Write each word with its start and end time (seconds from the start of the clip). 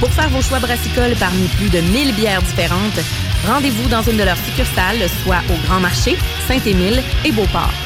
Pour 0.00 0.12
faire 0.12 0.28
vos 0.28 0.42
choix 0.42 0.58
brassicoles 0.58 1.14
parmi 1.18 1.46
plus 1.48 1.70
de 1.70 1.80
1000 1.80 2.14
bières 2.14 2.42
différentes, 2.42 3.00
rendez-vous 3.46 3.88
dans 3.88 4.02
une 4.02 4.18
de 4.18 4.24
leurs 4.24 4.36
succursales, 4.36 5.08
soit 5.22 5.40
au 5.50 5.66
Grand 5.66 5.80
Marché, 5.80 6.16
Saint-Émile 6.46 7.02
et 7.24 7.32
Beauport. 7.32 7.85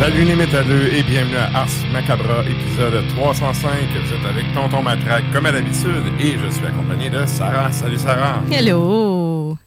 Salut 0.00 0.24
les 0.24 0.34
métalleux 0.34 0.94
et 0.94 1.02
bienvenue 1.02 1.36
à 1.36 1.58
Ars 1.58 1.68
Macabra, 1.92 2.42
épisode 2.48 3.06
305. 3.08 3.70
Vous 4.02 4.14
êtes 4.14 4.24
avec 4.24 4.46
Tonton 4.54 4.80
Matraque 4.80 5.30
comme 5.30 5.44
à 5.44 5.52
l'habitude 5.52 6.04
et 6.18 6.38
je 6.42 6.54
suis 6.56 6.64
accompagné 6.64 7.10
de 7.10 7.26
Sarah. 7.26 7.70
Salut 7.70 7.98
Sarah. 7.98 8.42
Hello! 8.50 9.58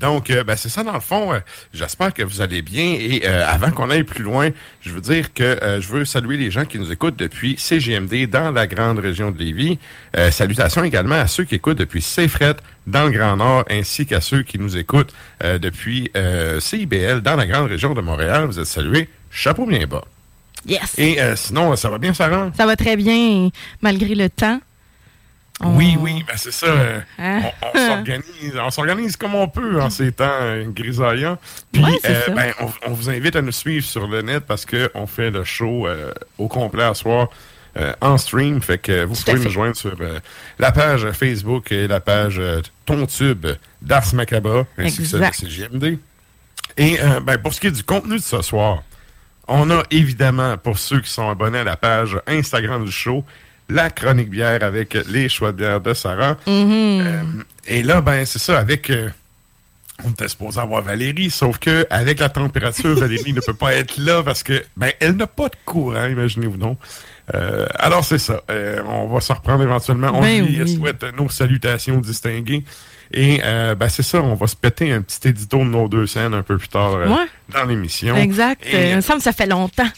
Donc, 0.00 0.30
euh, 0.30 0.42
ben, 0.42 0.56
c'est 0.56 0.68
ça 0.68 0.82
dans 0.82 0.94
le 0.94 0.98
fond. 0.98 1.32
euh, 1.32 1.38
J'espère 1.72 2.12
que 2.12 2.24
vous 2.24 2.40
allez 2.40 2.60
bien. 2.60 2.96
Et 2.98 3.22
euh, 3.24 3.46
avant 3.46 3.70
qu'on 3.70 3.88
aille 3.88 4.02
plus 4.02 4.24
loin, 4.24 4.48
je 4.80 4.90
veux 4.90 5.00
dire 5.00 5.32
que 5.32 5.56
je 5.80 5.86
veux 5.86 6.04
saluer 6.04 6.38
les 6.38 6.50
gens 6.50 6.64
qui 6.64 6.80
nous 6.80 6.90
écoutent 6.90 7.16
depuis 7.16 7.54
CGMD 7.56 8.26
dans 8.28 8.50
la 8.50 8.66
grande 8.66 8.98
région 8.98 9.30
de 9.30 9.38
Lévis. 9.38 9.78
Salutations 10.32 10.82
également 10.82 11.14
à 11.20 11.28
ceux 11.28 11.44
qui 11.44 11.54
écoutent 11.54 11.78
depuis 11.78 12.00
CFRET 12.02 12.56
dans 12.88 13.04
le 13.04 13.12
Grand 13.12 13.36
Nord, 13.36 13.64
ainsi 13.70 14.06
qu'à 14.06 14.20
ceux 14.20 14.42
qui 14.42 14.58
nous 14.58 14.76
écoutent 14.76 15.14
depuis 15.40 16.10
CIBL 16.58 17.20
dans 17.20 17.36
la 17.36 17.46
grande 17.46 17.68
région 17.68 17.94
de 17.94 18.00
Montréal. 18.00 18.46
Vous 18.46 18.58
êtes 18.58 18.66
salués. 18.66 19.08
Chapeau 19.32 19.66
bien 19.66 19.86
bas. 19.86 20.04
Yes! 20.66 20.94
Et 20.98 21.20
euh, 21.20 21.34
sinon, 21.36 21.74
ça 21.76 21.88
va 21.90 21.98
bien, 21.98 22.14
Sarah? 22.14 22.50
Ça 22.56 22.66
va 22.66 22.76
très 22.76 22.96
bien, 22.96 23.48
malgré 23.80 24.14
le 24.14 24.28
temps. 24.30 24.60
On- 25.60 25.76
Oui, 25.76 25.96
oui, 25.98 26.24
ben 26.26 26.34
c'est 26.36 26.52
ça. 26.52 26.66
euh, 26.66 27.00
Hein? 27.18 27.42
on 27.62 27.66
on 27.78 27.86
s'organise, 27.88 28.52
on 28.64 28.70
s'organise 28.70 29.16
comme 29.16 29.34
on 29.34 29.48
peut 29.48 29.80
en 29.80 29.90
ces 29.90 30.12
temps 30.12 30.24
euh, 30.40 30.64
grisaillants. 30.68 31.38
Puis, 31.72 31.82
Ouais, 31.82 31.98
euh, 32.06 32.28
ben, 32.30 32.52
on, 32.60 32.70
on 32.86 32.92
vous 32.92 33.10
invite 33.10 33.36
à 33.36 33.42
nous 33.42 33.52
suivre 33.52 33.84
sur 33.84 34.06
le 34.06 34.22
net 34.22 34.44
parce 34.46 34.64
qu'on 34.66 35.06
fait 35.06 35.30
le 35.30 35.44
show 35.44 35.86
au 36.38 36.48
complet 36.48 36.84
à 36.84 36.94
soir 36.94 37.28
euh, 37.76 37.92
en 38.00 38.18
stream. 38.18 38.60
Fait 38.62 38.78
que 38.78 39.04
vous 39.04 39.14
Tout 39.14 39.22
pouvez 39.24 39.44
nous 39.44 39.50
joindre 39.50 39.76
sur 39.76 39.94
euh, 40.00 40.20
la 40.58 40.72
page 40.72 41.10
Facebook 41.12 41.70
et 41.72 41.86
la 41.88 42.00
page 42.00 42.36
euh, 42.38 42.60
Tontube 42.86 43.46
d'Ars 43.80 44.14
Macabra 44.14 44.64
ainsi 44.78 44.98
que 44.98 45.04
celle 45.04 45.20
de. 45.20 45.34
CGMD. 45.34 45.98
Et 46.78 46.98
ben, 47.24 47.36
pour 47.38 47.52
ce 47.52 47.60
qui 47.60 47.66
est 47.66 47.70
du 47.72 47.84
contenu 47.84 48.16
de 48.16 48.22
ce 48.22 48.40
soir, 48.40 48.82
on 49.54 49.70
a 49.70 49.82
évidemment, 49.90 50.56
pour 50.58 50.78
ceux 50.78 51.00
qui 51.00 51.10
sont 51.10 51.28
abonnés 51.28 51.58
à 51.58 51.64
la 51.64 51.76
page 51.76 52.18
Instagram 52.26 52.84
du 52.84 52.92
show, 52.92 53.24
la 53.68 53.90
chronique 53.90 54.30
bière 54.30 54.62
avec 54.62 54.94
les 55.08 55.28
choix 55.28 55.52
de 55.52 55.56
bière 55.58 55.80
de 55.80 55.94
Sarah. 55.94 56.36
Euh, 56.48 57.22
et 57.66 57.82
là, 57.82 58.00
ben, 58.00 58.24
c'est 58.24 58.38
ça, 58.38 58.58
avec. 58.58 58.90
euh, 58.90 59.08
on 60.04 60.10
était 60.10 60.26
supposé 60.26 60.58
avoir 60.58 60.82
Valérie, 60.82 61.30
sauf 61.30 61.58
que 61.58 61.86
avec 61.88 62.18
la 62.18 62.28
température, 62.28 62.94
Valérie 62.98 63.32
ne 63.34 63.40
peut 63.40 63.54
pas 63.54 63.74
être 63.74 63.98
là 63.98 64.22
parce 64.22 64.42
que 64.42 64.64
ben 64.76 64.90
elle 64.98 65.12
n'a 65.16 65.28
pas 65.28 65.48
de 65.48 65.54
courant, 65.64 66.06
imaginez-vous 66.06 66.56
donc. 66.56 66.78
Euh, 67.34 67.66
alors 67.76 68.04
c'est 68.04 68.18
ça. 68.18 68.42
On 68.86 69.06
va 69.06 69.20
se 69.20 69.32
reprendre 69.32 69.62
éventuellement. 69.62 70.10
On 70.14 70.20
Ben 70.22 70.44
lui 70.44 70.60
oui. 70.60 70.76
souhaite 70.76 71.04
nos 71.16 71.28
salutations 71.28 71.98
distinguées. 71.98 72.64
Et 73.12 73.40
euh, 73.44 73.74
ben 73.74 73.88
c'est 73.88 74.02
ça, 74.02 74.22
on 74.22 74.34
va 74.34 74.46
se 74.46 74.56
péter 74.56 74.92
un 74.92 75.02
petit 75.02 75.28
édito 75.28 75.58
de 75.58 75.64
nos 75.64 75.88
deux 75.88 76.06
scènes 76.06 76.34
un 76.34 76.42
peu 76.42 76.56
plus 76.58 76.68
tard 76.68 76.94
euh, 76.94 77.08
Ouais. 77.08 77.26
dans 77.52 77.64
l'émission. 77.64 78.16
Exact. 78.16 78.62
Et, 78.66 78.74
Euh, 78.74 78.90
il 78.90 78.96
me 78.96 79.00
semble 79.02 79.18
que 79.18 79.24
ça 79.24 79.32
fait 79.32 79.46
longtemps. 79.46 79.88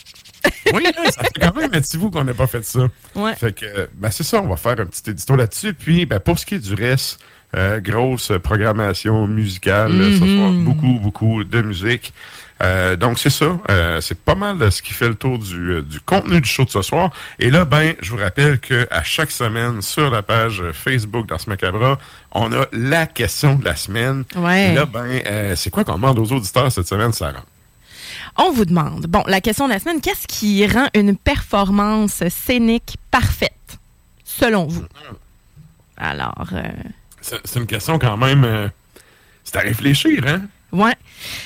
oui, 0.75 0.85
ça 1.11 1.23
fait 1.23 1.41
quand 1.41 1.57
même 1.57 1.71
un 1.73 1.81
petit 1.81 1.97
bout 1.97 2.11
qu'on 2.11 2.25
n'a 2.25 2.35
pas 2.35 2.47
fait 2.47 2.65
ça. 2.65 2.89
Ouais. 3.15 3.35
Fait 3.37 3.53
que, 3.55 3.89
ben, 3.95 4.11
c'est 4.11 4.25
ça, 4.25 4.43
on 4.43 4.49
va 4.49 4.57
faire 4.57 4.79
un 4.81 4.87
petit 4.87 5.11
édito 5.11 5.37
là-dessus. 5.37 5.75
Puis, 5.75 6.07
ben, 6.07 6.19
pour 6.21 6.39
ce 6.39 6.45
qui 6.45 6.57
est 6.57 6.59
du 6.59 6.75
reste, 6.75 7.19
euh, 7.57 7.81
grosse 7.81 8.33
programmation 8.43 9.27
musicale 9.27 9.93
euh, 9.93 10.13
ce 10.19 10.27
soir. 10.27 10.51
Beaucoup, 10.53 10.99
beaucoup 11.01 11.45
de 11.45 11.63
musique. 11.63 12.13
Euh, 12.65 12.97
donc, 12.97 13.19
c'est 13.19 13.31
ça. 13.31 13.59
Euh, 13.71 14.01
c'est 14.01 14.19
pas 14.19 14.35
mal 14.35 14.73
ce 14.73 14.81
qui 14.81 14.95
fait 14.95 15.09
le 15.09 15.15
tour 15.15 15.39
du, 15.39 15.73
euh, 15.73 15.83
du 15.83 16.01
contenu 16.01 16.41
du 16.41 16.49
show 16.49 16.65
de 16.65 16.71
ce 16.71 16.81
soir. 16.81 17.11
Et 17.39 17.51
là, 17.51 17.67
ben, 17.67 17.95
je 18.01 18.11
vous 18.11 18.17
rappelle 18.17 18.59
que 18.59 18.89
à 18.91 19.03
chaque 19.05 19.31
semaine, 19.31 19.83
sur 19.83 20.11
la 20.11 20.23
page 20.23 20.63
Facebook 20.73 21.27
d'Ars 21.29 21.47
Macabra, 21.47 21.99
on 22.33 22.51
a 22.53 22.65
la 22.72 23.07
question 23.07 23.57
de 23.57 23.65
la 23.66 23.77
semaine. 23.77 24.25
Ouais. 24.34 24.71
Et 24.71 24.75
là, 24.75 24.87
ben, 24.87 25.05
euh, 25.27 25.55
c'est 25.57 25.69
quoi 25.69 25.84
qu'on 25.84 25.97
demande 25.97 26.19
aux 26.19 26.33
auditeurs 26.33 26.72
cette 26.72 26.89
semaine, 26.89 27.13
Sarah? 27.13 27.45
On 28.37 28.51
vous 28.51 28.65
demande, 28.65 29.07
bon, 29.07 29.22
la 29.27 29.41
question 29.41 29.69
de 29.69 29.72
la 29.72 29.78
semaine, 29.78 30.01
qu'est-ce 30.01 30.27
qui 30.27 30.67
rend 30.67 30.89
une 30.95 31.17
performance 31.17 32.22
scénique 32.31 32.97
parfaite, 33.10 33.78
selon 34.25 34.67
vous? 34.67 34.87
Alors, 35.97 36.47
euh, 36.53 36.63
C'est 37.21 37.57
une 37.57 37.67
question 37.67 37.99
quand 37.99 38.17
même... 38.17 38.71
c'est 39.45 39.57
à 39.57 39.60
réfléchir, 39.60 40.25
hein? 40.27 40.41
Ouais. 40.74 40.94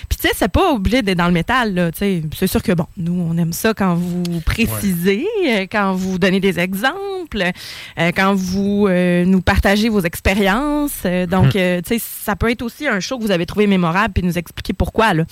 Puis, 0.09 0.19
tu 0.21 0.27
sais, 0.27 0.35
c'est 0.35 0.49
pas 0.51 0.73
obligé 0.73 1.03
d'être 1.03 1.19
dans 1.19 1.27
le 1.27 1.33
métal, 1.33 1.75
là. 1.75 1.93
tu 1.93 1.99
sais. 1.99 2.23
C'est 2.35 2.47
sûr 2.47 2.63
que, 2.63 2.73
bon, 2.73 2.87
nous, 2.97 3.13
on 3.31 3.37
aime 3.37 3.53
ça 3.53 3.75
quand 3.75 3.95
vous 3.95 4.23
précisez, 4.45 5.27
euh, 5.47 5.67
quand 5.71 5.93
vous 5.93 6.19
donnez 6.19 6.41
des 6.41 6.59
exemples, 6.59 6.95
euh, 7.43 8.11
quand 8.17 8.35
vous 8.35 8.87
euh, 8.89 9.25
nous 9.27 9.43
partagez 9.43 9.91
vos 9.91 10.01
expériences. 10.01 11.03
Euh, 11.05 11.27
donc, 11.27 11.51
tu 11.53 11.59
sais, 11.59 11.99
ça 12.01 12.37
peut 12.37 12.51
être 12.51 12.63
aussi 12.63 12.89
un 12.89 13.01
show 13.01 13.19
que 13.19 13.23
vous 13.23 13.31
avez 13.31 13.45
trouvé 13.47 13.67
mémorable 13.67 14.15
puis 14.15 14.23
nous 14.23 14.39
expliquer 14.39 14.73
pourquoi, 14.73 15.13
là. 15.13 15.25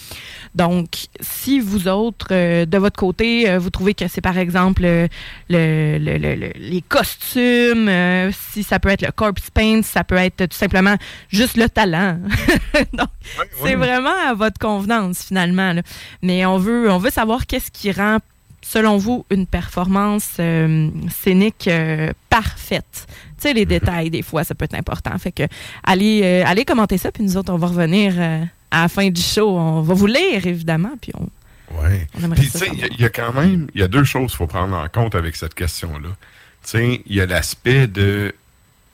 Donc, 0.54 0.88
si 1.20 1.58
vous 1.58 1.88
autres, 1.88 2.28
de 2.64 2.78
votre 2.78 2.96
côté, 2.98 3.56
vous 3.58 3.70
trouvez 3.70 3.94
que 3.94 4.08
c'est, 4.08 4.20
par 4.20 4.36
exemple, 4.38 4.82
le, 4.82 5.08
le- 5.48 6.18
le- 6.18 6.34
le- 6.34 6.52
les 6.56 6.82
costumes, 6.82 7.90
si 8.52 8.62
ça 8.62 8.78
peut 8.78 8.90
être 8.90 9.02
le 9.02 9.12
corpse 9.12 9.50
paint, 9.50 9.80
si 9.82 9.90
ça 9.90 10.04
peut 10.04 10.16
être 10.16 10.46
tout 10.46 10.56
simplement 10.56 10.96
juste 11.30 11.56
le 11.56 11.68
talent. 11.68 12.18
Donc, 12.92 13.08
c'est 13.64 13.74
vraiment 13.86 14.14
à 14.28 14.34
votre 14.34 14.58
convenance 14.58 15.22
finalement. 15.24 15.72
là. 15.72 15.82
Mais 16.22 16.44
on 16.46 16.58
veut, 16.58 16.90
on 16.90 16.98
veut 16.98 17.10
savoir 17.10 17.46
qu'est-ce 17.46 17.70
qui 17.70 17.90
rend, 17.92 18.18
selon 18.62 18.96
vous, 18.96 19.24
une 19.30 19.46
performance 19.46 20.30
euh, 20.40 20.88
scénique 21.10 21.68
euh, 21.68 22.12
parfaite. 22.30 23.06
Tu 23.38 23.42
sais, 23.48 23.52
les 23.52 23.66
détails, 23.66 24.10
des 24.10 24.22
fois, 24.22 24.44
ça 24.44 24.54
peut 24.54 24.64
être 24.64 24.74
important. 24.74 25.16
Fait 25.18 25.32
que 25.32 25.42
allez, 25.84 26.22
euh, 26.24 26.42
allez 26.46 26.64
commenter 26.64 26.98
ça, 26.98 27.12
puis 27.12 27.22
nous 27.22 27.36
autres, 27.36 27.52
on 27.52 27.58
va 27.58 27.66
revenir 27.68 28.14
à 28.70 28.82
la 28.82 28.88
fin 28.88 29.08
du 29.10 29.20
show. 29.22 29.56
On 29.58 29.82
va 29.82 29.94
vous 29.94 30.06
lire, 30.06 30.46
évidemment, 30.46 30.92
puis 31.00 31.12
on, 31.18 31.28
Ouais. 31.82 32.06
On 32.22 32.28
Puis, 32.30 32.48
tu 32.48 32.58
sais, 32.58 32.68
il 32.72 32.78
y 32.78 32.84
a- 32.84 32.86
savoir. 32.86 32.88
il 32.92 33.00
y, 33.00 33.04
a 33.04 33.08
quand 33.10 33.32
même, 33.34 33.66
il 33.74 33.80
y 33.80 33.84
a 33.84 33.88
deux 33.88 34.04
choses 34.04 34.28
qu'il 34.30 34.36
faut 34.38 34.46
prendre 34.46 34.76
en 34.76 34.88
compte 34.88 35.16
avec 35.16 35.34
cette 35.34 35.52
question-là. 35.54 36.10
Tu 36.64 36.70
sais, 36.70 37.02
il 37.04 37.16
y 37.16 37.20
a 37.20 37.26
l'aspect 37.26 37.88
de, 37.88 38.32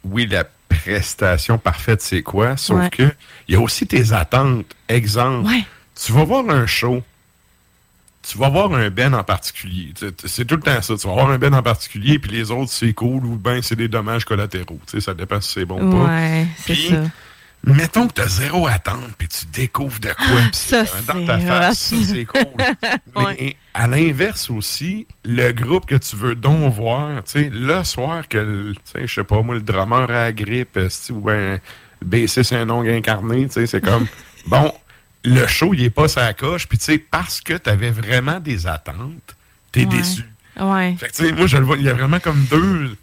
oui, 0.05 0.27
la 0.27 0.45
prestation 0.85 1.59
parfaite, 1.59 2.03
c'est 2.03 2.23
quoi, 2.23 2.57
sauf 2.57 2.79
Ouais. 2.81 2.91
que 2.91 3.13
il 3.49 3.55
y 3.55 3.57
a 3.57 3.61
aussi 3.61 3.87
tes 3.87 4.13
attentes. 4.13 4.67
Exemple, 4.89 5.49
Ouais. 5.49 5.65
tu 5.95 6.13
vas 6.13 6.25
voir 6.25 6.49
un 6.51 6.67
show, 6.67 7.03
tu 8.23 8.39
vas 8.39 8.49
voir 8.49 8.73
un 8.75 8.89
Ben 8.91 9.15
en 9.15 9.25
particulier. 9.25 9.93
C'est 10.27 10.45
tout 10.45 10.57
le 10.57 10.63
temps 10.63 10.81
ça. 10.81 10.97
Tu 10.97 11.07
vas 11.09 11.15
voir 11.15 11.31
un 11.31 11.39
Ben 11.39 11.55
en 11.55 11.63
particulier, 11.63 12.19
puis 12.19 12.31
les 12.31 12.51
autres, 12.51 12.71
c'est 12.71 12.93
cool, 12.93 13.25
ou 13.27 13.37
ben 13.37 13.61
c'est 13.63 13.75
des 13.77 13.89
dommages 13.89 14.25
collatéraux. 14.25 14.81
Ça 15.01 15.15
dépend 15.15 15.41
si 15.41 15.53
c'est 15.53 15.65
bon 15.65 15.83
ou 15.83 15.91
pas. 15.91 16.05
Ouais, 16.07 16.47
Puis. 16.65 16.91
Mettons 17.65 18.09
que 18.09 18.15
tu 18.15 18.21
as 18.23 18.27
zéro 18.29 18.67
attente, 18.67 19.13
puis 19.17 19.29
tu 19.29 19.47
découvres 19.47 20.01
de 20.01 20.09
quoi, 20.09 20.41
puis 20.51 20.51
ça, 20.53 20.85
c'est 20.85 21.07
dans 21.07 21.25
ta 21.25 21.39
face, 21.39 21.79
ça, 21.79 21.97
c'est 22.05 22.25
cool. 22.27 22.43
Mais 23.17 23.23
Ouais. 23.25 23.57
à 23.73 23.87
l'inverse 23.87 24.51
aussi, 24.51 25.07
le 25.25 25.53
groupe 25.53 25.87
que 25.87 25.95
tu 25.95 26.17
veux 26.17 26.35
donc 26.35 26.73
voir, 26.75 27.23
tu 27.23 27.31
sais, 27.33 27.51
le 27.53 27.85
soir 27.85 28.27
que, 28.29 28.39
le- 28.39 28.75
tu 28.75 28.81
sais, 28.93 29.07
je 29.07 29.15
sais 29.15 29.23
pas 29.25 29.43
moi, 29.43 29.55
le 29.55 29.61
drummer 29.63 30.11
a 30.11 30.13
la 30.13 30.33
grippe, 30.33 30.77
ou 31.11 31.21
ben, 31.21 31.61
le 32.01 32.07
bassiste 32.07 32.43
c'est 32.43 32.57
un 32.57 32.69
ongle 32.69 32.91
incarné, 32.91 33.47
tu 33.47 33.53
sais, 33.53 33.67
c'est 33.69 33.81
comme, 33.81 34.09
bon, 34.47 34.73
le 35.25 35.47
show, 35.47 35.73
il 35.73 35.85
est 35.85 35.91
pas 35.91 36.09
sa 36.09 36.35
coche, 36.35 36.67
puis 36.67 36.79
tu 36.79 36.85
sais, 36.85 36.99
parce 36.99 37.41
que 37.41 37.55
tu 37.55 37.71
avais 37.71 37.93
vraiment 37.93 38.41
des 38.41 38.67
attentes, 38.67 39.37
t'es 39.71 39.81
Ouais. 39.81 39.87
déçu. 39.87 40.25
Ouais. 40.61 40.97
Fait 40.99 41.07
que, 41.09 41.13
tu 41.13 41.27
sais, 41.27 41.33
moi, 41.33 41.47
je 41.47 41.59
le 41.59 41.65
vois, 41.65 41.77
il 41.77 41.85
y 41.85 41.89
a 41.89 41.95
vraiment 41.95 42.19
comme 42.19 42.45
deux. 42.51 42.97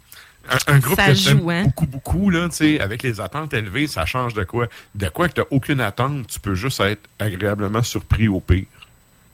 Un, 0.48 0.74
un 0.74 0.78
groupe 0.78 0.96
Ça 0.96 1.08
que 1.08 1.14
joue, 1.14 1.50
hein? 1.50 1.64
beaucoup, 1.64 1.86
beaucoup, 1.86 2.30
là, 2.30 2.48
tu 2.48 2.56
sais, 2.56 2.80
avec 2.80 3.02
les 3.02 3.20
attentes 3.20 3.54
élevées, 3.54 3.86
ça 3.86 4.06
change 4.06 4.34
de 4.34 4.44
quoi? 4.44 4.66
De 4.94 5.08
quoi 5.08 5.28
que 5.28 5.34
tu 5.34 5.42
aucune 5.50 5.80
attente, 5.80 6.26
tu 6.26 6.40
peux 6.40 6.54
juste 6.54 6.80
être 6.80 7.08
agréablement 7.18 7.82
surpris 7.82 8.26
au 8.28 8.40
pire. 8.40 8.64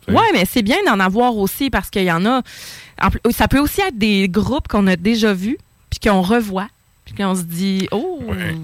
Ouais, 0.08 0.32
mais 0.32 0.44
c'est 0.44 0.62
bien 0.62 0.76
d'en 0.87 1.00
avoir 1.00 1.37
aussi 1.37 1.70
parce 1.70 1.91
qu'il 1.91 2.05
y 2.05 2.12
en 2.12 2.25
a. 2.26 2.43
en 3.00 3.08
Ça 3.32 3.49
peut 3.49 3.58
aussi 3.58 3.81
être 3.81 3.99
des 3.99 4.29
groupes 4.29 4.69
qu'on 4.69 4.87
a 4.87 4.97
déjà 4.97 5.32
vus, 5.32 5.58
puis 5.91 5.99
qu'on 6.00 6.23
revoit, 6.23 6.69
puis 7.06 7.14
qu'on 7.14 7.35
se 7.35 7.43
dit, 7.44 7.88
oh, 7.93 8.20
Ouais. 8.26 8.55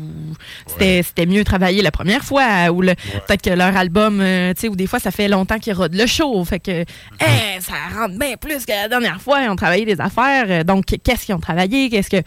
c'était 1.02 1.26
mieux 1.26 1.44
travaillé 1.44 1.80
la 1.80 1.90
première 1.92 2.22
fois, 2.24 2.70
ou 2.72 2.80
peut-être 2.80 3.40
que 3.42 3.50
leur 3.50 3.74
album, 3.76 4.20
euh, 4.20 4.52
tu 4.54 4.62
sais, 4.62 4.68
ou 4.68 4.76
des 4.76 4.86
fois 4.86 4.98
ça 4.98 5.10
fait 5.10 5.28
longtemps 5.28 5.58
qu'ils 5.58 5.72
rodent 5.74 5.94
le 5.94 6.06
show, 6.06 6.44
fait 6.44 6.58
que, 6.60 6.82
Mm-hmm. 6.82 7.26
eh, 7.56 7.60
ça 7.60 7.72
rentre 7.98 8.18
bien 8.18 8.36
plus 8.36 8.66
que 8.66 8.72
la 8.72 8.88
dernière 8.88 9.20
fois, 9.22 9.42
ils 9.42 9.48
ont 9.48 9.56
travaillé 9.56 9.84
des 9.84 10.00
affaires, 10.00 10.46
euh, 10.48 10.64
donc 10.64 10.84
qu'est-ce 10.86 11.24
qu'ils 11.26 11.34
ont 11.34 11.40
travaillé, 11.40 11.88
qu'est-ce 11.88 12.10
que. 12.10 12.20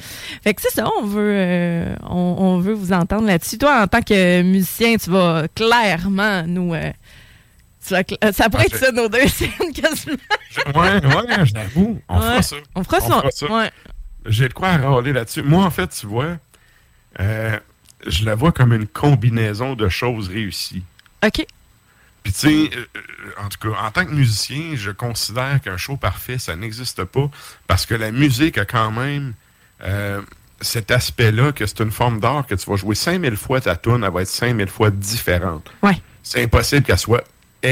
Fait 0.44 0.54
que 0.54 0.62
c'est 0.62 0.72
ça, 0.72 0.88
on 1.02 1.06
veut, 1.06 1.34
euh, 1.36 1.96
on, 2.10 2.36
on 2.40 2.60
veut 2.60 2.74
vous 2.74 2.94
entendre 2.94 3.28
là-dessus. 3.28 3.58
Toi, 3.58 3.82
en 3.84 3.88
tant 3.88 4.02
que 4.02 4.42
musicien, 4.42 4.96
tu 4.98 5.10
vas 5.10 5.48
clairement 5.54 6.44
nous. 6.48 6.74
euh, 6.74 6.92
ça 7.82 8.04
pourrait 8.50 8.66
être 8.66 8.78
ça, 8.78 8.92
nos 8.92 9.08
deux 9.10 9.28
scènes, 9.28 9.50
quasiment. 9.74 10.16
Ouais, 10.76 11.06
ouais, 11.06 11.46
je 11.46 11.54
l'avoue. 11.54 12.00
On 12.10 12.20
fera 12.20 12.36
Ouais. 12.38 12.42
ça. 12.42 12.56
On 12.76 12.84
fera 12.84 12.98
On 12.98 13.02
ça. 13.02 13.16
fera 13.18 13.32
ça. 13.32 13.46
Ouais. 13.52 13.72
J'ai 14.26 14.48
de 14.48 14.54
quoi 14.54 14.70
à 14.70 14.78
râler 14.78 15.14
là-dessus. 15.14 15.44
Moi, 15.44 15.64
en 15.64 15.70
fait, 15.70 15.88
tu 15.88 16.08
vois, 16.08 16.38
euh, 17.20 17.60
je 18.08 18.26
la 18.26 18.36
vois 18.36 18.52
comme 18.52 18.74
une 18.74 18.88
combinaison 18.88 19.76
de 19.76 19.90
choses 19.90 20.30
réussies. 20.30 20.84
OK. 21.26 21.46
Puis, 22.24 22.34
tu 22.34 22.40
sais, 22.40 22.70
euh, 22.76 22.86
en 23.38 23.50
tout 23.50 23.70
cas, 23.70 23.78
en 23.80 23.92
tant 23.92 24.06
que 24.06 24.12
musicien, 24.12 24.76
je 24.76 24.90
considère 24.90 25.62
qu'un 25.62 25.78
show 25.78 25.96
parfait, 25.96 26.40
ça 26.40 26.56
n'existe 26.56 27.04
pas 27.04 27.30
parce 27.68 27.86
que 27.86 27.94
la 27.94 28.12
musique 28.12 28.58
a 28.58 28.66
quand 28.66 28.92
même 28.92 29.34
euh, 29.84 30.22
cet 30.60 30.90
aspect-là 30.90 31.52
que 31.52 31.66
c'est 31.66 31.82
une 31.82 31.92
forme 31.92 32.20
d'art 32.20 32.48
que 32.48 32.56
tu 32.56 32.68
vas 32.68 32.78
jouer 32.78 32.96
5000 32.96 33.36
fois 33.38 33.62
ta 33.62 33.76
tune, 33.76 34.04
elle 34.04 34.12
va 34.12 34.24
être 34.24 34.28
5000 34.28 34.68
fois 34.68 34.90
différente. 34.90 35.72
Ouais. 35.84 36.02
C'est 36.24 36.44
impossible 36.44 36.84
qu'elle 36.84 36.98
soit 36.98 37.24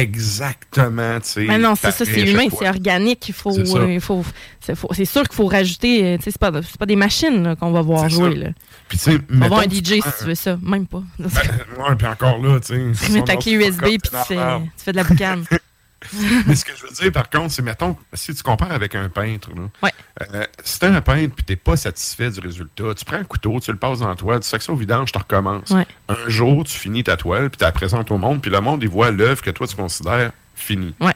exactement, 0.01 1.19
tu 1.19 1.27
sais. 1.29 1.45
Mais 1.45 1.57
non, 1.57 1.75
c'est 1.75 1.91
ça, 1.91 2.05
c'est 2.05 2.21
humain, 2.21 2.47
c'est 2.57 2.67
organique. 2.67 3.27
Il 3.29 3.33
faut, 3.33 3.51
C'est 3.51 3.75
euh, 3.75 3.93
il 3.93 4.01
faut, 4.01 4.23
c'est, 4.59 4.75
faut- 4.75 4.89
c'est 4.93 5.05
sûr 5.05 5.23
qu'il 5.23 5.35
faut 5.35 5.47
rajouter. 5.47 6.03
euh, 6.03 6.17
tu 6.17 6.23
sais, 6.23 6.31
c'est 6.31 6.39
pas, 6.39 6.51
c'est 6.61 6.77
pas 6.77 6.85
des 6.85 6.95
machines 6.95 7.43
là, 7.43 7.55
qu'on 7.55 7.71
va 7.71 7.81
voir 7.81 8.03
C'est 8.03 8.09
jouer. 8.15 8.35
Là. 8.35 8.49
Puis, 8.87 8.99
On 9.31 9.37
va 9.39 9.47
voir 9.47 9.59
un 9.61 9.69
DJ 9.69 10.01
si 10.01 10.01
tu 10.19 10.25
veux 10.25 10.35
ça. 10.35 10.57
Même 10.61 10.85
pas. 10.87 11.03
Ben, 11.19 11.29
ouais, 11.29 11.95
puis 11.97 12.07
encore 12.07 12.37
là, 12.39 12.59
tu 12.59 12.73
sais. 12.93 13.05
tu 13.05 13.11
mets 13.13 13.23
ta 13.23 13.35
clé 13.35 13.53
USB 13.53 13.81
puis 13.83 13.99
tu 14.27 14.35
fais 14.77 14.91
de 14.91 14.97
la 14.97 15.03
boucane. 15.03 15.43
Mais 16.47 16.55
ce 16.55 16.65
que 16.65 16.71
je 16.75 16.83
veux 16.85 16.91
dire, 16.91 17.11
par 17.11 17.29
contre, 17.29 17.51
c'est, 17.53 17.61
mettons, 17.61 17.95
si 18.13 18.33
tu 18.33 18.43
compares 18.43 18.71
avec 18.71 18.95
un 18.95 19.09
peintre, 19.09 19.49
là, 19.55 19.63
Ouais. 19.81 19.91
euh, 20.33 20.45
si 20.63 20.79
t'es 20.79 20.87
un 20.87 21.01
peintre 21.01 21.35
puis 21.35 21.43
t'es 21.45 21.55
pas 21.55 21.77
satisfait 21.77 22.29
du 22.29 22.39
résultat, 22.39 22.93
tu 22.95 23.05
prends 23.05 23.17
un 23.17 23.23
couteau, 23.23 23.59
tu 23.59 23.71
le 23.71 23.77
passes 23.77 23.99
dans 23.99 24.09
la 24.09 24.15
toile, 24.15 24.39
tu 24.39 24.47
sections 24.49 24.73
au 24.73 24.77
vidange, 24.77 25.11
tu 25.11 25.17
recommences. 25.17 25.69
Ouais. 25.71 25.85
Un 26.09 26.29
jour, 26.29 26.63
tu 26.63 26.77
finis 26.77 27.03
ta 27.03 27.17
toile, 27.17 27.49
puis 27.49 27.57
tu 27.57 27.63
la 27.63 27.71
présentes 27.71 28.11
au 28.11 28.17
monde, 28.17 28.41
puis 28.41 28.51
le 28.51 28.61
monde, 28.61 28.83
il 28.83 28.89
voit 28.89 29.11
l'œuvre 29.11 29.41
que 29.41 29.51
toi, 29.51 29.67
tu 29.67 29.75
considères 29.75 30.31
finie. 30.55 30.93
Ouais. 30.99 31.13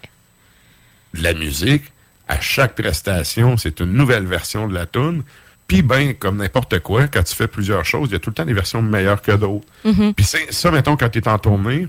De 1.14 1.24
la 1.24 1.34
musique, 1.34 1.84
à 2.28 2.40
chaque 2.40 2.76
prestation, 2.76 3.58
c'est 3.58 3.80
une 3.80 3.94
nouvelle 3.94 4.26
version 4.26 4.68
de 4.68 4.74
la 4.74 4.86
tune. 4.86 5.24
Puis, 5.68 5.82
ben, 5.82 6.14
comme 6.14 6.38
n'importe 6.38 6.80
quoi, 6.80 7.08
quand 7.08 7.24
tu 7.24 7.36
fais 7.36 7.48
plusieurs 7.48 7.84
choses, 7.84 8.10
il 8.10 8.14
y 8.14 8.16
a 8.16 8.20
tout 8.20 8.30
le 8.30 8.34
temps 8.36 8.46
des 8.46 8.54
versions 8.54 8.82
meilleures 8.82 9.22
que 9.22 9.34
d'autres. 9.34 9.66
Mm-hmm. 9.86 10.14
Puis 10.14 10.26
ça, 10.52 10.72
mettons, 10.72 10.96
quand 10.96 11.10
tu 11.10 11.20
es 11.20 11.28
en 11.28 11.38
tournée, 11.40 11.88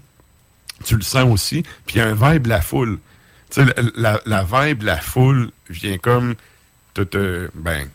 tu 0.84 0.96
le 0.96 1.02
sens 1.02 1.30
aussi. 1.30 1.62
Puis 1.86 1.96
il 1.96 1.98
y 1.98 2.00
a 2.00 2.06
un 2.06 2.14
vibe 2.14 2.46
la 2.46 2.60
foule. 2.60 2.98
Tu 3.50 3.62
sais, 3.62 3.74
la, 3.96 4.20
la, 4.26 4.44
la 4.44 4.66
vibe 4.66 4.82
la 4.82 4.96
foule 4.98 5.50
vient 5.70 5.98
comme 5.98 6.34
te, 6.94 7.02
te 7.02 7.50
ben, 7.54 7.88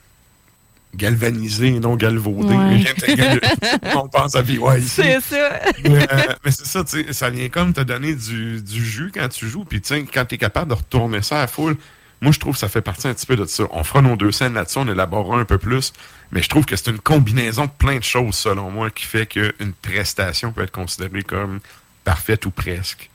galvaniser, 0.95 1.79
non 1.79 1.95
galvauder. 1.95 2.55
Ouais. 2.55 3.39
On 3.95 4.07
pense 4.07 4.35
à 4.35 4.41
BYC. 4.41 4.81
c'est 4.85 5.21
ça. 5.21 5.59
mais 5.83 6.07
euh, 6.11 6.33
mais 6.43 6.51
c'est 6.51 6.65
ça, 6.65 6.83
tu 6.83 7.03
sais, 7.03 7.13
ça 7.13 7.29
vient 7.29 7.49
comme 7.49 7.73
te 7.73 7.81
donner 7.81 8.15
du, 8.15 8.61
du 8.61 8.85
jus 8.85 9.11
quand 9.13 9.27
tu 9.29 9.47
joues. 9.47 9.65
Puis 9.65 9.81
tu 9.81 9.89
sais, 9.89 10.05
quand 10.11 10.25
tu 10.25 10.35
es 10.35 10.37
capable 10.37 10.69
de 10.69 10.75
retourner 10.75 11.21
ça 11.21 11.37
à 11.37 11.41
la 11.41 11.47
foule, 11.47 11.77
moi 12.21 12.31
je 12.31 12.39
trouve 12.39 12.53
que 12.53 12.59
ça 12.59 12.69
fait 12.69 12.81
partie 12.81 13.07
un 13.07 13.13
petit 13.13 13.25
peu 13.25 13.35
de 13.35 13.45
ça. 13.45 13.63
On 13.71 13.83
fera 13.83 14.01
nos 14.01 14.15
deux 14.15 14.31
scènes 14.31 14.53
là-dessus, 14.53 14.79
on 14.79 14.87
élaborera 14.87 15.37
un 15.37 15.45
peu 15.45 15.57
plus. 15.57 15.93
Mais 16.31 16.41
je 16.41 16.49
trouve 16.49 16.65
que 16.65 16.75
c'est 16.75 16.89
une 16.89 16.99
combinaison 16.99 17.65
de 17.65 17.71
plein 17.71 17.97
de 17.97 18.03
choses, 18.03 18.35
selon 18.35 18.71
moi, 18.71 18.89
qui 18.89 19.05
fait 19.05 19.27
qu'une 19.27 19.73
prestation 19.81 20.51
peut 20.51 20.63
être 20.63 20.71
considérée 20.71 21.21
comme 21.21 21.59
parfaite 22.03 22.45
ou 22.45 22.51
presque. 22.51 23.09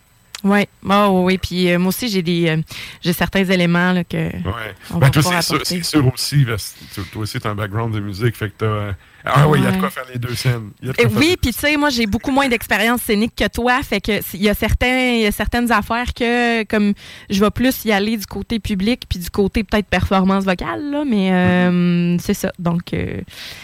Oui, 0.44 0.68
oh, 0.88 1.22
oui. 1.24 1.36
Puis 1.38 1.70
euh, 1.70 1.78
moi 1.78 1.88
aussi, 1.88 2.08
j'ai 2.08 2.22
des, 2.22 2.48
euh, 2.48 2.62
j'ai 3.02 3.12
certains 3.12 3.44
éléments 3.44 3.92
là, 3.92 4.04
que. 4.04 4.30
On 4.92 4.98
Ben, 4.98 5.10
toi, 5.10 5.22
c'est 5.42 5.42
sûr, 5.42 5.84
sûr 5.84 6.12
aussi, 6.12 6.46
toi 7.12 7.22
aussi, 7.22 7.40
tu 7.40 7.46
as 7.46 7.50
un 7.50 7.54
background 7.56 7.92
de 7.92 8.00
musique, 8.00 8.36
fait 8.36 8.50
que 8.50 8.54
t'as. 8.58 8.66
euh, 8.66 8.92
Ah 9.30 9.46
oui, 9.48 9.58
il 9.60 9.64
y 9.64 9.66
a 9.66 9.72
de 9.72 9.78
quoi 9.78 9.90
faire 9.90 10.04
les 10.12 10.18
deux 10.18 10.34
scènes. 10.34 10.70
Eh 10.98 11.06
oui, 11.06 11.36
puis 11.40 11.52
tu 11.52 11.58
sais, 11.58 11.76
moi, 11.76 11.90
j'ai 11.90 12.06
beaucoup 12.06 12.30
moins 12.30 12.48
d'expérience 12.48 13.02
scénique 13.02 13.34
que 13.36 13.46
toi. 13.48 13.82
Fait 13.82 14.00
que 14.00 14.20
il 14.34 14.42
y 14.42 14.48
a 14.48 14.54
certains, 14.54 14.86
y 15.16 15.26
a 15.26 15.32
certaines 15.32 15.70
affaires 15.70 16.14
que, 16.14 16.64
comme, 16.64 16.94
je 17.28 17.40
vais 17.40 17.50
plus 17.50 17.84
y 17.84 17.92
aller 17.92 18.16
du 18.16 18.26
côté 18.26 18.58
public 18.58 19.02
puis 19.08 19.18
du 19.18 19.30
côté 19.30 19.64
peut-être 19.64 19.86
performance 19.86 20.44
vocale, 20.44 20.90
là, 20.90 21.04
mais 21.06 21.30
euh, 21.32 22.16
c'est 22.18 22.34
ça. 22.34 22.52
Donc, 22.58 22.92
euh, 22.94 23.20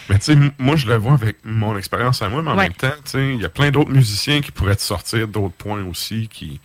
Mais 0.09 0.19
tu 0.19 0.33
sais, 0.33 0.37
moi, 0.59 0.75
je 0.75 0.87
le 0.87 0.95
vois 0.95 1.13
avec 1.13 1.37
mon 1.43 1.77
expérience 1.77 2.21
à 2.21 2.29
moi, 2.29 2.41
mais 2.41 2.51
en 2.51 2.57
Ouais. 2.57 2.63
même 2.63 2.73
temps, 2.73 2.87
tu 3.03 3.11
sais, 3.11 3.33
il 3.33 3.41
y 3.41 3.45
a 3.45 3.49
plein 3.49 3.71
d'autres 3.71 3.91
musiciens 3.91 4.41
qui 4.41 4.51
pourraient 4.51 4.75
te 4.75 4.81
sortir 4.81 5.27
d'autres 5.27 5.55
points 5.55 5.83
aussi. 5.85 6.27
qui. 6.31 6.59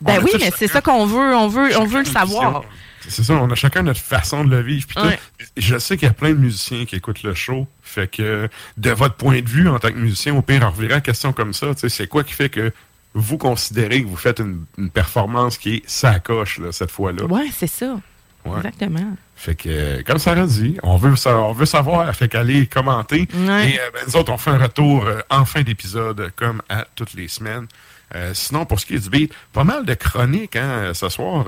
Ben 0.00 0.20
oui, 0.22 0.30
mais 0.38 0.50
c'est 0.56 0.68
ça 0.68 0.80
qu'on 0.80 1.06
veut. 1.06 1.34
On 1.34 1.48
veut, 1.48 1.76
on 1.78 1.84
veut 1.86 2.00
le 2.00 2.04
savoir. 2.04 2.62
C'est 3.08 3.22
ça, 3.24 3.34
on 3.34 3.50
a 3.50 3.54
chacun 3.54 3.82
notre 3.82 4.00
façon 4.00 4.44
de 4.44 4.50
le 4.50 4.62
vivre. 4.62 4.86
Puis 4.86 4.96
tout. 4.96 5.06
Ouais. 5.06 5.18
Je 5.56 5.78
sais 5.78 5.96
qu'il 5.96 6.06
y 6.06 6.10
a 6.10 6.14
plein 6.14 6.30
de 6.30 6.38
musiciens 6.38 6.84
qui 6.84 6.96
écoutent 6.96 7.22
le 7.22 7.34
show. 7.34 7.66
Fait 7.82 8.08
que, 8.10 8.48
de 8.76 8.90
votre 8.90 9.14
point 9.14 9.40
de 9.40 9.48
vue, 9.48 9.68
en 9.68 9.78
tant 9.78 9.88
que 9.88 9.98
musicien, 9.98 10.34
au 10.34 10.42
pire, 10.42 10.64
en 10.64 10.70
revirant 10.70 10.96
la 10.96 11.00
question 11.00 11.32
comme 11.32 11.52
ça, 11.52 11.68
c'est 11.76 12.08
quoi 12.08 12.24
qui 12.24 12.32
fait 12.34 12.48
que 12.48 12.72
vous 13.14 13.38
considérez 13.38 14.02
que 14.02 14.08
vous 14.08 14.16
faites 14.16 14.40
une, 14.40 14.64
une 14.76 14.90
performance 14.90 15.56
qui 15.56 15.76
est 15.76 15.88
sacoche, 15.88 16.58
là, 16.58 16.72
cette 16.72 16.90
fois-là? 16.90 17.24
Ouais, 17.24 17.48
c'est 17.52 17.66
ça. 17.66 17.98
Ouais. 18.44 18.58
Exactement. 18.58 19.16
Fait 19.34 19.54
que, 19.54 19.68
euh, 19.68 20.02
comme 20.06 20.18
Sarah 20.18 20.46
dit, 20.46 20.76
on 20.82 20.96
veut, 20.96 21.14
on 21.26 21.52
veut 21.52 21.66
savoir. 21.66 22.14
Fait 22.14 22.28
qu'allez 22.28 22.66
commenter. 22.66 23.28
Ouais. 23.34 23.70
Et 23.70 23.80
euh, 23.80 23.90
ben, 23.92 24.02
nous 24.06 24.16
autres, 24.16 24.32
on 24.32 24.38
fait 24.38 24.50
un 24.50 24.58
retour 24.58 25.04
euh, 25.06 25.20
en 25.30 25.44
fin 25.44 25.62
d'épisode, 25.62 26.30
comme 26.36 26.62
à 26.68 26.86
toutes 26.94 27.14
les 27.14 27.28
semaines. 27.28 27.66
Euh, 28.14 28.32
sinon, 28.34 28.66
pour 28.66 28.78
ce 28.78 28.86
qui 28.86 28.94
est 28.94 29.00
du 29.00 29.10
beat, 29.10 29.34
pas 29.52 29.64
mal 29.64 29.84
de 29.84 29.94
chroniques 29.94 30.56
hein, 30.56 30.92
ce 30.94 31.08
soir. 31.08 31.46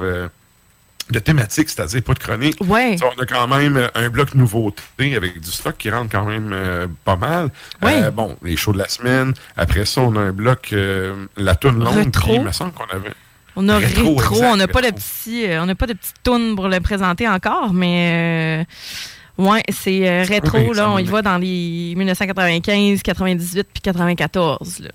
Euh, 1.09 1.13
de 1.13 1.19
thématiques, 1.19 1.69
c'est-à-dire 1.69 2.03
pas 2.03 2.15
de 2.15 2.19
chroniques. 2.19 2.59
Ouais. 2.67 2.97
On 3.03 3.23
a 3.23 3.27
quand 3.27 3.49
même 3.49 3.89
un 3.95 4.09
bloc 4.09 4.35
nouveauté 4.35 4.83
avec 5.17 5.41
du 5.41 5.51
stock 5.51 5.77
qui 5.79 5.91
rentre 5.91 6.11
quand 6.11 6.25
même 6.25 6.55
pas 7.05 7.17
mal. 7.17 7.51
Ouais. 7.83 8.11
bon, 8.11 8.37
les 8.43 8.57
shows 8.57 8.73
de 8.73 8.79
la 8.79 8.89
semaine. 8.89 9.35
Après 9.57 9.85
ça, 9.85 10.01
on 10.03 10.17
a 10.17 10.21
un 10.21 10.33
bloc 10.33 10.75
la 11.37 11.55
toune 11.55 11.83
longue. 11.83 11.95
Rétro. 11.95 12.35
il 12.35 12.43
me 12.43 12.53
semble 12.53 12.73
qu'on 12.73 12.85
avait. 12.85 13.15
On 13.61 13.69
a 13.69 13.79
Rétro, 13.79 14.15
rétro, 14.15 14.35
exact, 14.37 14.53
on 14.53 14.57
n'a 14.57 14.69
pas 14.69 14.83
de 14.83 14.87
euh, 14.87 15.61
on 15.61 15.67
n'a 15.67 15.75
pas 15.75 15.87
de 15.89 15.95
petites 15.95 16.23
tunes 16.23 16.55
pour 16.55 16.69
le 16.69 16.79
présenter 16.79 17.27
encore, 17.27 17.73
mais 17.73 18.65
euh, 19.41 19.43
ouais, 19.43 19.65
c'est 19.71 20.09
euh, 20.09 20.23
rétro 20.23 20.59
Oui, 20.59 20.77
là, 20.77 20.89
on 20.93 20.99
y 20.99 21.05
va 21.05 21.23
dans 21.23 21.39
les 21.39 21.95
1995, 21.97 23.03
98 23.03 23.69
puis 23.73 23.81
94 23.83 24.79
là. 24.79 24.91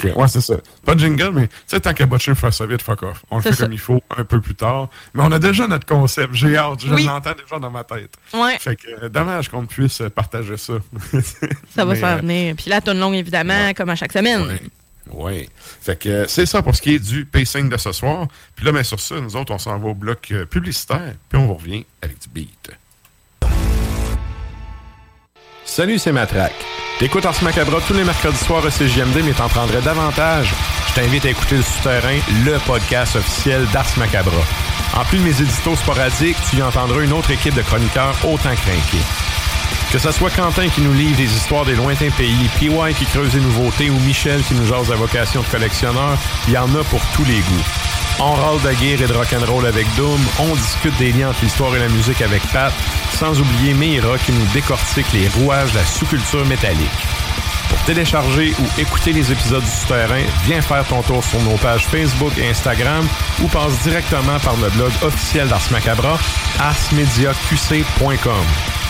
Que, 0.00 0.08
ouais, 0.08 0.28
c'est 0.28 0.40
ça. 0.40 0.56
Pas 0.84 0.94
de 0.94 1.00
jingle, 1.00 1.30
mais 1.32 1.46
tu 1.48 1.54
sais, 1.68 1.80
tant 1.80 1.94
qu'à 1.94 2.04
botcher, 2.06 2.34
faire 2.34 2.52
ça 2.52 2.66
vite, 2.66 2.82
fuck 2.82 3.02
off. 3.04 3.24
On 3.30 3.36
le 3.36 3.42
fait 3.42 3.52
ça. 3.52 3.64
comme 3.64 3.72
il 3.72 3.78
faut 3.78 4.02
un 4.16 4.24
peu 4.24 4.40
plus 4.40 4.54
tard. 4.56 4.88
Mais 5.14 5.22
on 5.24 5.30
a 5.32 5.38
déjà 5.38 5.66
notre 5.68 5.86
concept. 5.86 6.34
J'ai 6.34 6.56
hâte. 6.56 6.80
Je 6.84 6.92
Oui. 6.92 7.04
l'entends 7.04 7.32
déjà 7.32 7.58
dans 7.60 7.70
ma 7.70 7.84
tête. 7.84 8.10
Ouais, 8.34 8.58
Fait 8.58 8.76
que 8.76 9.04
euh, 9.04 9.08
dommage 9.08 9.48
qu'on 9.48 9.62
ne 9.62 9.66
puisse 9.66 10.00
euh, 10.00 10.10
partager 10.10 10.56
ça. 10.56 10.74
ça 11.74 11.84
va 11.84 11.86
Mais, 11.86 11.94
se 11.94 12.00
faire 12.00 12.16
euh, 12.16 12.20
venir. 12.20 12.54
Puis 12.56 12.68
la 12.68 12.80
tune 12.80 12.98
longue 12.98 13.14
évidemment, 13.14 13.72
comme 13.74 13.90
à 13.90 13.94
chaque 13.96 14.12
semaine. 14.12 14.42
Ouais. 14.42 14.60
Oui. 15.12 15.48
Fait 15.80 15.96
que 15.96 16.08
euh, 16.08 16.24
c'est 16.26 16.46
ça 16.46 16.62
pour 16.62 16.74
ce 16.74 16.82
qui 16.82 16.94
est 16.94 16.98
du 16.98 17.24
pacing 17.24 17.68
de 17.68 17.76
ce 17.76 17.92
soir. 17.92 18.26
Puis 18.56 18.66
là, 18.66 18.72
ben, 18.72 18.82
sur 18.82 18.98
ça, 18.98 19.20
nous 19.20 19.36
autres, 19.36 19.54
on 19.54 19.58
s'en 19.58 19.78
va 19.78 19.88
au 19.88 19.94
bloc 19.94 20.28
euh, 20.32 20.44
publicitaire. 20.44 21.14
Puis 21.28 21.38
on 21.38 21.54
revient 21.54 21.84
avec 22.02 22.18
du 22.20 22.28
beat. 22.28 22.70
Salut, 25.64 25.98
c'est 25.98 26.12
Matraque. 26.12 26.64
T'écoutes 26.98 27.26
Ars 27.26 27.42
Macabra 27.42 27.78
tous 27.86 27.92
les 27.92 28.04
mercredis 28.04 28.38
soirs 28.38 28.64
à 28.64 28.70
CJMD, 28.70 29.22
mais 29.22 29.34
t'en 29.34 29.48
prendrais 29.48 29.82
davantage. 29.82 30.54
Je 30.88 30.94
t'invite 30.94 31.26
à 31.26 31.28
écouter 31.28 31.56
Le 31.56 31.62
Souterrain, 31.62 32.18
le 32.46 32.58
podcast 32.66 33.16
officiel 33.16 33.66
d'Ars 33.66 33.98
Macabra. 33.98 34.32
En 34.96 35.04
plus 35.04 35.18
de 35.18 35.24
mes 35.24 35.42
éditos 35.42 35.76
sporadiques, 35.76 36.38
tu 36.48 36.56
y 36.56 36.62
entendras 36.62 37.02
une 37.02 37.12
autre 37.12 37.30
équipe 37.30 37.54
de 37.54 37.60
chroniqueurs 37.60 38.16
autant 38.24 38.54
crinqués. 38.54 39.04
Que 39.92 39.98
ce 39.98 40.12
soit 40.12 40.30
Quentin 40.30 40.68
qui 40.68 40.80
nous 40.80 40.92
livre 40.92 41.16
des 41.16 41.32
histoires 41.32 41.64
des 41.64 41.74
lointains 41.74 42.10
pays, 42.10 42.48
PY 42.58 42.94
qui 42.98 43.06
creuse 43.06 43.32
des 43.32 43.40
nouveautés 43.40 43.90
ou 43.90 43.98
Michel 44.00 44.42
qui 44.42 44.54
nous 44.54 44.66
jase 44.66 44.88
la 44.88 44.96
vocation 44.96 45.42
de 45.42 45.46
collectionneur, 45.46 46.18
il 46.48 46.54
y 46.54 46.58
en 46.58 46.74
a 46.74 46.84
pour 46.84 47.00
tous 47.14 47.24
les 47.24 47.38
goûts. 47.38 47.64
On 48.18 48.32
râle 48.32 48.60
de 48.62 48.72
guerre 48.80 49.02
et 49.02 49.06
de 49.06 49.12
rock'n'roll 49.12 49.66
avec 49.66 49.86
Doom, 49.94 50.20
on 50.38 50.54
discute 50.54 50.96
des 50.98 51.12
liens 51.12 51.30
entre 51.30 51.42
l'histoire 51.42 51.74
et 51.76 51.80
la 51.80 51.88
musique 51.88 52.22
avec 52.22 52.42
Pat, 52.52 52.72
sans 53.12 53.38
oublier 53.40 53.74
Meira 53.74 54.16
qui 54.18 54.32
nous 54.32 54.46
décortique 54.54 55.12
les 55.12 55.28
rouages 55.28 55.72
de 55.72 55.78
la 55.78 55.84
sous-culture 55.84 56.44
métallique. 56.46 56.88
Pour 57.68 57.78
télécharger 57.80 58.54
ou 58.58 58.80
écouter 58.80 59.12
les 59.12 59.32
épisodes 59.32 59.62
du 59.62 59.70
Souterrain, 59.70 60.22
viens 60.44 60.62
faire 60.62 60.86
ton 60.86 61.02
tour 61.02 61.22
sur 61.22 61.40
nos 61.42 61.56
pages 61.56 61.86
Facebook 61.86 62.32
et 62.38 62.48
Instagram 62.48 63.06
ou 63.42 63.48
passe 63.48 63.82
directement 63.82 64.38
par 64.40 64.56
le 64.56 64.70
blog 64.70 64.92
officiel 65.02 65.48
d'Ars 65.48 65.68
Macabra, 65.70 66.18
arsmediaqc.com. 66.58 68.85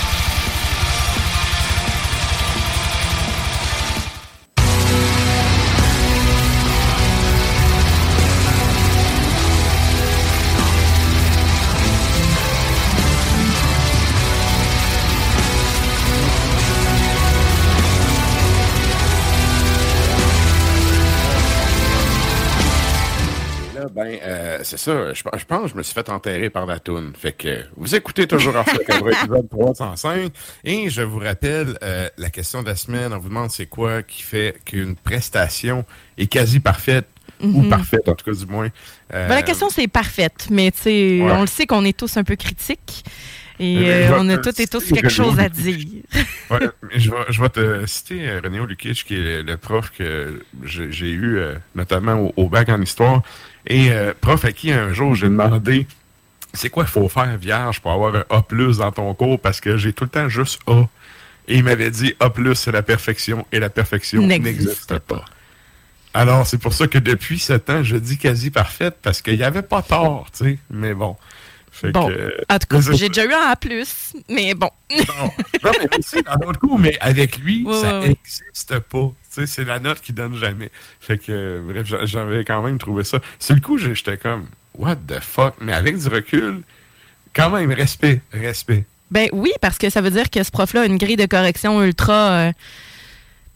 c'est 24.66 24.76
ça. 24.78 25.12
Je, 25.14 25.22
je 25.38 25.44
pense 25.44 25.62
que 25.62 25.68
je 25.68 25.74
me 25.74 25.82
suis 25.82 25.94
fait 25.94 26.08
enterrer 26.10 26.50
par 26.50 26.66
la 26.66 26.78
toune. 26.78 27.12
Fait 27.18 27.32
que 27.32 27.64
vous 27.76 27.94
écoutez 27.94 28.26
toujours 28.26 28.52
Macabra 28.52 29.10
épisode 29.12 29.48
305. 29.48 30.32
Et 30.64 30.90
je 30.90 31.02
vous 31.02 31.18
rappelle 31.18 31.78
euh, 31.82 32.08
la 32.18 32.30
question 32.30 32.62
de 32.62 32.68
la 32.68 32.76
semaine. 32.76 33.12
On 33.12 33.18
vous 33.18 33.28
demande 33.28 33.50
c'est 33.50 33.66
quoi 33.66 34.02
qui 34.02 34.22
fait 34.22 34.56
qu'une 34.64 34.96
prestation 34.96 35.84
est 36.18 36.26
quasi 36.26 36.60
parfaite 36.60 37.06
ou 37.42 37.62
parfaite, 37.64 38.08
en 38.08 38.14
tout 38.14 38.24
cas 38.24 38.36
du 38.38 38.46
moins. 38.46 38.68
Euh, 39.12 39.28
Ben, 39.28 39.34
la 39.34 39.42
question 39.42 39.68
c'est 39.68 39.88
parfaite, 39.88 40.46
mais 40.50 40.70
Ouais. 40.86 41.20
on 41.32 41.42
le 41.42 41.46
sait 41.46 41.66
qu'on 41.66 41.84
est 41.84 41.96
tous 41.96 42.16
un 42.16 42.24
peu 42.24 42.34
critiques 42.36 43.04
et 43.58 43.90
euh, 43.90 44.18
on 44.18 44.28
a 44.28 44.36
te 44.36 44.42
toutes 44.42 44.60
et 44.60 44.66
tous 44.66 44.92
quelque 44.92 45.08
chose 45.08 45.38
à 45.38 45.48
dire. 45.48 45.76
Ouais, 46.48 46.60
je, 46.94 47.10
vais, 47.10 47.16
je 47.28 47.42
vais 47.42 47.48
te 47.48 47.86
citer 47.86 48.28
euh, 48.28 48.40
René 48.42 48.64
Lukic, 48.64 49.04
qui 49.04 49.14
est 49.16 49.42
le, 49.42 49.56
prof 49.56 49.90
que 49.98 50.40
j'ai 50.62 51.10
eu 51.10 51.38
euh, 51.38 51.56
notamment 51.74 52.14
au, 52.14 52.32
au 52.36 52.48
bac 52.48 52.68
en 52.68 52.80
histoire. 52.80 53.22
Et 53.66 53.90
euh, 53.90 54.14
prof 54.20 54.44
à 54.44 54.52
qui 54.52 54.70
un 54.70 54.92
jour 54.92 55.16
j'ai 55.16 55.26
demandé 55.26 55.88
c'est 56.54 56.70
quoi 56.70 56.84
il 56.84 56.88
faut 56.88 57.08
faire 57.08 57.36
vierge 57.36 57.80
pour 57.80 57.92
avoir 57.92 58.14
un 58.14 58.24
A 58.30 58.42
dans 58.78 58.92
ton 58.92 59.14
cours? 59.14 59.40
Parce 59.40 59.60
que 59.60 59.76
j'ai 59.76 59.92
tout 59.92 60.04
le 60.04 60.10
temps 60.10 60.28
juste 60.28 60.60
A. 60.66 60.84
Et 61.48 61.56
il 61.56 61.64
m'avait 61.64 61.90
dit 61.90 62.14
A 62.20 62.30
c'est 62.54 62.72
la 62.72 62.82
perfection 62.82 63.46
et 63.52 63.60
la 63.60 63.70
perfection 63.70 64.22
N'existe 64.22 64.60
n'existe 64.60 64.98
pas. 65.00 65.24
Alors, 66.14 66.46
c'est 66.46 66.58
pour 66.58 66.72
ça 66.72 66.86
que 66.86 66.98
depuis 66.98 67.38
sept 67.38 67.68
ans, 67.68 67.84
je 67.84 67.96
dis 67.96 68.16
quasi 68.16 68.50
parfaite 68.50 68.96
parce 69.02 69.20
qu'il 69.20 69.36
n'y 69.36 69.42
avait 69.42 69.62
pas 69.62 69.82
tort, 69.82 70.28
tu 70.32 70.44
sais. 70.44 70.58
Mais 70.70 70.94
bon. 70.94 71.16
Fait 71.78 71.90
Bon, 71.92 72.10
en 72.48 72.58
tout 72.58 72.66
cas, 72.70 72.80
c'est- 72.80 72.94
j'ai 72.96 73.08
déjà 73.08 73.26
eu 73.26 73.32
un 73.34 73.50
A+, 73.52 73.54
mais 74.30 74.54
bon. 74.54 74.70
non, 74.90 75.30
non, 75.62 75.72
mais 75.78 75.98
aussi, 75.98 76.22
dans 76.22 76.34
l'autre 76.46 76.58
coup, 76.58 76.78
mais 76.78 76.96
avec 77.00 77.36
lui, 77.36 77.66
ça 77.82 78.00
n'existe 78.00 78.78
pas. 78.78 79.12
Tu 79.34 79.40
sais, 79.42 79.46
c'est 79.46 79.64
la 79.64 79.78
note 79.78 80.00
qui 80.00 80.14
donne 80.14 80.34
jamais. 80.36 80.70
Fait 81.00 81.18
que, 81.18 81.60
bref, 81.60 81.86
j'a- 81.86 82.06
j'avais 82.06 82.44
quand 82.46 82.62
même 82.62 82.78
trouvé 82.78 83.04
ça. 83.04 83.18
Sur 83.38 83.54
le 83.56 83.60
coup, 83.60 83.76
j'étais 83.76 84.16
comme, 84.16 84.46
what 84.78 84.96
the 84.96 85.20
fuck? 85.20 85.54
Mais 85.60 85.74
avec 85.74 85.98
du 85.98 86.08
recul, 86.08 86.62
quand 87.34 87.50
même, 87.50 87.70
respect, 87.72 88.22
respect. 88.32 88.84
Ben 89.10 89.28
oui, 89.34 89.52
parce 89.60 89.76
que 89.76 89.90
ça 89.90 90.00
veut 90.00 90.10
dire 90.10 90.30
que 90.30 90.42
ce 90.42 90.50
prof-là 90.50 90.80
a 90.82 90.86
une 90.86 90.96
grille 90.96 91.16
de 91.16 91.26
correction 91.26 91.82
ultra 91.82 92.30
euh, 92.30 92.52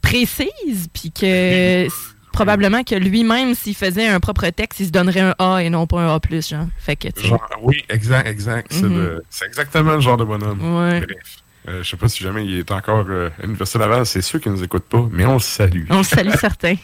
précise, 0.03 0.89
puis 0.93 1.11
que 1.11 1.87
s- 1.87 1.93
probablement 2.33 2.83
que 2.85 2.95
lui-même, 2.95 3.55
s'il 3.55 3.75
faisait 3.77 4.07
un 4.09 4.21
propre 4.21 4.49
texte, 4.49 4.81
il 4.81 4.87
se 4.87 4.91
donnerait 4.93 5.21
un 5.21 5.35
A 5.39 5.63
et 5.63 5.71
non 5.71 5.87
pas 5.87 6.01
un 6.01 6.15
A+, 6.15 6.21
genre. 6.41 6.67
Fait 6.79 6.97
que, 6.97 7.09
Genre, 7.21 7.41
oui, 7.63 7.83
exact, 7.89 8.27
exact. 8.27 8.69
C'est 8.73 8.83
Mhm. 8.83 9.21
c'est 9.31 9.47
exactement 9.47 9.95
le 9.95 10.01
genre 10.01 10.17
de 10.17 10.25
bonhomme. 10.25 10.61
Ouais. 10.79 11.01
Bref. 11.01 11.37
Euh, 11.69 11.83
je 11.83 11.91
sais 11.91 11.97
pas 11.99 12.09
si 12.09 12.25
jamais 12.25 12.43
il 12.47 12.59
est 12.59 12.71
encore 12.71 13.05
euh, 13.11 13.29
à 13.39 13.43
l'Université 13.43 13.79
Laval, 13.79 14.07
c'est 14.07 14.23
sûr 14.23 14.41
qu'il 14.41 14.51
nous 14.51 14.65
écoute 14.65 14.85
pas, 14.85 15.07
mais 15.13 15.27
on 15.27 15.35
le 15.35 15.41
salue. 15.41 15.85
on 15.91 15.99
le 15.99 16.03
salue 16.05 16.31
certain. 16.41 16.75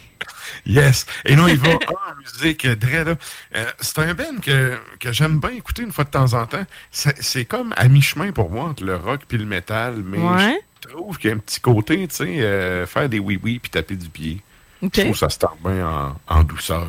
Yes. 0.67 1.07
Et 1.25 1.35
non, 1.35 1.47
il 1.47 1.57
va 1.57 1.69
en 1.69 2.15
musique, 2.21 2.67
Dre, 2.67 3.03
là. 3.05 3.15
Euh, 3.55 3.65
c'est 3.79 3.99
un 3.99 4.13
band 4.13 4.37
que, 4.41 4.77
que 4.99 5.11
j'aime 5.11 5.39
bien 5.39 5.49
écouter 5.49 5.81
une 5.81 5.91
fois 5.91 6.03
de 6.03 6.11
temps 6.11 6.31
en 6.33 6.45
temps. 6.45 6.63
C'est 6.91 7.21
c'est 7.23 7.45
comme 7.45 7.73
à 7.75 7.87
mi-chemin 7.87 8.31
pour 8.31 8.51
moi 8.51 8.65
entre 8.65 8.83
le 8.83 8.95
rock 8.95 9.21
puis 9.27 9.39
le 9.39 9.45
métal, 9.45 10.03
mais 10.05 10.19
Ouais. 10.19 10.59
je 10.83 10.89
trouve 10.89 11.17
qu'il 11.17 11.31
y 11.31 11.33
a 11.33 11.35
un 11.35 11.39
petit 11.39 11.59
côté, 11.59 12.07
tu 12.07 12.15
sais, 12.15 12.85
faire 12.85 13.09
des 13.09 13.17
oui-oui 13.19 13.57
puis 13.57 13.71
taper 13.71 13.95
du 13.95 14.09
pied. 14.09 14.41
Je 14.81 14.87
trouve 15.01 15.11
que 15.11 15.17
ça 15.17 15.29
se 15.29 15.39
tente 15.39 15.57
bien 15.65 15.87
en, 15.87 16.15
en 16.27 16.43
douceur. 16.43 16.87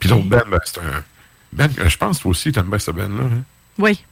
Puis 0.00 0.08
l'autre 0.08 0.24
band, 0.24 0.40
ben, 0.50 0.60
c'est 0.64 0.78
un 0.80 1.02
band 1.52 1.68
que 1.68 1.88
je 1.88 1.96
pense 1.98 2.20
toi 2.20 2.30
aussi, 2.30 2.52
t'aimes 2.52 2.66
bien 2.70 2.78
ce 2.78 2.90
band-là. 2.90 3.24
hein? 3.24 3.42
Oui. 3.78 4.02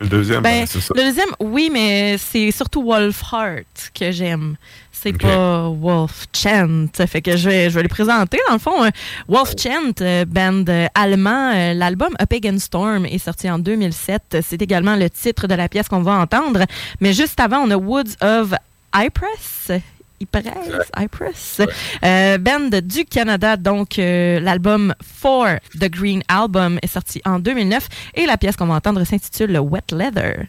Le 0.00 0.08
deuxième, 0.08 0.42
Ben, 0.42 0.60
ben, 0.62 0.66
c'est 0.66 0.80
ça. 0.80 0.94
le 0.96 1.02
deuxième, 1.04 1.28
oui, 1.38 1.70
mais 1.72 2.18
c'est 2.18 2.50
surtout 2.50 2.82
Wolf 2.82 3.22
Heart 3.32 3.92
que 3.94 4.10
j'aime. 4.10 4.56
C'est 4.90 5.14
Ok. 5.14 5.22
pas 5.22 5.68
Wolf 5.68 6.26
Chant. 6.32 6.86
Fait 7.06 7.22
que 7.22 7.36
je 7.36 7.48
vais, 7.48 7.70
je 7.70 7.76
vais 7.76 7.82
les 7.82 7.88
présenter. 7.88 8.38
Dans 8.48 8.54
le 8.54 8.58
fond, 8.58 8.84
euh, 8.84 8.90
Wolf 9.28 9.54
Chant, 9.56 9.92
euh, 10.00 10.24
band 10.24 10.64
euh, 10.68 10.86
allemand, 10.96 11.52
euh, 11.54 11.74
l'album 11.74 12.10
A 12.18 12.26
Pagan 12.26 12.58
Storm 12.58 13.06
est 13.06 13.18
sorti 13.18 13.48
en 13.48 13.60
2007. 13.60 14.38
C'est 14.42 14.60
également 14.60 14.96
le 14.96 15.08
titre 15.08 15.46
de 15.46 15.54
la 15.54 15.68
pièce 15.68 15.88
qu'on 15.88 16.02
va 16.02 16.14
entendre. 16.14 16.64
Mais 17.00 17.12
juste 17.12 17.38
avant, 17.38 17.58
on 17.58 17.70
a 17.70 17.76
Woods 17.76 18.16
of 18.22 18.54
Ypres. 18.96 19.80
Ypres, 20.22 20.90
Ypres. 20.98 21.60
Euh, 22.04 22.38
band 22.38 22.70
du 22.82 23.04
Canada, 23.04 23.56
donc 23.56 23.98
euh, 23.98 24.40
l'album 24.40 24.94
For 25.02 25.46
the 25.78 25.90
Green 25.90 26.22
Album 26.28 26.78
est 26.82 26.86
sorti 26.86 27.20
en 27.24 27.38
2009 27.38 27.88
et 28.14 28.26
la 28.26 28.36
pièce 28.36 28.56
qu'on 28.56 28.66
va 28.66 28.74
entendre 28.74 29.04
s'intitule 29.04 29.58
Wet 29.58 29.92
Leather. 29.92 30.46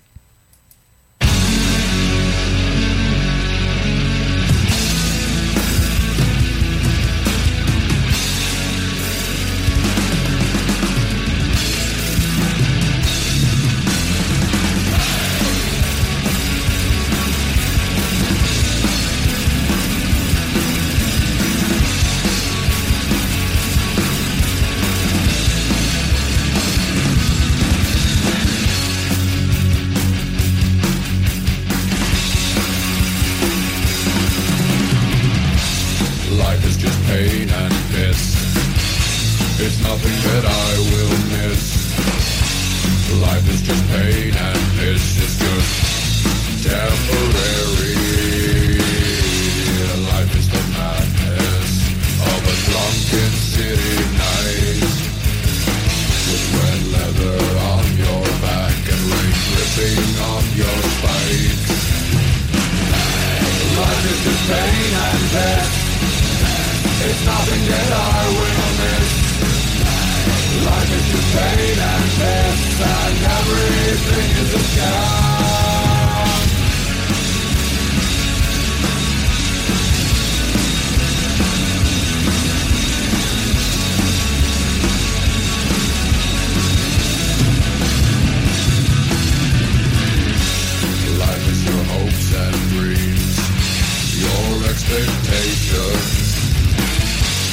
Expectations. 94.74 96.34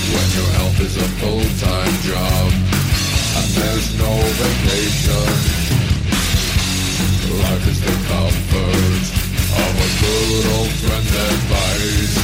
When 0.09 0.29
your 0.41 0.50
health 0.57 0.81
is 0.81 0.97
a 0.97 1.09
full-time 1.21 1.95
job 2.00 2.49
and 3.37 3.49
there's 3.61 3.89
no 4.00 4.12
vacation. 4.41 5.29
Life 7.45 7.67
is 7.69 7.81
the 7.85 7.97
comfort 8.09 9.05
of 9.53 9.73
a 9.85 9.89
good 10.00 10.45
old 10.57 10.73
friend's 10.81 11.15
advice. 11.29 12.17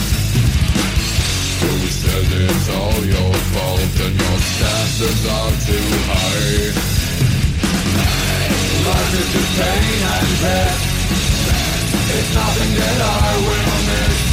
Who 1.60 1.72
says 1.92 2.26
it's 2.32 2.68
all 2.72 3.00
your 3.04 3.32
fault 3.52 3.96
and 4.00 4.16
your 4.16 4.38
standards 4.48 5.24
are 5.28 5.54
too 5.68 5.88
high? 6.08 6.72
Life 8.88 9.12
is 9.20 9.28
just 9.28 9.50
pain 9.60 10.00
and 10.16 10.30
death. 10.40 10.80
It's 12.16 12.32
nothing 12.34 12.72
that 12.80 12.98
I 13.04 13.36
will 13.44 13.76
miss. 13.92 14.25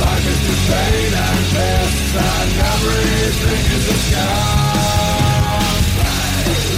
Life 0.00 0.26
is 0.26 0.40
just 0.46 0.64
pain 0.70 1.12
and 1.12 1.42
death, 1.52 2.16
and 2.16 2.50
everything 2.72 3.64
is 3.76 3.86
a. 3.88 3.96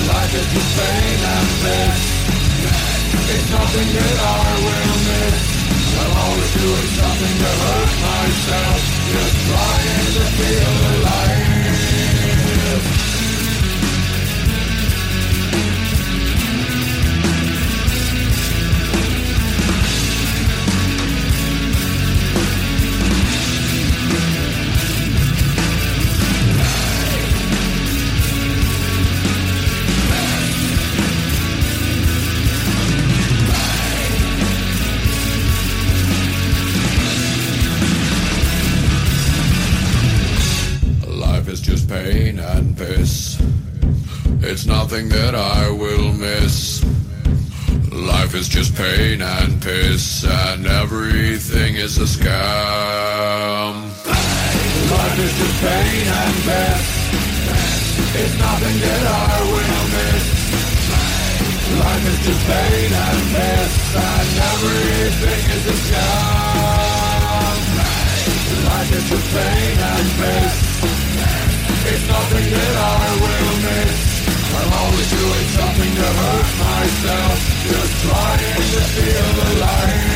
Life 0.09 0.35
is 0.35 0.47
just 0.55 0.71
pain 0.79 1.21
and 1.35 1.49
death. 1.63 1.99
It's 3.35 3.49
nothing 3.51 3.89
that 3.95 4.19
I 4.19 4.59
will 4.65 4.99
miss. 5.07 5.55
I'm 5.95 6.13
always 6.25 6.51
something 6.99 7.37
to 7.39 7.51
hurt 7.63 7.93
myself, 8.03 8.81
just 9.13 9.37
trying 9.47 10.11
to 10.17 10.25
feel 10.35 10.75
alive. 10.99 11.55
Life 48.35 48.43
is 48.43 48.49
just 48.49 48.75
pain 48.75 49.23
and 49.23 49.63
piss, 49.63 50.25
and 50.25 50.67
everything 50.67 51.77
is 51.77 51.99
a 51.99 52.03
scam. 52.03 52.35
Life 54.91 55.19
is 55.21 55.33
just 55.39 55.61
pain 55.63 56.09
and 56.19 56.35
piss. 56.43 56.83
It's 58.19 58.35
nothing 58.37 58.81
that 58.83 59.07
I 59.07 59.39
will 59.47 59.87
miss. 59.95 60.27
Life 61.79 62.07
is 62.11 62.19
just 62.27 62.43
pain 62.51 62.91
and 63.07 63.23
piss, 63.39 63.95
and 64.03 64.29
everything 64.51 65.43
is 65.55 65.65
a 65.71 65.77
scam. 65.87 67.55
Life 68.67 68.91
is 68.99 69.05
just 69.11 69.29
pain 69.31 69.79
and 69.79 70.11
piss. 70.19 70.57
It's 71.87 72.05
nothing 72.09 72.51
that 72.51 72.75
I 72.83 73.15
will 73.23 73.55
miss. 73.63 74.14
I'm 74.57 74.73
always 74.73 75.11
doing 75.11 75.49
something 75.59 75.93
to 76.01 76.09
hurt 76.21 76.49
myself, 76.63 77.39
just 77.67 77.93
trying 78.03 78.63
to 78.73 78.81
feel 78.95 79.35
alive. 79.51 80.15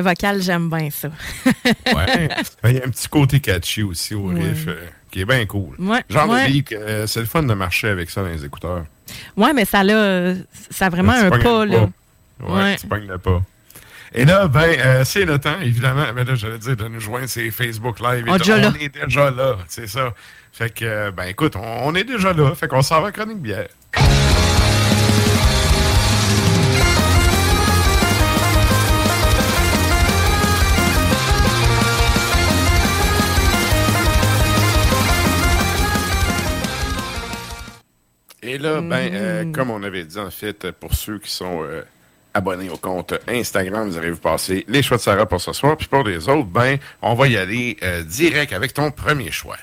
Le 0.00 0.08
vocal, 0.08 0.42
j'aime 0.42 0.68
bien 0.68 0.88
ça. 0.90 1.08
ouais. 1.64 2.28
Il 2.64 2.72
y 2.76 2.80
a 2.80 2.86
un 2.86 2.90
petit 2.90 3.08
côté 3.08 3.40
catchy 3.40 3.82
aussi 3.82 4.14
au 4.14 4.26
riff 4.26 4.66
euh, 4.68 4.86
qui 5.10 5.20
est 5.20 5.24
bien 5.24 5.44
cool. 5.46 5.76
Ouais, 5.78 6.02
Genre 6.08 6.28
ouais. 6.28 6.46
de 6.46 6.52
beat, 6.52 6.72
euh, 6.72 7.06
c'est 7.06 7.20
le 7.20 7.26
fun 7.26 7.42
de 7.42 7.54
marcher 7.54 7.88
avec 7.88 8.10
ça 8.10 8.22
dans 8.22 8.28
les 8.28 8.44
écouteurs. 8.44 8.84
Ouais, 9.36 9.52
mais 9.52 9.64
ça, 9.64 9.82
là, 9.84 10.34
ça 10.70 10.86
a 10.86 10.88
vraiment 10.90 11.12
un 11.12 11.30
pas, 11.30 11.64
là. 11.66 11.88
Ouais, 12.40 12.52
Ouais. 12.52 12.76
tu 12.76 12.86
pognes 12.86 13.06
le 13.06 13.18
pas. 13.18 13.42
Et 14.12 14.24
là, 14.24 14.48
ben, 14.48 14.60
euh, 14.78 15.04
c'est 15.04 15.24
le 15.24 15.38
temps, 15.38 15.60
évidemment, 15.60 16.06
ben 16.14 16.26
là, 16.26 16.34
j'allais 16.34 16.58
dire 16.58 16.76
de 16.76 16.88
nous 16.88 16.98
joindre, 17.00 17.28
c'est 17.28 17.50
Facebook 17.50 18.00
Live. 18.00 18.24
Et 18.26 18.30
On 18.30 18.34
est 18.34 18.38
déjà 18.38 18.56
là. 18.58 18.72
est 18.80 18.88
déjà 19.04 19.30
là, 19.30 19.56
c'est 19.68 19.86
ça. 19.86 20.12
Fait 20.52 20.70
que, 20.70 21.10
ben 21.10 21.24
écoute, 21.24 21.54
on, 21.56 21.60
on 21.88 21.94
est 21.94 22.02
déjà 22.04 22.32
là. 22.32 22.52
Fait 22.56 22.66
qu'on 22.66 22.82
s'en 22.82 23.00
va 23.02 23.08
à 23.08 23.12
Chronique 23.12 23.38
Bière. 23.40 23.68
Et 38.42 38.56
là, 38.56 38.80
ben, 38.80 39.10
euh, 39.12 39.52
comme 39.52 39.70
on 39.70 39.82
avait 39.82 40.04
dit, 40.04 40.18
en 40.18 40.30
fait, 40.30 40.70
pour 40.70 40.94
ceux 40.94 41.18
qui 41.18 41.30
sont 41.30 41.62
euh, 41.62 41.82
abonnés 42.32 42.70
au 42.70 42.78
compte 42.78 43.12
Instagram, 43.28 43.90
vous 43.90 43.98
allez 43.98 44.10
vous 44.10 44.16
passer 44.16 44.64
les 44.66 44.82
choix 44.82 44.96
de 44.96 45.02
Sarah 45.02 45.26
pour 45.26 45.42
ce 45.42 45.52
soir. 45.52 45.76
Puis 45.76 45.88
pour 45.88 46.04
les 46.04 46.26
autres, 46.26 46.46
ben, 46.46 46.78
on 47.02 47.14
va 47.14 47.28
y 47.28 47.36
aller 47.36 47.76
euh, 47.82 48.02
direct 48.02 48.54
avec 48.54 48.72
ton 48.72 48.90
premier 48.92 49.30
choix. 49.30 49.58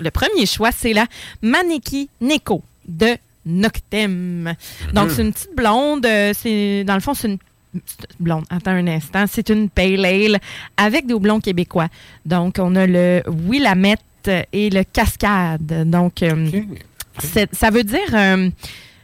Le 0.00 0.10
premier 0.10 0.46
choix, 0.46 0.72
c'est 0.72 0.92
la 0.92 1.06
Maneki 1.40 2.08
Neko 2.20 2.64
de 2.88 3.16
Noctem. 3.46 4.54
Donc, 4.92 5.10
c'est 5.10 5.22
une 5.22 5.32
petite 5.32 5.54
blonde. 5.54 6.06
c'est 6.34 6.82
Dans 6.84 6.94
le 6.94 7.00
fond, 7.00 7.14
c'est 7.14 7.28
une 7.28 7.38
blonde. 8.18 8.44
Attends 8.50 8.72
un 8.72 8.86
instant. 8.88 9.24
C'est 9.30 9.48
une 9.50 9.68
pale 9.68 10.04
ale 10.04 10.38
avec 10.76 11.06
des 11.06 11.14
houblons 11.14 11.40
québécois. 11.40 11.88
Donc, 12.26 12.56
on 12.58 12.74
a 12.76 12.86
le 12.86 13.22
Willamette 13.28 14.00
et 14.52 14.70
le 14.70 14.82
Cascade. 14.84 15.88
Donc, 15.88 16.22
euh, 16.22 16.50
ça 17.52 17.70
veut 17.70 17.84
dire 17.84 18.14
euh, 18.14 18.48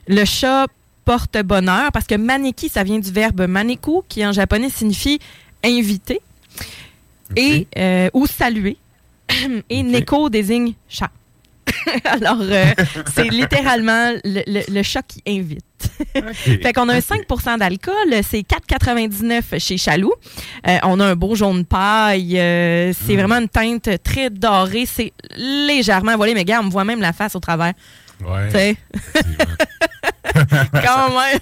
le 0.08 0.24
chat 0.24 0.66
porte 1.04 1.38
bonheur 1.42 1.92
parce 1.92 2.06
que 2.06 2.16
maneki, 2.16 2.68
ça 2.68 2.82
vient 2.82 2.98
du 2.98 3.10
verbe 3.12 3.46
maneku 3.46 4.02
qui 4.08 4.26
en 4.26 4.32
japonais 4.32 4.70
signifie 4.70 5.20
inviter 5.64 6.20
et 7.36 7.66
euh, 7.78 8.08
ou 8.12 8.26
saluer. 8.26 8.76
et 9.70 9.82
neko 9.82 10.28
désigne 10.28 10.74
chat. 10.88 11.10
Alors, 12.04 12.38
c'est 13.12 13.28
littéralement 13.28 14.12
le, 14.24 14.42
le- 14.46 14.72
le 14.72 14.82
chat 14.82 15.02
qui 15.02 15.20
invite. 15.26 15.64
fait 16.34 16.72
qu'on 16.72 16.88
a 16.88 16.94
un 16.94 16.98
5% 16.98 17.58
d'alcool, 17.58 17.94
c'est 18.22 18.40
4,99 18.46 19.58
chez 19.60 19.76
Chaloux. 19.78 20.12
Euh, 20.68 20.78
on 20.84 21.00
a 21.00 21.06
un 21.06 21.16
beau 21.16 21.34
jaune 21.34 21.64
paille. 21.64 22.38
euh, 22.38 22.92
c'est 22.92 23.16
vraiment 23.16 23.36
une 23.38 23.48
teinte 23.48 23.88
très 24.02 24.30
dorée. 24.30 24.86
C'est 24.86 25.12
légèrement 25.36 26.16
voilé, 26.16 26.34
mais 26.34 26.44
gars, 26.44 26.60
on 26.60 26.64
me 26.64 26.70
voit 26.70 26.84
même 26.84 27.00
la 27.00 27.12
face 27.12 27.34
au 27.34 27.40
travers. 27.40 27.72
Ouais. 28.24 28.46
Tu 28.46 28.52
sais. 28.52 28.76
Quand 30.72 31.08
même. 31.10 31.38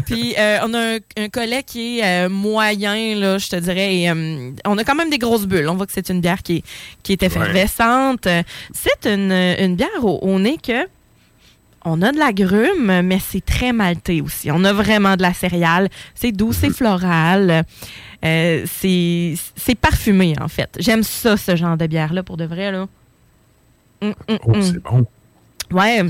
Puis 0.06 0.34
euh, 0.38 0.58
on 0.64 0.74
a 0.74 0.78
un, 0.94 0.98
un 1.16 1.28
collet 1.28 1.62
qui 1.62 2.00
est 2.00 2.26
euh, 2.26 2.28
moyen, 2.28 3.14
là, 3.16 3.38
je 3.38 3.48
te 3.48 3.56
dirais. 3.56 3.94
et, 3.96 4.10
euh, 4.10 4.50
on 4.64 4.78
a 4.78 4.84
quand 4.84 4.94
même 4.94 5.10
des 5.10 5.18
grosses 5.18 5.46
bulles. 5.46 5.68
On 5.68 5.74
voit 5.76 5.86
que 5.86 5.92
c'est 5.92 6.08
une 6.08 6.20
bière 6.20 6.42
qui 6.42 6.56
est, 6.58 6.64
qui 7.02 7.12
est 7.12 7.22
effervescente. 7.22 8.26
C'est 8.72 9.06
une, 9.08 9.32
une 9.32 9.76
bière 9.76 9.88
au, 10.04 10.18
au 10.22 10.38
nez 10.38 10.58
que 10.64 10.86
on 11.84 12.00
a 12.02 12.12
de 12.12 12.18
la 12.18 12.32
grume, 12.32 13.00
mais 13.02 13.18
c'est 13.18 13.44
très 13.44 13.72
maltais 13.72 14.20
aussi. 14.20 14.50
On 14.50 14.64
a 14.64 14.72
vraiment 14.72 15.16
de 15.16 15.22
la 15.22 15.34
céréale. 15.34 15.88
C'est 16.14 16.32
doux, 16.32 16.52
c'est 16.52 16.70
floral. 16.70 17.64
Euh, 18.24 18.62
c'est 18.66 19.34
c'est 19.56 19.74
parfumé, 19.74 20.34
en 20.40 20.48
fait. 20.48 20.76
J'aime 20.78 21.02
ça, 21.02 21.36
ce 21.36 21.56
genre 21.56 21.76
de 21.76 21.86
bière-là, 21.86 22.22
pour 22.22 22.36
de 22.36 22.44
vrai. 22.44 22.70
Là. 22.70 22.86
Hum, 24.00 24.14
hum, 24.28 24.38
Oh, 24.44 24.54
hum. 24.54 24.62
c'est 24.62 24.82
bon. 24.82 25.06
Ouais. 25.72 26.02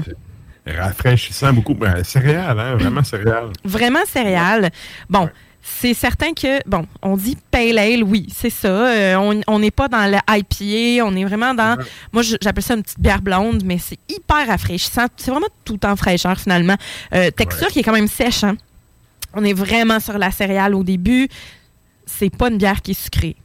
Rafraîchissant 0.67 1.53
beaucoup. 1.53 1.75
Ben, 1.75 2.05
céréales, 2.05 2.59
hein? 2.59 2.77
Vraiment 2.77 3.03
céréales. 3.03 3.51
vraiment 3.65 4.05
céréales. 4.07 4.71
Bon, 5.11 5.29
c'est 5.63 5.95
certain 5.95 6.33
que, 6.35 6.69
bon, 6.69 6.87
on 7.03 7.17
dit 7.17 7.39
pale 7.51 7.79
ale, 7.79 8.03
oui, 8.03 8.27
c'est 8.35 8.51
ça. 8.51 8.69
Euh, 8.69 9.43
on 9.47 9.59
n'est 9.61 9.71
pas 9.71 9.87
dans 9.87 10.11
le 10.11 10.19
IPA, 10.29 11.05
on 11.07 11.15
est 11.15 11.25
vraiment 11.25 11.55
dans, 11.55 11.79
moi 12.13 12.23
j'appelle 12.23 12.65
ça 12.65 12.75
une 12.75 12.83
petite 12.83 13.01
bière 13.01 13.23
blonde, 13.23 13.63
mais 13.65 13.79
c'est 13.79 13.99
hyper 14.09 14.49
rafraîchissant. 14.49 15.07
C'est 15.17 15.31
vraiment 15.31 15.47
tout 15.65 15.85
en 15.87 15.95
fraîcheur 15.95 16.39
finalement. 16.39 16.77
Euh, 17.15 17.31
texture 17.31 17.69
qui 17.69 17.79
est 17.79 17.83
quand 17.85 17.93
même 17.93 18.09
sèche, 18.09 18.45
hein. 18.45 18.57
On 19.35 19.45
est 19.45 19.55
vraiment 19.55 20.01
sur 20.01 20.19
la 20.19 20.31
céréale 20.31 20.75
au 20.75 20.83
début. 20.83 21.29
C'est 22.05 22.35
pas 22.35 22.49
une 22.49 22.59
bière 22.59 22.83
qui 22.83 22.91
est 22.91 23.01
sucrée. 23.01 23.37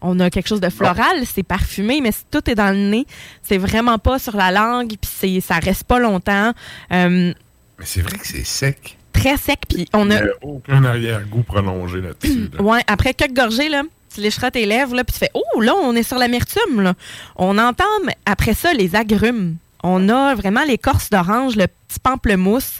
On 0.00 0.20
a 0.20 0.30
quelque 0.30 0.48
chose 0.48 0.60
de 0.60 0.68
floral, 0.68 1.24
c'est 1.26 1.42
parfumé, 1.42 2.00
mais 2.00 2.10
tout 2.30 2.48
est 2.50 2.54
dans 2.54 2.70
le 2.70 2.90
nez. 2.90 3.06
C'est 3.42 3.58
vraiment 3.58 3.98
pas 3.98 4.18
sur 4.18 4.36
la 4.36 4.50
langue, 4.50 4.94
puis 5.00 5.40
ça 5.40 5.56
reste 5.56 5.84
pas 5.84 5.98
longtemps. 5.98 6.52
Euh, 6.92 7.32
Mais 7.78 7.84
c'est 7.84 8.02
vrai 8.02 8.18
que 8.18 8.26
c'est 8.26 8.44
sec. 8.44 8.98
Très 9.22 9.36
sec, 9.36 9.58
puis 9.68 9.88
on 9.92 10.06
Il 10.06 10.12
a... 10.12 10.22
n'y 10.22 10.28
a 10.28 10.32
aucun 10.42 10.84
arrière-goût 10.84 11.42
prolongé 11.42 12.00
là-dessus. 12.00 12.50
là. 12.54 12.62
Ouais, 12.62 12.80
après 12.86 13.14
quelques 13.14 13.34
gorgées, 13.36 13.68
là, 13.68 13.82
tu 14.14 14.20
lécheras 14.20 14.50
tes 14.50 14.66
lèvres, 14.66 14.94
là, 14.94 15.04
puis 15.04 15.12
tu 15.14 15.18
fais 15.18 15.30
Oh, 15.34 15.60
là, 15.60 15.72
on 15.82 15.94
est 15.96 16.02
sur 16.02 16.18
l'amertume, 16.18 16.80
là. 16.80 16.94
On 17.36 17.56
entend, 17.58 17.84
mais 18.04 18.14
après 18.26 18.54
ça, 18.54 18.72
les 18.74 18.94
agrumes. 18.94 19.56
On 19.82 20.08
a 20.10 20.34
vraiment 20.34 20.62
l'écorce 20.64 21.10
d'orange, 21.10 21.56
le 21.56 21.66
petit 21.66 21.98
pamplemousse. 22.00 22.78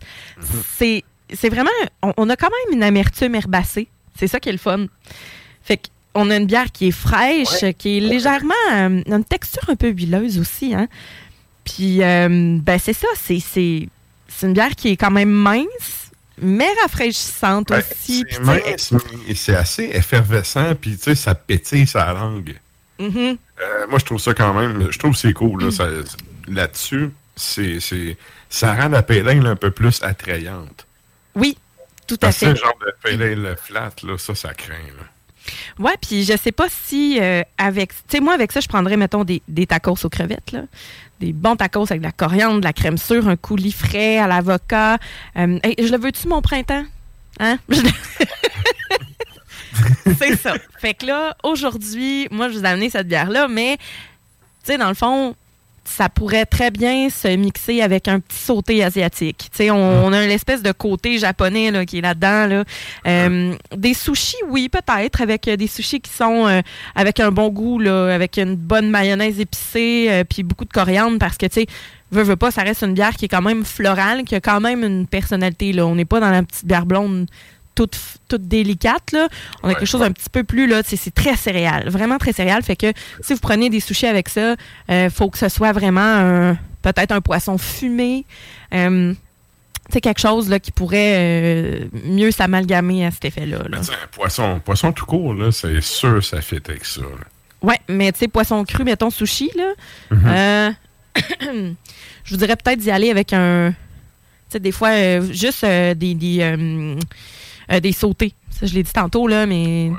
C'est, 0.77 1.03
c'est 1.33 1.49
vraiment. 1.49 1.71
On, 2.03 2.13
on 2.17 2.31
a 2.31 2.37
quand 2.37 2.51
même 2.51 2.77
une 2.77 2.83
amertume 2.85 3.35
herbacée. 3.35 3.89
C'est 4.19 4.29
ça 4.29 4.39
qui 4.39 4.51
est 4.51 4.53
le 4.53 4.59
fun. 4.59 4.87
Fait 5.65 5.81
qu'on 6.15 6.31
a 6.31 6.37
une 6.37 6.47
bière 6.47 6.71
qui 6.71 6.89
est 6.89 6.93
fraîche, 6.93 7.65
qui 7.79 7.97
est 7.97 8.01
légèrement. 8.01 8.55
euh, 8.73 9.03
une 9.07 9.25
texture 9.25 9.69
un 9.69 9.75
peu 9.77 9.89
huileuse 9.89 10.39
aussi, 10.39 10.75
hein. 10.75 10.87
Puis, 11.65 12.03
euh, 12.03 12.59
ben, 12.61 12.79
c'est 12.79 12.93
ça. 12.93 13.07
C'est, 13.17 13.39
c'est, 13.41 13.89
c'est 14.29 14.47
une 14.47 14.53
bière 14.53 14.75
qui 14.77 14.89
est 14.91 14.97
quand 14.97 15.11
même 15.13 15.31
mince, 15.31 16.02
mais 16.43 16.69
rafraîchissante 16.83 17.69
Ben, 17.69 17.79
aussi. 17.79 18.25
C'est 18.29 18.41
mince, 18.41 18.93
mais 18.93 19.35
c'est 19.35 19.55
assez 19.57 19.85
effervescent, 19.93 20.75
puis 20.75 20.97
tu 20.97 21.03
sais, 21.05 21.15
ça 21.15 21.35
pétille 21.35 21.87
sa 21.87 22.13
langue. 22.13 22.57
Mhm. 22.99 23.37
Euh, 23.61 23.87
moi, 23.89 23.99
je 23.99 24.05
trouve 24.05 24.21
ça 24.21 24.35
quand 24.35 24.53
même, 24.55 24.91
je 24.91 24.99
trouve 24.99 25.13
que 25.13 25.19
c'est 25.19 25.33
cool. 25.33 25.73
Ça- 25.73 25.89
là-dessus, 26.49 27.11
c'est, 27.37 27.81
c'est, 27.81 28.17
ça 28.51 28.75
rend 28.75 28.89
la 28.89 29.05
ale 29.09 29.47
un 29.47 29.57
peu 29.57 29.71
plus 29.71 30.03
attrayante. 30.03 30.87
Oui, 31.35 31.57
tout 32.07 32.17
à 32.17 32.27
Parce 32.27 32.39
fait. 32.39 32.51
le 32.51 32.57
genre 32.57 32.77
de 33.05 33.23
ale 33.23 33.57
flat, 33.57 33.91
là, 34.03 34.19
ça, 34.19 34.35
ça 34.35 34.53
craint. 34.55 34.75
Là. 34.75 35.05
Ouais, 35.79 35.95
puis 36.01 36.25
je 36.25 36.37
sais 36.37 36.53
pas 36.53 36.69
si 36.69 37.19
euh, 37.21 37.43
avec. 37.59 37.91
Tu 37.91 37.97
sais, 38.09 38.21
moi, 38.21 38.35
avec 38.35 38.53
ça, 38.53 38.61
je 38.61 38.69
prendrais, 38.69 38.97
mettons, 38.97 39.25
des, 39.25 39.43
des 39.49 39.67
tacos 39.67 39.97
aux 40.05 40.09
crevettes, 40.09 40.53
là. 40.53 40.63
Des 41.23 41.33
bons 41.33 41.55
tacos 41.55 41.85
avec 41.85 42.01
de 42.01 42.07
la 42.07 42.11
coriandre, 42.11 42.59
de 42.59 42.65
la 42.65 42.73
crème 42.73 42.99
sûre, 42.99 43.29
un 43.29 43.37
coulis 43.37 43.71
frais 43.71 44.19
à 44.19 44.27
l'avocat. 44.27 44.99
Euh, 45.37 45.61
je 45.79 45.93
le 45.93 45.97
veux-tu, 45.97 46.27
mon 46.27 46.43
printemps? 46.43 46.83
Hein? 47.39 47.59
C'est 50.19 50.35
ça. 50.35 50.55
Fait 50.81 50.95
que 50.95 51.07
là, 51.07 51.37
aujourd'hui, 51.45 52.27
moi, 52.33 52.49
je 52.49 52.59
vous 52.59 52.65
ai 52.65 52.67
amené 52.67 52.91
cette 52.91 53.07
bière-là, 53.07 53.47
mais, 53.47 53.77
tu 53.77 53.85
sais, 54.65 54.79
dans 54.79 54.89
le 54.89 54.95
fond, 54.95 55.37
ça 55.85 56.09
pourrait 56.09 56.47
très 56.47 56.71
bien 56.71 57.11
se 57.11 57.29
mixer 57.29 57.83
avec 57.83 58.09
un 58.09 58.21
petit 58.21 58.39
sauté 58.39 58.85
asiatique. 58.85 59.49
Tu 59.51 59.57
sais, 59.57 59.71
on, 59.71 60.05
on 60.07 60.13
a 60.13 60.25
une 60.25 60.31
espèce 60.31 60.63
de 60.63 60.73
côté 60.73 61.19
japonais 61.19 61.71
là, 61.71 61.85
qui 61.85 61.99
est 61.99 62.01
là-dedans. 62.01 62.47
Là. 62.47 62.65
Euh, 63.07 63.55
des 63.77 63.95
sushis, 63.95 64.37
oui, 64.49 64.69
peut-être, 64.69 65.21
avec 65.21 65.49
euh, 65.49 65.57
des 65.57 65.67
sushis 65.67 66.01
qui 66.01 66.13
sont 66.13 66.47
euh, 66.47 66.61
avec 66.95 67.21
un 67.21 67.31
bon 67.31 67.49
goût, 67.49 67.79
là, 67.79 68.15
avec 68.15 68.39
une 68.39 68.57
bonne 68.57 68.91
mayonnaise 68.91 69.41
épicée, 69.41 70.07
euh, 70.09 70.25
puis 70.25 70.43
beaucoup 70.43 70.65
de 70.65 70.73
coriandre, 70.73 71.19
parce 71.19 71.37
que, 71.37 71.47
tu 71.47 71.61
sais, 71.61 71.67
veux, 72.11 72.23
veux 72.23 72.37
pas, 72.37 72.51
ça 72.51 72.63
reste 72.63 72.83
une 72.83 72.95
bière 72.95 73.15
qui 73.17 73.25
est 73.25 73.29
quand 73.29 73.43
même 73.43 73.65
florale, 73.65 74.25
qui 74.25 74.35
a 74.35 74.41
quand 74.41 74.61
même 74.61 74.85
une 74.85 75.07
personnalité. 75.07 75.73
Là. 75.73 75.87
On 75.87 75.95
n'est 75.95 76.05
pas 76.05 76.21
dans 76.21 76.31
la 76.31 76.43
petite 76.43 76.67
bière 76.67 76.87
blonde 76.87 77.27
toute, 77.75 77.99
toute 78.29 78.49
délicate. 78.49 79.13
Là. 79.13 79.29
On 79.63 79.69
a 79.69 79.75
quelque 79.75 79.87
chose 79.87 80.03
un 80.03 80.13
petit 80.13 80.31
peu 80.31 80.45
plus, 80.45 80.67
là, 80.67 80.83
c'est 80.85 81.15
très 81.15 81.37
céréal, 81.37 81.89
vraiment 81.89 82.19
très 82.19 82.33
céréal. 82.33 82.63
Fait 82.63 82.77
que 82.77 82.93
si 83.21 83.35
vous 83.35 83.41
prenez 83.41 83.71
des 83.71 83.81
sushis 83.81 84.07
avec 84.07 84.29
ça, 84.29 84.57
il 84.89 85.11
faut 85.11 85.31
que 85.31 85.39
ce 85.39 85.49
soit 85.49 85.73
vraiment 85.73 86.01
un- 86.01 86.59
peut-être 86.83 87.13
un 87.13 87.21
poisson 87.21 87.59
fumé. 87.59 88.25
Euh, 88.75 89.15
sais, 89.93 90.01
quelque 90.01 90.21
chose 90.21 90.49
là, 90.49 90.59
qui 90.59 90.73
pourrait 90.73 91.15
euh, 91.17 91.85
mieux 92.05 92.31
s'amalgamer 92.31 93.07
à 93.07 93.11
cet 93.11 93.27
effet-là. 93.27 93.59
là. 93.69 93.81
Poisson, 94.13 94.61
poisson 94.65 94.93
tout 94.93 95.07
court, 95.07 95.35
là, 95.35 95.53
c'est 95.53 95.81
sûr 95.81 96.25
ça 96.25 96.41
fait 96.41 96.67
avec 96.69 96.85
ça. 96.85 97.03
là. 97.03 97.09
Ouais, 97.63 97.79
mais 97.89 98.11
tu 98.13 98.21
sais, 98.21 98.29
poisson 98.29 98.65
cru, 98.65 98.85
mettons 98.85 99.11
sushi, 99.11 99.51
là. 99.57 99.73
Mhm. 100.11 100.27
euh, 100.27 100.71
je 102.25 102.31
vous 102.31 102.37
dirais 102.37 102.57
peut-être 102.57 102.79
d'y 102.81 102.91
aller 102.91 103.11
avec 103.11 103.33
un. 103.33 103.71
Tu 103.73 104.55
sais, 104.55 104.61
des 104.61 104.73
fois, 104.73 104.91
euh, 104.91 105.33
juste 105.33 105.65
euh, 105.65 105.95
des. 105.95 106.15
des, 106.15 106.97
euh, 107.73 107.81
des 107.81 107.93
sautés. 107.93 108.35
Ça, 108.51 108.67
je 108.67 108.75
l'ai 108.75 108.83
dit 108.83 108.93
tantôt, 108.93 109.27
là, 109.27 109.47
mais 109.47 109.91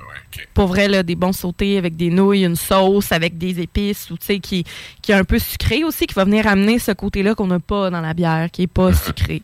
pour 0.54 0.68
vrai, 0.68 0.88
là, 0.88 1.04
des 1.04 1.16
bons 1.16 1.34
sautés 1.34 1.78
avec 1.78 1.96
des 1.96 2.10
nouilles, 2.10 2.46
une 2.46 2.56
sauce, 2.56 3.12
avec 3.12 3.38
des 3.38 3.60
épices, 3.60 4.10
ou 4.12 4.18
tu 4.18 4.26
sais, 4.26 4.40
qui, 4.40 4.64
qui 5.02 5.12
est 5.12 5.16
un 5.16 5.24
peu 5.24 5.40
sucré 5.40 5.84
aussi, 5.84 6.06
qui 6.06 6.14
va 6.14 6.26
venir 6.26 6.48
amener 6.48 6.80
ce 6.80 6.92
côté-là 6.92 7.36
qu'on 7.36 7.48
n'a 7.48 7.60
pas 7.60 7.90
dans 7.90 8.02
la 8.02 8.14
bière, 8.14 8.50
qui 8.52 8.62
n'est 8.62 8.68
pas 8.68 8.94
sucré. 9.06 9.42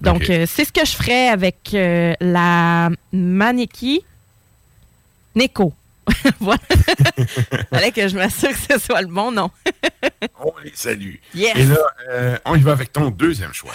Donc, 0.00 0.28
euh, 0.28 0.46
c'est 0.46 0.64
ce 0.64 0.72
que 0.72 0.84
je 0.84 0.92
ferais 0.92 1.28
avec 1.28 1.70
euh, 1.74 2.12
la 2.20 2.90
Maneki 3.12 4.04
Neko. 5.34 5.72
voilà. 6.40 6.60
Fallait 7.70 7.92
que 7.92 8.06
je 8.06 8.16
m'assure 8.16 8.50
que 8.50 8.74
ce 8.74 8.78
soit 8.78 9.00
le 9.00 9.08
bon 9.08 9.32
nom. 9.32 9.50
On 10.38 10.52
les 10.62 10.72
salue. 10.74 11.16
Yes. 11.34 11.56
Et 11.56 11.64
là, 11.64 11.78
euh, 12.10 12.38
on 12.44 12.54
y 12.54 12.60
va 12.60 12.72
avec 12.72 12.92
ton 12.92 13.10
deuxième 13.10 13.52
choix. 13.52 13.72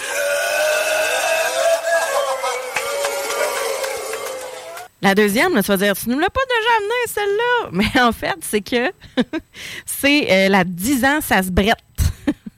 La 5.02 5.16
deuxième, 5.16 5.56
là, 5.56 5.64
tu 5.64 5.70
vas 5.70 5.78
dire, 5.78 5.96
tu 5.96 6.10
nous 6.10 6.20
l'as 6.20 6.30
pas 6.30 6.42
déjà 6.48 6.70
amené 6.78 6.94
celle-là. 7.08 7.70
Mais 7.96 8.02
en 8.02 8.12
fait, 8.12 8.38
c'est 8.42 8.62
que 8.62 8.92
c'est 9.86 10.32
euh, 10.32 10.50
la 10.50 10.64
10 10.64 11.06
ans, 11.06 11.22
ça 11.22 11.42
se 11.42 11.50
brette. 11.50 11.78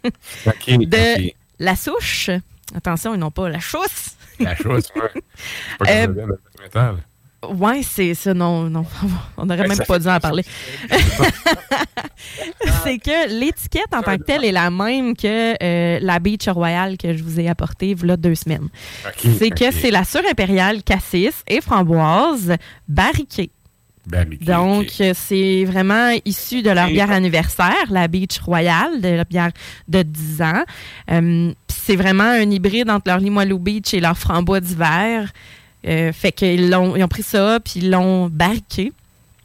De 0.67 1.31
la 1.59 1.75
souche. 1.77 2.29
Attention, 2.75 3.13
ils 3.13 3.19
n'ont 3.19 3.31
pas 3.31 3.47
la 3.47 3.59
chousse. 3.59 4.17
La 4.39 4.55
chose, 4.55 4.91
ouais. 4.95 6.07
Ouais, 7.49 7.81
c'est 7.83 8.13
ça, 8.13 8.33
non, 8.33 8.69
non. 8.69 8.85
On 9.37 9.45
n'aurait 9.45 9.67
Ben, 9.67 9.69
même 9.77 9.85
pas 9.87 9.99
dû 9.99 10.07
en 10.07 10.19
parler. 10.19 10.43
c'est 12.83 12.97
que 12.97 13.39
l'étiquette 13.39 13.93
en 13.93 14.01
tant 14.01 14.17
que 14.17 14.23
telle 14.23 14.45
est 14.45 14.51
la 14.51 14.69
même 14.69 15.15
que 15.15 15.55
euh, 15.61 15.99
la 16.01 16.19
Beach 16.19 16.47
Royale 16.47 16.97
que 16.97 17.15
je 17.15 17.23
vous 17.23 17.39
ai 17.39 17.49
apportée 17.49 17.95
il 17.99 18.07
y 18.07 18.11
a 18.11 18.17
deux 18.17 18.35
semaines. 18.35 18.69
C'est 19.39 19.49
que 19.49 19.71
c'est 19.71 19.91
la 19.91 20.03
surimpériale 20.03 20.83
cassis 20.83 21.43
et 21.47 21.61
framboise 21.61 22.55
barriquée. 22.87 23.51
Barriqué, 24.05 24.43
Donc, 24.45 25.01
c'est 25.13 25.63
vraiment 25.63 26.09
issu 26.25 26.61
de 26.61 26.69
leur 26.69 26.87
bière 26.87 27.11
anniversaire, 27.11 27.85
la 27.89 28.07
Beach 28.09 28.37
Royale, 28.39 28.99
de 28.99 29.07
la 29.09 29.23
bière 29.23 29.51
de 29.87 30.01
10 30.01 30.41
ans. 30.41 30.63
Euh, 31.11 31.53
c'est 31.67 31.95
vraiment 31.95 32.23
un 32.23 32.49
hybride 32.49 32.89
entre 32.89 33.07
leur 33.07 33.19
Limoilou 33.19 33.59
Beach 33.59 33.93
et 33.93 34.01
leur 34.01 34.17
frambois 34.17 34.59
d'hiver. 34.59 35.31
Euh, 35.87 36.11
fait 36.13 36.31
qu'ils 36.31 36.69
l'ont, 36.69 36.95
ils 36.95 37.03
ont 37.03 37.07
pris 37.07 37.23
ça, 37.23 37.59
puis 37.63 37.73
ils 37.77 37.89
l'ont 37.91 38.29
barriqué. 38.29 38.91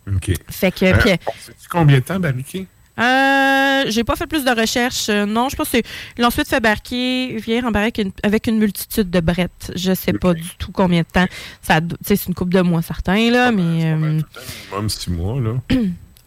OK. 0.06 0.32
Fait 0.50 0.70
que, 0.72 0.84
Euh, 0.86 0.94
sait-tu 1.00 1.68
combien 1.70 1.98
de 1.98 2.04
temps 2.04 2.18
barriqué? 2.20 2.66
euh, 2.98 3.84
j'ai 3.88 4.02
pas 4.04 4.16
fait 4.16 4.26
plus 4.26 4.44
de 4.44 4.50
recherches. 4.50 5.08
Euh, 5.08 5.24
non, 5.26 5.48
je 5.48 5.56
pense 5.56 5.68
qu'ils 5.68 5.82
l'ont 6.18 6.26
ensuite 6.28 6.48
fait 6.48 6.60
barquer, 6.60 7.36
vieillir 7.36 7.64
en 7.66 7.70
barrique 7.70 8.00
avec 8.22 8.46
une 8.48 8.58
multitude 8.58 9.08
de 9.10 9.20
brettes. 9.20 9.70
Je 9.76 9.94
sais 9.94 10.12
pas 10.12 10.34
du 10.34 10.48
tout 10.58 10.72
combien 10.72 11.02
de 11.02 11.06
temps. 11.06 11.26
Ça, 11.62 11.80
c'est 12.04 12.26
une 12.26 12.34
coupe 12.34 12.52
de 12.52 12.60
mois 12.60 12.82
certain, 12.82 13.30
là, 13.30 13.52
mais... 13.52 13.84
euh, 13.84 13.96
Minimum 13.96 14.88
six 14.88 15.10
mois, 15.10 15.40
là. 15.40 15.54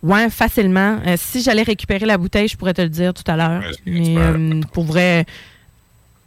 Ouais, 0.03 0.31
facilement. 0.31 0.99
Euh, 1.05 1.15
si 1.15 1.43
j'allais 1.43 1.61
récupérer 1.61 2.07
la 2.07 2.17
bouteille, 2.17 2.47
je 2.47 2.57
pourrais 2.57 2.73
te 2.73 2.81
le 2.81 2.89
dire 2.89 3.13
tout 3.13 3.21
à 3.27 3.35
l'heure. 3.37 3.61
Ouais, 3.61 3.75
Mais 3.85 4.15
euh, 4.17 4.61
pour 4.73 4.83
vrai, 4.83 5.27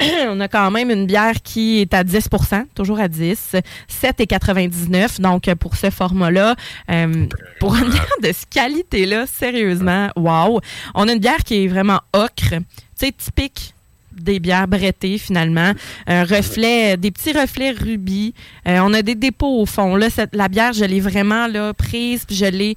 on 0.28 0.40
a 0.40 0.48
quand 0.48 0.70
même 0.70 0.90
une 0.90 1.07
bière 1.07 1.35
qui 1.42 1.80
est 1.80 1.94
à 1.94 2.02
10% 2.04 2.64
toujours 2.74 2.98
à 2.98 3.09
10, 3.09 3.54
7,99 4.02 5.20
Donc, 5.20 5.52
pour 5.54 5.76
ce 5.76 5.90
format-là, 5.90 6.57
euh, 6.90 7.26
pour 7.61 7.76
une 7.76 7.88
bière 7.90 8.07
de 8.22 8.33
ce 8.33 8.44
qualité-là, 8.50 9.26
sérieusement, 9.26 10.09
wow. 10.16 10.61
On 10.94 11.09
a 11.09 11.12
une 11.12 11.18
bière 11.20 11.44
qui 11.44 11.64
est 11.64 11.68
vraiment 11.68 12.00
ocre, 12.12 12.50
tu 12.50 12.64
sais, 12.96 13.12
typique 13.12 13.74
des 14.12 14.38
bières 14.38 14.68
brettées 14.68 15.18
finalement, 15.18 15.72
un 16.07 16.22
reflet, 16.24 16.96
des 16.96 17.11
petits 17.11 17.33
reflets 17.33 17.72
rubis. 17.72 18.33
Euh, 18.68 18.78
on 18.83 18.94
a 18.94 19.02
des 19.02 19.16
dépôts 19.16 19.61
au 19.61 19.66
fond. 19.66 19.96
Là, 19.96 20.09
cette- 20.09 20.37
la 20.37 20.48
bière, 20.48 20.72
je 20.72 20.85
l'ai 20.85 21.00
vraiment 21.00 21.48
là 21.48 21.74
prise, 21.74 22.24
puis 22.24 22.37
je 22.37 22.44
l'ai 22.44 22.76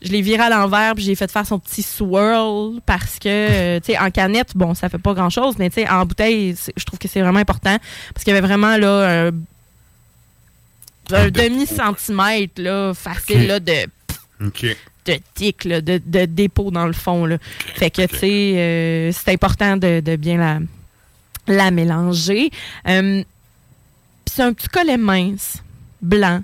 je 0.00 0.12
l'ai 0.12 0.22
viré 0.22 0.42
à 0.42 0.50
l'envers, 0.50 0.94
puis 0.94 1.04
j'ai 1.04 1.14
fait 1.14 1.30
faire 1.30 1.46
son 1.46 1.58
petit 1.58 1.82
swirl 1.82 2.80
parce 2.86 3.18
que, 3.18 3.28
euh, 3.28 3.80
tu 3.80 3.92
sais, 3.92 3.98
en 3.98 4.10
canette, 4.10 4.56
bon, 4.56 4.74
ça 4.74 4.88
fait 4.88 4.98
pas 4.98 5.12
grand-chose, 5.12 5.56
mais 5.58 5.70
tu 5.70 5.82
sais, 5.82 5.88
en 5.88 6.06
bouteille, 6.06 6.54
je 6.76 6.84
trouve 6.84 6.98
que 6.98 7.08
c'est 7.08 7.20
vraiment 7.20 7.40
important 7.40 7.76
parce 8.14 8.24
qu'il 8.24 8.32
y 8.32 8.36
avait 8.36 8.46
vraiment, 8.46 8.76
là, 8.76 9.26
un, 9.26 9.30
un 11.10 11.30
demi-centimètre, 11.30 12.62
là, 12.62 12.92
facile, 12.94 13.46
là, 13.48 13.60
de, 13.60 13.86
de 15.06 15.18
tic, 15.34 15.64
là, 15.64 15.80
de, 15.80 16.00
de 16.04 16.26
dépôt 16.26 16.70
dans 16.70 16.86
le 16.86 16.92
fond, 16.92 17.26
là. 17.26 17.38
Fait 17.74 17.90
que, 17.90 18.06
tu 18.06 18.16
sais, 18.18 18.52
euh, 18.56 19.12
c'est 19.12 19.32
important 19.32 19.76
de, 19.76 20.00
de 20.00 20.16
bien 20.16 20.36
la, 20.36 20.58
la 21.48 21.70
mélanger. 21.70 22.50
Euh, 22.86 23.22
puis 24.24 24.34
c'est 24.36 24.42
un 24.42 24.52
petit 24.52 24.68
collet 24.68 24.98
mince, 24.98 25.62
blanc. 26.02 26.42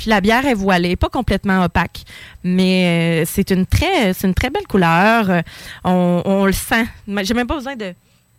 Puis 0.00 0.08
la 0.08 0.22
bière 0.22 0.46
est 0.46 0.54
voilée, 0.54 0.96
pas 0.96 1.10
complètement 1.10 1.62
opaque, 1.62 2.04
mais 2.42 3.20
euh, 3.22 3.24
c'est 3.30 3.50
une 3.50 3.66
très, 3.66 4.14
c'est 4.14 4.26
une 4.26 4.32
très 4.32 4.48
belle 4.48 4.66
couleur. 4.66 5.28
Euh, 5.28 5.42
On, 5.84 6.22
on 6.24 6.46
le 6.46 6.52
sent. 6.54 6.86
J'ai 7.22 7.34
même 7.34 7.46
pas 7.46 7.56
besoin 7.56 7.76
de, 7.76 7.92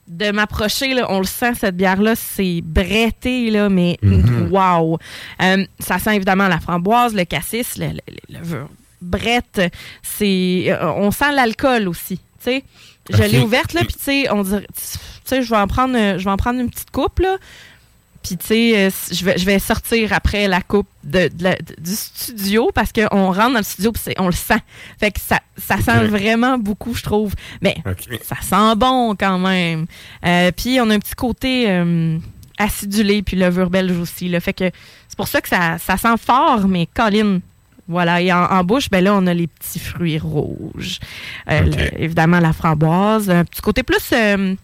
de 0.07 0.31
m'approcher. 0.31 0.95
là. 0.95 1.05
On 1.09 1.19
le 1.19 1.25
sent 1.27 1.53
cette 1.59 1.77
bière-là, 1.77 2.15
c'est 2.15 2.61
bretté 2.63 3.51
là, 3.51 3.69
mais 3.69 3.99
wow. 4.49 4.97
Euh, 5.43 5.63
ça 5.77 5.99
sent 5.99 6.15
évidemment 6.15 6.47
la 6.47 6.59
framboise, 6.59 7.13
le 7.13 7.25
cassis, 7.25 7.77
le, 7.77 7.89
le, 8.29 8.39
le- 8.39 8.65
brette. 8.99 9.61
C'est, 10.01 10.73
on 10.81 11.11
sent 11.11 11.31
l'alcool 11.31 11.87
aussi. 11.87 12.17
Tu 12.17 12.23
sais, 12.45 12.63
je 13.11 13.21
l'ai 13.21 13.39
ouverte 13.39 13.73
là, 13.73 13.81
puis 13.81 13.93
tu 13.93 14.01
sais, 14.01 14.31
on 14.31 14.41
dirait, 14.41 14.65
tu 14.75 14.81
sais, 15.25 15.43
je 15.43 15.49
vais 15.51 15.57
en 15.57 15.67
prendre, 15.67 15.93
je 16.17 16.23
vais 16.25 16.31
en 16.31 16.37
prendre 16.37 16.59
une 16.59 16.71
petite 16.71 16.89
coupe 16.89 17.19
là. 17.19 17.37
Puis, 18.23 18.37
tu 18.37 18.45
sais, 18.47 18.77
euh, 18.77 18.89
je 19.11 19.25
vais, 19.25 19.37
je 19.37 19.45
vais 19.45 19.57
sortir 19.59 20.13
après 20.13 20.47
la 20.47 20.61
coupe 20.61 20.87
de, 21.03 21.27
de 21.29 21.43
la- 21.43 21.55
de- 21.55 21.75
du 21.79 21.91
studio 21.95 22.69
parce 22.73 22.91
qu'on 22.93 23.31
rentre 23.31 23.51
dans 23.53 23.57
le 23.59 23.63
studio 23.63 23.91
puis 23.91 24.13
on 24.19 24.27
le 24.27 24.31
sent. 24.31 24.59
Fait 24.99 25.11
que 25.11 25.19
ça, 25.19 25.39
ça 25.57 25.77
sent 25.77 26.05
vraiment 26.07 26.57
beaucoup, 26.59 26.93
je 26.93 27.01
trouve. 27.03 27.33
Mais 27.61 27.75
ça 28.23 28.35
sent 28.41 28.75
bon 28.77 29.15
quand 29.15 29.39
même. 29.39 29.87
Euh, 30.25 30.51
puis, 30.55 30.79
on 30.79 30.89
a 30.89 30.93
un 30.95 30.99
petit 30.99 31.15
côté 31.15 31.65
euh, 31.69 32.17
acidulé 32.59 33.23
puis 33.23 33.37
levure 33.37 33.69
belge 33.69 33.97
aussi. 33.97 34.29
Là. 34.29 34.39
Fait 34.39 34.53
que 34.53 34.69
c'est 35.07 35.17
pour 35.17 35.27
ça 35.27 35.41
que 35.41 35.49
ça, 35.49 35.77
ça 35.79 35.97
sent 35.97 36.17
fort, 36.23 36.67
mais 36.67 36.87
Colin. 36.93 37.39
Voilà, 37.87 38.21
et 38.21 38.31
en, 38.31 38.43
en 38.45 38.63
bouche, 38.63 38.89
ben 38.89 39.03
là, 39.03 39.13
on 39.15 39.25
a 39.27 39.33
les 39.33 39.47
petits 39.47 39.79
fruits 39.79 40.19
rouges. 40.19 40.99
Euh, 41.49 41.61
le- 41.61 42.01
évidemment, 42.01 42.39
la 42.39 42.53
framboise. 42.53 43.29
Un 43.29 43.43
petit 43.43 43.61
côté 43.61 43.83
plus 43.83 44.11
euh, 44.13 44.55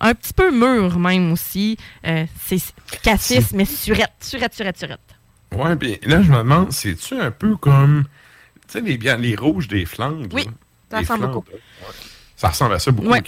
un 0.00 0.14
petit 0.14 0.32
peu 0.32 0.50
mûr 0.50 0.98
même 0.98 1.32
aussi. 1.32 1.76
Euh, 2.06 2.24
c'est 2.44 2.60
cassis, 3.02 3.52
mais 3.52 3.64
surette, 3.64 4.12
surette, 4.20 4.54
surette, 4.54 4.78
surette. 4.78 5.00
Ouais, 5.54 5.76
puis 5.76 5.98
là, 6.02 6.22
je 6.22 6.30
me 6.30 6.38
demande, 6.38 6.72
c'est-tu 6.72 7.14
un 7.14 7.30
peu 7.30 7.56
comme, 7.56 8.04
tu 8.68 8.78
sais, 8.78 8.80
les, 8.80 8.96
les 8.96 9.36
rouges 9.36 9.68
des 9.68 9.84
Flandres? 9.84 10.26
Oui, 10.32 10.44
là? 10.44 10.50
ça 10.90 10.98
ressemble 11.00 11.18
Flandres, 11.20 11.34
beaucoup. 11.34 11.52
Ouais. 11.52 11.94
Ça 12.36 12.48
ressemble 12.48 12.74
à 12.74 12.78
ça 12.78 12.90
beaucoup, 12.92 13.08
Ouais. 13.08 13.22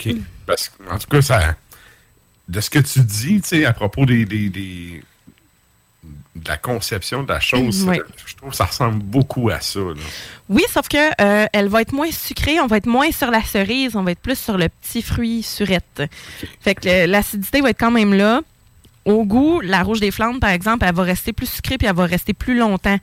Parce 0.45 0.69
que, 0.69 0.89
en 0.89 0.97
tout 0.97 1.07
cas, 1.07 1.21
ça, 1.21 1.55
de 2.47 2.61
ce 2.61 2.69
que 2.69 2.79
tu 2.79 2.99
dis, 3.01 3.41
tu 3.41 3.47
sais, 3.49 3.65
à 3.65 3.73
propos 3.73 4.05
des, 4.05 4.25
des, 4.25 4.49
des- 4.49 5.03
de 6.35 6.49
la 6.49 6.57
conception 6.57 7.23
de 7.23 7.31
la 7.31 7.39
chose, 7.39 7.87
je 8.25 8.35
trouve 8.35 8.49
que 8.49 8.55
ça 8.55 8.65
ressemble 8.65 9.03
beaucoup 9.03 9.49
à 9.49 9.59
ça. 9.61 9.79
là. 9.79 9.93
Oui, 10.49 10.63
sauf 10.71 10.87
que 10.87 10.97
euh, 11.21 11.45
elle 11.53 11.67
va 11.67 11.81
être 11.81 11.93
moins 11.93 12.11
sucrée, 12.11 12.59
on 12.59 12.67
va 12.67 12.77
être 12.77 12.87
moins 12.87 13.11
sur 13.11 13.29
la 13.29 13.43
cerise, 13.43 13.95
on 13.95 14.03
va 14.03 14.11
être 14.11 14.19
plus 14.19 14.37
sur 14.37 14.57
le 14.57 14.67
petit 14.69 15.01
fruit 15.01 15.43
surette. 15.43 16.03
Fait 16.61 16.75
que 16.75 17.05
l'acidité 17.05 17.61
va 17.61 17.69
être 17.69 17.79
quand 17.79 17.91
même 17.91 18.13
là. 18.13 18.41
Au 19.05 19.25
goût, 19.25 19.59
la 19.61 19.83
rouge 19.83 19.99
des 19.99 20.11
Flandres, 20.11 20.39
par 20.39 20.51
exemple, 20.51 20.85
elle 20.87 20.95
va 20.95 21.03
rester 21.03 21.33
plus 21.33 21.49
sucrée 21.49 21.77
puis 21.77 21.87
elle 21.87 21.95
va 21.95 22.05
rester 22.05 22.33
plus 22.33 22.57
longtemps 22.57 22.99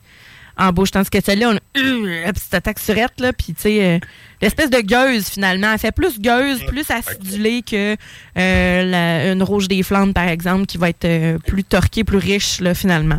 en 0.61 0.73
bouche. 0.73 0.91
Tandis 0.93 1.11
que 1.11 1.21
celle-là, 1.21 1.49
on 1.51 1.57
a 1.57 1.81
euh, 1.81 2.25
la 2.25 2.33
petite 2.33 2.55
attaque 2.55 2.79
surette, 2.79 3.19
là, 3.21 3.33
puis 3.33 3.55
tu 3.55 3.63
sais, 3.63 3.85
euh, 3.85 3.99
l'espèce 4.43 4.71
de 4.71 4.81
gueuse 4.81 5.27
finalement. 5.29 5.73
Elle 5.73 5.79
fait 5.79 5.93
plus 5.93 6.21
gueuse, 6.21 6.63
plus 6.67 6.89
acidulée 6.91 7.63
que 7.63 7.97
euh, 8.39 8.85
la- 8.85 9.33
une 9.33 9.43
rouge 9.43 9.67
des 9.69 9.83
Flandres, 9.83 10.15
par 10.15 10.29
exemple, 10.29 10.67
qui 10.67 10.79
va 10.79 10.91
être 10.91 11.39
plus 11.47 11.65
torquée, 11.65 12.05
plus 12.05 12.19
riche, 12.19 12.61
là, 12.61 12.75
finalement. 12.75 13.19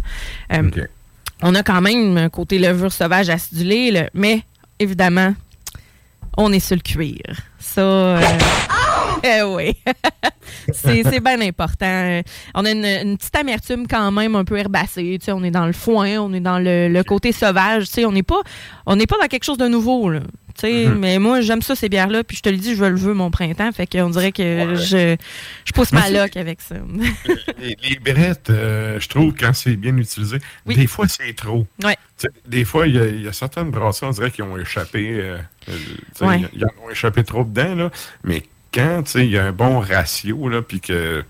On 1.44 1.56
a 1.56 1.64
quand 1.64 1.82
même 1.82 2.18
un 2.18 2.30
côté 2.30 2.60
levure 2.60 2.92
sauvage 2.94 3.30
acidulée, 3.30 3.90
là, 3.92 4.10
mais 4.14 4.44
évidemment, 4.80 5.34
on 6.38 6.54
est 6.54 6.60
sur 6.60 6.76
le 6.76 6.82
cuir. 6.82 7.18
Ça, 7.60 7.82
euh, 7.82 8.22
eh 9.24 9.42
oui, 9.44 9.76
c'est 10.74 11.20
bien 11.24 11.42
important. 11.42 11.86
Euh, 11.86 12.22
On 12.56 12.66
a 12.66 12.72
une, 12.72 12.86
une 12.86 13.18
petite 13.18 13.36
amertume 13.36 13.88
quand 13.88 14.12
même 14.12 14.36
un 14.36 14.44
peu 14.46 14.58
herbacée. 14.58 15.18
Tu 15.20 15.26
sais, 15.26 15.32
on 15.32 15.44
est 15.44 15.52
dans 15.52 15.66
le 15.68 15.74
foin, 15.74 16.18
on 16.20 16.34
est 16.34 16.40
dans 16.40 16.60
le, 16.60 16.88
le 16.90 17.04
côté 17.04 17.32
sauvage. 17.32 17.86
Tu 17.88 17.92
sais, 17.94 18.06
on 18.06 18.12
n'est 18.12 18.24
pas, 18.24 18.42
on 18.86 18.96
n'est 18.96 19.08
pas 19.08 19.18
dans 19.22 19.28
quelque 19.28 19.44
chose 19.46 19.58
de 19.58 19.68
nouveau. 19.68 20.10
Là. 20.10 20.22
Sais, 20.56 20.86
Mais 20.86 21.18
moi, 21.18 21.40
j'aime 21.42 21.62
ça, 21.62 21.76
ces 21.76 21.88
bières-là. 21.90 22.24
Puis 22.26 22.38
je 22.38 22.42
te 22.44 22.50
le 22.50 22.58
dis, 22.58 22.76
je 22.76 22.84
le 22.84 22.96
veux, 22.98 23.14
mon 23.14 23.32
printemps. 23.32 23.72
Fait 23.72 23.88
qu'on 23.88 24.10
dirait 24.10 24.32
que 24.34 24.76
je, 24.76 25.16
je 25.66 25.72
pousse 25.72 25.92
ma 25.94 26.10
loque 26.10 26.36
avec 26.38 26.60
ça. 26.62 26.76
Les, 27.60 27.78
les 27.90 27.96
brettes, 28.00 28.50
euh, 28.50 29.00
je 29.00 29.08
trouve, 29.08 29.34
quand 29.34 29.54
c'est 29.54 29.76
bien 29.78 29.96
utilisé, 29.98 30.38
Oui. 30.66 30.76
des 30.76 30.88
fois, 30.88 31.08
c'est 31.08 31.34
trop. 31.36 31.66
Ouais. 31.84 31.96
Des 32.48 32.66
fois, 32.66 32.86
il 32.88 32.96
y, 32.96 33.00
a- 33.00 33.08
il 33.08 33.22
y 33.24 33.28
a 33.28 33.34
certaines 33.34 33.72
brasseries, 33.72 34.08
on 34.08 34.12
dirait, 34.12 34.30
qui 34.32 34.42
ont 34.42 34.58
échappé. 34.58 35.10
euh, 35.22 35.38
euh, 35.70 36.28
Ouais. 36.28 36.42
y 36.54 36.64
a- 36.64 36.68
ont 36.86 36.90
échappé 36.92 37.24
trop 37.24 37.44
dedans, 37.44 37.74
là. 37.76 37.90
Mais 38.24 38.44
quand, 38.74 39.16
il 39.16 39.30
y 39.32 39.38
a 39.38 39.46
un 39.46 39.52
bon 39.52 39.80
ratio, 39.80 40.50
là, 40.50 40.62
puis 40.62 40.80
que 40.80 41.24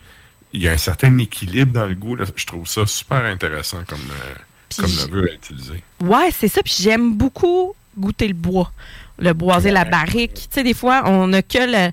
il 0.54 0.62
y 0.62 0.67
a 0.67 0.73
un 0.73 0.77
certain 0.77 1.17
équilibre 1.17 1.71
dans 1.71 1.86
le 1.86 1.95
goût. 1.95 2.15
Là. 2.15 2.25
Je 2.36 2.45
trouve 2.45 2.67
ça 2.67 2.86
super 2.86 3.23
intéressant 3.23 3.84
comme, 3.88 3.99
euh, 4.12 4.34
comme 4.82 4.91
neveu 4.91 5.30
à 5.30 5.34
utiliser. 5.34 5.82
Ouais, 6.01 6.30
c'est 6.38 6.49
ça. 6.49 6.62
Puis 6.62 6.75
j'aime 6.82 7.13
beaucoup 7.15 7.73
goûter 7.97 8.27
le 8.27 8.34
bois. 8.34 8.71
Le 9.17 9.32
boisé, 9.34 9.71
la 9.71 9.86
barrique. 9.86 10.34
Tu 10.34 10.47
sais, 10.51 10.63
des 10.63 10.73
fois, 10.73 11.04
on 11.06 11.27
n'a 11.27 11.41
que 11.41 11.58
le- 11.60 11.91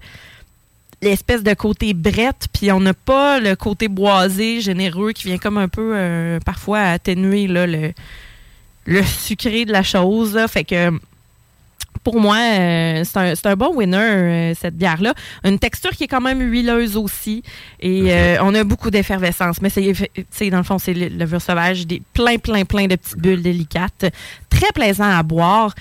l'espèce 1.02 1.44
de 1.44 1.54
côté 1.54 1.94
brette, 1.94 2.48
puis 2.52 2.72
on 2.72 2.80
n'a 2.80 2.94
pas 2.94 3.38
le 3.38 3.54
côté 3.54 3.86
boisé, 3.86 4.60
généreux, 4.60 5.12
qui 5.12 5.28
vient 5.28 5.38
comme 5.38 5.58
un 5.58 5.68
peu, 5.68 5.92
euh, 5.94 6.40
parfois, 6.40 6.80
atténuer 6.80 7.46
là, 7.46 7.66
le, 7.66 7.92
le 8.86 9.02
sucré 9.04 9.66
de 9.66 9.72
la 9.72 9.84
chose. 9.84 10.34
là. 10.34 10.48
Fait 10.48 10.64
que, 10.64 10.90
pour 12.02 12.20
moi, 12.20 12.36
euh, 12.36 13.02
c'est 13.04 13.16
un, 13.18 13.34
c'est 13.34 13.46
un 13.46 13.56
bon 13.56 13.74
winner, 13.74 13.96
euh, 13.98 14.54
cette 14.58 14.76
bière-là. 14.76 15.14
Une 15.44 15.58
texture 15.58 15.90
qui 15.90 16.04
est 16.04 16.08
quand 16.08 16.20
même 16.20 16.40
huileuse 16.40 16.96
aussi. 16.96 17.42
Et 17.80 18.12
euh, 18.12 18.36
on 18.42 18.54
a 18.54 18.64
beaucoup 18.64 18.90
d'effervescence. 18.90 19.60
Mais 19.62 19.70
c'est, 19.70 19.92
tu 19.92 20.24
sais, 20.30 20.50
dans 20.50 20.58
le 20.58 20.62
fond, 20.64 20.78
c'est 20.78 20.94
le 20.94 21.08
levure 21.08 21.40
sauvage, 21.42 21.86
des, 21.86 22.02
plein, 22.14 22.36
plein, 22.38 22.64
plein 22.64 22.86
de 22.86 22.96
petites 22.96 23.18
bulles 23.18 23.42
délicates. 23.42 24.06
Très 24.50 24.70
plaisant 24.74 25.10
à 25.10 25.22
boire, 25.22 25.74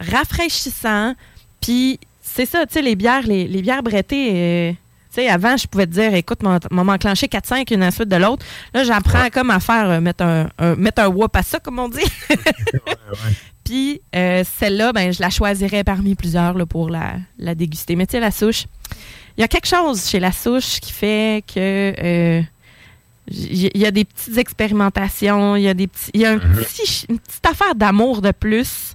rafraîchissant. 0.00 1.14
Puis, 1.60 1.98
c'est 2.22 2.46
ça, 2.46 2.66
tu 2.66 2.74
sais, 2.74 2.82
les 2.82 2.96
bières, 2.96 3.26
les, 3.26 3.46
les 3.48 3.62
bières 3.62 3.82
brettées. 3.82 4.76
tu 5.12 5.20
sais, 5.22 5.28
avant, 5.28 5.56
je 5.56 5.66
pouvais 5.66 5.86
te 5.86 5.92
dire, 5.92 6.14
écoute, 6.14 6.42
m'en 6.42 6.58
m'enclencher 6.84 7.26
4-5 7.26 7.74
une 7.74 7.82
à 7.82 7.86
la 7.86 7.90
suite 7.90 8.08
de 8.08 8.16
l'autre. 8.16 8.44
Là, 8.72 8.84
j'apprends 8.84 9.28
comme 9.32 9.50
à 9.50 9.58
faire, 9.60 9.90
euh, 9.90 10.00
mettre 10.00 10.22
un, 10.24 10.48
un- 10.58 10.76
mettre 10.76 11.02
un 11.02 11.08
whoop 11.08 11.34
à 11.36 11.42
ça, 11.42 11.58
comme 11.58 11.78
on 11.80 11.88
dit. 11.88 11.98
Puis 13.64 14.00
euh, 14.16 14.42
celle-là, 14.58 14.92
ben, 14.92 15.12
je 15.12 15.20
la 15.20 15.30
choisirais 15.30 15.84
parmi 15.84 16.14
plusieurs 16.14 16.54
là, 16.56 16.66
pour 16.66 16.90
la, 16.90 17.14
la 17.38 17.54
déguster. 17.54 17.94
Mais 17.96 18.06
tu 18.06 18.12
sais, 18.12 18.20
la 18.20 18.30
souche, 18.30 18.64
il 19.36 19.40
y 19.40 19.44
a 19.44 19.48
quelque 19.48 19.66
chose 19.68 20.06
chez 20.08 20.18
la 20.20 20.32
souche 20.32 20.80
qui 20.80 20.92
fait 20.92 21.44
que 21.46 21.94
euh, 22.02 22.42
il 23.32 23.76
y, 23.76 23.86
a 23.86 23.90
des 23.92 24.04
petites 24.04 24.38
expérimentations, 24.38 25.54
il 25.54 25.62
y 25.62 25.68
a 25.68 25.74
des 25.74 25.86
petits, 25.86 26.10
il 26.14 26.20
y 26.22 26.26
a 26.26 26.32
un 26.32 26.38
petit, 26.38 27.04
une 27.08 27.18
petite 27.20 27.46
affaire 27.46 27.76
d'amour 27.76 28.22
de 28.22 28.32
plus, 28.32 28.94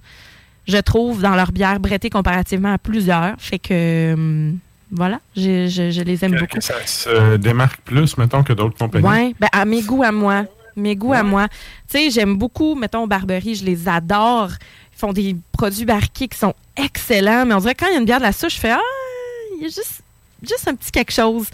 je 0.68 0.76
trouve, 0.76 1.22
dans 1.22 1.34
leur 1.34 1.52
bière 1.52 1.80
brettée 1.80 2.10
comparativement 2.10 2.72
à 2.74 2.76
plusieurs. 2.78 3.36
Fait 3.38 3.58
que 3.58 4.12
hum, 4.12 4.58
voilà, 4.90 5.20
je, 5.36 5.68
je- 5.68 5.90
je 5.90 6.02
les 6.02 6.22
aime 6.24 6.32
Que- 6.34 6.40
beaucoup. 6.40 6.58
que 6.58 6.62
ça 6.64 6.74
se 6.84 7.36
démarque 7.38 7.80
plus, 7.82 8.18
mettons, 8.18 8.42
que 8.42 8.52
d'autres 8.52 8.76
compagnies. 8.76 9.06
Oui, 9.08 9.34
ben, 9.40 9.48
à 9.52 9.64
mes 9.64 9.80
goûts 9.82 10.02
à 10.02 10.12
moi. 10.12 10.44
Mes 10.76 10.94
goûts 10.94 11.12
à 11.14 11.22
moi. 11.22 11.48
Tu 11.90 11.98
sais, 11.98 12.10
j'aime 12.10 12.36
beaucoup, 12.36 12.74
mettons, 12.74 13.06
Barberie, 13.06 13.54
je 13.54 13.64
les 13.64 13.88
adore. 13.88 14.50
Ils 14.94 14.98
font 14.98 15.12
des 15.12 15.36
produits 15.52 15.84
barqués 15.86 16.28
qui 16.28 16.38
sont 16.38 16.54
excellents, 16.76 17.46
mais 17.46 17.54
on 17.54 17.58
dirait 17.58 17.74
que 17.74 17.80
quand 17.84 17.90
il 17.90 17.94
y 17.94 17.96
a 17.96 17.98
une 17.98 18.04
bière 18.04 18.18
de 18.18 18.24
la 18.24 18.32
souche, 18.32 18.54
je 18.56 18.60
fais 18.60 18.70
Ah, 18.70 18.80
il 19.56 19.62
y 19.62 19.64
a 19.64 19.68
juste, 19.68 20.02
juste 20.42 20.68
un 20.68 20.74
petit 20.74 20.90
quelque 20.90 21.12
chose. 21.12 21.46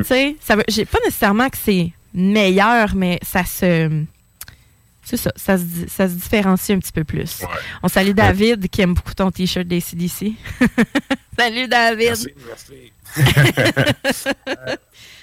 Tu 0.00 0.04
sais, 0.04 0.36
ça 0.40 0.56
veut, 0.56 0.64
j'ai 0.68 0.84
pas 0.84 0.98
nécessairement 1.04 1.48
que 1.48 1.56
c'est 1.56 1.92
meilleur, 2.14 2.94
mais 2.94 3.18
ça 3.22 3.44
se. 3.44 3.88
C'est 5.10 5.16
ça, 5.16 5.32
ça 5.34 5.58
se, 5.58 5.64
di- 5.64 5.88
ça 5.88 6.08
se 6.08 6.14
différencie 6.14 6.70
un 6.76 6.78
petit 6.78 6.92
peu 6.92 7.02
plus. 7.02 7.40
Ouais. 7.40 7.48
On 7.82 7.88
salue 7.88 8.12
David 8.12 8.68
qui 8.68 8.80
aime 8.80 8.94
beaucoup 8.94 9.12
ton 9.12 9.32
t-shirt 9.32 9.66
des 9.66 9.80
CDC. 9.80 10.34
Salut 11.36 11.66
David! 11.66 12.06
Merci, 12.08 12.28
merci. 12.46 12.92
Euh, 14.46 14.76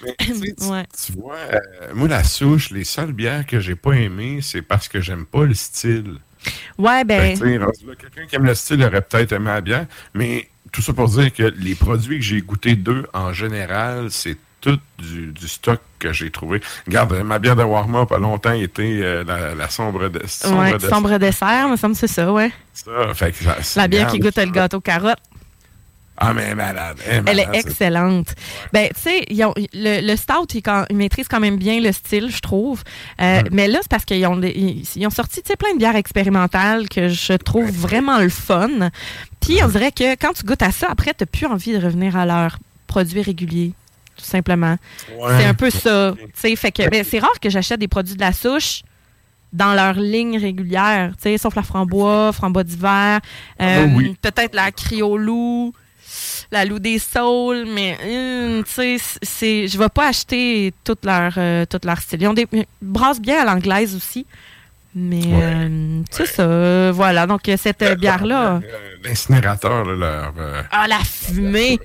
mais, 0.04 0.14
tu, 0.18 0.34
sais, 0.34 0.54
tu- 0.58 0.64
Ouais. 0.66 0.84
tu 1.06 1.12
vois, 1.12 1.36
euh, 1.36 1.58
moi, 1.94 2.06
la 2.08 2.22
souche, 2.22 2.70
les 2.70 2.84
seules 2.84 3.12
bières 3.12 3.46
que 3.46 3.60
j'ai 3.60 3.74
pas 3.76 3.92
aimées, 3.92 4.40
c'est 4.42 4.62
parce 4.62 4.88
que 4.88 5.00
j'aime 5.00 5.24
pas 5.26 5.44
le 5.44 5.54
style. 5.54 6.16
Ouais, 6.76 7.04
ben. 7.04 7.38
là, 7.38 7.66
Quelqu'un 7.98 8.26
qui 8.26 8.36
aime 8.36 8.44
le 8.44 8.54
style 8.54 8.82
aurait 8.84 9.00
peut-être 9.02 9.32
aimé 9.32 9.46
la 9.46 9.60
bière, 9.60 9.86
mais 10.14 10.48
tout 10.70 10.82
ça 10.82 10.92
pour 10.92 11.08
dire 11.08 11.32
que 11.32 11.42
les 11.56 11.74
produits 11.74 12.18
que 12.18 12.24
j'ai 12.24 12.40
goûtés 12.42 12.76
d'eux, 12.76 13.06
en 13.14 13.32
général, 13.32 14.10
c'est 14.10 14.36
tout 14.60 14.78
du, 14.98 15.32
du 15.32 15.48
stock 15.48 15.80
que 15.98 16.12
j'ai 16.12 16.30
trouvé. 16.30 16.60
Regarde, 16.86 17.12
euh, 17.12 17.22
ma 17.24 17.38
bière 17.38 17.56
de 17.56 17.62
warm-up 17.62 18.10
a 18.12 18.18
longtemps 18.18 18.52
été 18.52 19.00
euh, 19.02 19.24
la, 19.24 19.54
la 19.54 19.68
sombre 19.70 20.08
de 20.08 20.20
sombre 20.26 20.60
ouais, 20.60 20.72
de- 20.78 20.88
sombre 20.88 21.18
dessert, 21.18 21.68
me 21.68 21.76
semble 21.76 21.94
que 21.94 22.00
c'est 22.00 22.08
ça, 22.08 22.32
ouais. 22.32 22.50
ça. 22.74 22.90
Fait 23.14 23.32
que 23.32 23.44
La 23.76 23.88
bière 23.88 24.08
qui 24.08 24.18
goûte 24.18 24.36
le 24.36 24.50
gâteau 24.50 24.80
carotte. 24.80 25.18
Ah, 26.20 26.34
mais 26.34 26.42
elle 26.42 26.50
est 26.50 26.54
malade. 26.56 26.96
Elle 27.06 27.38
est, 27.38 27.46
Elle 27.48 27.54
excellente. 27.54 28.34
Ben, 28.72 28.88
tu 28.92 29.00
sais, 29.02 29.24
ils 29.30 29.38
le, 29.72 30.04
le 30.04 30.16
stout, 30.16 30.48
il, 30.54 30.62
quand- 30.62 30.84
il 30.90 30.96
maîtrise 30.96 31.28
quand 31.28 31.38
même 31.38 31.58
bien 31.58 31.80
le 31.80 31.92
style, 31.92 32.28
je 32.34 32.40
trouve. 32.40 32.82
Euh, 33.20 33.42
Mais 33.52 33.68
là, 33.68 33.78
c'est 33.82 33.88
parce 33.88 34.04
qu'ils 34.04 34.26
ont, 34.26 34.40
ils, 34.42 34.82
ils 34.96 35.06
ont 35.06 35.10
sorti, 35.10 35.42
plein 35.42 35.72
de 35.74 35.78
bières 35.78 35.94
expérimentales 35.94 36.88
que 36.88 37.06
je 37.08 37.34
trouve 37.34 37.70
vraiment 37.70 38.18
le 38.18 38.30
fun. 38.30 38.90
Puis, 39.40 39.60
on 39.62 39.68
dirait 39.68 39.92
que 39.92 40.16
quand 40.16 40.32
tu 40.32 40.44
goûtes 40.44 40.62
à 40.62 40.72
ça, 40.72 40.88
après, 40.90 41.14
tu 41.16 41.24
plus 41.24 41.46
envie 41.46 41.72
de 41.78 41.84
revenir 41.84 42.16
à 42.16 42.26
leurs 42.26 42.58
produits 42.88 43.22
réguliers, 43.22 43.72
tout 44.18 44.24
simplement. 44.24 44.76
Ouais. 45.18 45.38
C'est 45.38 45.44
un 45.46 45.54
peu 45.54 45.70
ça. 45.70 46.14
Fait 46.34 46.54
que 46.72 46.88
ben, 46.90 47.02
c'est 47.08 47.18
rare 47.20 47.40
que 47.40 47.48
j'achète 47.48 47.80
des 47.80 47.88
produits 47.88 48.16
de 48.16 48.20
la 48.20 48.32
souche 48.34 48.82
dans 49.52 49.72
leur 49.72 49.94
ligne 49.94 50.36
régulière, 50.38 51.12
tu 51.16 51.22
sais, 51.22 51.38
sauf 51.38 51.54
la 51.54 51.62
framboise, 51.62 52.34
framboise 52.34 52.66
d'hiver, 52.66 53.20
euh, 53.62 53.86
Ah 53.86 53.94
oui. 53.96 54.14
peut-être 54.20 54.54
la 54.54 54.70
criolou, 54.72 55.72
la 56.52 56.66
loup 56.66 56.78
des 56.78 56.98
saules, 56.98 57.64
mais 57.66 57.96
hum, 58.04 58.62
tu 58.64 58.70
sais, 58.72 58.96
c'est, 59.22 59.66
je 59.68 59.78
vais 59.78 59.88
pas 59.88 60.08
acheter 60.08 60.74
toute 60.84 61.02
leur, 61.06 61.32
euh, 61.38 61.64
toute 61.64 61.86
leur 61.86 61.98
style. 61.98 62.20
Ils 62.20 62.28
ont 62.28 62.34
des 62.34 62.46
ils 62.52 62.66
brassent 62.82 63.20
bien 63.22 63.40
à 63.40 63.44
l'anglaise 63.46 63.96
aussi, 63.96 64.26
mais 64.94 65.24
Ouais. 65.24 65.40
euh, 65.42 66.02
c'est 66.10 66.26
ça. 66.26 66.90
Voilà, 66.92 67.26
donc 67.26 67.48
euh, 67.48 67.56
cette 67.58 67.80
euh, 67.80 67.94
bière-là, 67.94 68.60
Euh, 68.62 68.96
L'incinérateur, 69.02 69.84
là, 69.86 69.94
leur. 69.94 70.34
euh, 70.38 70.62
ah 70.70 70.86
la 70.88 70.98
fumée. 70.98 71.78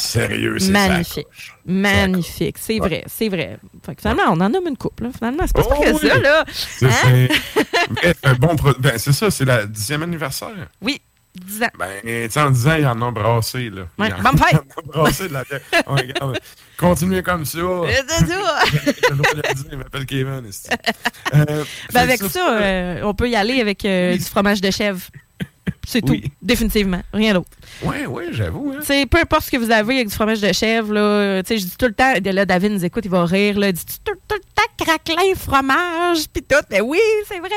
Sérieux, 0.00 0.58
c'est 0.58 0.70
Magnifique. 0.70 1.26
ça. 1.36 1.52
Magnifique, 1.66 2.56
c'est 2.58 2.78
vrai, 2.78 3.04
c'est 3.06 3.28
vrai. 3.28 3.58
Fait 3.84 3.94
que 3.94 4.00
finalement, 4.00 4.22
on 4.28 4.40
en 4.40 4.48
nomme 4.48 4.66
une 4.68 4.76
couple. 4.76 5.04
là. 5.04 5.10
Finalement, 5.16 5.44
c'est 5.46 5.54
pas 5.56 5.62
Oh 5.68 5.74
ça 5.84 5.90
que 5.90 5.94
oui. 5.96 6.08
ça, 6.08 6.18
là. 6.18 6.44
C'est 6.50 6.86
Hein? 6.86 7.28
c'est- 8.02 8.34
bon. 8.38 8.56
Ben, 8.78 8.98
c'est 8.98 9.12
ça, 9.12 9.30
c'est 9.30 9.44
la 9.44 9.66
dixième 9.66 10.02
anniversaire. 10.02 10.68
Oui, 10.80 11.00
10 11.34 11.62
ans. 11.62 11.68
Ben, 11.78 12.28
en 12.36 12.50
10 12.50 12.66
ans, 12.68 12.74
ils 12.78 12.86
en 12.86 13.00
ont 13.02 13.12
brassé, 13.12 13.70
là. 13.70 13.82
Ouais, 13.98 14.08
Ils 14.08 14.14
en, 14.14 14.32
ils 14.52 14.56
en 14.56 14.60
ont 14.60 14.86
brassé 15.02 15.28
de 15.28 15.32
la 15.34 15.44
bière. 15.44 15.60
Oh, 15.86 15.92
regarde, 15.94 16.38
continuez 16.76 17.22
comme 17.22 17.44
ça. 17.44 17.58
C'est 18.08 18.26
ça. 18.26 18.58
Le 19.10 19.16
le 19.16 19.42
il 19.72 19.78
m'appelle 19.78 20.06
Kevin. 20.06 20.50
Euh, 21.34 21.64
Ben, 21.92 22.00
avec 22.00 22.20
que 22.20 22.28
ça, 22.28 22.58
euh, 22.60 23.00
on 23.04 23.14
peut 23.14 23.28
y 23.28 23.36
aller 23.36 23.60
avec 23.60 23.84
euh, 23.84 24.16
du 24.16 24.24
fromage 24.24 24.60
de 24.60 24.70
chèvre. 24.70 25.00
C'est 25.90 26.06
Oui. 26.06 26.20
tout, 26.20 26.28
définitivement. 26.42 27.00
Rien 27.14 27.32
d'autre. 27.32 27.48
Ouais, 27.82 28.04
ouais, 28.04 28.26
j'avoue. 28.32 28.74
Hein. 28.76 29.04
Peu 29.10 29.18
importe 29.20 29.44
ce 29.44 29.50
que 29.50 29.56
vous 29.56 29.70
avez 29.70 29.94
avec 29.94 30.08
du 30.08 30.14
fromage 30.14 30.38
de 30.42 30.52
chèvre, 30.52 30.92
là, 30.92 31.40
je 31.48 31.54
dis 31.54 31.76
tout 31.78 31.86
le 31.86 31.94
temps, 31.94 32.12
là, 32.22 32.44
David 32.44 32.72
nous 32.72 32.84
écoute, 32.84 33.06
il 33.06 33.10
va 33.10 33.24
rire, 33.24 33.58
là, 33.58 33.68
il 33.68 33.72
dit 33.72 33.84
tout, 34.04 34.12
tout 34.28 34.34
le 34.36 34.42
temps 34.54 34.84
craquelin, 34.84 35.34
fromage, 35.34 36.28
puis 36.30 36.42
tout. 36.42 36.62
Mais 36.70 36.82
oui, 36.82 36.98
c'est 37.26 37.38
vrai. 37.38 37.48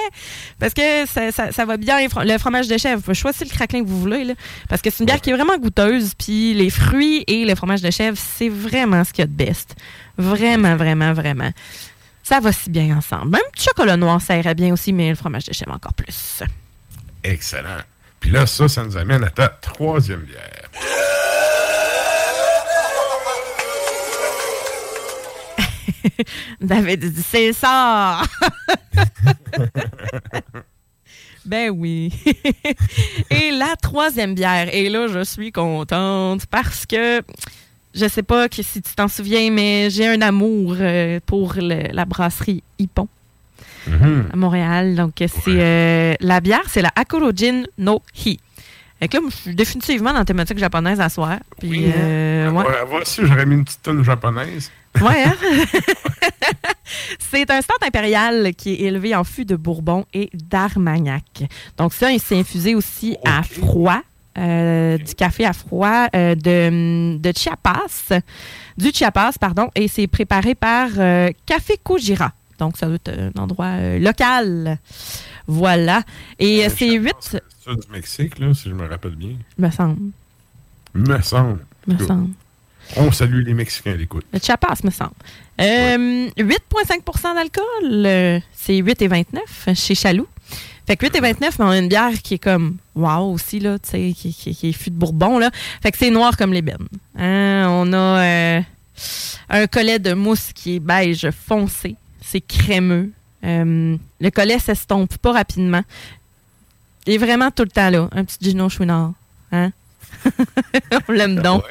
Parce 0.60 0.74
que 0.74 1.06
ça, 1.08 1.34
ça, 1.34 1.52
ça 1.52 1.66
va 1.66 1.76
bien, 1.76 1.98
le 2.24 2.38
fromage 2.38 2.70
de 2.70 2.78
chèvre. 2.78 3.02
Vous 3.06 3.14
choisir 3.14 3.46
le 3.46 3.54
craquelin 3.54 3.84
que 3.84 3.90
vous 3.90 4.00
voulez, 4.00 4.24
là. 4.24 4.34
Parce 4.70 4.82
que 4.82 4.90
c'est 4.90 5.00
une 5.02 5.08
bière 5.08 5.20
qui 5.20 5.30
est 5.32 5.34
vraiment 5.36 5.58
goûteuse, 5.58 6.14
puis 6.18 6.54
les 6.54 6.70
fruits 6.70 7.26
et 7.28 7.44
le 7.44 7.54
fromage 7.56 7.82
de 7.82 7.92
chèvre, 7.92 8.18
c'est 8.18 8.48
vraiment 8.48 9.04
ce 9.04 9.12
qu'il 9.12 9.24
y 9.24 9.26
a 9.26 9.28
de 9.28 9.34
best. 9.34 9.76
Vraiment, 10.18 10.78
vraiment, 10.78 11.12
vraiment. 11.12 11.52
Ça 12.24 12.40
va 12.40 12.54
si 12.54 12.70
bien 12.70 12.96
ensemble. 12.98 13.32
Même 13.32 13.42
le 13.58 13.62
chocolat 13.62 13.98
noir, 13.98 14.22
ça 14.22 14.38
irait 14.38 14.56
bien 14.56 14.72
aussi, 14.72 14.94
mais 14.94 15.10
le 15.10 15.16
fromage 15.16 15.44
de 15.44 15.54
chèvre 15.54 15.74
encore 15.74 15.94
plus. 15.94 16.44
Excellent. 17.26 17.82
Puis 18.22 18.30
là, 18.30 18.46
ça, 18.46 18.70
ça 18.70 18.84
nous 18.84 18.96
amène 18.96 19.24
à 19.24 19.30
ta 19.30 19.50
troisième 19.50 20.22
bière. 20.22 20.70
David 26.62 27.00
dit 27.00 27.24
c'est 27.24 27.52
ça. 27.52 28.22
ben 31.46 31.72
oui. 31.72 32.14
et 33.32 33.52
la 33.52 33.76
troisième 33.76 34.36
bière. 34.36 34.74
Et 34.74 34.88
là, 34.90 35.08
je 35.08 35.24
suis 35.24 35.52
contente 35.52 36.46
parce 36.46 36.86
que 36.86 37.22
je 37.96 38.08
sais 38.08 38.24
pas 38.24 38.48
si 38.52 38.82
tu 38.84 38.96
t'en 38.96 39.08
souviens, 39.08 39.50
mais 39.52 39.90
j'ai 39.90 40.08
un 40.08 40.22
amour 40.22 40.76
euh, 40.80 41.20
pour 41.26 41.56
la 41.56 42.06
brasserie 42.06 42.64
Hippon 42.78 43.08
à 43.88 44.36
Montréal. 44.36 44.96
Donc, 44.96 45.14
c'est 45.18 45.30
euh, 45.48 46.14
la 46.20 46.40
bière, 46.42 46.64
c'est 46.68 46.82
la 46.82 46.92
Akurojin 46.96 47.64
no 47.78 48.02
Hi. 48.26 48.40
Et 49.04 49.08
que 49.08 49.18
là, 49.18 49.24
je 49.30 49.36
suis 49.36 49.56
définitivement 49.56 50.12
dans 50.12 50.20
la 50.20 50.26
thématique 50.26 50.60
japonaise 50.60 51.00
à 51.02 51.10
soir. 51.10 51.40
Puis, 51.60 51.70
Oui, 51.70 51.86
hein? 51.88 51.94
euh, 51.98 52.52
ouais. 52.52 52.66
Ouais, 52.66 52.74
Voici, 52.88 53.22
j'aurais 53.24 53.48
mis 53.48 53.56
une 53.56 53.64
petite 53.66 53.82
tonne 53.82 54.04
japonaise. 54.04 54.72
Ouais, 55.02 55.24
hein? 55.24 55.36
c'est 57.20 57.50
un 57.50 57.62
stout 57.62 57.84
impérial 57.86 58.54
qui 58.56 58.74
est 58.74 58.82
élevé 58.82 59.16
en 59.16 59.24
fût 59.24 59.46
de 59.46 59.56
Bourbon 59.56 60.06
et 60.14 60.30
d'Armagnac. 60.34 61.44
Donc 61.78 61.94
ça, 61.94 62.12
il 62.12 62.20
s'est 62.20 62.38
infusé 62.38 62.76
aussi 62.76 63.18
à 63.26 63.42
froid, 63.44 64.02
euh, 64.38 64.98
du 64.98 65.16
café 65.16 65.46
à 65.46 65.54
froid 65.54 66.08
euh, 66.16 66.36
de, 66.36 67.18
de 67.18 67.32
Chiapas, 67.36 68.20
du 68.78 68.92
Chiapas, 68.94 69.32
pardon, 69.40 69.70
et 69.76 69.88
c'est 69.88 70.08
préparé 70.08 70.54
par 70.56 70.90
Café 71.46 71.78
Kojira. 71.84 72.34
Donc 72.62 72.78
ça 72.78 72.86
doit 72.86 72.96
être 72.96 73.10
un 73.36 73.42
endroit 73.42 73.66
euh, 73.80 74.00
local. 74.00 74.78
Voilà. 75.48 76.04
Et 76.40 76.64
euh, 76.64 76.68
Euh, 76.68 76.74
c'est 76.78 76.92
huit, 76.94 77.16
C'est 77.20 77.42
ça 77.66 77.72
du 77.74 77.92
Mexique, 77.92 78.38
là, 78.40 78.54
si 78.54 78.70
je 78.70 78.74
me 78.76 78.88
rappelle 78.88 79.16
bien. 79.16 79.36
me 79.58 79.70
semble. 79.72 80.12
Me 80.94 81.22
semble. 81.22 81.60
Me 81.88 81.96
Cool. 81.98 82.08
semble. 82.08 82.30
On 82.98 83.12
salue 83.12 83.44
les 83.46 83.54
Mexicains 83.54 83.94
à 83.94 83.96
l'écoute. 83.96 84.26
Le 84.34 84.40
Chiapas, 84.40 84.76
me 84.84 84.92
semble. 84.92 85.14
Euh, 85.60 86.30
8,5% 86.38 87.34
d'alcool, 87.36 88.42
c'est 88.54 88.80
8,29 88.82 89.76
chez 89.76 89.96
Chaloux. 89.96 90.28
Fait 90.88 90.98
que 90.98 91.06
8,29, 91.08 91.40
mais 91.60 91.66
on 91.66 91.70
a 91.70 91.78
une 91.78 91.88
bière 91.88 92.12
qui 92.22 92.36
est 92.36 92.40
comme 92.44 92.78
wow 92.96 93.32
aussi, 93.34 93.60
là, 93.60 93.80
tu 93.80 93.90
sais, 93.90 94.14
qui, 94.16 94.34
qui, 94.34 94.54
qui 94.56 94.70
est 94.70 94.74
fût 94.74 94.90
de 94.90 94.96
Bourbon, 94.96 95.40
là. 95.40 95.50
Fait 95.82 95.92
que 95.92 95.98
c'est 95.98 96.10
noir 96.10 96.36
comme 96.38 96.54
l'ébène. 96.54 96.88
Hein? 97.18 97.68
On 97.70 97.94
a 97.94 97.98
euh, 98.24 98.62
un 99.50 99.68
collet 99.68 100.00
de 100.00 100.14
mousse 100.14 100.52
qui 100.54 100.76
est 100.76 100.80
beige 100.80 101.30
foncé. 101.32 101.96
C'est 102.22 102.42
crémeux. 102.42 103.12
Euh, 103.44 103.98
le 104.20 104.30
collet 104.30 104.60
s'estompe 104.60 105.18
pas 105.18 105.32
rapidement. 105.34 105.82
Il 107.08 107.14
est 107.14 107.18
vraiment 107.18 107.50
tout 107.52 107.64
le 107.64 107.70
temps 107.72 107.90
là. 107.90 108.08
Un 108.12 108.24
petit 108.24 108.38
Gino 108.42 108.70
Chouinard. 108.70 109.14
Hein? 109.52 109.72
On 111.08 111.12
l'aime 111.12 111.42
donc. 111.42 111.64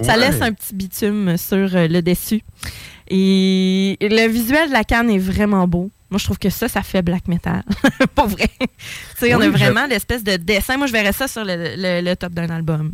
Ça 0.00 0.14
Ouais. 0.14 0.20
laisse 0.20 0.40
un 0.40 0.52
petit 0.52 0.74
bitume 0.74 1.36
sur 1.36 1.74
euh, 1.76 1.86
le 1.88 2.00
dessus. 2.00 2.42
Et 3.08 3.96
le 4.00 4.26
visuel 4.28 4.68
de 4.68 4.72
la 4.72 4.84
canne 4.84 5.10
est 5.10 5.18
vraiment 5.18 5.68
beau. 5.68 5.90
Moi, 6.10 6.18
je 6.18 6.24
trouve 6.24 6.38
que 6.38 6.50
ça, 6.50 6.68
ça 6.68 6.82
fait 6.82 7.02
black 7.02 7.28
metal. 7.28 7.62
Pas 8.14 8.26
vrai. 8.26 8.48
tu 8.60 8.66
sais, 9.18 9.34
on 9.34 9.40
a 9.40 9.48
vraiment 9.48 9.86
l'espèce 9.86 10.22
de 10.24 10.36
dessin. 10.36 10.76
Moi, 10.76 10.86
je 10.86 10.92
verrais 10.92 11.12
ça 11.12 11.28
sur 11.28 11.44
le, 11.44 11.74
le- 11.76 12.00
le 12.08 12.16
top 12.16 12.32
d'un 12.32 12.48
album. 12.48 12.92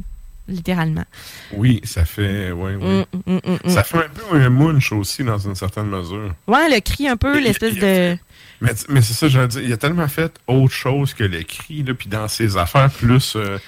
Littéralement. 0.52 1.04
Oui, 1.52 1.80
ça 1.82 2.04
fait. 2.04 2.52
Ouais. 2.52 2.74
Mm, 2.76 3.04
mm, 3.26 3.38
mm. 3.64 3.70
Ça 3.70 3.82
fait 3.82 3.98
un 3.98 4.08
peu 4.08 4.36
un 4.36 4.50
munch 4.50 4.92
aussi, 4.92 5.24
dans 5.24 5.38
une 5.38 5.54
certaine 5.54 5.86
mesure. 5.86 6.34
Ouais, 6.46 6.68
le 6.68 6.80
cri 6.80 7.08
un 7.08 7.16
peu, 7.16 7.40
l'espèce 7.40 7.74
de. 7.74 8.16
Mais, 8.60 8.70
mais 8.88 9.00
c'est 9.02 9.14
ça, 9.14 9.28
je 9.28 9.38
veux 9.40 9.48
dire. 9.48 9.62
Il 9.62 9.72
a 9.72 9.76
tellement 9.76 10.06
fait 10.08 10.32
autre 10.46 10.72
chose 10.74 11.14
que 11.14 11.24
le 11.24 11.42
cri, 11.42 11.82
là, 11.82 11.94
puis 11.94 12.08
dans 12.08 12.28
ses 12.28 12.56
affaires, 12.56 12.90
plus. 12.90 13.34
euh, 13.36 13.58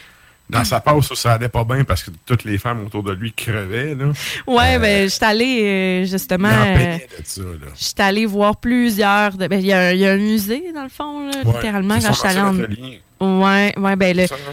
dans 0.51 0.63
sa 0.63 0.79
passe 0.79 1.11
où 1.11 1.15
ça 1.15 1.33
allait 1.33 1.49
pas 1.49 1.65
bien 1.65 1.85
parce 1.85 2.03
que 2.03 2.11
toutes 2.27 2.45
les 2.45 2.59
femmes 2.59 2.85
autour 2.85 3.03
de 3.03 3.13
lui 3.15 3.33
crevaient, 3.33 3.95
là. 3.95 4.13
Ouais, 4.47 4.77
Euh, 4.77 4.79
ben, 4.79 5.05
je 5.05 5.09
suis 5.09 5.25
allée, 5.25 5.63
euh, 5.63 6.05
justement. 6.05 6.51
Euh, 6.51 6.99
ça. 7.25 7.41
Je 7.75 7.83
suis 7.83 7.95
allée 7.97 8.27
voir 8.27 8.59
plusieurs. 8.59 9.33
ben, 9.39 9.51
Il 9.59 9.65
y, 9.67 9.73
a 9.73 9.81
un- 9.89 9.93
il 9.93 10.01
y 10.01 10.07
a 10.07 10.13
un 10.13 10.19
musée, 10.19 10.65
dans 10.75 10.83
le 10.83 10.91
fond, 10.91 11.29
là, 11.31 11.33
Ouais, 11.47 11.53
littéralement, 11.55 11.95
quand 11.99 12.13
je 12.13 12.19
suis 12.19 12.29
allée 12.29 13.01
en. 13.21 13.41
Ouais, 13.41 13.75
ouais, 13.79 13.97
ben, 13.97 14.15
le, 14.15 14.27
Ça, 14.27 14.35
hein? 14.35 14.53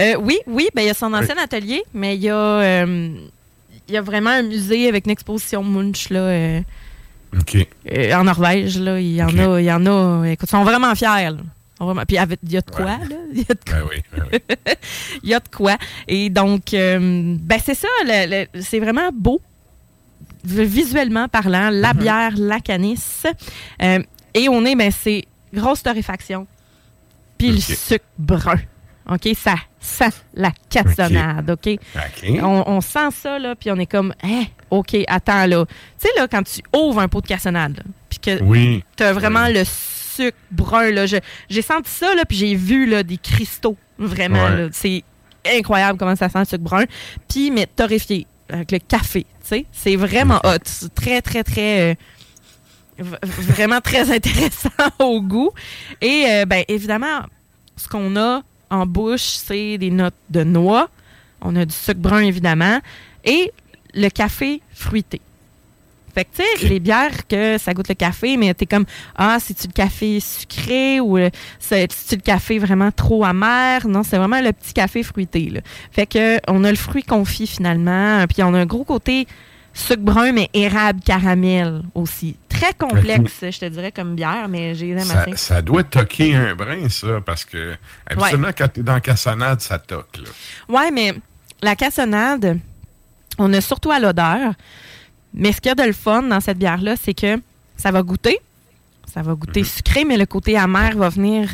Euh, 0.00 0.16
oui, 0.20 0.38
oui, 0.46 0.68
ben, 0.74 0.82
il 0.82 0.86
y 0.86 0.90
a 0.90 0.94
son 0.94 1.12
ancien 1.14 1.36
atelier, 1.38 1.82
mais 1.94 2.16
il 2.16 2.22
y 2.22 2.30
a, 2.30 2.34
euh, 2.36 3.14
il 3.88 3.94
y 3.94 3.96
a 3.96 4.02
vraiment 4.02 4.30
un 4.30 4.42
musée 4.42 4.88
avec 4.88 5.04
une 5.06 5.12
exposition 5.12 5.62
Munch 5.62 6.10
là, 6.10 6.18
euh, 6.20 6.60
en 8.14 8.24
Norvège. 8.24 8.78
Là. 8.78 8.98
Il 9.00 9.14
y 9.14 9.22
en 9.22 9.28
a, 9.38 9.60
il 9.60 9.64
y 9.66 9.72
en 9.72 9.86
a. 9.86 10.24
Écoute, 10.26 10.48
ils 10.48 10.50
sont 10.50 10.64
vraiment 10.64 10.94
fiers. 10.94 11.30
là. 11.30 11.36
Puis 12.06 12.16
il 12.42 12.52
y 12.52 12.56
a 12.56 12.60
de 12.60 12.70
quoi, 12.70 12.84
Ouais. 12.84 13.08
là? 13.08 13.16
Il 13.32 13.38
y 13.38 13.46
a 13.48 13.54
de 13.54 13.60
quoi. 13.68 13.74
Ben 13.74 13.84
oui, 13.90 14.02
ben 14.16 14.24
oui. 14.32 14.38
Il 15.22 15.28
y 15.30 15.34
a 15.34 15.40
de 15.40 15.48
quoi. 15.48 15.76
Et 16.08 16.30
donc, 16.30 16.72
euh, 16.72 17.34
ben 17.38 17.58
c'est 17.62 17.74
ça, 17.74 17.88
c'est 18.60 18.78
vraiment 18.80 19.10
beau, 19.12 19.40
visuellement 20.44 21.28
parlant, 21.28 21.70
la 21.70 21.92
Mm-hmm. 21.92 21.96
bière, 21.98 22.30
la 22.36 22.60
canisse. 22.60 23.26
Euh, 23.82 23.98
et 24.34 24.48
on 24.48 24.64
est, 24.64 24.76
ben 24.76 24.90
c'est 24.90 25.24
grosse 25.52 25.82
torréfaction, 25.82 26.46
puis 27.38 27.52
le 27.52 27.60
sucre 27.60 28.04
brun. 28.18 28.60
OK? 29.10 29.28
Ça 29.36 29.56
sent 29.80 30.10
la 30.34 30.50
cassonade, 30.70 31.50
OK? 31.50 31.78
On, 32.42 32.64
on 32.66 32.80
sent 32.80 33.10
ça, 33.12 33.38
là, 33.38 33.54
puis 33.54 33.70
on 33.70 33.76
est 33.76 33.86
comme, 33.86 34.14
hein, 34.22 34.44
OK, 34.70 34.96
attends, 35.08 35.46
là. 35.46 35.64
Tu 35.66 35.74
sais, 35.98 36.08
là, 36.16 36.26
quand 36.26 36.42
tu 36.42 36.60
ouvres 36.74 37.00
un 37.00 37.08
pot 37.08 37.20
de 37.20 37.26
cassonade, 37.26 37.82
puis 38.08 38.18
que 38.18 38.42
Oui. 38.42 38.82
T'as 38.96 39.12
vraiment 39.12 39.44
Ouais. 39.44 39.52
le 39.52 39.64
sucre 39.64 40.38
brun. 40.50 40.90
Là. 40.90 41.04
J'ai 41.06 41.62
senti 41.62 41.90
ça, 41.90 42.14
là, 42.14 42.24
puis 42.24 42.36
j'ai 42.38 42.54
vu 42.54 42.86
là, 42.86 43.02
des 43.02 43.18
cristaux. 43.18 43.76
Vraiment. 43.98 44.44
Ouais. 44.46 44.68
C'est 44.72 45.02
incroyable 45.46 45.98
comment 45.98 46.16
ça 46.16 46.28
sent 46.28 46.38
le 46.38 46.44
sucre 46.46 46.62
brun. 46.64 46.84
Puis, 47.28 47.50
mais 47.50 47.66
torréfié 47.66 48.26
avec 48.48 48.72
le 48.72 48.78
café. 48.78 49.24
tu 49.42 49.48
sais. 49.48 49.66
C'est 49.72 49.96
vraiment 49.96 50.40
hot. 50.44 50.58
C'est 50.64 50.94
très, 50.94 51.20
très, 51.20 51.42
très. 51.44 51.92
euh, 51.92 51.94
vraiment 52.98 53.80
très 53.80 54.10
intéressant 54.14 54.68
au 54.98 55.20
goût. 55.20 55.50
Et, 56.00 56.24
euh, 56.28 56.44
ben, 56.46 56.64
évidemment, 56.68 57.20
ce 57.76 57.88
qu'on 57.88 58.16
a 58.16 58.42
en 58.74 58.86
bouche, 58.86 59.22
c'est 59.22 59.78
des 59.78 59.90
notes 59.90 60.14
de 60.30 60.44
noix. 60.44 60.88
On 61.40 61.54
a 61.56 61.64
du 61.64 61.74
sucre 61.74 62.00
brun, 62.00 62.20
évidemment. 62.20 62.80
Et 63.24 63.52
le 63.94 64.08
café 64.08 64.60
fruité. 64.72 65.20
Fait 66.14 66.24
que, 66.24 66.36
tu 66.36 66.42
sais, 66.60 66.68
les 66.68 66.78
bières 66.78 67.26
que 67.26 67.58
ça 67.58 67.74
goûte 67.74 67.88
le 67.88 67.94
café, 67.96 68.36
mais 68.36 68.54
t'es 68.54 68.66
comme, 68.66 68.84
ah, 69.16 69.38
c'est-tu 69.40 69.66
le 69.66 69.72
café 69.72 70.20
sucré 70.20 71.00
ou 71.00 71.18
c'est-tu 71.58 72.14
le 72.14 72.20
café 72.20 72.58
vraiment 72.60 72.92
trop 72.92 73.24
amer? 73.24 73.88
Non, 73.88 74.04
c'est 74.04 74.16
vraiment 74.16 74.40
le 74.40 74.52
petit 74.52 74.72
café 74.72 75.02
fruité, 75.02 75.50
là. 75.50 75.60
Fait 75.90 76.06
que, 76.06 76.38
on 76.46 76.62
a 76.62 76.70
le 76.70 76.76
fruit 76.76 77.02
confit 77.02 77.48
finalement, 77.48 78.24
puis 78.28 78.44
on 78.44 78.54
a 78.54 78.60
un 78.60 78.66
gros 78.66 78.84
côté 78.84 79.26
sucre 79.74 80.02
brun, 80.02 80.32
mais 80.32 80.48
érable 80.54 81.00
caramel 81.00 81.82
aussi. 81.94 82.36
Très 82.48 82.72
complexe, 82.72 83.40
je 83.42 83.58
te 83.58 83.64
dirais, 83.66 83.92
comme 83.92 84.14
bière, 84.14 84.48
mais 84.48 84.74
j'ai 84.74 84.90
aime 84.90 85.36
Ça, 85.36 85.60
doit 85.60 85.82
toquer 85.82 86.36
un 86.36 86.54
brin, 86.54 86.88
ça, 86.88 87.20
parce 87.20 87.44
que 87.44 87.74
habituellement, 88.06 88.50
quand 88.56 88.68
t'es 88.68 88.82
dans 88.82 88.94
la 88.94 89.00
cassonade, 89.00 89.60
ça 89.60 89.78
toque. 89.78 90.18
Là. 90.18 90.30
Ouais, 90.68 90.90
mais 90.92 91.14
la 91.60 91.74
cassonade, 91.74 92.60
on 93.38 93.52
a 93.52 93.60
surtout 93.60 93.90
à 93.90 93.98
l'odeur. 93.98 94.54
Mais 95.34 95.52
ce 95.52 95.60
qu'il 95.60 95.68
y 95.68 95.72
a 95.72 95.74
de 95.74 95.82
le 95.82 95.92
fun 95.92 96.22
dans 96.22 96.40
cette 96.40 96.58
bière-là, 96.58 96.94
c'est 96.96 97.14
que 97.14 97.40
ça 97.76 97.90
va 97.90 98.02
goûter. 98.02 98.38
Ça 99.12 99.22
va 99.22 99.34
goûter 99.34 99.64
sucré, 99.64 100.04
mais 100.04 100.16
le 100.16 100.26
côté 100.26 100.56
amer 100.56 100.96
va 100.96 101.08
venir 101.08 101.48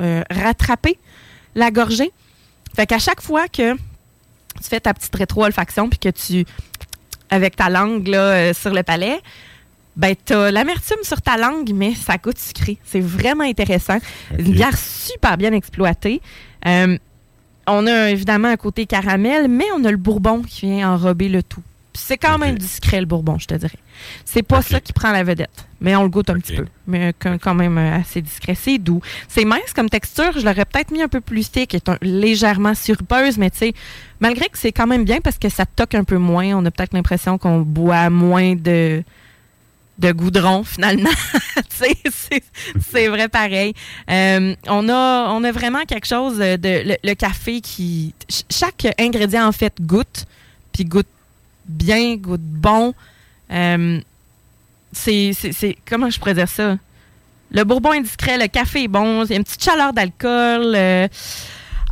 euh, 0.00 0.22
rattraper 0.30 0.98
la 1.56 1.72
gorgée. 1.72 2.12
Fait 2.74 2.86
qu'à 2.86 2.98
chaque 2.98 3.20
fois 3.20 3.48
que 3.48 3.74
tu 3.74 4.68
fais 4.68 4.80
ta 4.80 4.94
petite 4.94 5.14
rétro-olfaction 5.14 5.88
puis 5.88 5.98
que 5.98 6.08
tu, 6.10 6.44
avec 7.30 7.56
ta 7.56 7.68
langue 7.68 8.06
là, 8.08 8.30
euh, 8.30 8.54
sur 8.54 8.72
le 8.72 8.82
palais, 8.82 9.20
ben 9.96 10.14
t'as 10.24 10.50
l'amertume 10.50 11.02
sur 11.02 11.22
ta 11.22 11.36
langue, 11.36 11.70
mais 11.72 11.94
ça 11.94 12.16
goûte 12.16 12.38
sucré. 12.38 12.78
C'est 12.84 13.00
vraiment 13.00 13.44
intéressant. 13.44 13.98
Une 14.38 14.52
bière 14.52 14.76
super 14.76 15.36
bien 15.36 15.52
exploitée. 15.52 16.20
Euh, 16.66 16.98
on 17.66 17.86
a 17.86 18.10
évidemment 18.10 18.48
un 18.48 18.56
côté 18.56 18.86
caramel, 18.86 19.48
mais 19.48 19.66
on 19.76 19.84
a 19.84 19.90
le 19.90 19.96
bourbon 19.96 20.42
qui 20.42 20.66
vient 20.66 20.92
enrober 20.92 21.28
le 21.28 21.42
tout. 21.42 21.62
Puis 21.94 22.02
C'est 22.04 22.18
quand 22.18 22.38
même 22.38 22.58
discret, 22.58 22.98
le 23.00 23.06
bourbon, 23.06 23.38
je 23.38 23.46
te 23.46 23.54
dirais. 23.54 23.78
C'est 24.24 24.42
pas 24.42 24.60
ça 24.62 24.80
qui 24.80 24.92
prend 24.92 25.12
la 25.12 25.22
vedette, 25.22 25.64
mais 25.80 25.94
on 25.94 26.02
le 26.02 26.08
goûte 26.08 26.28
un 26.28 26.38
petit 26.40 26.56
peu. 26.56 26.66
Mais 26.88 27.14
quand 27.18 27.38
quand 27.40 27.54
même 27.54 27.78
euh, 27.78 27.96
assez 28.00 28.20
discret. 28.20 28.56
C'est 28.56 28.78
doux. 28.78 29.00
C'est 29.28 29.44
mince 29.44 29.72
comme 29.74 29.88
texture. 29.88 30.32
Je 30.36 30.44
l'aurais 30.44 30.64
peut-être 30.64 30.90
mis 30.90 31.00
un 31.02 31.08
peu 31.08 31.20
plus 31.20 31.48
thick, 31.50 31.72
est 31.72 31.88
un- 31.88 31.96
légèrement 32.02 32.74
sirupeuse, 32.74 33.38
mais 33.38 33.48
tu 33.50 33.58
sais, 33.58 33.74
malgré 34.18 34.46
que 34.48 34.58
c'est 34.58 34.72
quand 34.72 34.88
même 34.88 35.04
bien 35.04 35.20
parce 35.20 35.38
que 35.38 35.48
ça 35.48 35.64
toque 35.66 35.94
un 35.94 36.02
peu 36.04 36.18
moins, 36.18 36.46
on 36.56 36.64
a 36.66 36.70
peut-être 36.72 36.94
l'impression 36.94 37.38
qu'on 37.38 37.60
boit 37.60 38.10
moins 38.10 38.54
de 38.56 39.02
de 39.96 40.10
goudron 40.10 40.64
finalement. 40.64 41.10
C'est 41.70 43.06
vrai 43.08 43.28
pareil. 43.28 43.74
Euh, 44.10 44.54
on, 44.66 44.88
a, 44.88 45.28
on 45.30 45.44
a 45.44 45.52
vraiment 45.52 45.84
quelque 45.84 46.06
chose 46.08 46.38
de... 46.38 46.58
Le, 46.88 46.96
le 47.04 47.14
café 47.14 47.60
qui... 47.60 48.12
ch- 48.28 48.44
Chaque 48.50 48.92
ingrédient, 48.98 49.46
en 49.46 49.52
fait, 49.52 49.74
goûte, 49.80 50.26
puis 50.72 50.84
goûte 50.84 51.06
bien, 51.66 52.16
goûte 52.16 52.40
bon. 52.42 52.94
Euh, 53.50 54.00
c'est... 54.92 55.32
c'est- 55.32 55.52
c'est- 55.52 55.76
Comment 55.88 56.10
je 56.10 56.18
pourrais 56.18 56.34
dire 56.34 56.48
ça? 56.48 56.76
Le 57.50 57.62
bourbon 57.64 57.92
est 57.92 58.00
discret, 58.02 58.36
le 58.38 58.48
café 58.48 58.84
est 58.84 58.88
bon, 58.88 59.24
il 59.24 59.30
y 59.30 59.34
a 59.34 59.36
une 59.36 59.44
petite 59.44 59.62
chaleur 59.62 59.92
d'alcool. 59.92 60.74
euh, 60.74 61.08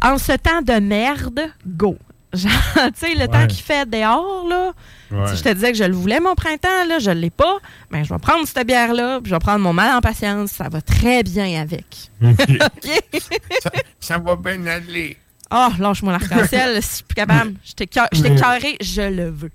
en 0.02 0.18
ce 0.18 0.32
temps 0.32 0.62
de 0.62 0.80
merde, 0.80 1.40
go! 1.66 1.96
Genre, 2.34 2.50
tu 2.98 3.06
sais, 3.06 3.14
le 3.14 3.28
temps 3.28 3.46
qu'il 3.46 3.62
fait 3.62 3.88
dehors, 3.88 4.46
là, 4.48 4.72
Ouais. 5.10 5.28
si 5.28 5.36
je 5.36 5.42
te 5.42 5.50
disais 5.50 5.70
que 5.72 5.76
je 5.76 5.84
le 5.84 5.92
voulais, 5.94 6.18
mon 6.18 6.34
printemps, 6.34 6.86
là, 6.88 6.98
je 6.98 7.10
ne 7.10 7.16
l'ai 7.20 7.28
pas, 7.28 7.58
ben, 7.90 8.02
je 8.02 8.08
vais 8.12 8.18
prendre 8.18 8.48
cette 8.48 8.66
bière-là, 8.66 9.20
puis 9.20 9.28
je 9.28 9.34
vais 9.34 9.38
prendre 9.38 9.58
mon 9.60 9.74
mal 9.74 9.94
en 9.94 10.00
patience. 10.00 10.52
Ça 10.52 10.70
va 10.70 10.80
très 10.80 11.22
bien 11.22 11.60
avec. 11.60 11.84
OK? 12.24 12.40
ça, 13.62 13.70
ça 14.00 14.18
va 14.18 14.34
bien 14.36 14.66
aller. 14.66 15.18
Oh, 15.54 15.68
lâche-moi 15.78 16.12
l'arc-en-ciel, 16.12 16.82
si 16.82 16.88
je 16.90 16.94
suis 16.96 17.04
plus 17.04 17.14
capable. 17.14 17.52
Je 17.62 17.72
t'ai 17.74 17.88
Mais- 18.22 18.34
carré, 18.40 18.76
je 18.80 19.02
le 19.02 19.28
veux. 19.28 19.50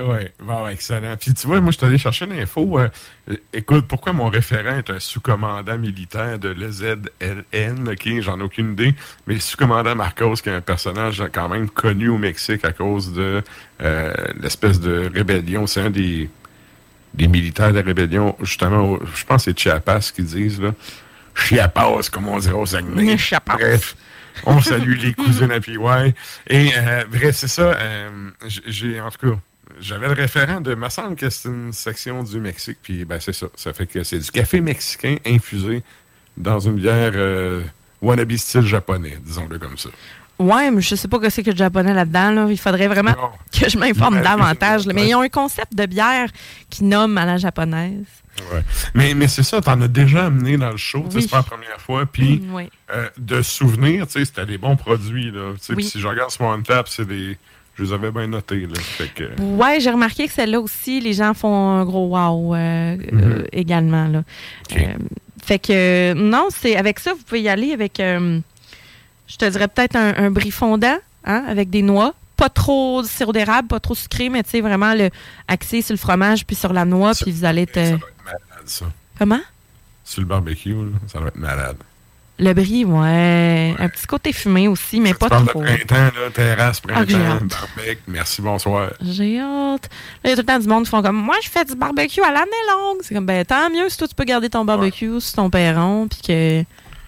Oui, 0.00 0.28
bon, 0.38 0.68
excellent. 0.68 1.16
Puis 1.16 1.34
tu 1.34 1.46
vois, 1.46 1.60
moi, 1.60 1.72
je 1.72 1.78
suis 1.78 1.86
allé 1.86 1.98
chercher 1.98 2.26
l'info. 2.26 2.78
euh, 2.78 2.88
écoute, 3.52 3.86
pourquoi 3.88 4.12
mon 4.12 4.28
référent 4.28 4.76
est 4.76 4.90
un 4.90 5.00
sous-commandant 5.00 5.76
militaire 5.76 6.38
de 6.38 6.50
l'EZLN, 6.50 7.88
OK, 7.88 8.20
j'en 8.20 8.38
ai 8.38 8.42
aucune 8.42 8.72
idée, 8.72 8.94
mais 9.26 9.34
le 9.34 9.40
sous-commandant 9.40 9.96
Marcos, 9.96 10.34
qui 10.36 10.50
est 10.50 10.54
un 10.54 10.60
personnage 10.60 11.22
quand 11.32 11.48
même 11.48 11.68
connu 11.68 12.08
au 12.08 12.18
Mexique 12.18 12.64
à 12.64 12.72
cause 12.72 13.12
de 13.12 13.42
euh, 13.82 14.14
l'espèce 14.40 14.78
de 14.80 15.10
rébellion, 15.12 15.66
c'est 15.66 15.80
un 15.80 15.90
des, 15.90 16.30
des 17.14 17.26
militaires 17.26 17.72
de 17.72 17.78
la 17.80 17.84
rébellion, 17.84 18.36
justement, 18.42 18.98
je 19.14 19.24
pense 19.24 19.44
que 19.46 19.50
c'est 19.50 19.58
Chiapas 19.58 20.12
qu'ils 20.14 20.26
disent, 20.26 20.60
là. 20.60 20.74
Chiapas, 21.34 22.08
comme 22.12 22.28
on 22.28 22.38
dirait 22.38 22.54
au 22.54 22.66
Saguenay. 22.66 23.16
Chiapas. 23.16 23.54
Bref, 23.56 23.96
on 24.44 24.60
salue 24.60 24.96
les 24.98 25.14
cousines 25.14 25.50
à 25.52 25.60
PY. 25.60 25.76
Et 26.48 26.70
euh, 26.76 27.04
bref, 27.10 27.34
c'est 27.36 27.48
ça. 27.48 27.72
euh, 27.72 28.30
j'ai, 28.66 29.00
en 29.00 29.10
tout 29.10 29.30
cas, 29.30 29.38
j'avais 29.80 30.06
le 30.08 30.14
référent 30.14 30.60
de, 30.60 30.74
me 30.74 30.88
semble 30.88 31.16
que 31.16 31.30
c'est 31.30 31.48
une 31.48 31.72
section 31.72 32.22
du 32.22 32.40
Mexique, 32.40 32.78
puis 32.82 33.04
ben 33.04 33.18
c'est 33.20 33.32
ça. 33.32 33.46
Ça 33.56 33.72
fait 33.72 33.86
que 33.86 34.02
c'est 34.04 34.18
du 34.18 34.30
café 34.30 34.60
mexicain 34.60 35.16
infusé 35.26 35.82
dans 36.36 36.58
une 36.60 36.76
bière 36.76 37.12
euh, 37.14 37.62
wannabe 38.02 38.36
style 38.36 38.62
japonais, 38.62 39.18
disons-le 39.24 39.58
comme 39.58 39.76
ça. 39.78 39.90
Ouais, 40.38 40.70
mais 40.70 40.80
je 40.80 40.94
sais 40.94 41.08
pas 41.08 41.18
que 41.18 41.30
c'est 41.30 41.42
que 41.42 41.50
le 41.50 41.56
japonais 41.56 41.92
là-dedans. 41.92 42.30
Là. 42.30 42.46
Il 42.48 42.58
faudrait 42.58 42.86
vraiment 42.86 43.10
Non. 43.10 43.30
que 43.52 43.68
je 43.68 43.76
m'informe 43.76 44.20
davantage. 44.22 44.86
là. 44.86 44.92
Mais 44.92 45.08
ils 45.08 45.14
ont 45.16 45.22
un 45.22 45.28
concept 45.28 45.74
de 45.74 45.84
bière 45.84 46.28
qui 46.70 46.84
nomme 46.84 47.18
à 47.18 47.24
la 47.26 47.38
japonaise. 47.38 48.04
Ouais. 48.52 48.62
Mais, 48.94 49.14
mais 49.14 49.26
c'est 49.26 49.42
ça, 49.42 49.60
t'en 49.60 49.80
as 49.80 49.88
déjà 49.88 50.26
amené 50.26 50.56
dans 50.56 50.70
le 50.70 50.76
show, 50.76 51.04
Oui. 51.12 51.22
c'est 51.22 51.28
pas 51.30 51.38
la 51.38 51.42
première 51.42 51.80
fois. 51.80 52.06
Puis, 52.06 52.40
Oui. 52.52 52.70
euh, 52.94 53.08
de 53.18 53.42
souvenirs, 53.42 54.06
tu 54.06 54.12
sais, 54.12 54.24
c'était 54.26 54.46
des 54.46 54.58
bons 54.58 54.76
produits, 54.76 55.32
là. 55.32 55.54
Oui. 55.70 55.82
si 55.82 55.98
je 55.98 56.06
regarde 56.06 56.30
sur 56.30 56.44
mon 56.44 56.62
tap, 56.62 56.88
c'est 56.88 57.04
des. 57.04 57.36
Je 57.78 57.84
les 57.84 57.92
avais 57.92 58.10
bien 58.10 58.26
notés, 58.26 58.66
là. 58.66 58.74
Fait 58.80 59.08
que. 59.08 59.40
Ouais, 59.40 59.78
j'ai 59.80 59.90
remarqué 59.90 60.26
que 60.26 60.32
celle-là 60.32 60.60
aussi, 60.60 61.00
les 61.00 61.12
gens 61.12 61.32
font 61.32 61.70
un 61.78 61.84
gros 61.84 62.08
wow 62.08 62.54
euh, 62.56 62.96
euh, 63.12 63.44
également. 63.52 64.08
Là. 64.08 64.24
Euh, 64.76 64.94
fait 65.44 65.60
que 65.60 66.12
non, 66.14 66.48
c'est 66.50 66.76
avec 66.76 66.98
ça, 66.98 67.12
vous 67.14 67.22
pouvez 67.22 67.42
y 67.42 67.48
aller 67.48 67.72
avec, 67.72 67.98
je 67.98 69.36
te 69.38 69.44
dirais 69.48 69.68
peut-être 69.68 69.94
un, 69.96 70.12
un 70.16 70.30
brie 70.30 70.50
fondant, 70.50 70.98
hein, 71.24 71.44
avec 71.46 71.70
des 71.70 71.82
noix. 71.82 72.14
Pas 72.36 72.48
trop 72.48 73.02
de 73.02 73.06
sirop 73.06 73.32
d'érable, 73.32 73.66
pas 73.68 73.80
trop 73.80 73.94
sucré, 73.96 74.28
mais 74.28 74.42
tu 74.44 74.50
sais, 74.50 74.60
vraiment 74.60 74.94
le 74.94 75.10
axé 75.48 75.82
sur 75.82 75.92
le 75.92 75.98
fromage 75.98 76.46
puis 76.46 76.54
sur 76.54 76.72
la 76.72 76.84
noix, 76.84 77.14
Ça- 77.14 77.24
puis 77.24 77.32
vous 77.32 77.44
allez 77.44 77.66
Ça 77.72 77.82
doit 77.82 77.94
être 77.96 78.24
malade, 78.24 78.40
ça. 78.66 78.86
Comment? 79.18 79.40
Sur 80.04 80.20
le 80.22 80.26
barbecue, 80.26 80.72
là, 80.72 80.98
ça 81.06 81.18
doit 81.18 81.28
être 81.28 81.36
malade. 81.36 81.76
Le 82.40 82.52
brie, 82.52 82.84
ouais. 82.84 83.74
Un 83.78 83.88
petit 83.88 84.06
côté 84.06 84.32
fumé 84.32 84.68
aussi, 84.68 85.00
mais 85.00 85.12
pas 85.14 85.28
trop. 85.28 85.40
de 85.42 85.48
printemps, 85.66 85.94
là, 86.16 86.30
terrasse, 86.32 86.80
Ah, 86.84 86.92
printemps, 87.04 87.18
hâte. 87.18 87.44
barbecue, 87.46 87.98
merci, 88.06 88.42
bonsoir. 88.42 88.90
J'ai 89.02 89.40
hâte. 89.40 89.88
Là, 90.22 90.24
il 90.24 90.30
y 90.30 90.32
a 90.32 90.36
tout 90.36 90.42
le 90.42 90.46
temps 90.46 90.58
du 90.60 90.68
monde 90.68 90.84
qui 90.84 90.90
font 90.90 91.02
comme 91.02 91.16
Moi, 91.16 91.34
je 91.42 91.48
fais 91.48 91.64
du 91.64 91.74
barbecue 91.74 92.22
à 92.22 92.30
l'année 92.30 92.50
longue. 92.70 92.98
C'est 93.02 93.14
comme 93.14 93.26
Ben, 93.26 93.44
tant 93.44 93.68
mieux 93.70 93.88
si 93.88 93.98
toi, 93.98 94.06
tu 94.06 94.14
peux 94.14 94.24
garder 94.24 94.48
ton 94.50 94.64
barbecue 94.64 95.20
sur 95.20 95.34
ton 95.34 95.50
perron. 95.50 96.06
Puis 96.08 96.20
que. 96.28 96.64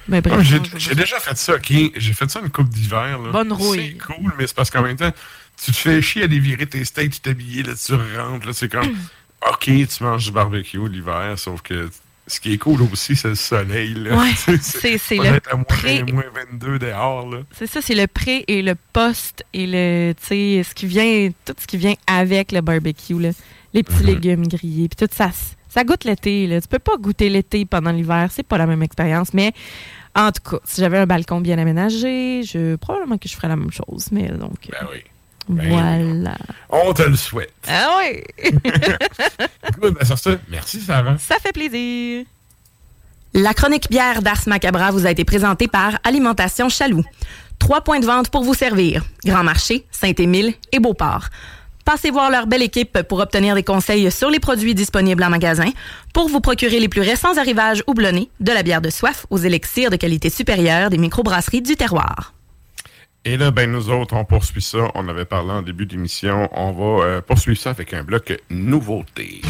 Ben, 0.08 0.20
bref. 0.20 0.34
Ah, 0.38 0.42
J'ai 0.42 0.58
veux 0.58 0.64
j'ai 0.78 0.94
déjà 0.96 1.20
fait 1.20 1.36
ça, 1.36 1.54
OK? 1.54 1.72
J'ai 1.96 2.12
fait 2.12 2.28
ça 2.28 2.40
une 2.40 2.50
coupe 2.50 2.68
d'hiver. 2.68 3.18
là. 3.20 3.30
Bonne 3.30 3.52
rouille. 3.52 3.96
C'est 4.00 4.04
cool, 4.14 4.32
mais 4.36 4.48
c'est 4.48 4.56
parce 4.56 4.70
qu'en 4.70 4.82
même 4.82 4.96
temps, 4.96 5.12
tu 5.62 5.70
te 5.70 5.76
fais 5.76 6.02
chier 6.02 6.22
à 6.22 6.24
aller 6.24 6.40
virer 6.40 6.66
tes 6.66 6.84
steaks, 6.84 7.12
tu 7.12 7.20
t'habiller, 7.20 7.62
là, 7.62 7.74
tu 7.74 7.92
rentres, 7.94 8.46
là, 8.46 8.52
c'est 8.52 8.68
comme, 8.68 8.96
OK, 9.48 9.64
tu 9.66 9.86
manges 10.02 10.24
du 10.24 10.32
barbecue 10.32 10.88
l'hiver, 10.88 11.34
sauf 11.36 11.62
que 11.62 11.88
ce 12.30 12.40
qui 12.40 12.52
est 12.52 12.58
cool 12.58 12.80
aussi, 12.92 13.16
c'est 13.16 13.28
le 13.28 13.34
soleil, 13.34 13.94
là. 13.94 14.16
Ouais, 14.16 14.32
c'est- 14.36 15.16
le 15.16 15.64
pré- 15.64 16.02
moins 16.12 16.24
22 16.52 16.78
dehors, 16.78 17.28
là. 17.28 17.38
C'est 17.52 17.66
ça, 17.66 17.80
c'est 17.82 17.94
le 17.94 18.06
pré 18.06 18.44
et 18.48 18.62
le 18.62 18.74
post 18.92 19.44
et 19.52 19.66
le, 19.66 20.14
ce 20.20 20.74
qui 20.74 20.86
vient, 20.86 21.30
tout 21.44 21.54
ce 21.58 21.66
qui 21.66 21.76
vient 21.76 21.94
avec 22.06 22.52
le 22.52 22.60
barbecue, 22.60 23.18
là. 23.20 23.30
Les 23.72 23.82
petits 23.82 24.02
légumes 24.04 24.46
grillés, 24.48 24.88
puis 24.88 25.06
tout 25.06 25.12
ça, 25.14 25.30
ça 25.68 25.84
goûte 25.84 26.04
l'été, 26.04 26.46
là. 26.46 26.60
Tu 26.60 26.68
peux 26.68 26.78
pas 26.80 26.96
goûter 26.98 27.28
l'été 27.28 27.64
pendant 27.64 27.92
l'hiver, 27.92 28.28
c'est 28.30 28.42
pas 28.46 28.58
la 28.58 28.66
même 28.66 28.82
expérience, 28.82 29.32
mais 29.34 29.52
en 30.16 30.32
tout 30.32 30.42
cas, 30.50 30.58
si 30.64 30.80
j'avais 30.80 30.98
un 30.98 31.06
balcon 31.06 31.40
bien 31.40 31.56
aménagé, 31.58 32.42
je, 32.42 32.74
probablement 32.76 33.16
que 33.18 33.28
je 33.28 33.34
ferais 33.34 33.46
la 33.48 33.54
même 33.56 33.70
chose, 33.70 34.08
mais 34.10 34.28
donc, 34.28 34.54
Ben 34.70 34.86
oui. 34.90 34.98
Ben 35.50 35.68
voilà. 35.68 36.36
On 36.68 36.92
te 36.92 37.02
le 37.02 37.16
souhaite. 37.16 37.52
Ah 37.68 37.98
oui! 37.98 38.22
Écoute, 39.68 39.94
ben 39.98 40.04
sur 40.04 40.18
ça, 40.18 40.30
merci, 40.48 40.80
Sarah. 40.80 41.16
Ça 41.18 41.36
fait 41.42 41.52
plaisir. 41.52 42.24
La 43.34 43.54
chronique 43.54 43.88
bière 43.90 44.22
d'Ars 44.22 44.42
Macabra 44.46 44.90
vous 44.90 45.06
a 45.06 45.10
été 45.10 45.24
présentée 45.24 45.68
par 45.68 45.98
Alimentation 46.04 46.68
Chaloux. 46.68 47.04
Trois 47.58 47.80
points 47.82 48.00
de 48.00 48.06
vente 48.06 48.30
pour 48.30 48.42
vous 48.42 48.54
servir. 48.54 49.04
Grand 49.24 49.44
Marché, 49.44 49.86
Saint-Émile 49.90 50.54
et 50.72 50.80
Beauport. 50.80 51.26
Passez 51.84 52.10
voir 52.10 52.30
leur 52.30 52.46
belle 52.46 52.62
équipe 52.62 53.02
pour 53.02 53.20
obtenir 53.20 53.54
des 53.54 53.62
conseils 53.62 54.10
sur 54.12 54.30
les 54.30 54.40
produits 54.40 54.74
disponibles 54.74 55.22
en 55.24 55.30
magasin, 55.30 55.70
pour 56.12 56.28
vous 56.28 56.40
procurer 56.40 56.78
les 56.78 56.88
plus 56.88 57.00
récents 57.00 57.36
arrivages 57.36 57.82
houblonnés, 57.86 58.30
de 58.40 58.52
la 58.52 58.62
bière 58.62 58.80
de 58.80 58.90
soif 58.90 59.26
aux 59.30 59.38
élixirs 59.38 59.90
de 59.90 59.96
qualité 59.96 60.30
supérieure 60.30 60.90
des 60.90 60.98
microbrasseries 60.98 61.62
du 61.62 61.76
terroir. 61.76 62.34
Et 63.26 63.36
là, 63.36 63.50
ben 63.50 63.70
nous 63.70 63.90
autres, 63.90 64.14
on 64.14 64.24
poursuit 64.24 64.62
ça. 64.62 64.90
On 64.94 65.06
avait 65.08 65.26
parlé 65.26 65.50
en 65.50 65.60
début 65.60 65.84
d'émission. 65.84 66.48
On 66.52 66.72
va 66.72 67.04
euh, 67.04 67.20
poursuivre 67.20 67.58
ça 67.58 67.70
avec 67.70 67.92
un 67.92 68.02
bloc 68.02 68.40
nouveauté. 68.48 69.42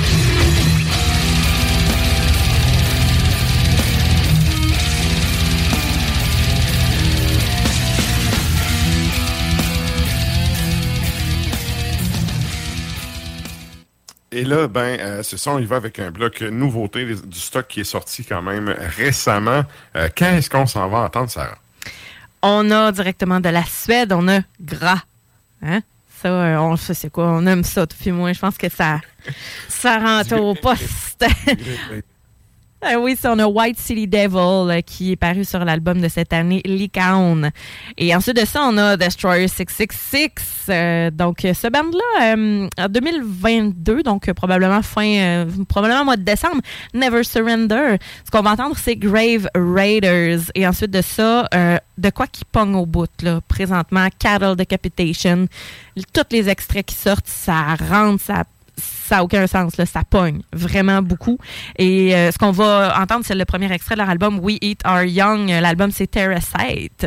Et 14.33 14.45
là, 14.45 14.67
ben, 14.67 14.99
euh, 15.01 15.23
c'est 15.23 15.39
ça, 15.39 15.53
on 15.53 15.59
y 15.61 15.65
va 15.65 15.77
avec 15.77 16.01
un 16.01 16.11
bloc 16.11 16.41
nouveauté 16.41 17.05
du 17.05 17.39
stock 17.39 17.69
qui 17.69 17.81
est 17.81 17.85
sorti 17.85 18.25
quand 18.25 18.43
même 18.43 18.69
récemment. 18.97 19.63
Euh, 19.97 20.09
Qu'est-ce 20.15 20.51
qu'on 20.51 20.67
s'en 20.67 20.89
va 20.89 20.99
entendre, 21.03 21.31
Sarah? 21.31 21.60
On 22.43 22.71
a 22.71 22.93
directement 22.93 23.41
de 23.41 23.49
la 23.49 23.65
Suède, 23.65 24.13
on 24.13 24.27
a 24.29 24.41
gras. 24.61 25.03
Hein? 25.63 25.81
Ça, 26.23 26.29
euh, 26.29 26.59
on 26.59 26.77
sait 26.77 26.95
c'est 26.95 27.11
quoi, 27.11 27.27
on 27.29 27.47
aime 27.47 27.65
ça, 27.65 27.87
puis 27.87 28.13
moi, 28.13 28.33
je 28.33 28.39
pense 28.39 28.59
que 28.59 28.69
ça, 28.69 29.01
ça 29.69 29.99
rentre 29.99 30.37
au 30.37 30.55
poste. 30.55 31.25
Ah 32.83 32.99
oui, 32.99 33.15
c'est 33.21 33.29
on 33.29 33.39
a 33.39 33.47
White 33.47 33.79
City 33.79 34.07
Devil 34.07 34.71
euh, 34.71 34.81
qui 34.81 35.13
est 35.13 35.17
paru 35.17 35.45
sur 35.45 35.63
l'album 35.67 36.01
de 36.01 36.09
cette 36.09 36.33
année, 36.33 36.63
Likaon. 36.65 37.51
Et 37.99 38.17
ensuite 38.17 38.41
de 38.41 38.47
ça, 38.47 38.63
on 38.65 38.79
a 38.79 38.97
Destroyer 38.97 39.49
666. 39.49 40.71
euh, 40.71 41.11
donc, 41.11 41.41
ce 41.43 41.69
band-là, 41.69 42.35
euh, 42.37 42.69
en 42.79 42.89
2022, 42.89 44.03
donc 44.03 44.33
probablement 44.33 44.81
fin, 44.81 45.47
probablement 45.69 46.07
mois 46.07 46.17
de 46.17 46.23
décembre, 46.23 46.63
Never 46.95 47.23
Surrender. 47.23 47.97
Ce 48.25 48.31
qu'on 48.31 48.41
va 48.41 48.53
entendre, 48.53 48.77
c'est 48.79 48.97
Grave 48.97 49.47
Raiders. 49.55 50.41
Et 50.55 50.67
ensuite 50.67 50.91
de 50.91 51.03
ça, 51.03 51.49
de 51.99 52.11
quoi 52.11 52.27
qui 52.29 52.47
pogne 52.47 52.75
au 52.77 52.87
bout, 52.87 53.11
là, 53.23 53.41
présentement, 53.47 54.09
Cattle 54.19 54.57
Decapitation. 54.57 55.49
Tous 56.15 56.23
les 56.31 56.49
extraits 56.49 56.87
qui 56.87 56.95
sortent, 56.95 57.29
ça 57.29 57.75
rentre, 57.75 58.23
ça 58.23 58.45
ça 58.81 59.17
n'a 59.17 59.25
aucun 59.25 59.47
sens, 59.47 59.77
là, 59.77 59.87
ça 59.87 60.03
pogne 60.09 60.43
vraiment 60.53 61.03
beaucoup. 61.03 61.39
Et 61.79 62.15
euh, 62.15 62.31
ce 62.31 62.39
qu'on 62.39 62.51
va 62.51 62.95
entendre, 63.01 63.25
c'est 63.25 63.35
le 63.35 63.45
premier 63.45 63.73
extrait 63.73 63.95
de 63.95 64.01
leur 64.01 64.11
album 64.11 64.39
We 64.41 64.59
Eat 64.61 64.83
Our 64.87 65.03
Young. 65.03 65.49
L'album, 65.49 65.91
c'est 65.91 66.07
Terracite. 66.07 67.07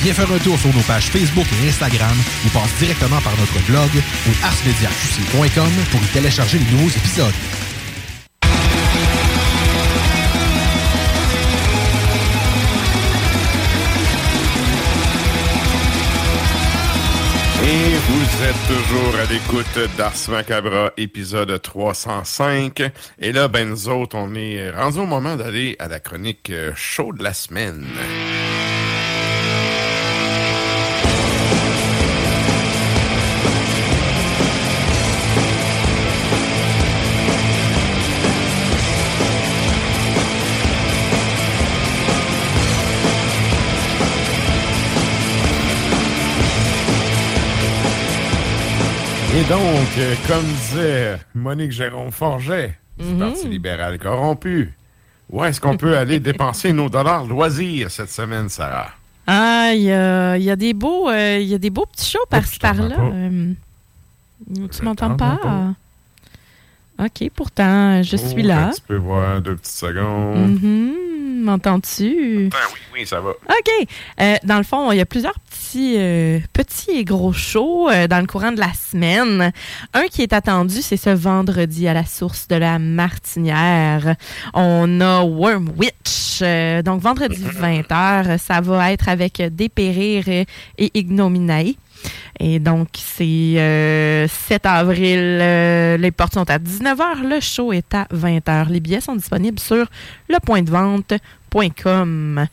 Viens 0.00 0.14
faire 0.14 0.30
un 0.30 0.38
tour 0.38 0.56
sur 0.58 0.72
nos 0.72 0.82
pages 0.82 1.06
Facebook 1.06 1.46
et 1.52 1.68
Instagram 1.68 2.16
ou 2.46 2.48
passe 2.50 2.72
directement 2.78 3.20
par 3.20 3.36
notre 3.36 3.58
blog 3.66 3.90
ou 3.94 4.30
arsmediaqc.com 4.44 5.70
pour 5.90 6.00
y 6.00 6.06
télécharger 6.12 6.58
les 6.58 6.70
nouveaux 6.70 6.90
épisodes. 6.90 7.34
Et 17.64 17.94
vous 18.08 18.44
êtes 18.44 18.66
toujours 18.68 19.20
à 19.20 19.24
l'écoute 19.30 19.96
d'Ars 19.96 20.14
Macabra, 20.30 20.92
épisode 20.96 21.60
305. 21.60 22.82
Et 23.18 23.32
là, 23.32 23.48
ben 23.48 23.68
nous 23.68 23.88
autres, 23.88 24.16
on 24.16 24.32
est 24.36 24.70
rendu 24.70 25.00
au 25.00 25.06
moment 25.06 25.34
d'aller 25.34 25.74
à 25.80 25.88
la 25.88 25.98
chronique 25.98 26.52
chaud 26.76 27.12
de 27.12 27.24
la 27.24 27.34
semaine. 27.34 27.84
Et 49.38 49.42
donc, 49.44 49.88
euh, 49.98 50.14
comme 50.26 50.44
disait 50.44 51.16
Monique 51.34 51.70
Jérôme 51.70 52.10
Forget, 52.10 52.76
du 52.98 53.04
Mhm. 53.04 53.18
Parti 53.20 53.48
libéral 53.48 53.98
corrompu, 53.98 54.72
où 55.30 55.44
est-ce 55.44 55.60
qu'on 55.60 55.76
peut 55.76 55.96
aller 55.96 56.18
dépenser 56.30 56.72
nos 56.72 56.88
dollars 56.88 57.24
loisirs 57.24 57.88
cette 57.90 58.10
semaine, 58.10 58.48
Sarah? 58.48 58.90
Ah, 59.28 59.70
il 59.74 59.82
y 59.82 59.92
a, 59.92 60.36
il 60.36 60.42
y 60.42 60.50
a 60.50 60.56
des 60.56 60.72
beaux, 60.74 61.08
euh, 61.08 61.38
il 61.40 61.46
y 61.46 61.54
a 61.54 61.58
des 61.58 61.70
beaux 61.70 61.86
petits 61.86 62.10
shows 62.10 62.26
par-ci 62.28 62.58
par-là. 62.58 62.96
Euh, 62.98 63.52
tu 64.72 64.82
m'entends 64.82 65.16
pas? 65.16 65.38
Ok, 66.98 67.30
pourtant, 67.32 68.02
je 68.02 68.16
suis 68.16 68.42
Oh, 68.42 68.48
là. 68.48 68.70
Tu 68.74 68.80
peux 68.82 68.96
voir 68.96 69.40
deux 69.40 69.54
petites 69.54 69.72
secondes. 69.76 70.60
Mhm, 70.60 70.94
M'entends-tu? 71.42 72.50
Ah 72.52 72.66
oui, 72.72 72.80
oui, 72.92 73.06
ça 73.06 73.20
va. 73.20 73.30
OK. 73.30 73.86
Euh, 74.20 74.36
dans 74.44 74.58
le 74.58 74.64
fond, 74.64 74.92
il 74.92 74.98
y 74.98 75.00
a 75.00 75.06
plusieurs 75.06 75.38
petits, 75.40 75.96
euh, 75.98 76.40
petits 76.52 76.90
et 76.90 77.04
gros 77.04 77.32
shows 77.32 77.88
euh, 77.88 78.06
dans 78.06 78.20
le 78.20 78.26
courant 78.26 78.52
de 78.52 78.60
la 78.60 78.72
semaine. 78.72 79.52
Un 79.94 80.06
qui 80.08 80.22
est 80.22 80.32
attendu, 80.32 80.82
c'est 80.82 80.96
ce 80.96 81.10
vendredi 81.10 81.88
à 81.88 81.94
la 81.94 82.04
source 82.04 82.48
de 82.48 82.56
la 82.56 82.78
Martinière. 82.78 84.16
On 84.54 85.00
a 85.00 85.22
Worm 85.22 85.72
Witch. 85.76 86.40
Donc, 86.84 87.00
vendredi 87.00 87.42
20h, 87.60 88.38
ça 88.38 88.60
va 88.60 88.92
être 88.92 89.08
avec 89.08 89.42
Dépérir 89.54 90.28
et 90.28 90.46
Ignominae. 90.94 91.74
Et 92.40 92.58
donc, 92.60 92.88
c'est 92.94 93.24
euh, 93.24 94.28
7 94.28 94.66
avril. 94.66 95.18
euh, 95.18 95.96
les 95.96 96.10
portes 96.10 96.34
sont 96.34 96.48
à 96.50 96.58
19h. 96.58 97.26
Le 97.28 97.40
show 97.40 97.72
est 97.72 97.94
à 97.94 98.04
20h. 98.14 98.68
Les 98.68 98.80
billets 98.80 99.00
sont 99.00 99.16
disponibles 99.16 99.58
sur 99.58 99.86
lepointdevente.com. 100.28 102.46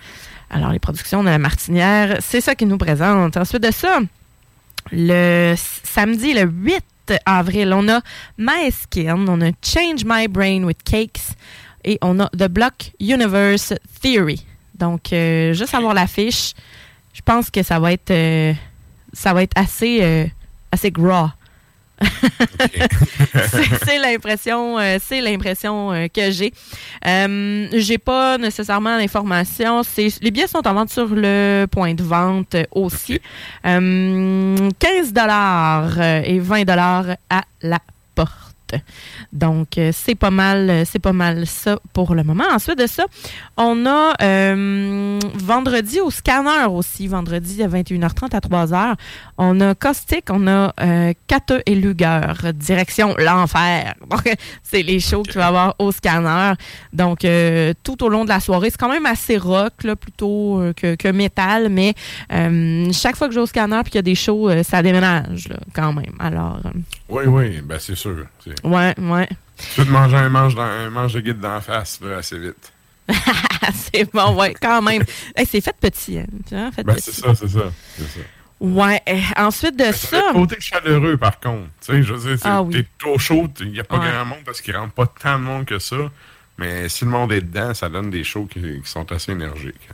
Alors, 0.49 0.71
les 0.71 0.79
productions 0.79 1.23
de 1.23 1.29
la 1.29 1.39
Martinière, 1.39 2.17
c'est 2.21 2.41
ça 2.41 2.55
qui 2.55 2.65
nous 2.65 2.77
présente. 2.77 3.37
Ensuite 3.37 3.63
de 3.63 3.71
ça, 3.71 3.99
le 4.91 5.55
samedi, 5.57 6.33
le 6.33 6.43
8 6.43 6.83
avril, 7.25 7.73
on 7.73 7.87
a 7.89 8.01
My 8.37 8.71
Skin, 8.71 9.25
on 9.27 9.41
a 9.41 9.51
Change 9.61 10.03
My 10.05 10.27
Brain 10.27 10.63
with 10.63 10.81
Cakes 10.83 11.33
et 11.83 11.97
on 12.01 12.19
a 12.19 12.29
The 12.29 12.47
Block 12.47 12.91
Universe 12.99 13.73
Theory. 14.01 14.45
Donc, 14.75 15.13
euh, 15.13 15.53
juste 15.53 15.73
avoir 15.73 15.93
l'affiche, 15.93 16.53
je 17.13 17.21
pense 17.21 17.49
que 17.49 17.63
ça 17.63 17.79
va 17.79 17.93
être, 17.93 18.11
euh, 18.11 18.53
ça 19.15 19.33
va 19.33 19.41
être 19.41 19.57
assez, 19.57 19.99
euh, 20.03 20.25
assez 20.71 20.91
gras. 20.91 21.33
c'est 22.01 23.85
c'est 23.85 23.99
l'impression 23.99 24.77
euh, 24.77 24.97
c'est 25.01 25.21
l'impression 25.21 25.93
euh, 25.93 26.07
que 26.13 26.29
j'ai. 26.29 26.53
Euh, 27.07 27.67
j'ai 27.71 27.97
pas 27.97 28.37
nécessairement 28.37 28.97
l'information. 28.97 29.81
Les 29.97 30.31
billets 30.31 30.47
sont 30.47 30.67
en 30.67 30.73
vente 30.73 30.89
sur 30.89 31.07
le 31.09 31.67
point 31.71 31.93
de 31.93 32.03
vente 32.03 32.57
aussi. 32.71 33.21
Euh, 33.65 34.69
15 34.77 35.13
dollars 35.13 36.01
et 36.01 36.39
20 36.39 36.65
dollars 36.65 37.05
à 37.29 37.43
la 37.61 37.79
porte 38.13 38.44
donc 39.33 39.77
euh, 39.77 39.91
c'est 39.93 40.15
pas 40.15 40.31
mal 40.31 40.69
euh, 40.69 40.83
c'est 40.85 40.99
pas 40.99 41.13
mal 41.13 41.45
ça 41.47 41.79
pour 41.93 42.15
le 42.15 42.23
moment 42.23 42.45
ensuite 42.51 42.77
de 42.77 42.87
ça 42.87 43.05
on 43.57 43.85
a 43.85 44.13
euh, 44.21 45.19
vendredi 45.35 45.99
au 45.99 46.11
scanner 46.11 46.65
aussi 46.69 47.07
vendredi 47.07 47.63
à 47.63 47.67
21h30 47.67 48.35
à 48.35 48.39
3h 48.39 48.95
on 49.37 49.59
a 49.59 49.75
Caustic, 49.75 50.29
on 50.29 50.47
a 50.47 50.73
euh, 50.79 51.13
Kate 51.27 51.53
et 51.65 51.75
Luger, 51.75 52.21
direction 52.53 53.15
l'enfer. 53.17 53.95
Donc, 54.09 54.33
c'est 54.63 54.81
les 54.81 54.99
shows 54.99 55.23
qu'il 55.23 55.35
va 55.35 55.41
y 55.41 55.47
avoir 55.47 55.75
au 55.79 55.91
scanner. 55.91 56.53
Donc, 56.93 57.25
euh, 57.25 57.73
tout 57.83 58.01
au 58.03 58.09
long 58.09 58.23
de 58.23 58.29
la 58.29 58.39
soirée, 58.39 58.69
c'est 58.69 58.79
quand 58.79 58.89
même 58.89 59.05
assez 59.05 59.37
rock, 59.37 59.83
là, 59.83 59.95
plutôt 59.95 60.61
que, 60.77 60.95
que 60.95 61.07
métal, 61.09 61.69
mais 61.69 61.93
chaque 62.93 63.15
fois 63.15 63.27
que 63.27 63.33
je 63.33 63.39
vais 63.39 63.43
au 63.43 63.47
scanner 63.47 63.81
puis 63.83 63.91
qu'il 63.91 63.97
y 63.97 63.99
a 63.99 64.03
des 64.03 64.15
shows, 64.15 64.49
ça 64.63 64.81
déménage, 64.81 65.49
là, 65.49 65.57
quand 65.73 65.93
même. 65.93 66.15
Alors, 66.19 66.59
Oui, 67.09 67.23
oui, 67.27 67.61
ben 67.61 67.77
c'est 67.79 67.95
sûr. 67.95 68.25
C'est- 68.43 68.65
ouais, 68.65 68.93
ouais. 68.97 69.29
Tu 69.57 69.67
peux 69.77 69.85
te 69.85 69.91
manger 69.91 70.17
un 70.17 70.29
manche, 70.29 70.55
dans, 70.55 70.61
un 70.63 70.89
manche 70.89 71.13
de 71.13 71.21
guide 71.21 71.39
d'en 71.39 71.61
face 71.61 71.99
là, 72.01 72.17
assez 72.17 72.37
vite. 72.39 72.71
c'est 73.73 74.11
bon, 74.11 74.35
ouais, 74.35 74.53
quand 74.59 74.81
même. 74.81 75.03
Hey, 75.35 75.45
c'est 75.45 75.61
fait 75.61 75.75
petit, 75.79 76.19
hein, 76.19 76.25
tu 76.47 76.55
vois, 76.55 76.71
fait 76.71 76.83
Ben 76.83 76.95
c'est 76.99 77.11
ça, 77.13 77.35
c'est 77.35 77.47
ça. 77.47 77.71
c'est 77.97 78.03
ça. 78.03 78.19
Ouais, 78.59 79.01
euh, 79.09 79.19
ensuite 79.37 79.77
de 79.77 79.91
ça... 79.91 80.29
Le 80.29 80.33
côté 80.33 80.55
chaleureux, 80.59 81.17
par 81.17 81.39
contre. 81.39 81.67
Tu 81.81 81.91
sais, 81.91 82.03
je 82.03 82.13
veux 82.13 82.29
dire, 82.29 82.39
c'est- 82.39 82.47
Ah 82.49 82.61
oui. 82.63 82.73
t'es 82.73 82.87
trop 82.97 83.19
chaud, 83.19 83.47
il 83.59 83.71
n'y 83.71 83.79
a 83.79 83.83
pas 83.83 83.99
Ouais. 83.99 84.09
grand 84.09 84.25
monde 84.25 84.39
parce 84.45 84.61
qu'il 84.61 84.75
rentre 84.75 84.93
pas 84.93 85.05
tant 85.07 85.37
de 85.37 85.43
monde 85.43 85.65
que 85.65 85.77
ça. 85.77 85.97
Mais 86.57 86.87
si 86.89 87.03
le 87.05 87.11
monde 87.11 87.33
est 87.33 87.41
dedans, 87.41 87.73
ça 87.73 87.89
donne 87.89 88.09
des 88.09 88.23
shows 88.23 88.45
qui, 88.45 88.61
qui 88.81 88.89
sont 88.89 89.11
assez 89.11 89.33
énergiques. 89.33 89.89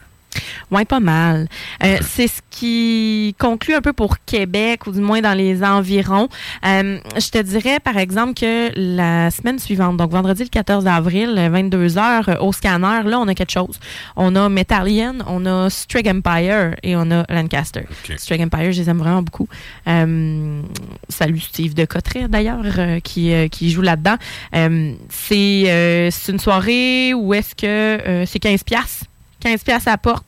Oui, 0.72 0.86
pas 0.86 1.00
mal. 1.00 1.48
Euh, 1.84 1.98
c'est 2.02 2.28
ce 2.28 2.42
qui 2.50 3.36
conclut 3.40 3.76
un 3.76 3.82
peu 3.82 3.94
pour 3.94 4.18
Québec, 4.26 4.88
ou 4.88 4.92
du 4.92 5.02
moins 5.02 5.22
dans 5.22 5.34
les 5.34 5.64
environs. 5.64 6.30
Euh, 6.66 7.00
je 7.16 7.30
te 7.30 7.42
dirais, 7.42 7.80
par 7.80 7.98
exemple, 7.98 8.34
que 8.34 8.72
la 8.76 9.32
semaine 9.32 9.60
suivante, 9.60 9.98
donc 9.98 10.12
vendredi 10.12 10.44
le 10.44 10.50
14 10.50 10.88
avril, 10.88 11.36
22h, 11.38 12.38
au 12.40 12.54
scanner, 12.54 13.02
là, 13.06 13.20
on 13.20 13.28
a 13.28 13.36
quelque 13.36 13.52
chose. 13.52 13.80
On 14.16 14.36
a 14.36 14.50
Metallian, 14.50 15.16
on 15.28 15.46
a 15.46 15.70
Strig 15.70 16.08
Empire 16.08 16.76
et 16.84 16.96
on 16.96 17.12
a 17.12 17.26
Lancaster. 17.30 17.86
Strig 18.18 18.42
Empire, 18.42 18.72
je 18.72 18.82
les 18.82 18.90
aime 18.90 19.00
vraiment 19.00 19.22
beaucoup. 19.22 19.48
Euh, 19.88 20.62
salut 21.10 21.40
Steve 21.40 21.74
de 21.74 21.86
Cotteret, 21.86 22.28
d'ailleurs, 22.28 22.64
euh, 22.78 23.00
qui, 23.00 23.34
euh, 23.34 23.48
qui 23.48 23.70
joue 23.72 23.82
là-dedans. 23.82 24.16
Euh, 24.56 24.94
c'est 25.10 25.64
euh, 25.68 26.10
c'est 26.12 26.32
une 26.32 26.40
soirée 26.40 27.14
où 27.14 27.34
est-ce 27.34 27.56
que 27.56 27.66
euh, 27.66 28.26
c'est 28.26 28.40
15 28.40 28.64
piastres. 28.64 29.06
15 29.42 29.64
piastres 29.64 29.88
à 29.88 29.92
la 29.92 29.98
porte 29.98 30.26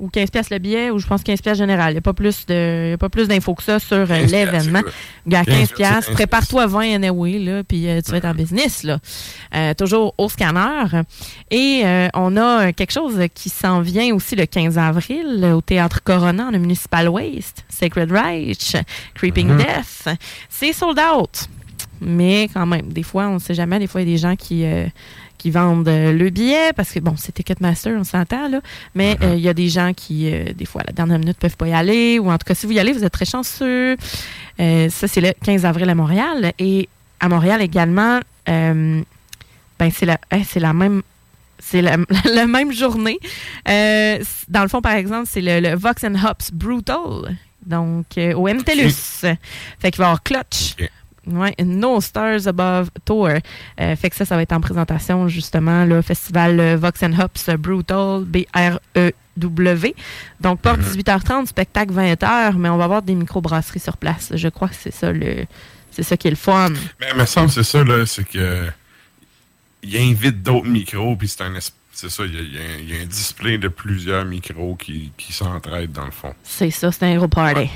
ou 0.00 0.08
15 0.08 0.28
piastres 0.30 0.52
le 0.52 0.58
billet 0.58 0.90
ou 0.90 0.98
je 0.98 1.06
pense 1.06 1.22
15 1.22 1.40
piastres 1.40 1.60
général. 1.62 1.90
Il 1.90 1.94
n'y 1.94 1.98
a 1.98 2.02
pas 2.02 2.12
plus 2.12 2.46
de 2.46 2.86
il 2.86 2.90
y 2.90 2.92
a 2.94 2.98
pas 2.98 3.08
plus 3.08 3.28
d'infos 3.28 3.54
que 3.54 3.62
ça 3.62 3.78
sur 3.78 3.96
euh, 3.96 4.06
15 4.06 4.32
l'événement. 4.32 4.82
Gars, 5.24 5.44
15 5.44 5.54
15 5.54 5.56
piastres, 5.56 5.74
piastres, 5.76 6.06
15 6.08 6.14
prépare-toi 6.16 6.66
20 6.66 6.94
anyway 6.96 7.38
là, 7.38 7.62
puis 7.62 7.88
euh, 7.88 8.00
tu 8.04 8.10
vas 8.10 8.16
être 8.16 8.24
en 8.24 8.34
business 8.34 8.82
là. 8.82 8.98
Euh, 9.54 9.72
toujours 9.74 10.12
au 10.18 10.28
scanner. 10.28 10.84
Et 11.52 11.82
euh, 11.84 12.08
on 12.14 12.36
a 12.36 12.72
quelque 12.72 12.92
chose 12.92 13.20
qui 13.34 13.48
s'en 13.50 13.80
vient 13.82 14.12
aussi 14.12 14.34
le 14.34 14.46
15 14.46 14.78
avril 14.78 15.48
au 15.54 15.60
théâtre 15.60 16.02
Corona, 16.02 16.50
le 16.50 16.58
Municipal 16.58 17.08
Waste, 17.08 17.64
Sacred 17.68 18.10
Reich, 18.10 18.74
Creeping 19.14 19.46
Mhm. 19.48 19.58
Death. 19.58 20.08
C'est 20.48 20.72
sold 20.72 20.98
out. 20.98 21.46
mais 22.00 22.48
quand 22.52 22.66
même, 22.66 22.92
des 22.92 23.04
fois, 23.04 23.28
on 23.28 23.34
ne 23.34 23.38
sait 23.38 23.54
jamais. 23.54 23.78
Des 23.78 23.86
fois, 23.86 24.02
il 24.02 24.08
y 24.08 24.12
a 24.12 24.14
des 24.16 24.20
gens 24.20 24.34
qui, 24.36 24.64
qui 25.38 25.50
vendent 25.50 25.88
euh, 25.88 26.12
le 26.12 26.30
billet 26.30 26.72
parce 26.74 26.90
que, 26.92 27.00
bon, 27.00 27.14
c'est 27.16 27.32
Ticketmaster, 27.32 27.92
on 27.98 28.04
s'entend, 28.04 28.48
là. 28.48 28.60
Mais 28.94 29.14
Mm-hmm. 29.14 29.24
euh, 29.24 29.34
il 29.36 29.40
y 29.42 29.48
a 29.48 29.54
des 29.54 29.68
gens 29.68 29.92
qui, 29.94 30.32
euh, 30.32 30.52
des 30.54 30.64
fois, 30.64 30.80
à 30.82 30.84
la 30.86 30.92
dernière 30.92 31.18
minute, 31.18 31.36
peuvent 31.38 31.56
pas 31.56 31.68
y 31.68 31.72
aller. 31.72 32.18
Ou 32.18 32.30
en 32.30 32.38
tout 32.38 32.44
cas, 32.46 32.54
si 32.54 32.66
vous 32.66 32.72
y 32.72 32.78
allez, 32.78 32.92
vous 32.92 33.04
êtes 33.04 33.12
très 33.12 33.24
chanceux. 33.24 33.96
Ça, 34.58 35.08
c'est 35.08 35.20
le 35.20 35.32
15 35.44 35.64
avril 35.66 35.88
à 35.90 35.94
Montréal. 35.94 36.52
Et 36.58 36.88
à 37.20 37.28
Montréal 37.28 37.60
également, 37.62 38.20
ben, 38.46 39.90
c'est 39.92 40.06
la, 40.06 40.18
hein, 40.30 40.42
c'est 40.46 40.60
la 40.60 40.72
même. 40.72 41.02
C'est 41.58 41.82
la, 41.82 41.96
la 42.34 42.46
même 42.46 42.72
journée. 42.72 43.18
Euh, 43.68 44.18
dans 44.48 44.62
le 44.62 44.68
fond, 44.68 44.80
par 44.82 44.92
exemple, 44.92 45.28
c'est 45.30 45.40
le, 45.40 45.60
le 45.60 45.74
Vox 45.76 46.04
and 46.04 46.14
Hops 46.14 46.52
Brutal. 46.52 47.36
Donc, 47.64 48.06
euh, 48.18 48.34
au 48.34 48.46
MTLUS. 48.48 48.92
Fait 49.78 49.90
qu'il 49.90 49.98
va 49.98 50.04
y 50.04 50.08
avoir 50.08 50.22
Clutch. 50.22 50.76
Ouais, 51.26 51.54
No 51.64 52.00
Stars 52.00 52.46
Above 52.46 52.90
Tour. 53.04 53.28
Euh, 53.80 53.96
fait 53.96 54.10
que 54.10 54.16
ça, 54.16 54.24
ça 54.24 54.36
va 54.36 54.42
être 54.42 54.52
en 54.52 54.60
présentation, 54.60 55.26
justement, 55.28 55.84
le 55.84 56.02
festival 56.02 56.60
euh, 56.60 56.76
Vox 56.76 57.02
and 57.02 57.12
Hops 57.18 57.48
Brutal, 57.58 58.24
B-R-E-W. 58.24 59.94
Donc, 60.40 60.60
porte 60.60 60.80
18h30, 60.80 61.46
spectacle 61.46 61.92
20h, 61.92 62.56
mais 62.56 62.68
on 62.68 62.76
va 62.76 62.84
avoir 62.84 63.02
des 63.02 63.14
microbrasseries 63.14 63.80
sur 63.80 63.96
place. 63.96 64.32
Je 64.34 64.48
crois 64.48 64.68
que 64.68 64.74
c'est 64.78 64.92
ça 64.94 65.12
le. 65.12 65.46
C'est 65.90 66.02
ça 66.02 66.16
qui 66.16 66.26
est 66.26 66.30
le 66.30 66.36
fun. 66.36 66.70
Mais 67.00 67.06
il 67.12 67.18
me 67.20 67.24
semble 67.24 67.50
c'est 67.50 67.62
ça, 67.62 67.84
là, 67.84 68.04
c'est 68.06 68.24
que. 68.28 68.66
Il 69.82 69.96
invite 69.96 70.42
d'autres 70.42 70.66
micros, 70.66 71.14
puis 71.16 71.28
c'est 71.28 71.42
un. 71.42 71.54
es- 71.54 71.72
C'est 71.92 72.10
ça, 72.10 72.24
il 72.24 72.34
y, 72.34 72.38
a, 72.38 72.40
y 72.42 72.56
un- 72.58 72.78
il 72.80 72.94
y 72.94 72.98
a 72.98 73.02
un 73.02 73.06
display 73.06 73.56
de 73.58 73.68
plusieurs 73.68 74.24
micros 74.24 74.74
qui, 74.74 75.12
qui 75.16 75.32
s'entraident 75.32 75.92
dans 75.92 76.04
le 76.06 76.10
fond. 76.10 76.34
C'est 76.42 76.70
ça, 76.70 76.90
c'est 76.90 77.04
un 77.06 77.16
gros 77.16 77.28
party. 77.28 77.54
Ouais. 77.60 77.70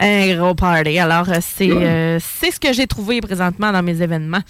Un 0.00 0.34
gros 0.36 0.54
party. 0.54 0.98
Alors, 0.98 1.28
euh, 1.28 1.38
c'est 1.40 1.70
euh, 1.70 2.18
c'est 2.20 2.50
ce 2.50 2.60
que 2.60 2.72
j'ai 2.72 2.86
trouvé 2.86 3.20
présentement 3.20 3.72
dans 3.72 3.82
mes 3.82 4.02
événements 4.02 4.42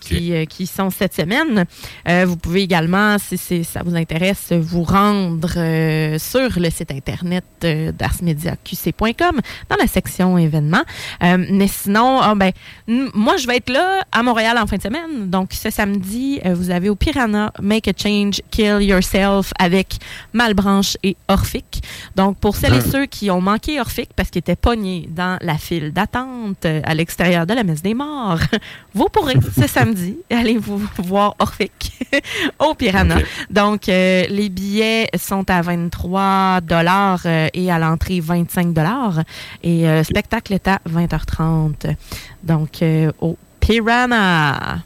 qui, 0.00 0.32
euh, 0.32 0.44
qui 0.44 0.66
sont 0.66 0.90
cette 0.90 1.14
semaine. 1.14 1.64
Euh, 2.08 2.24
vous 2.26 2.36
pouvez 2.36 2.62
également, 2.62 3.16
si 3.18 3.64
ça 3.64 3.82
vous 3.84 3.96
intéresse, 3.96 4.52
vous 4.52 4.82
rendre 4.82 5.52
euh, 5.56 6.18
sur 6.18 6.58
le 6.58 6.70
site 6.70 6.90
internet 6.90 7.44
euh, 7.64 7.92
d'arsmediaqc.com 7.92 9.40
dans 9.68 9.76
la 9.76 9.86
section 9.86 10.38
événements. 10.38 10.84
Euh, 11.22 11.44
mais 11.50 11.68
sinon, 11.68 12.20
ah, 12.20 12.34
ben, 12.34 12.52
moi, 12.86 13.36
je 13.36 13.46
vais 13.46 13.56
être 13.56 13.70
là 13.70 14.02
à 14.12 14.22
Montréal 14.22 14.58
en 14.58 14.66
fin 14.66 14.76
de 14.76 14.82
semaine. 14.82 15.30
Donc, 15.30 15.52
ce 15.52 15.70
samedi, 15.70 16.40
euh, 16.44 16.54
vous 16.54 16.70
avez 16.70 16.88
au 16.88 16.94
Piranha 16.96 17.52
Make 17.60 17.88
a 17.88 17.92
Change, 17.96 18.40
Kill 18.50 18.78
Yourself 18.80 19.52
avec 19.58 19.96
Malbranche 20.32 20.96
et 21.02 21.16
Orphic. 21.28 21.82
Donc, 22.16 22.38
pour 22.38 22.56
celles 22.56 22.74
et 22.74 22.80
ceux 22.80 23.06
qui 23.06 23.30
ont 23.30 23.40
manqué 23.40 23.80
Orphic 23.80 24.10
parce 24.14 24.30
qu'ils 24.30 24.40
étaient 24.40 24.56
pognés 24.56 25.08
dans 25.10 25.38
la 25.40 25.58
file 25.58 25.92
d'attente 25.92 26.64
euh, 26.64 26.80
à 26.84 26.94
l'extérieur 26.94 27.46
de 27.46 27.54
la 27.54 27.64
messe 27.64 27.82
des 27.82 27.94
morts, 27.94 28.38
vous 28.94 29.08
pourrez 29.10 29.34
ce 29.66 29.72
samedi 29.72 30.16
aller 30.30 30.58
vous 30.58 30.80
voir 30.98 31.34
Orphic 31.38 31.92
au 32.58 32.74
Piranha. 32.74 33.16
Donc, 33.50 33.88
euh, 33.88 34.24
les 34.28 34.48
billets 34.48 35.08
sont 35.18 35.48
à 35.50 35.62
23 35.62 36.60
dollars 36.60 37.22
euh, 37.24 37.48
et 37.54 37.70
à 37.70 37.78
l'entrée 37.78 38.20
25 38.20 38.72
dollars. 38.72 39.20
Et 39.62 39.88
euh, 39.88 39.98
le 39.98 40.04
spectacle 40.04 40.52
est 40.52 40.68
à 40.68 40.80
20h30. 40.88 41.96
Donc, 42.42 42.82
euh, 42.82 43.10
au 43.20 43.38
Piranha. 43.60 44.78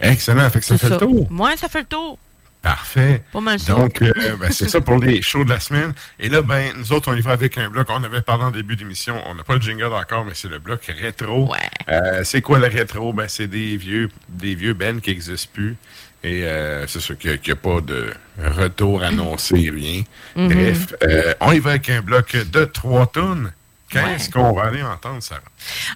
Excellent, 0.00 0.50
fait 0.50 0.60
que 0.60 0.66
ça 0.66 0.78
fait 0.78 0.88
le 0.88 0.96
tour. 0.96 1.26
Moi, 1.30 1.50
ça 1.56 1.68
fait 1.68 1.80
le 1.80 1.86
tour. 1.86 2.18
Parfait. 2.64 3.22
Pas 3.30 3.40
mal. 3.42 3.58
Donc, 3.68 4.00
euh, 4.00 4.12
ben, 4.40 4.50
c'est 4.50 4.70
ça 4.70 4.80
pour 4.80 4.96
les 4.96 5.20
shows 5.20 5.44
de 5.44 5.50
la 5.50 5.60
semaine. 5.60 5.92
Et 6.18 6.30
là, 6.30 6.40
ben, 6.40 6.72
nous 6.78 6.92
autres, 6.92 7.12
on 7.12 7.14
y 7.14 7.20
va 7.20 7.32
avec 7.32 7.58
un 7.58 7.68
bloc. 7.68 7.88
On 7.90 8.02
avait 8.02 8.22
parlé 8.22 8.44
en 8.44 8.50
début 8.50 8.74
d'émission. 8.74 9.22
On 9.26 9.34
n'a 9.34 9.44
pas 9.44 9.56
le 9.56 9.60
jingle 9.60 9.92
encore, 9.92 10.24
mais 10.24 10.32
c'est 10.34 10.48
le 10.48 10.58
bloc 10.58 10.90
rétro. 10.98 11.52
Ouais. 11.52 11.58
Euh, 11.90 12.24
c'est 12.24 12.40
quoi 12.40 12.58
le 12.58 12.66
rétro? 12.66 13.12
Ben, 13.12 13.26
c'est 13.28 13.48
des 13.48 13.76
vieux, 13.76 14.08
des 14.30 14.54
vieux 14.54 14.72
bands 14.72 14.98
qui 14.98 15.10
n'existent 15.10 15.50
plus. 15.52 15.76
Et 16.24 16.44
euh, 16.44 16.86
c'est 16.86 17.00
sûr 17.00 17.18
qu'il 17.18 17.38
n'y 17.44 17.52
a, 17.52 17.56
pas 17.56 17.82
de 17.82 18.10
retour 18.38 19.02
annoncé, 19.02 19.56
rien. 19.70 20.02
Mhm. 20.34 20.48
Bref, 20.48 20.94
euh, 21.02 21.34
on 21.40 21.52
y 21.52 21.58
va 21.58 21.72
avec 21.72 21.90
un 21.90 22.00
bloc 22.00 22.34
de 22.34 22.64
trois 22.64 23.06
tonnes. 23.06 23.52
Qu'est-ce 24.02 24.30
qu'on 24.30 24.52
va 24.52 24.62
aller 24.64 24.82
entendre, 24.82 25.22
Sarah? 25.22 25.40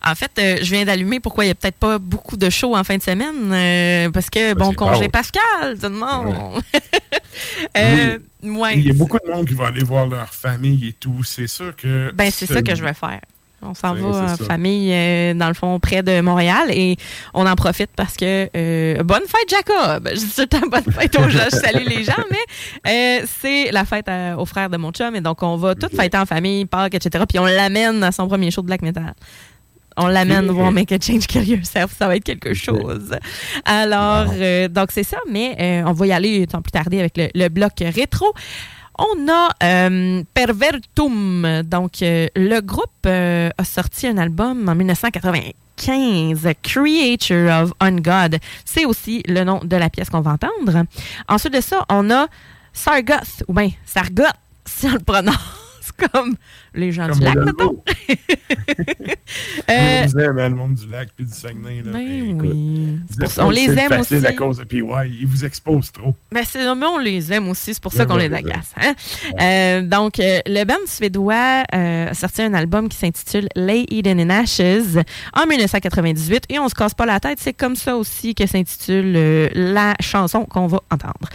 En 0.05 0.15
fait, 0.15 0.31
euh, 0.39 0.59
je 0.63 0.71
viens 0.71 0.85
d'allumer 0.85 1.21
pourquoi 1.21 1.45
il 1.45 1.49
n'y 1.49 1.53
a 1.53 1.55
peut-être 1.55 1.77
pas 1.77 1.99
beaucoup 1.99 2.37
de 2.37 2.51
shows 2.51 2.77
en 2.77 2.85
fin 2.85 2.97
de 2.97 3.03
semaine. 3.03 3.53
euh, 3.53 4.11
parce 4.11 4.31
que, 4.31 4.55
bon, 4.55 4.71
c'est 4.71 4.77
congé. 4.77 5.09
Pascal, 5.09 5.79
tout 5.81 5.89
le 5.89 5.91
monde. 5.91 6.63
Euh, 7.77 8.19
ouais. 8.43 8.79
Il 8.79 8.87
y 8.87 8.91
a 8.91 8.95
beaucoup 8.95 9.19
de 9.25 9.31
monde 9.31 9.47
qui 9.47 9.55
va 9.55 9.69
aller 9.69 9.85
voir 9.85 10.07
leur 10.09 10.35
famille 10.35 10.89
et 10.89 10.93
tout. 10.93 11.23
C'est 11.23 11.47
sûr 11.47 11.77
que. 11.77 12.11
Ben, 12.13 12.31
c'est 12.33 12.47
ça 12.47 12.63
que 12.63 12.75
je 12.75 12.83
vais 12.83 12.95
faire. 12.95 13.21
On 13.61 13.75
s'en 13.75 13.93
va 13.95 14.33
en 14.35 14.37
famille, 14.37 14.93
euh, 14.93 15.35
dans 15.35 15.49
le 15.49 15.55
fond, 15.55 15.81
près 15.81 16.05
de 16.05 16.21
Montréal 16.21 16.69
et 16.71 16.97
on 17.35 17.45
en 17.45 17.57
profite 17.57 17.91
parce 17.97 18.17
que 18.17 18.49
euh, 18.57 19.03
bonne 19.03 19.23
fête, 19.27 19.49
Jacob! 19.51 20.09
Je 20.13 20.19
dis 20.21 20.27
tout 20.33 20.43
le 20.43 20.47
temps 20.47 20.67
bonne 20.71 20.95
fête 20.95 21.19
aux 21.19 21.29
gens, 21.29 21.41
je 21.53 21.57
salue 21.57 21.85
les 21.89 22.05
gens, 22.05 22.13
mais 22.31 23.21
euh, 23.21 23.27
c'est 23.41 23.73
la 23.73 23.85
fête 23.85 24.09
à- 24.09 24.39
aux 24.39 24.47
frères 24.47 24.71
de 24.71 24.77
mon 24.77 24.93
chum 24.93 25.17
et 25.17 25.21
donc 25.21 25.43
on 25.43 25.57
va 25.57 25.75
tout 25.75 25.89
fêter 25.95 26.17
en 26.17 26.25
famille, 26.25 26.67
Pâques, 26.67 26.95
etc. 26.95 27.25
Puis 27.29 27.41
on 27.41 27.47
l'amène 27.47 28.05
à 28.05 28.13
son 28.13 28.29
premier 28.29 28.53
show 28.53 28.63
de 28.63 28.67
black 28.69 28.83
metal. 28.83 29.15
On 29.97 30.07
l'amène 30.07 30.47
voir 30.47 30.71
Make 30.71 30.93
a 30.93 30.99
Change 31.01 31.27
Kill 31.27 31.49
Yourself. 31.49 31.93
Ça 31.99 32.07
va 32.07 32.15
être 32.15 32.23
quelque 32.23 32.55
chose. 32.55 33.17
Alors, 33.65 34.27
donc 34.71 34.93
c'est 34.93 35.03
ça, 35.03 35.17
mais 35.29 35.83
on 35.85 35.93
va 35.93 36.07
y 36.07 36.13
aller 36.13 36.47
sans 36.49 36.63
plus 36.63 36.71
tarder 36.71 37.01
avec 37.01 37.17
le, 37.17 37.29
le 37.35 37.49
bloc 37.49 37.73
rétro. 37.81 38.33
On 38.99 39.29
a 39.29 39.51
euh, 39.63 40.25
Pervertum. 40.35 41.63
Donc, 41.65 42.03
euh, 42.03 42.27
le 42.35 42.61
groupe 42.61 42.91
euh, 43.07 43.49
a 43.57 43.65
sorti 43.65 44.09
un 44.09 44.19
album 44.19 44.69
en 44.69 44.75
1995, 44.75 46.49
Creature 46.63 47.63
of 47.63 47.73
Ungod. 47.79 48.39
C'est 48.65 48.85
aussi 48.85 49.23
le 49.29 49.45
nom 49.45 49.61
de 49.63 49.77
la 49.77 49.89
pièce 49.89 50.11
qu'on 50.11 50.21
va 50.21 50.33
entendre. 50.33 50.85
Ensuite 51.29 51.55
de 51.55 51.61
ça, 51.61 51.85
on 51.89 52.11
a 52.11 52.27
Sargoth, 52.73 53.45
ou 53.47 53.53
bien 53.53 53.71
Sargoth, 53.87 54.35
si 54.65 54.87
on 54.87 54.95
le 54.95 54.99
prononce 54.99 55.93
comme 56.13 56.35
les 56.79 56.93
gens 56.93 57.09
Comme 57.09 57.19
du 57.19 57.25
lac, 57.25 57.37
mettons. 57.37 57.83
Euh, 59.71 60.01
Je 60.03 60.07
disais, 60.07 60.33
mais 60.33 60.49
le 60.49 60.55
monde 60.55 60.75
du 60.75 60.89
lac 60.89 61.11
puis 61.15 61.27
du 61.27 61.33
Saguenay. 61.33 61.83
Là, 61.85 61.93
ben 61.93 62.31
écoute, 62.31 62.51
oui. 62.51 62.99
On 63.39 63.51
les 63.51 63.69
aime 63.79 64.01
aussi. 64.01 64.25
à 64.27 64.33
cause 64.33 64.57
de 64.59 64.65
PY. 64.65 64.83
Ils 65.21 65.27
vous 65.27 65.45
exposent 65.45 65.93
trop. 65.93 66.15
Mais, 66.33 66.45
c'est, 66.45 66.61
mais 66.75 66.87
on 66.87 66.97
les 66.99 67.31
aime 67.33 67.49
aussi, 67.51 67.75
c'est 67.75 67.83
pour 67.83 67.93
ça 67.93 68.07
qu'on 68.07 68.17
les 68.17 68.33
agace. 68.33 68.73
hein. 68.81 68.95
Euh, 69.41 69.83
donc, 69.83 70.19
euh, 70.21 70.39
le 70.47 70.65
band 70.65 70.75
suédois 70.87 71.65
euh, 71.75 72.09
a 72.09 72.15
sorti 72.15 72.41
un 72.43 72.55
album 72.55 72.89
qui 72.89 72.97
s'intitule 72.97 73.49
Lay 73.55 73.85
Eden 73.91 74.19
in 74.21 74.31
Ashes 74.31 74.97
en 75.35 75.47
1998 75.47 76.45
et 76.49 76.59
on 76.59 76.69
se 76.71 76.75
casse 76.75 76.95
pas 76.95 77.05
la 77.07 77.21
tête, 77.21 77.39
c'est 77.41 77.53
comme 77.53 77.77
ça 77.77 77.97
aussi 77.97 78.35
que 78.35 78.47
s'intitule 78.47 79.51
la 79.55 79.95
chanson 80.01 80.47
qu'on 80.47 80.67
va 80.69 80.81
entendre. 80.91 81.29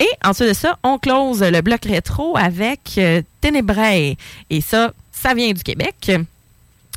Et 0.00 0.08
ensuite 0.24 0.48
de 0.48 0.54
ça, 0.54 0.78
on 0.82 0.98
close 0.98 1.42
le 1.42 1.60
bloc 1.60 1.84
rétro 1.84 2.36
avec 2.36 2.98
Ténébrae. 3.40 4.16
Et 4.50 4.60
ça, 4.60 4.83
ça 5.24 5.32
vient 5.32 5.54
du 5.54 5.62
Québec. 5.62 6.12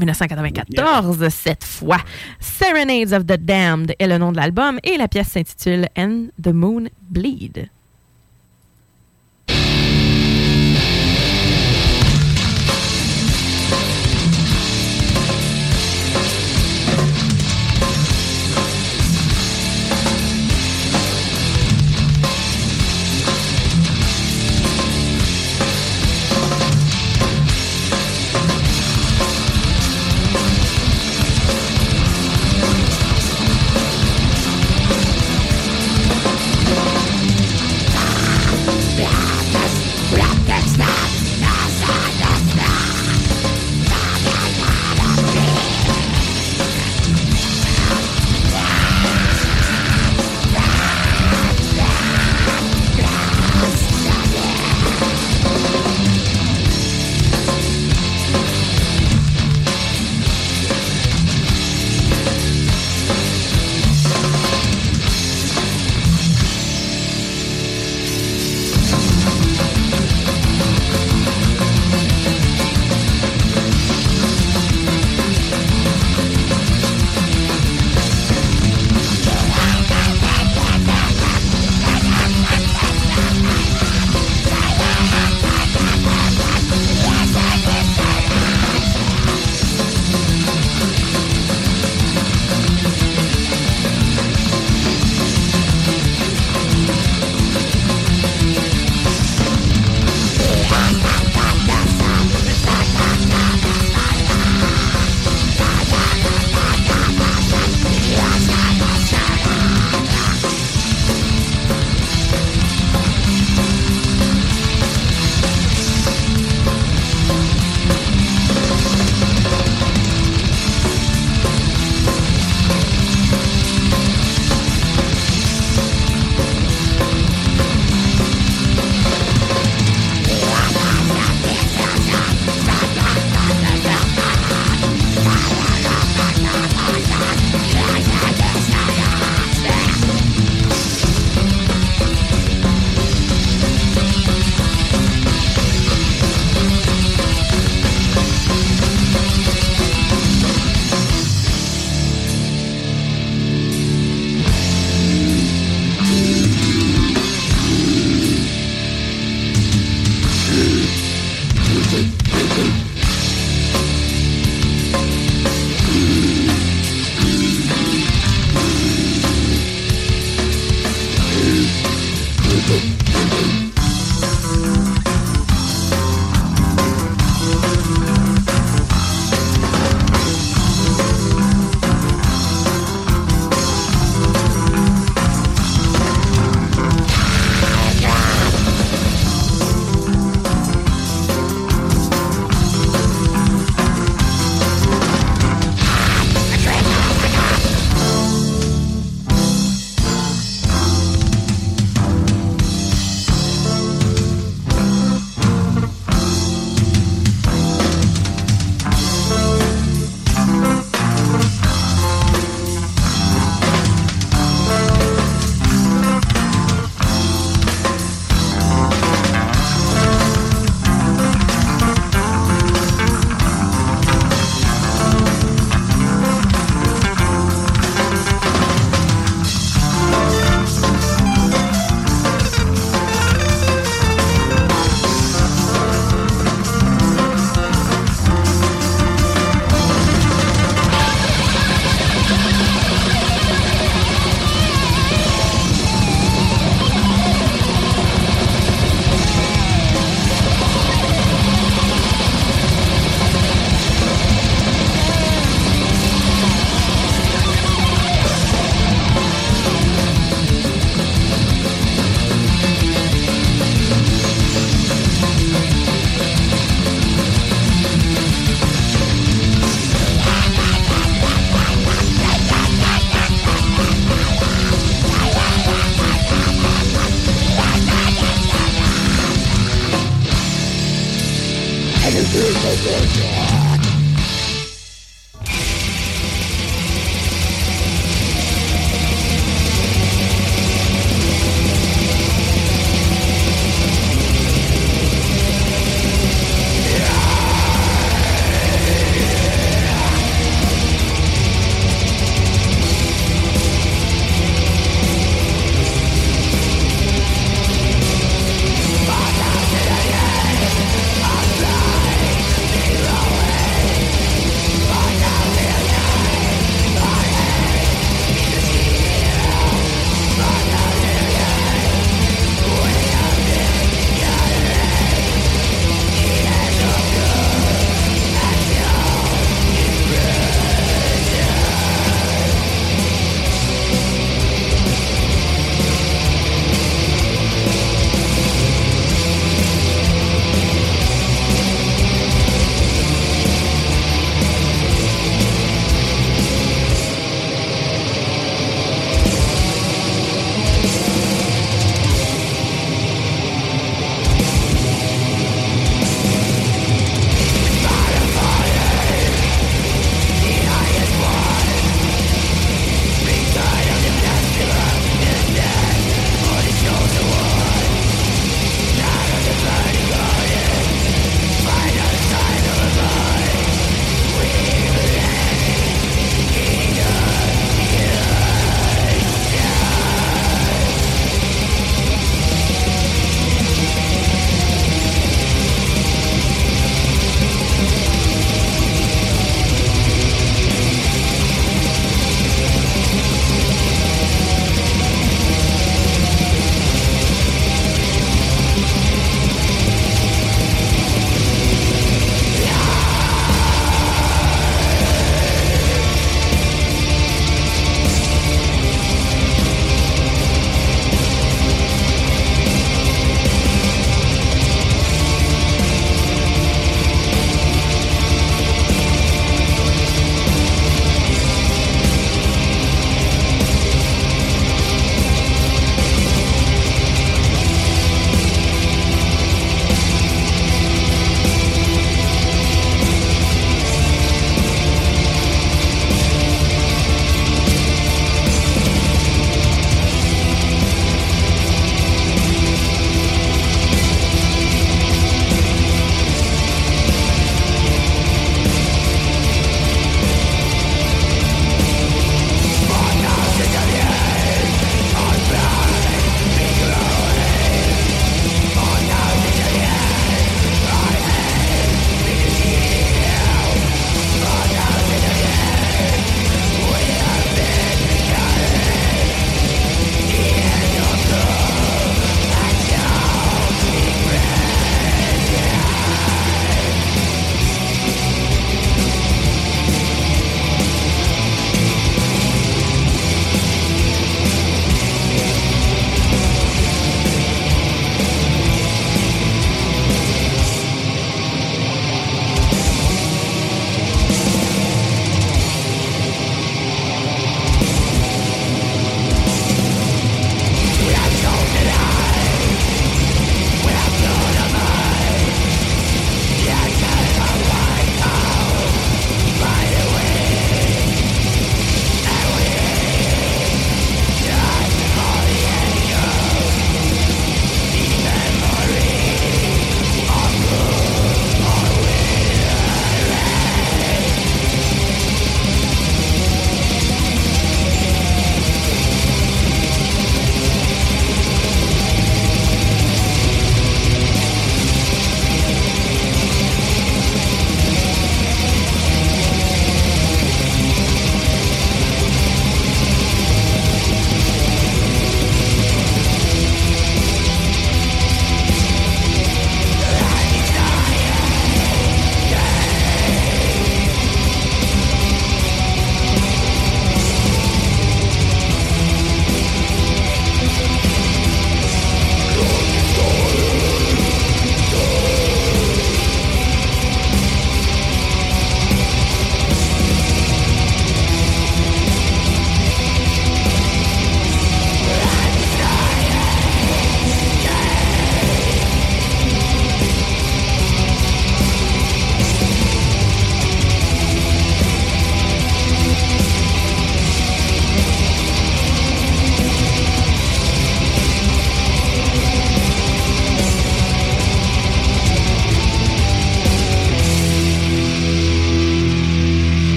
1994, 0.00 1.28
cette 1.28 1.62
fois. 1.62 1.98
Serenades 2.40 3.12
of 3.12 3.26
the 3.26 3.38
Damned 3.38 3.94
est 3.96 4.08
le 4.08 4.18
nom 4.18 4.32
de 4.32 4.38
l'album 4.38 4.80
et 4.82 4.96
la 4.96 5.06
pièce 5.06 5.28
s'intitule 5.28 5.86
And 5.96 6.26
the 6.42 6.48
Moon 6.48 6.88
Bleed. 7.10 7.68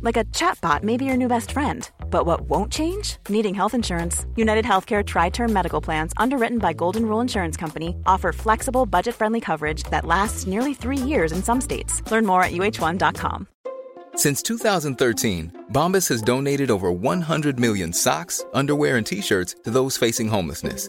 Like 0.00 0.16
a 0.16 0.24
chatbot 0.24 0.82
may 0.82 0.96
be 0.96 1.04
your 1.04 1.16
new 1.16 1.28
best 1.28 1.52
friend. 1.52 1.88
But 2.10 2.26
what 2.26 2.40
won't 2.42 2.72
change? 2.72 3.16
Needing 3.28 3.54
health 3.54 3.74
insurance. 3.74 4.26
United 4.36 4.64
Healthcare 4.64 5.04
Tri 5.06 5.30
Term 5.30 5.52
Medical 5.52 5.80
Plans, 5.80 6.12
underwritten 6.16 6.58
by 6.58 6.72
Golden 6.72 7.06
Rule 7.06 7.20
Insurance 7.20 7.56
Company, 7.56 7.96
offer 8.04 8.32
flexible, 8.32 8.86
budget 8.86 9.14
friendly 9.14 9.40
coverage 9.40 9.84
that 9.84 10.04
lasts 10.04 10.46
nearly 10.46 10.74
three 10.74 10.96
years 10.96 11.32
in 11.32 11.42
some 11.42 11.60
states. 11.60 12.02
Learn 12.10 12.26
more 12.26 12.42
at 12.42 12.52
uh1.com. 12.52 13.46
Since 14.16 14.42
2013, 14.42 15.66
Bombas 15.72 16.08
has 16.08 16.22
donated 16.22 16.70
over 16.70 16.90
100 16.90 17.60
million 17.60 17.92
socks, 17.92 18.44
underwear, 18.52 18.96
and 18.96 19.06
t 19.06 19.20
shirts 19.20 19.54
to 19.64 19.70
those 19.70 19.96
facing 19.96 20.28
homelessness. 20.28 20.88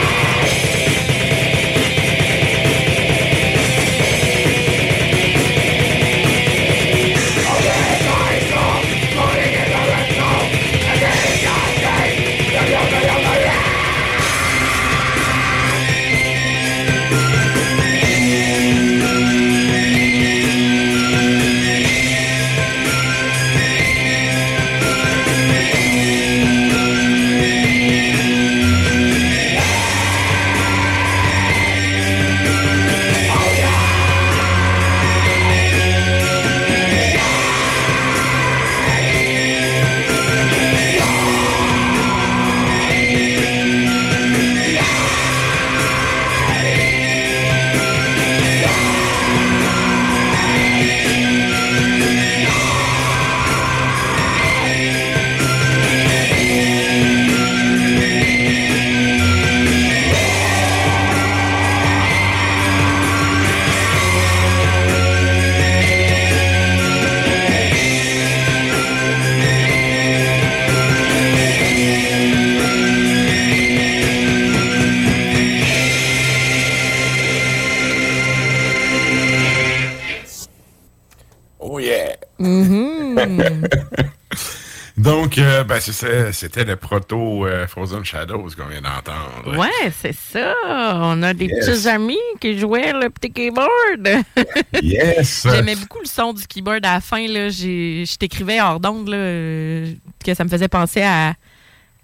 Donc, 84.97 85.37
euh, 85.37 85.63
ben, 85.63 85.79
c'est 85.79 85.93
ça, 85.93 86.31
c'était 86.33 86.65
le 86.65 86.75
proto 86.75 87.45
euh, 87.47 87.65
Frozen 87.65 88.03
Shadows 88.03 88.49
qu'on 88.57 88.67
vient 88.67 88.81
d'entendre. 88.81 89.57
Ouais, 89.57 89.91
c'est 89.99 90.13
ça. 90.13 90.53
On 90.67 91.23
a 91.23 91.33
des 91.33 91.45
Yes. 91.45 91.65
petits 91.65 91.87
amis 91.87 92.17
qui 92.39 92.59
jouaient 92.59 92.91
le 92.93 93.09
petit 93.09 93.31
keyboard. 93.31 94.23
Yes! 94.83 95.47
J'aimais 95.49 95.75
beaucoup 95.75 95.99
le 96.01 96.07
son 96.07 96.33
du 96.33 96.45
keyboard 96.45 96.85
à 96.85 96.95
la 96.95 97.01
fin. 97.01 97.25
Là. 97.27 97.49
Je 97.49 98.15
t'écrivais 98.17 98.59
hors 98.61 98.79
d'onde 98.79 99.07
là, 99.07 99.15
euh, 99.17 99.93
que 100.23 100.33
ça 100.33 100.43
me 100.43 100.49
faisait 100.49 100.67
penser 100.67 101.01
à, 101.01 101.33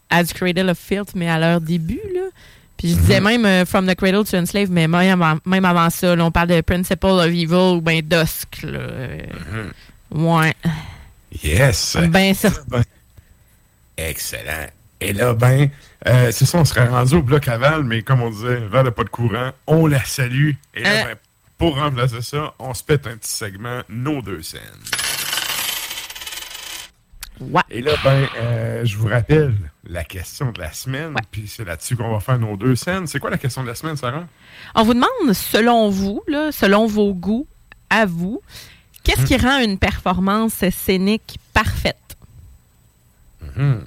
à 0.10 0.24
du 0.24 0.34
Cradle 0.34 0.70
of 0.70 0.78
Filth, 0.80 1.10
mais 1.14 1.30
à 1.30 1.38
leur 1.38 1.60
début. 1.62 2.02
Là. 2.16 2.22
Puis 2.78 2.90
je 2.92 2.96
disais 2.96 3.20
même 3.20 3.46
euh, 3.46 3.66
From 3.66 3.86
the 3.86 3.96
Cradle 3.96 4.24
to 4.24 4.38
Enslave, 4.38 4.72
mais 4.72 4.88
même 4.88 5.22
avant, 5.22 5.38
même 5.46 5.66
avant 5.66 5.90
ça, 5.90 6.16
là, 6.16 6.24
on 6.26 6.32
parle 6.32 6.48
de 6.50 6.62
Principle 6.62 7.06
of 7.08 7.26
Evil 7.28 7.76
ou 7.76 7.82
ben 7.82 8.02
Dusk. 8.02 8.64
Là. 8.64 8.80
Euh, 8.80 9.20
Ouais. 10.10 10.54
Yes! 11.44 11.98
Ben 12.10 12.34
ça. 12.34 12.50
Ben, 12.68 12.84
Excellent. 13.98 14.68
Et 15.00 15.14
là, 15.14 15.34
ben, 15.34 15.70
euh, 16.08 16.32
c'est 16.32 16.46
ça, 16.46 16.58
on 16.60 16.66
serait 16.66 16.88
rendu 16.88 17.16
au 17.16 17.22
bloc 17.22 17.48
aval, 17.48 17.84
mais 17.84 18.02
comme 18.02 18.22
on 18.22 18.30
disait, 18.30 18.58
vers 18.58 18.84
le 18.84 18.92
pas 18.92 19.04
de 19.04 19.10
courant, 19.10 19.52
on 19.68 19.86
la 19.88 20.04
salue. 20.04 20.52
Et 20.74 20.82
là, 20.84 20.90
Euh. 20.90 21.04
ben, 21.06 21.16
pour 21.58 21.76
remplacer 21.78 22.22
ça, 22.22 22.54
on 22.60 22.74
se 22.74 22.84
pète 22.84 23.08
un 23.08 23.18
petit 23.18 23.32
segment, 23.32 23.82
nos 23.90 24.22
deux 24.22 24.42
scènes. 24.42 24.62
Ouais. 27.40 27.62
Et 27.70 27.82
là, 27.82 27.92
ben, 28.04 28.28
euh, 28.40 28.86
je 28.86 28.98
vous 28.98 29.08
rappelle 29.08 29.54
la 29.88 30.04
question 30.04 30.52
de 30.52 30.60
la 30.60 30.72
semaine, 30.74 31.14
puis 31.32 31.48
c'est 31.48 31.64
là-dessus 31.66 31.96
qu'on 31.96 32.12
va 32.12 32.20
faire 32.20 32.40
nos 32.40 32.58
deux 32.58 32.76
scènes. 32.76 33.06
C'est 33.06 33.20
quoi 33.20 33.30
la 33.30 33.38
question 33.38 33.62
de 33.62 33.68
la 33.68 33.76
semaine, 33.76 33.96
Sarah? 33.96 34.26
On 34.74 34.84
vous 34.84 34.96
demande, 34.96 35.34
selon 35.34 35.90
vous, 35.90 36.24
là, 36.28 36.52
selon 36.52 36.88
vos 36.88 37.14
goûts, 37.14 37.48
à 37.92 38.06
vous, 38.08 38.42
qu'est-ce 39.04 39.26
qui 39.26 39.38
rend 39.38 39.60
une 39.60 39.78
performance 39.78 40.64
scénique 40.72 41.38
parfaite? 41.54 41.96
Mhm. 43.56 43.86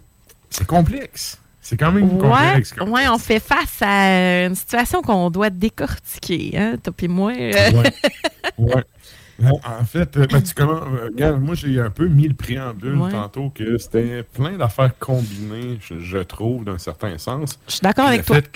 C'est 0.51 0.67
complexe. 0.67 1.39
C'est 1.63 1.77
quand 1.77 1.93
même 1.93 2.11
Ouais, 2.15 2.19
complexe. 2.21 2.73
comme 2.73 2.91
ouais, 2.91 3.07
on 3.09 3.19
fait 3.19 3.39
face 3.41 3.81
à 3.83 4.47
une 4.47 4.55
situation 4.57 5.03
qu'on 5.03 5.31
doit 5.31 5.51
décortiquer, 5.51 6.53
hein, 6.59 6.77
toi 6.83 6.93
et 7.01 7.09
moi. 7.09 7.33
euh. 7.33 7.71
Ouais. 7.73 7.93
ouais. 8.59 8.85
Bon, 9.39 9.59
en 9.65 9.85
fait, 9.85 10.17
euh, 10.19 10.27
ben, 10.27 10.43
tu 10.43 10.53
euh, 10.61 11.05
regarde, 11.05 11.41
moi 11.41 11.55
j'ai 11.55 11.81
un 11.81 11.89
peu 11.91 12.07
mis 12.09 12.29
le 12.29 12.35
préambule 12.35 12.97
Ouais. 12.99 13.11
tantôt 13.11 13.51
que 13.51 13.79
c'était 13.79 14.23
plein 14.23 14.59
d'affaires 14.59 14.93
combinées, 14.99 15.79
je, 15.81 15.99
je 16.01 16.19
trouve, 16.19 16.65
d'un 16.65 16.77
certain 16.77 17.17
sens. 17.17 17.59
Je 17.67 17.73
suis 17.75 17.81
d'accord 17.81 18.07
avec 18.07 18.27
toi. 18.27 18.37
Le 18.37 18.43
fait 18.43 18.51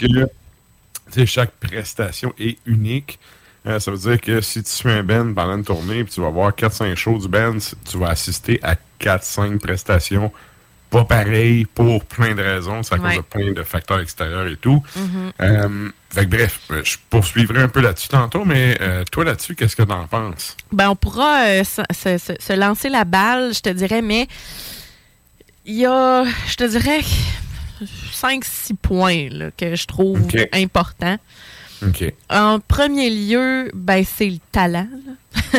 que 1.15 1.25
chaque 1.27 1.53
prestation 1.53 2.35
est 2.39 2.59
unique. 2.67 3.19
Euh, 3.67 3.79
ça 3.81 3.91
veut 3.91 3.99
dire 3.99 4.21
que 4.21 4.41
si 4.41 4.63
tu 4.63 4.71
suis 4.71 4.91
un 4.91 5.03
band 5.03 5.33
pendant 5.35 5.57
une 5.57 5.65
tournée 5.65 6.05
puis 6.05 6.13
tu 6.15 6.21
vas 6.21 6.31
voir 6.31 6.53
4-5 6.53 6.95
shows 6.97 7.19
du 7.19 7.29
band, 7.29 7.57
tu 7.91 7.99
vas 7.99 8.09
assister 8.09 8.61
à 8.63 8.77
4-5 9.01 9.59
prestations 9.59 10.33
pas 10.91 11.05
pareilles 11.05 11.65
pour 11.65 12.05
plein 12.05 12.37
de 12.37 12.43
raisons. 12.43 12.81
Ouais. 12.83 12.99
cause 12.99 13.17
de 13.17 13.21
plein 13.23 13.53
de 13.53 13.63
facteurs 13.65 13.99
extérieurs 14.01 14.47
et 14.47 14.57
tout. 14.57 14.81
Mhm. 14.95 15.33
Euh, 15.41 15.89
fait 16.11 16.25
que 16.25 16.31
bref, 16.31 16.61
euh, 16.71 16.83
je 16.85 16.97
poursuivrai 17.11 17.63
un 17.63 17.69
peu 17.69 17.81
là-dessus 17.81 18.07
tantôt, 18.09 18.45
mais 18.45 18.79
euh, 18.81 19.03
toi 19.11 19.25
là-dessus, 19.25 19.57
qu'est-ce 19.57 19.75
que 19.75 19.83
t'en 19.83 20.07
penses? 20.07 20.57
Ben, 20.71 20.91
on 20.91 20.95
pourra 20.95 21.47
euh, 21.47 21.65
se, 21.65 21.83
se- 21.93 22.19
se- 22.19 22.37
se 22.41 22.53
lancer 22.53 22.91
la 22.91 23.05
balle, 23.05 23.53
je 23.55 23.61
te 23.61 23.71
dirais, 23.71 24.03
mais 24.03 24.29
il 25.67 25.75
y 25.75 25.87
a, 25.87 26.23
je 26.47 26.55
te 26.55 26.63
dirais, 26.65 27.01
5-6 28.13 28.77
points 28.81 29.29
là, 29.31 29.51
que 29.57 29.75
je 29.75 29.87
trouve 29.87 30.21
importants. 30.53 31.19
En 32.31 32.59
premier 32.61 33.11
lieu, 33.11 33.71
ben, 33.75 34.05
c'est 34.05 34.31
le 34.31 34.39
talent. 34.53 34.89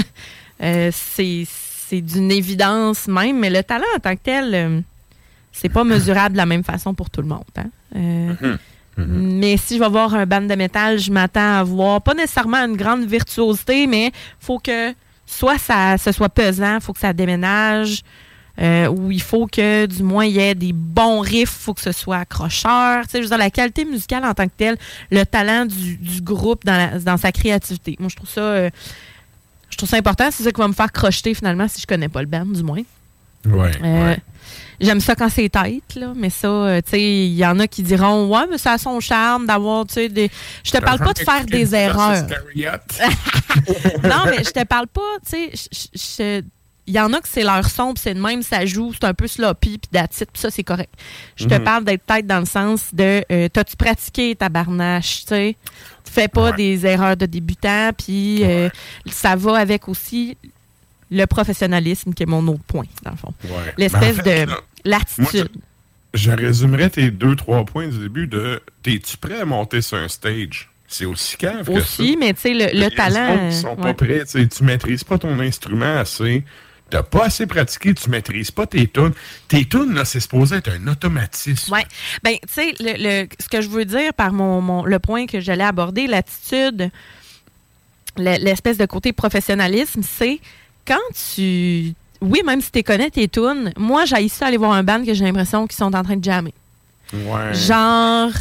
Euh, 0.61 0.89
c'est 0.93 2.01
d'une 2.01 2.31
évidence 2.31 3.09
même, 3.09 3.39
mais 3.39 3.49
le 3.49 3.61
talent 3.61 3.83
en 3.97 3.99
tant 3.99 4.15
que 4.15 4.21
tel, 4.23 4.55
euh, 4.55 4.79
c'est 5.51 5.67
pas 5.67 5.83
mesurable 5.83 6.31
de 6.31 6.37
la 6.37 6.45
même 6.45 6.63
façon 6.63 6.93
pour 6.93 7.09
tout 7.09 7.21
le 7.21 7.27
monde. 7.27 7.43
hein. 7.57 7.65
Euh, 7.97 8.33
Mais 8.97 9.57
si 9.57 9.75
je 9.75 9.83
vais 9.83 9.89
voir 9.89 10.15
un 10.15 10.25
band 10.25 10.41
de 10.43 10.55
métal, 10.55 10.97
je 10.97 11.11
m'attends 11.11 11.59
à 11.59 11.63
voir 11.63 12.01
pas 12.01 12.13
nécessairement 12.13 12.59
une 12.65 12.77
grande 12.77 13.03
virtuosité, 13.05 13.85
mais 13.85 14.13
faut 14.39 14.59
que 14.59 14.93
soit 15.25 15.57
ça 15.57 15.97
ce 15.97 16.13
soit 16.13 16.29
pesant, 16.29 16.79
faut 16.79 16.93
que 16.93 16.99
ça 16.99 17.11
déménage, 17.11 18.01
euh, 18.61 18.87
ou 18.87 19.11
il 19.11 19.21
faut 19.21 19.47
que 19.47 19.85
du 19.85 20.01
moins 20.03 20.25
il 20.25 20.33
y 20.33 20.39
ait 20.39 20.55
des 20.55 20.71
bons 20.73 21.19
riffs, 21.19 21.49
faut 21.49 21.73
que 21.73 21.81
ce 21.81 21.91
soit 21.91 22.17
accrocheur. 22.17 23.03
Tu 23.03 23.09
sais, 23.11 23.17
je 23.17 23.23
veux 23.23 23.29
dire, 23.29 23.37
la 23.37 23.49
qualité 23.49 23.83
musicale 23.85 24.23
en 24.25 24.33
tant 24.33 24.45
que 24.45 24.53
telle, 24.57 24.77
le 25.11 25.23
talent 25.25 25.65
du, 25.65 25.97
du 25.97 26.21
groupe 26.21 26.63
dans, 26.65 26.77
la- 26.77 26.99
dans 26.99 27.17
sa 27.17 27.31
créativité. 27.31 27.95
Moi, 27.99 28.09
je 28.09 28.15
trouve 28.15 28.29
ça, 28.29 28.41
euh, 28.41 28.69
je 29.69 29.77
trouve 29.77 29.89
ça 29.89 29.97
important. 29.97 30.29
C'est 30.31 30.43
ça 30.43 30.51
qui 30.51 30.61
va 30.61 30.67
me 30.67 30.73
faire 30.73 30.91
crocheter 30.91 31.33
finalement 31.33 31.67
si 31.67 31.81
je 31.81 31.87
connais 31.87 32.07
pas 32.09 32.21
le 32.21 32.27
band, 32.27 32.45
du 32.45 32.63
moins. 32.63 32.81
Ouais. 33.45 33.71
Euh, 33.83 34.05
ouais. 34.11 34.17
J'aime 34.81 34.99
ça 34.99 35.15
quand 35.15 35.29
c'est 35.29 35.47
tête, 35.47 35.95
là, 35.95 36.11
mais 36.15 36.29
ça, 36.29 36.47
euh, 36.47 36.81
tu 36.83 36.91
sais, 36.91 37.01
il 37.01 37.33
y 37.35 37.45
en 37.45 37.59
a 37.59 37.67
qui 37.67 37.81
diront, 37.81 38.27
ouais, 38.27 38.45
mais 38.51 38.57
ça 38.57 38.73
a 38.73 38.77
son 38.77 38.99
charme 38.99 39.45
d'avoir, 39.45 39.85
tu 39.85 39.93
sais, 39.93 40.09
des. 40.09 40.29
Je 40.63 40.71
te 40.71 40.77
parle 40.79 40.99
pas 40.99 41.13
de 41.13 41.19
faire 41.19 41.45
des 41.45 41.73
erreurs. 41.75 42.25
non, 44.03 44.23
mais 44.25 44.43
je 44.43 44.49
te 44.51 44.63
parle 44.65 44.87
pas, 44.87 45.01
tu 45.29 45.49
sais, 45.93 46.43
il 46.87 46.93
y 46.93 46.99
en 46.99 47.11
a 47.13 47.19
que 47.19 47.27
c'est 47.27 47.43
leur 47.43 47.67
son, 47.69 47.93
puis 47.93 48.01
c'est 48.03 48.13
de 48.13 48.21
même, 48.21 48.41
ça 48.43 48.65
joue, 48.65 48.93
c'est 48.93 49.05
un 49.05 49.13
peu 49.13 49.27
sloppy, 49.27 49.79
puis 49.79 49.99
it, 50.01 50.09
puis 50.31 50.41
ça, 50.41 50.49
c'est 50.51 50.63
correct. 50.63 50.93
Je 51.35 51.45
te 51.45 51.55
Mhm. 51.55 51.63
parle 51.63 51.83
d'être 51.83 52.03
peut-être 52.03 52.27
dans 52.27 52.39
le 52.39 52.45
sens 52.45 52.93
de 52.93 53.23
euh, 53.31 53.49
t'as-tu 53.49 53.75
pratiqué 53.75 54.35
ta 54.35 54.49
barnache, 54.49 55.21
tu 55.21 55.29
sais? 55.29 55.55
Fais 56.03 56.27
pas 56.27 56.51
des 56.51 56.85
erreurs 56.85 57.17
de 57.17 57.25
débutant, 57.25 57.91
puis 57.97 58.43
euh, 58.43 58.69
ça 59.07 59.35
va 59.35 59.57
avec 59.57 59.87
aussi 59.89 60.37
le 61.11 61.25
professionnalisme, 61.25 62.13
qui 62.13 62.23
est 62.23 62.27
mon 62.27 62.45
autre 62.47 62.63
point, 62.67 62.85
dans 63.03 63.11
le 63.11 63.17
fond. 63.17 63.33
Ouais. 63.45 63.73
L'espèce 63.77 64.17
Ben, 64.17 64.21
en 64.21 64.23
fait, 64.23 64.45
de 64.45 64.51
l'attitude. 64.89 65.49
Je 66.13 66.31
résumerais 66.31 66.89
tes 66.89 67.11
deux, 67.11 67.35
trois 67.35 67.65
points 67.65 67.87
du 67.87 67.97
début 67.99 68.27
de 68.27 68.61
T'es-tu 68.83 69.17
prêt 69.17 69.41
à 69.41 69.45
monter 69.45 69.81
sur 69.81 69.97
un 69.97 70.07
stage? 70.07 70.69
C'est 70.87 71.05
aussi 71.05 71.35
cave 71.35 71.65
que 71.67 71.73
ça. 71.73 71.79
Aussi, 71.79 72.15
mais 72.17 72.33
tu 72.33 72.41
sais, 72.41 72.53
le, 72.53 72.79
le 72.79 72.89
talent. 72.91 73.49
qui 73.49 73.55
sont 73.55 73.75
pas 73.75 73.93
prêts. 73.93 74.23
Tu 74.25 74.63
maîtrises 74.63 75.03
pas 75.03 75.17
ton 75.17 75.39
instrument 75.39 75.97
assez. 75.97 76.43
T'as 76.95 77.03
pas 77.03 77.25
assez 77.25 77.45
pratiqué, 77.45 77.93
tu 77.93 78.09
maîtrises 78.09 78.51
pas 78.51 78.65
tes 78.65 78.87
tunes. 78.87 79.11
Tes 79.49 79.65
tunes, 79.65 79.93
là, 79.95 80.05
c'est 80.05 80.21
supposé 80.21 80.55
être 80.55 80.69
un 80.71 80.87
automatisme. 80.87 81.73
Oui. 81.73 81.81
Ben, 82.23 82.35
tu 82.41 82.53
sais, 82.53 82.73
le, 82.79 82.93
le- 83.23 83.27
ce 83.37 83.49
que 83.49 83.59
je 83.59 83.67
veux 83.67 83.83
dire 83.83 84.13
par 84.13 84.31
mon, 84.31 84.61
mon- 84.61 84.85
le 84.85 84.97
point 84.99 85.25
que 85.25 85.41
j'allais 85.41 85.65
aborder, 85.65 86.07
l'attitude, 86.07 86.89
le- 88.17 88.37
l'espèce 88.41 88.77
de 88.77 88.85
côté 88.85 89.11
professionnalisme, 89.11 90.03
c'est 90.03 90.39
quand 90.87 90.95
tu. 91.35 91.93
Oui, 92.21 92.41
même 92.45 92.61
si 92.61 92.71
tu 92.71 92.81
connais 92.81 93.09
tes 93.09 93.27
tunes, 93.27 93.73
moi, 93.77 94.05
j'ai 94.05 94.29
ça 94.29 94.45
aller 94.47 94.55
voir 94.55 94.71
un 94.71 94.83
band 94.83 95.03
que 95.03 95.13
j'ai 95.13 95.25
l'impression 95.25 95.67
qu'ils 95.67 95.75
sont 95.75 95.93
en 95.93 96.01
train 96.01 96.15
de 96.15 96.23
jammer. 96.23 96.53
Ouais. 97.13 97.53
Genre, 97.53 98.31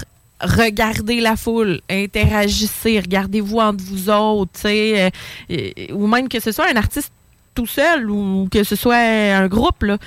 regardez 0.40 1.20
la 1.20 1.34
foule, 1.36 1.80
interagissez, 1.90 3.00
regardez-vous 3.00 3.58
entre 3.58 3.82
vous 3.82 4.10
autres, 4.10 4.52
tu 4.54 4.60
sais, 4.60 5.02
euh, 5.02 5.10
euh, 5.50 5.70
ou 5.92 6.06
même 6.06 6.28
que 6.28 6.38
ce 6.38 6.52
soit 6.52 6.70
un 6.72 6.76
artiste 6.76 7.10
tout 7.54 7.66
seul 7.66 8.10
ou 8.10 8.48
que 8.50 8.64
ce 8.64 8.76
soit 8.76 8.96
un 8.96 9.46
groupe, 9.48 9.82
là. 9.82 9.98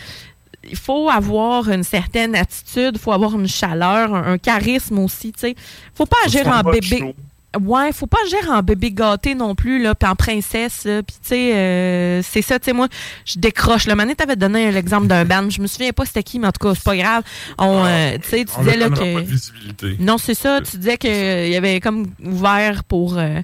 Il 0.69 0.76
faut 0.76 1.10
avoir 1.10 1.69
une 1.69 1.84
certaine 1.84 2.36
attitude, 2.36 2.91
il 2.95 2.99
faut 2.99 3.14
avoir 3.14 3.34
une 3.40 3.48
chaleur, 3.48 4.14
un, 4.14 4.34
un 4.34 4.38
charisme 4.38 4.99
aussi, 4.99 5.32
tu 5.32 5.40
sais. 5.40 5.56
Faut 5.95 6.06
pas 6.06 6.18
Faut 6.24 6.28
agir 6.28 6.48
en 6.48 6.61
bébé. 6.61 7.15
Ouais, 7.61 7.91
faut 7.94 8.06
pas 8.07 8.18
agir 8.26 8.52
en 8.52 8.61
bébé 8.61 8.91
gâté 8.91 9.34
non 9.34 9.56
plus, 9.56 9.82
là, 9.82 9.95
puis 9.95 10.07
en 10.07 10.15
princesse. 10.15 10.82
Puis, 10.84 11.15
tu 11.22 11.30
sais, 11.30 11.56
euh, 11.56 12.22
c'est 12.22 12.41
ça, 12.41 12.60
tu 12.60 12.65
sais, 12.65 12.74
moi, 12.74 12.88
je 13.26 13.40
décroche. 13.40 13.88
Le 13.88 13.95
Manet 13.95 14.15
t'avais 14.15 14.36
donné 14.36 14.69
l'exemple 14.72 15.07
d'un 15.07 15.24
band. 15.24 15.49
Je 15.49 15.61
me 15.61 15.68
souviens 15.68 15.91
pas 15.91 16.06
c'était 16.06 16.24
qui, 16.24 16.40
mais 16.40 16.48
en 16.48 16.52
tout 16.52 16.68
cas, 16.68 16.76
c'est 16.76 16.84
pas 16.84 16.98
grave. 16.98 17.24
On, 17.57 17.86
euh, 17.86 18.18
tu 18.22 18.30
sais, 18.30 18.45
tu 18.45 18.60
disais, 18.60 18.78
là, 18.78 18.90
que. 18.90 19.14
pas 19.14 19.22
de 19.22 19.26
visibilité. 19.26 19.95
Non, 19.99 20.18
c'est 20.18 20.34
ça. 20.36 20.60
Tu 20.61 20.78
disais 20.78 20.98
qu'il 20.98 21.48
y 21.49 21.56
avait 21.56 21.80
comme 21.80 22.07
ouvert 22.24 22.84
pour, 22.84 23.18
euh, 23.18 23.41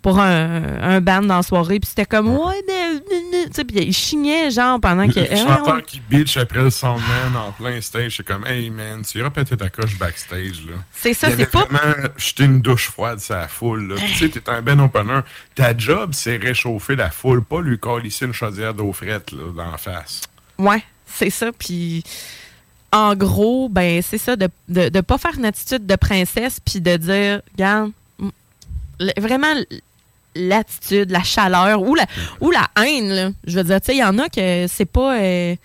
pour 0.00 0.20
un, 0.20 0.62
un 0.80 1.00
band 1.00 1.22
dans 1.22 1.36
la 1.38 1.42
soirée. 1.42 1.80
Puis 1.80 1.88
c'était 1.88 2.06
comme, 2.06 2.28
ouais, 2.28 2.62
mais. 2.66 3.00
Tu 3.46 3.52
sais, 3.52 3.64
puis 3.64 3.76
il 3.80 3.92
chignait, 3.92 4.50
genre, 4.50 4.80
pendant 4.80 5.08
que. 5.08 5.18
Le 5.20 5.36
chanteur 5.36 5.76
ouais, 5.76 5.82
qui 5.82 6.00
bitch 6.00 6.36
après 6.36 6.62
le 6.62 6.70
soundman 6.70 7.36
en 7.36 7.52
plein 7.52 7.80
stage, 7.80 8.16
c'est 8.16 8.26
comme, 8.26 8.46
hey 8.46 8.70
man, 8.70 9.02
tu 9.02 9.18
iras 9.18 9.30
péter 9.30 9.56
ta 9.56 9.68
coche 9.68 9.98
backstage. 9.98 10.64
là. 10.66 10.76
C'est 10.92 11.14
ça, 11.14 11.28
c'est 11.36 11.50
pas- 11.50 11.64
vraiment 11.64 12.08
jeté 12.16 12.44
une 12.44 12.60
douche 12.60 12.88
froide 12.90 13.20
sur 13.20 13.34
la 13.34 13.48
foule. 13.48 13.88
là. 13.88 13.96
Tu 13.96 14.14
sais, 14.14 14.28
t'es 14.28 14.48
un 14.48 14.62
ben 14.62 14.78
opener. 14.80 15.20
Ta 15.54 15.76
job, 15.76 16.10
c'est 16.12 16.36
réchauffer 16.36 16.96
la 16.96 17.10
foule, 17.10 17.42
pas 17.42 17.60
lui 17.60 17.78
colisser 17.78 18.26
une 18.26 18.32
chaudière 18.32 18.74
d'eau 18.74 18.92
frette 18.92 19.32
là, 19.32 19.44
dans 19.56 19.70
la 19.72 19.78
face. 19.78 20.22
Ouais, 20.58 20.82
c'est 21.06 21.30
ça. 21.30 21.50
Puis, 21.52 22.04
en 22.92 23.14
gros, 23.14 23.68
ben, 23.68 24.00
c'est 24.02 24.18
ça, 24.18 24.36
de 24.36 24.48
ne 24.68 24.88
de, 24.88 25.00
pas 25.00 25.18
faire 25.18 25.34
une 25.36 25.44
attitude 25.44 25.86
de 25.86 25.96
princesse, 25.96 26.60
puis 26.60 26.80
de 26.80 26.96
dire, 26.96 27.42
regarde, 27.54 27.90
vraiment 29.18 29.54
l'attitude, 30.34 31.10
la 31.10 31.22
chaleur 31.22 31.82
ou 31.82 31.94
la, 31.94 32.06
ou 32.40 32.50
la 32.50 32.68
haine. 32.84 33.08
là. 33.10 33.30
Je 33.46 33.56
veux 33.58 33.64
dire, 33.64 33.80
tu 33.80 33.86
sais, 33.86 33.94
il 33.96 34.00
y 34.00 34.04
en 34.04 34.18
a 34.18 34.28
que 34.28 34.66
c'est 34.68 34.84
pas. 34.84 35.18
euh, 35.20 35.56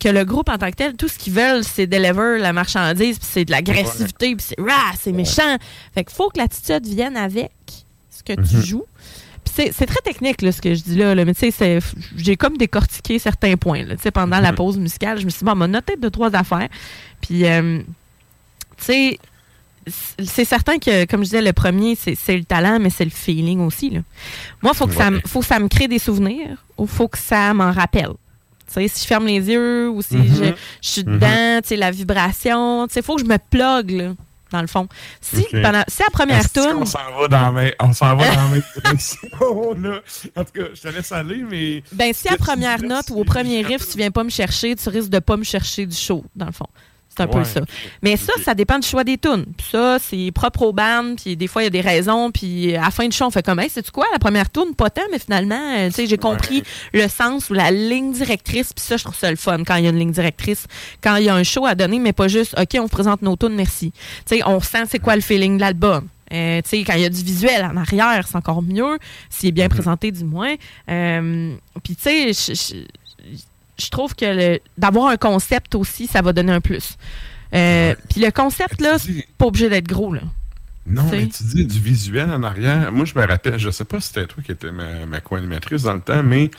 que, 0.00 0.08
le 0.08 0.24
groupe 0.24 0.48
en 0.48 0.58
tant 0.58 0.70
que 0.70 0.76
tel, 0.76 0.94
tout 0.94 1.08
ce 1.08 1.18
qu'ils 1.18 1.32
veulent, 1.32 1.64
c'est 1.64 1.88
deliver 1.88 2.38
la 2.38 2.52
marchandise, 2.52 3.18
puis 3.18 3.28
c'est 3.28 3.44
de 3.44 3.50
l'agressivité, 3.50 4.36
puis 4.36 4.46
c'est 4.48 4.60
rah, 4.60 4.92
c'est 4.96 5.10
méchant. 5.10 5.56
Fait 5.92 6.04
qu'il 6.04 6.14
faut 6.14 6.28
que 6.30 6.38
l'attitude 6.38 6.86
vienne 6.86 7.16
avec 7.16 7.50
ce 8.10 8.22
que 8.22 8.34
tu 8.40 8.56
Mhm. 8.56 8.62
joues. 8.62 8.84
Puis 9.44 9.52
c'est 9.56 9.72
c'est 9.72 9.86
très 9.86 10.00
technique, 10.02 10.42
là, 10.42 10.52
ce 10.52 10.60
que 10.62 10.72
je 10.72 10.82
dis 10.84 10.94
là, 10.96 11.14
là, 11.16 11.24
mais 11.24 11.34
tu 11.34 11.50
sais, 11.50 11.78
j'ai 12.16 12.36
comme 12.36 12.56
décortiqué 12.56 13.18
certains 13.18 13.56
points. 13.56 13.82
Là, 13.84 13.96
Tu 13.96 14.02
sais, 14.02 14.10
pendant 14.12 14.38
la 14.38 14.52
pause 14.52 14.78
musicale, 14.78 15.18
je 15.18 15.24
me 15.24 15.30
suis 15.30 15.40
dit, 15.40 15.44
bon, 15.44 15.52
on 15.52 15.56
m'a 15.56 15.66
noté 15.66 15.96
deux, 15.96 16.10
trois 16.10 16.32
affaires. 16.36 16.68
Puis, 17.20 17.44
euh, 17.44 17.80
tu 18.76 18.84
sais, 18.84 19.18
c'est 19.86 20.44
certain 20.44 20.78
que, 20.78 21.04
comme 21.06 21.20
je 21.20 21.24
disais, 21.26 21.42
le 21.42 21.52
premier, 21.52 21.96
c'est 21.96 22.36
le 22.36 22.44
talent, 22.44 22.78
mais 22.80 22.90
c'est 22.90 23.04
le 23.04 23.10
feeling 23.10 23.60
aussi. 23.60 23.90
Là. 23.90 24.00
Moi, 24.62 24.72
il 24.74 24.76
faut, 24.76 24.86
que 24.86 24.94
ça 24.94 25.10
faut 25.26 25.40
que 25.40 25.46
ça 25.46 25.58
me 25.60 25.68
crée 25.68 25.88
des 25.88 25.98
souvenirs 25.98 26.64
ou 26.76 26.86
faut 26.86 27.08
que 27.08 27.18
ça 27.18 27.54
m'en 27.54 27.72
rappelle. 27.72 28.10
Si 28.68 28.80
je 28.88 29.06
ferme 29.06 29.26
les 29.26 29.40
yeux 29.48 29.88
ou 29.88 30.02
si 30.02 30.16
Mhm. 30.16 30.26
je, 30.28 30.44
je 30.82 30.88
suis 30.88 31.04
dedans, 31.04 31.60
sais, 31.64 31.76
la 31.76 31.90
vibration, 31.92 32.86
il 32.94 33.02
faut 33.02 33.14
que 33.16 33.22
je 33.22 33.26
me 33.26 33.38
plug, 33.38 33.90
là, 33.92 34.12
dans 34.50 34.60
le 34.60 34.66
fond. 34.66 34.88
Si, 35.20 35.46
pendant, 35.62 35.82
si 35.86 36.02
la 36.02 36.10
première 36.12 36.42
s'en 36.42 37.20
va 37.20 37.28
dans 37.28 37.40
la 37.42 37.52
même- 37.52 37.72
on 37.80 37.92
s'en 37.92 38.16
va 38.16 38.34
dans 38.34 38.50
la 38.50 38.58
direction, 38.82 39.74
là? 39.80 40.00
En 40.34 40.44
tout 40.44 40.52
cas, 40.52 40.66
je 40.74 40.80
te 40.80 40.88
laisse 40.88 41.12
aller, 41.12 41.44
mais. 41.48 41.82
Ben, 41.92 42.12
si 42.12 42.28
à 42.28 42.36
première 42.36 42.82
note 42.82 43.08
ou 43.10 43.20
au 43.20 43.24
premier 43.24 43.62
riff, 43.62 43.88
tu 43.88 43.96
viens 43.98 44.10
pas 44.10 44.24
me 44.24 44.30
chercher, 44.30 44.74
tu 44.74 44.88
risques 44.88 45.10
de 45.10 45.20
pas 45.20 45.36
me 45.36 45.44
chercher 45.44 45.86
du 45.86 45.96
show, 45.96 46.24
dans 46.34 46.46
le 46.46 46.52
fond. 46.52 46.66
C'est 47.16 47.22
un 47.22 47.26
peu 47.28 47.44
ça. 47.44 47.60
Mais 48.02 48.16
ça, 48.16 48.32
ça 48.44 48.54
dépend 48.54 48.78
du 48.78 48.86
choix 48.86 49.04
des 49.04 49.16
tunes. 49.16 49.46
Puis 49.56 49.68
ça, 49.70 49.98
c'est 49.98 50.30
propre 50.32 50.62
au 50.62 50.72
band, 50.72 51.14
puis 51.16 51.36
des 51.36 51.46
fois, 51.46 51.62
il 51.62 51.64
y 51.64 51.68
a 51.68 51.70
des 51.70 51.80
raisons, 51.80 52.30
puis 52.30 52.76
à 52.76 52.82
la 52.82 52.90
fin 52.90 53.06
du 53.06 53.16
show, 53.16 53.24
on 53.24 53.30
fait 53.30 53.44
comme, 53.44 53.58
hey, 53.58 53.70
c'est-tu 53.70 53.90
quoi, 53.90 54.06
la 54.12 54.18
première 54.18 54.50
tune, 54.50 54.74
pas 54.76 54.90
tant, 54.90 55.02
mais 55.10 55.18
finalement, 55.18 55.76
euh, 55.76 55.88
tu 55.88 55.94
sais, 55.94 56.06
j'ai 56.06 56.18
compris 56.18 56.62
le 56.92 57.08
sens 57.08 57.48
ou 57.50 57.54
la 57.54 57.70
ligne 57.70 58.12
directrice, 58.12 58.72
puis 58.72 58.84
ça, 58.84 58.96
je 58.96 59.04
trouve 59.04 59.16
ça 59.16 59.30
le 59.30 59.36
fun 59.36 59.64
quand 59.64 59.76
il 59.76 59.84
y 59.84 59.86
a 59.86 59.90
une 59.90 59.98
ligne 59.98 60.12
directrice, 60.12 60.66
quand 61.02 61.16
il 61.16 61.24
y 61.24 61.28
a 61.28 61.34
un 61.34 61.42
show 61.42 61.64
à 61.64 61.74
donner, 61.74 61.98
mais 61.98 62.12
pas 62.12 62.28
juste, 62.28 62.54
OK, 62.58 62.68
on 62.78 62.82
vous 62.82 62.88
présente 62.88 63.22
nos 63.22 63.36
tunes, 63.36 63.54
merci. 63.54 63.92
Tu 64.26 64.36
sais, 64.36 64.42
on 64.46 64.60
sent 64.60 64.84
c'est 64.90 64.98
quoi 64.98 65.14
le 65.16 65.22
feeling 65.22 65.56
de 65.56 65.62
l'album. 65.62 66.08
Euh, 66.32 66.60
tu 66.62 66.70
sais, 66.70 66.84
quand 66.84 66.94
il 66.94 67.02
y 67.02 67.04
a 67.04 67.08
du 67.08 67.22
visuel 67.22 67.64
en 67.64 67.76
arrière, 67.76 68.26
c'est 68.28 68.36
encore 68.36 68.62
mieux, 68.62 68.98
s'il 69.30 69.50
est 69.50 69.52
bien 69.52 69.68
présenté 69.68 70.10
du 70.10 70.24
moins. 70.24 70.54
Euh, 70.90 71.54
puis 71.82 71.96
tu 71.96 72.34
sais, 72.34 72.82
je- 73.78 73.88
trouve 73.90 74.14
que 74.14 74.60
d'avoir 74.78 75.08
un 75.08 75.16
concept 75.16 75.74
aussi, 75.74 76.06
ça 76.06 76.22
va 76.22 76.32
donner 76.32 76.52
un 76.52 76.60
plus. 76.60 76.96
Euh, 77.54 77.94
Puis 78.10 78.20
le 78.20 78.30
concept, 78.30 78.80
là, 78.80 78.98
c'est 78.98 79.26
pas 79.38 79.46
obligé 79.46 79.68
d'être 79.68 79.86
gros, 79.88 80.12
là. 80.12 80.22
Non, 80.88 81.02
mais 81.10 81.26
tu 81.26 81.42
dis 81.42 81.66
du 81.66 81.80
visuel 81.80 82.30
en 82.30 82.42
arrière. 82.44 82.92
Moi, 82.92 83.04
je 83.06 83.18
me 83.18 83.26
rappelle, 83.26 83.58
je 83.58 83.70
sais 83.70 83.84
pas 83.84 84.00
si 84.00 84.08
c'était 84.08 84.26
toi 84.26 84.42
qui 84.44 84.52
étais 84.52 84.70
ma, 84.70 85.04
ma 85.06 85.20
co-animatrice 85.20 85.82
dans 85.82 85.94
le 85.94 86.00
temps, 86.00 86.22
mais 86.22 86.50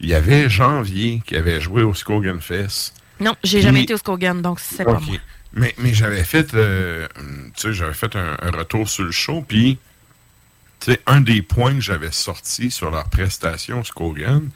il 0.00 0.08
y 0.08 0.14
avait 0.14 0.48
Janvier 0.48 1.20
qui 1.26 1.34
avait 1.36 1.60
joué 1.60 1.82
au 1.82 1.92
Skogan 1.94 2.40
Fest. 2.40 2.94
Non, 3.20 3.34
j'ai 3.42 3.58
Puis- 3.58 3.64
jamais 3.66 3.82
été 3.82 3.94
au 3.94 3.96
Skogan, 3.98 4.40
donc 4.40 4.60
c'est 4.60 4.84
pas 4.84 4.92
moi. 5.00 5.18
Mais, 5.54 5.74
mais 5.78 5.92
j'avais 5.94 6.24
fait, 6.24 6.54
euh, 6.54 7.06
tu 7.54 7.60
sais, 7.60 7.72
j'avais 7.72 7.92
fait 7.92 8.14
un, 8.16 8.36
un 8.40 8.50
retour 8.50 8.88
sur 8.88 9.04
le 9.04 9.10
show, 9.10 9.44
puis, 9.46 9.78
tu 10.80 10.92
sais, 10.92 11.00
un 11.06 11.20
des 11.20 11.42
points 11.42 11.74
que 11.74 11.80
j'avais 11.80 12.10
sorti 12.12 12.70
sur 12.70 12.90
leur 12.90 13.04
prestation 13.10 13.82
Skogan, 13.84 14.48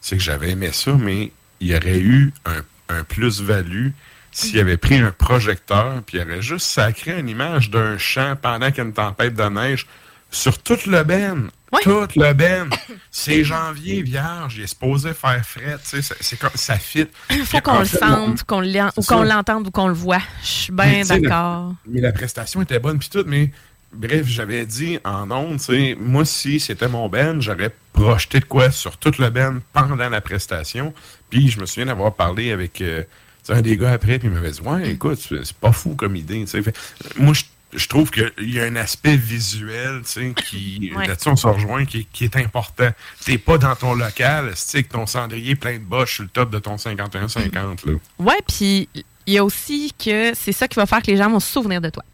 c'est 0.00 0.16
que 0.16 0.22
j'avais 0.22 0.50
aimé 0.50 0.70
ça, 0.72 0.92
mais 0.94 1.32
il 1.64 1.70
y 1.72 1.76
aurait 1.76 1.98
eu 1.98 2.32
un, 2.44 2.62
un 2.94 3.04
plus-value 3.04 3.88
s'il 4.30 4.58
avait 4.58 4.76
pris 4.76 4.96
un 4.98 5.12
projecteur, 5.12 6.02
puis 6.04 6.18
il 6.18 6.22
aurait 6.22 6.42
juste 6.42 6.66
sacré 6.66 7.18
une 7.20 7.28
image 7.28 7.70
d'un 7.70 7.96
champ 7.98 8.34
pendant 8.40 8.66
qu'il 8.68 8.78
y 8.78 8.80
a 8.80 8.84
une 8.84 8.92
tempête 8.92 9.34
de 9.34 9.44
neige 9.44 9.86
sur 10.30 10.58
toute 10.58 10.86
le 10.86 11.04
ben. 11.04 11.48
Toute 11.82 12.16
le 12.16 12.32
ben. 12.32 12.68
C'est 13.10 13.44
janvier, 13.44 14.02
vierge, 14.02 14.56
il 14.56 14.64
est 14.64 14.66
supposé 14.68 15.12
faire 15.12 15.44
frais, 15.44 15.76
tu 15.88 16.02
sais, 16.02 16.14
c'est- 16.20 16.36
comme 16.36 16.50
ça 16.54 16.76
fit. 16.76 17.06
Il 17.30 17.44
faut 17.44 17.60
qu'on 17.60 17.78
le 17.80 17.84
sente, 17.84 18.42
qu'on 18.44 18.62
ou 18.64 19.02
qu'on 19.02 19.22
l'entende 19.22 19.68
ou 19.68 19.70
qu'on 19.70 19.88
le 19.88 19.94
voit. 19.94 20.22
Je 20.42 20.46
suis 20.48 20.72
bien 20.72 21.02
d'accord. 21.04 21.74
Mais 21.86 22.00
la 22.00 22.12
prestation 22.12 22.60
était 22.62 22.78
bonne, 22.80 22.98
puis 22.98 23.08
tout, 23.08 23.24
mais 23.26 23.52
bref, 23.92 24.26
j'avais 24.26 24.66
dit 24.66 24.98
en 25.04 25.30
ondes, 25.30 25.60
moi, 26.00 26.24
si 26.24 26.58
c'était 26.58 26.88
mon 26.88 27.08
band, 27.08 27.40
j'aurais 27.40 27.72
projeté 27.92 28.40
de 28.40 28.44
quoi 28.44 28.72
sur 28.72 28.96
toute 28.96 29.18
le 29.18 29.30
band 29.30 29.58
pendant 29.72 30.08
la 30.08 30.20
prestation. 30.20 30.92
Puis 31.34 31.50
je 31.50 31.58
me 31.58 31.66
souviens 31.66 31.86
d'avoir 31.86 32.14
parlé 32.14 32.52
avec 32.52 32.80
euh, 32.80 33.02
un 33.48 33.60
des 33.60 33.76
gars 33.76 33.90
après, 33.90 34.20
puis 34.20 34.28
il 34.28 34.34
m'avait 34.34 34.52
dit 34.52 34.60
Ouais, 34.60 34.90
écoute, 34.92 35.18
c'est 35.18 35.56
pas 35.56 35.72
fou 35.72 35.96
comme 35.96 36.14
idée. 36.14 36.46
Fait, 36.46 36.72
moi, 37.16 37.34
je 37.72 37.88
trouve 37.88 38.12
qu'il 38.12 38.30
y 38.38 38.60
a 38.60 38.64
un 38.66 38.76
aspect 38.76 39.16
visuel, 39.16 40.02
tu 40.04 40.12
sais, 40.12 40.32
qui, 40.32 40.92
Ouais. 40.94 41.08
là-dessus, 41.08 41.30
on 41.30 41.34
se 41.34 41.48
rejoint, 41.48 41.86
qui, 41.86 42.06
qui 42.12 42.22
est 42.22 42.36
important. 42.36 42.88
T'es 43.24 43.36
pas 43.36 43.58
dans 43.58 43.74
ton 43.74 43.94
local, 43.94 44.54
avec 44.72 44.88
ton 44.90 45.06
cendrier 45.06 45.56
plein 45.56 45.74
de 45.78 45.82
boches 45.82 46.14
sur 46.14 46.22
le 46.22 46.28
top 46.28 46.50
de 46.50 46.60
ton 46.60 46.76
51-50, 46.76 47.52
là. 47.84 47.94
Ouais, 48.20 48.38
puis 48.46 48.88
il 49.26 49.34
y 49.34 49.38
a 49.38 49.44
aussi 49.44 49.92
que 49.98 50.34
c'est 50.34 50.52
ça 50.52 50.68
qui 50.68 50.76
va 50.76 50.86
faire 50.86 51.02
que 51.02 51.10
les 51.10 51.16
gens 51.16 51.28
vont 51.30 51.40
se 51.40 51.50
souvenir 51.50 51.80
de 51.80 51.90
toi. 51.90 52.04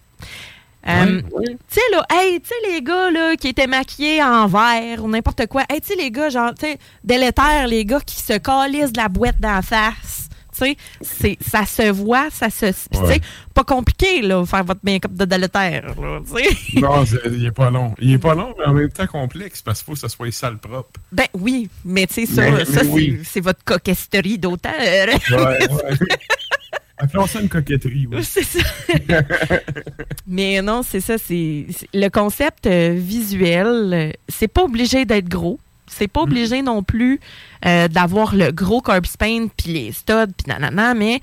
Euh, 0.88 1.20
Tu 1.42 1.56
sais, 1.68 1.80
là, 1.92 2.04
hey, 2.10 2.40
tu 2.40 2.48
sais, 2.48 2.54
les 2.72 2.80
gars, 2.82 3.10
là, 3.10 3.36
qui 3.36 3.48
étaient 3.48 3.66
maquillés 3.66 4.22
en 4.22 4.46
vert 4.46 5.04
ou 5.04 5.08
n'importe 5.08 5.46
quoi. 5.46 5.62
Hey, 5.68 5.80
tu 5.80 5.88
sais, 5.88 5.94
les 5.96 6.10
gars, 6.10 6.30
genre, 6.30 6.54
tu 6.54 6.66
sais, 6.66 6.78
délétères, 7.04 7.66
les 7.66 7.84
gars 7.84 8.00
qui 8.00 8.16
se 8.16 8.38
calissent 8.38 8.92
de 8.92 8.98
la 9.00 9.08
boîte 9.08 9.40
d'en 9.40 9.60
face. 9.62 10.28
Tu 10.58 10.76
sais, 11.02 11.38
ça 11.40 11.64
se 11.64 11.90
voit, 11.90 12.28
ça 12.30 12.50
se... 12.50 12.66
tu 12.90 12.98
Ouais. 12.98 13.14
sais, 13.14 13.20
pas 13.54 13.64
compliqué, 13.64 14.20
là, 14.20 14.44
faire 14.44 14.64
votre 14.64 14.80
make-up 14.82 15.12
de 15.12 15.24
délétère, 15.24 15.86
là, 15.98 16.20
tu 16.26 16.42
sais. 16.44 16.80
Non, 16.80 17.04
il 17.30 17.46
est 17.46 17.50
pas 17.52 17.70
long. 17.70 17.94
Il 17.98 18.12
est 18.14 18.18
pas 18.18 18.34
long, 18.34 18.54
mais 18.58 18.66
en 18.66 18.72
même 18.74 18.90
temps 18.90 19.06
complexe 19.06 19.62
parce 19.62 19.78
qu'il 19.78 19.86
faut 19.86 19.92
que 19.92 19.98
ça 20.00 20.08
soit 20.08 20.30
sale 20.32 20.58
propre. 20.58 21.00
Ben 21.12 21.26
oui, 21.34 21.68
mais 21.84 22.06
tu 22.06 22.26
sais, 22.26 22.26
ça, 22.26 22.64
ça 22.66 22.82
oui. 22.86 23.20
c'est 23.24 23.40
votre 23.40 23.62
coquesterie 23.64 24.38
d'auteur. 24.38 24.72
Ouais, 24.78 25.08
ouais. 25.30 25.98
Appelons 27.00 27.26
ça 27.26 27.40
une 27.40 27.48
coquetterie, 27.48 28.06
oui. 28.10 28.22
C'est 28.24 28.44
ça. 28.44 28.58
Mais 30.26 30.62
non, 30.62 30.82
c'est 30.82 31.00
ça. 31.00 31.16
C'est 31.18 31.66
le 31.94 32.08
concept 32.08 32.66
euh, 32.66 32.94
visuel. 32.96 33.90
euh, 33.92 34.10
C'est 34.28 34.48
pas 34.48 34.62
obligé 34.64 35.04
d'être 35.04 35.28
gros. 35.28 35.58
C'est 35.86 36.08
pas 36.08 36.20
obligé 36.20 36.62
non 36.62 36.82
plus 36.84 37.18
euh, 37.66 37.88
d'avoir 37.88 38.34
le 38.36 38.52
gros 38.52 38.80
corpse 38.80 39.16
paint 39.16 39.48
puis 39.56 39.72
les 39.72 39.92
studs 39.92 40.32
puis 40.36 40.46
nanana, 40.46 40.94
mais 40.94 41.20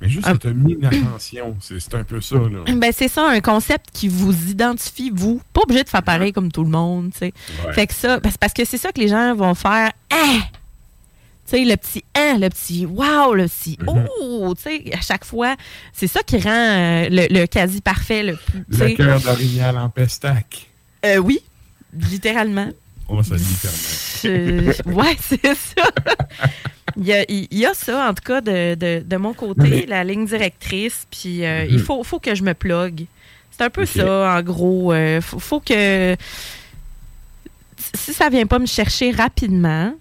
Mais 0.00 0.08
juste, 0.08 0.26
ça 0.26 0.36
t'a 0.36 0.50
mis 0.50 0.76
l'attention. 0.80 1.56
C'est 1.60 1.78
c'est 1.78 1.94
un 1.94 2.02
peu 2.02 2.20
ça, 2.20 2.34
là. 2.36 2.64
ben 2.74 2.90
c'est 2.92 3.06
ça 3.06 3.28
un 3.28 3.40
concept 3.40 3.90
qui 3.92 4.08
vous 4.08 4.50
identifie 4.50 5.12
vous. 5.14 5.40
Pas 5.52 5.60
obligé 5.62 5.84
de 5.84 5.88
faire 5.88 6.02
pareil 6.02 6.32
comme 6.32 6.50
tout 6.50 6.64
le 6.64 6.70
monde, 6.70 7.10
tu 7.12 7.18
sais. 7.18 7.32
Ouais. 7.64 7.72
Fait 7.74 7.86
que 7.86 7.94
ça, 7.94 8.18
parce 8.20 8.52
que 8.52 8.64
c'est 8.64 8.78
ça 8.78 8.90
que 8.90 8.98
les 9.00 9.08
gens 9.08 9.34
vont 9.36 9.54
faire. 9.54 9.92
Ah! 10.10 10.38
Tu 11.50 11.56
sais, 11.56 11.64
le 11.64 11.76
petit 11.76 12.04
hein, 12.14 12.36
le 12.38 12.48
petit 12.50 12.84
wow, 12.84 13.32
le 13.34 13.46
petit 13.48 13.78
Mhm. 13.80 14.06
oh, 14.20 14.54
tu 14.54 14.62
sais, 14.62 14.84
à 14.94 15.00
chaque 15.00 15.24
fois, 15.24 15.56
c'est 15.94 16.06
ça 16.06 16.22
qui 16.22 16.36
rend 16.38 16.50
euh, 16.50 17.08
le, 17.10 17.26
le 17.40 17.46
quasi 17.46 17.80
parfait 17.80 18.22
le 18.22 18.36
plus. 18.36 18.64
Le 18.78 18.94
cœur 18.94 19.20
d'orignal 19.20 19.78
en 19.78 19.88
pestac. 19.88 20.66
Euh, 21.06 21.16
oui, 21.16 21.40
littéralement. 22.10 22.68
Oh, 23.08 23.22
ça 23.22 23.36
dit 23.36 23.44
Euh, 24.26 24.72
ouais, 24.86 25.16
c'est 25.20 25.40
ça. 25.54 25.82
Il 26.96 27.06
y, 27.06 27.12
a, 27.12 27.24
il 27.28 27.46
y 27.56 27.64
a 27.64 27.72
ça, 27.72 28.08
en 28.10 28.12
tout 28.14 28.24
cas, 28.24 28.40
de, 28.40 28.74
de, 28.74 29.02
de 29.06 29.16
mon 29.16 29.32
côté, 29.32 29.86
la 29.86 30.02
ligne 30.02 30.26
directrice. 30.26 31.06
Puis 31.10 31.44
euh, 31.46 31.64
Mhm. 31.64 31.68
il 31.70 31.78
faut, 31.78 32.02
faut 32.04 32.18
que 32.18 32.34
je 32.34 32.42
me 32.42 32.52
plug. 32.52 33.06
C'est 33.52 33.62
un 33.64 33.70
peu 33.70 33.86
ça, 33.86 34.36
en 34.36 34.42
gros. 34.42 34.92
Faut, 35.22 35.38
faut 35.38 35.60
que. 35.60 36.14
Si 37.94 38.12
ça 38.12 38.28
vient 38.28 38.46
pas 38.46 38.58
me 38.58 38.66
chercher 38.66 39.12
rapidement, 39.12 39.94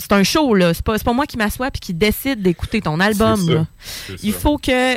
c'est 0.00 0.12
un 0.12 0.22
show, 0.24 0.54
là. 0.54 0.74
C'est 0.74 0.84
pas, 0.84 0.98
c'est 0.98 1.04
pas 1.04 1.12
moi 1.12 1.26
qui 1.26 1.36
m'assois 1.36 1.70
puis 1.70 1.80
qui 1.80 1.94
décide 1.94 2.42
d'écouter 2.42 2.80
ton 2.80 2.98
album, 3.00 3.48
là. 3.48 3.66
Il 4.22 4.32
ça. 4.32 4.38
faut 4.40 4.58
que 4.58 4.94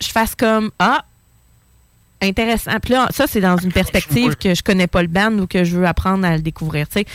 je 0.00 0.08
fasse 0.08 0.34
comme 0.34 0.70
Ah, 0.78 1.04
intéressant. 2.20 2.78
Puis 2.82 2.92
là, 2.94 3.08
ça, 3.10 3.26
c'est 3.28 3.40
dans 3.40 3.56
une 3.56 3.72
perspective 3.72 4.34
que 4.36 4.54
je 4.54 4.62
connais 4.62 4.86
pas 4.88 5.02
le 5.02 5.08
band 5.08 5.32
ou 5.38 5.46
que 5.46 5.62
je 5.64 5.76
veux 5.76 5.86
apprendre 5.86 6.26
à 6.26 6.36
le 6.36 6.42
découvrir. 6.42 6.88
Tu 6.88 7.00
sais, 7.00 7.06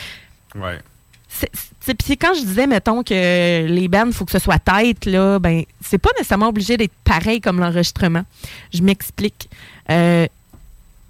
Ouais. 0.56 0.80
C'est- 1.28 1.50
c'est- 1.80 1.96
Puis 1.96 2.16
quand 2.16 2.36
je 2.36 2.42
disais, 2.42 2.68
mettons, 2.68 3.02
que 3.02 3.66
les 3.66 3.88
bands, 3.88 4.06
il 4.06 4.14
faut 4.14 4.24
que 4.24 4.32
ce 4.32 4.38
soit 4.40 4.60
tête, 4.60 5.06
là, 5.08 5.40
ben, 5.40 5.64
c'est 5.84 5.98
pas 5.98 6.12
nécessairement 6.16 6.50
obligé 6.50 6.78
d'être 6.78 6.94
pareil 7.04 7.42
comme 7.42 7.60
l'enregistrement. 7.60 8.24
Je 8.72 8.84
m'explique. 8.84 9.50
Euh, 9.90 10.28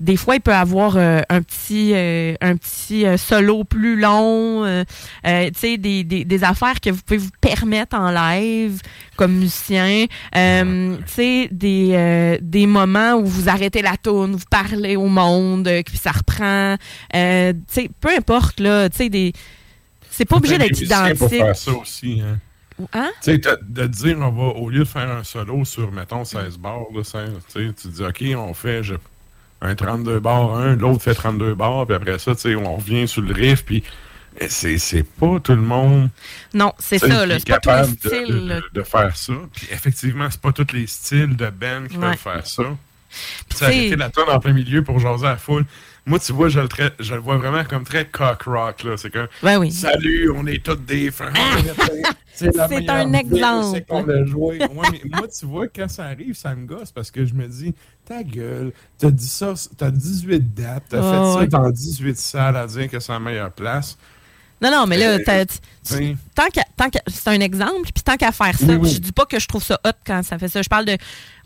des 0.04 0.18
fois, 0.18 0.36
il 0.36 0.42
peut 0.42 0.54
avoir 0.54 0.98
euh, 0.98 1.22
un 1.30 1.42
petit, 1.42 1.94
euh, 1.96 2.36
un 2.42 2.58
petit 2.58 3.06
euh, 3.06 3.16
solo 3.16 3.64
plus 3.64 3.98
long, 3.98 4.66
euh, 4.66 4.84
tu 5.24 5.52
sais, 5.56 5.78
des, 5.78 6.04
des, 6.04 6.26
des 6.26 6.44
affaires 6.44 6.82
que 6.82 6.90
vous 6.90 7.02
pouvez 7.06 7.20
vous 7.20 7.30
permettre 7.40 7.96
en 7.96 8.12
live 8.12 8.82
comme 9.16 9.32
musicien. 9.34 10.06
Tu 10.34 10.98
sais, 11.08 11.48
des, 11.52 12.38
des 12.42 12.68
moments 12.68 13.14
où 13.14 13.26
vous 13.26 13.48
arrêtez 13.48 13.82
la 13.82 13.96
tune, 13.96 14.36
vous 14.36 14.46
parlez 14.50 14.98
au 14.98 15.08
monde, 15.08 15.70
puis 15.86 15.98
ça 15.98 16.12
reprend. 16.12 16.76
Tu 17.14 17.20
sais, 17.70 17.90
peu 18.02 18.10
importe, 18.16 18.60
là, 18.60 18.90
tu 18.90 18.98
sais, 18.98 19.10
des... 19.10 19.32
C'est 20.10 20.26
pas 20.26 20.36
obligé 20.36 20.58
d'être 20.58 20.80
identique. 20.80 21.18
pour 21.18 21.30
faire 21.30 21.56
ça 21.56 21.72
aussi, 21.72 22.22
hein. 22.22 22.38
Hein? 22.92 23.12
Tu 23.24 23.36
sais, 23.36 23.42
de 23.62 23.88
dire, 23.88 24.18
on 24.20 24.32
va, 24.32 24.44
au 24.60 24.70
lieu 24.70 24.80
de 24.80 24.84
faire 24.84 25.10
un 25.10 25.24
solo 25.24 25.64
sur, 25.64 25.92
mettons, 25.92 26.26
16 26.26 26.58
bars, 26.58 26.82
là, 26.94 27.04
16, 27.04 27.30
tu 27.54 27.68
sais, 27.68 27.74
tu 27.74 27.88
dis, 27.88 28.04
OK, 28.04 28.24
on 28.38 28.54
fait 28.54 28.84
je- 28.84 28.96
un 29.64 29.74
32 29.76 30.20
bars, 30.20 30.54
un, 30.56 30.76
l'autre 30.76 31.02
fait 31.02 31.16
32 31.16 31.56
bars, 31.56 31.86
puis 31.88 31.96
après 31.96 32.20
ça, 32.20 32.36
tu 32.36 32.42
sais, 32.42 32.56
on 32.56 32.76
revient 32.76 33.08
sur 33.08 33.22
le 33.24 33.34
riff, 33.34 33.64
puis 33.66 33.84
c'est 34.50 35.04
pas 35.04 35.40
tout 35.40 35.54
le 35.54 35.62
monde 35.62 36.10
Non, 36.54 36.74
c'est 36.80 37.00
ça, 37.00 37.26
là. 37.26 37.36
est 37.36 37.40
C'est 37.40 37.50
pas 37.50 37.60
tous 37.60 37.70
les 37.70 37.86
styles. 38.10 38.28
de, 38.28 38.48
là. 38.50 38.56
de- 38.62 38.80
de 38.80 38.84
faire 38.84 39.16
ça. 39.16 39.34
Puis 39.56 39.68
effectivement, 39.72 40.28
c'est 40.30 40.42
pas 40.42 40.52
tous 40.52 40.74
les 40.74 40.88
styles 40.88 41.36
de 41.36 41.50
band 41.50 41.88
qui 41.90 41.98
Ouais. 41.98 42.10
peuvent 42.10 42.18
faire 42.18 42.46
ça. 42.48 42.64
Puis 43.48 43.56
t'sais- 43.58 43.66
arrêter 43.66 43.96
la 43.96 44.10
tonne 44.10 44.30
en 44.30 44.40
plein 44.40 44.54
milieu 44.54 44.84
pour 44.84 45.00
jaser 45.00 45.28
à 45.28 45.32
la 45.32 45.38
foule. 45.38 45.66
Moi, 46.06 46.20
tu 46.20 46.34
vois, 46.34 46.50
je 46.50 46.60
le, 46.60 46.68
trai- 46.68 46.92
je 47.00 47.14
le 47.14 47.22
vois 47.22 47.38
vraiment 47.38 47.64
comme 47.64 47.86
très 47.86 48.06
cock 48.06 48.44
rock. 48.44 48.84
là. 48.84 48.98
C'est 48.98 49.10
comme 49.10 49.28
Ouais, 49.42 49.56
oui. 49.56 49.72
Salut, 49.72 50.32
on 50.36 50.46
est 50.48 50.62
tous 50.64 50.76
des 50.76 51.12
frères. 51.12 51.32
c'est 52.34 52.54
la 52.56 52.68
C'est 52.68 52.90
un 52.90 53.14
exemple. 53.14 53.68
C'est 53.74 53.88
qu'on 53.88 54.08
a 54.10 54.26
joué. 54.26 54.60
Ouais, 54.60 54.88
mais 54.92 55.02
moi, 55.06 55.28
tu 55.30 55.46
vois, 55.46 55.68
quand 55.70 55.88
ça 55.90 56.06
arrive, 56.06 56.36
ça 56.36 56.54
me 56.56 56.66
gosse 56.66 56.92
parce 56.92 57.10
que 57.10 57.26
je 57.26 57.34
me 57.34 57.48
dis, 57.48 57.74
ta 58.06 58.22
gueule, 58.22 58.74
t'as 58.98 59.12
dit 59.12 59.28
ça, 59.30 59.54
t'as 59.78 59.92
18 59.92 60.54
dates, 60.54 60.84
t'as 60.90 61.02
fait 61.38 61.40
ça 61.52 61.58
dans 61.58 61.70
18 61.70 62.18
salles 62.18 62.58
à 62.58 62.68
dire 62.68 62.90
que 62.90 63.00
c'est 63.00 63.14
la 63.14 63.20
meilleure 63.20 63.52
place. 63.52 63.98
Non, 64.62 64.72
non, 64.72 64.86
mais 64.88 64.98
là, 64.98 65.14
Euh, 65.16 65.20
t'as- 65.26 65.46
tu- 65.46 66.18
tant 66.36 66.48
qu'à- 66.50 66.64
tant 66.78 66.90
qu'à- 66.90 67.02
c'est 67.08 67.30
un 67.30 67.40
exemple, 67.40 67.90
puis 67.94 68.04
tant 68.04 68.16
qu'à 68.18 68.32
faire 68.32 68.58
ça, 68.58 68.66
Oui, 68.66 68.76
oui. 68.82 68.90
je 68.92 69.00
dis 69.00 69.12
pas 69.12 69.26
que 69.26 69.40
je 69.40 69.48
trouve 69.48 69.64
ça 69.64 69.80
hot 69.86 69.92
quand 70.06 70.22
ça 70.24 70.38
fait 70.38 70.48
ça. 70.50 70.62
Je 70.62 70.70
parle 70.70 70.86
de. 70.86 70.98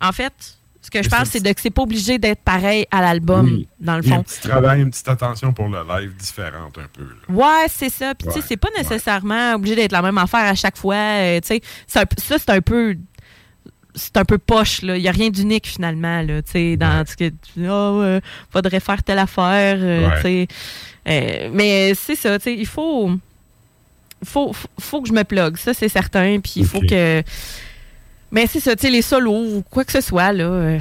En 0.02 0.12
fait, 0.12 0.34
ce 0.82 0.90
que 0.92 1.04
je 1.04 1.10
parle, 1.10 1.26
c'est- 1.26 1.40
de 1.40 1.52
que 1.52 1.60
c'est 1.62 1.70
pas 1.70 1.82
obligé 1.82 2.18
d'être 2.18 2.42
pareil 2.42 2.86
à 2.92 3.02
l'album, 3.02 3.46
Oui. 3.46 3.68
dans 3.80 3.98
le 3.98 4.04
Il 4.04 4.10
y 4.10 4.12
a 4.12 4.16
fond. 4.16 4.22
Un 4.22 4.24
petit 4.24 4.42
travail, 4.42 4.82
une 4.82 4.90
petite 4.92 5.08
attention 5.10 5.52
pour 5.54 5.68
le 5.68 5.80
live 5.88 6.16
différente 6.16 6.78
un 6.78 6.88
peu. 6.94 7.04
là. 7.04 7.34
Ouais, 7.34 7.66
c'est 7.70 7.90
ça. 7.90 8.14
Puis, 8.16 8.28
tu 8.28 8.34
sais, 8.34 8.40
Ouais, 8.40 8.46
c'est 8.48 8.58
pas 8.58 8.70
nécessairement 8.78 9.56
obligé 9.56 9.76
d'être 9.76 9.92
la 9.92 10.02
même 10.02 10.18
affaire 10.18 10.46
à 10.46 10.56
chaque 10.56 10.78
fois. 10.78 10.96
euh, 10.96 11.40
tu 11.42 11.48
sais, 11.48 11.62
ça, 11.88 12.04
c'est 12.18 12.50
un 12.50 12.62
peu. 12.62 12.96
C'est 14.00 14.16
un 14.18 14.26
peu 14.26 14.38
poche, 14.38 14.84
là. 14.84 14.96
Il 14.96 15.02
n'y 15.02 15.08
a 15.08 15.12
rien 15.12 15.30
d'unique, 15.32 15.66
finalement, 15.68 16.22
là. 16.22 16.44
Tu 16.44 16.52
sais, 16.52 16.78
dans 16.78 17.04
ce 17.06 17.16
que 17.18 17.32
ah, 17.68 17.94
ouais, 17.98 18.22
faudrait 18.52 18.80
faire 18.80 19.02
telle 19.02 19.18
affaire, 19.20 19.78
euh, 19.80 20.08
Ouais. 20.08 20.16
tu 20.18 20.22
sais. 20.22 20.48
Euh, 21.10 21.50
mais 21.52 21.94
c'est 21.96 22.16
ça, 22.16 22.38
tu 22.38 22.44
sais, 22.44 22.54
il 22.56 22.68
faut. 22.68 23.12
Faut, 24.24 24.52
faut, 24.80 25.02
que 25.02 25.08
je 25.08 25.14
me 25.14 25.24
plug, 25.24 25.58
ça, 25.58 25.74
c'est 25.74 25.90
certain. 25.90 26.40
Puis, 26.40 26.54
il 26.58 26.66
faut 26.66 26.82
que. 26.82 27.22
Mais 28.32 28.48
c'est 28.48 28.60
ça, 28.60 28.76
tu 28.76 28.82
sais, 28.84 28.90
les 28.90 29.02
solos 29.02 29.32
ou 29.58 29.64
quoi 29.70 29.86
que 29.86 29.92
ce 29.92 30.02
soit, 30.02 30.34
là. 30.34 30.44
euh, 30.46 30.80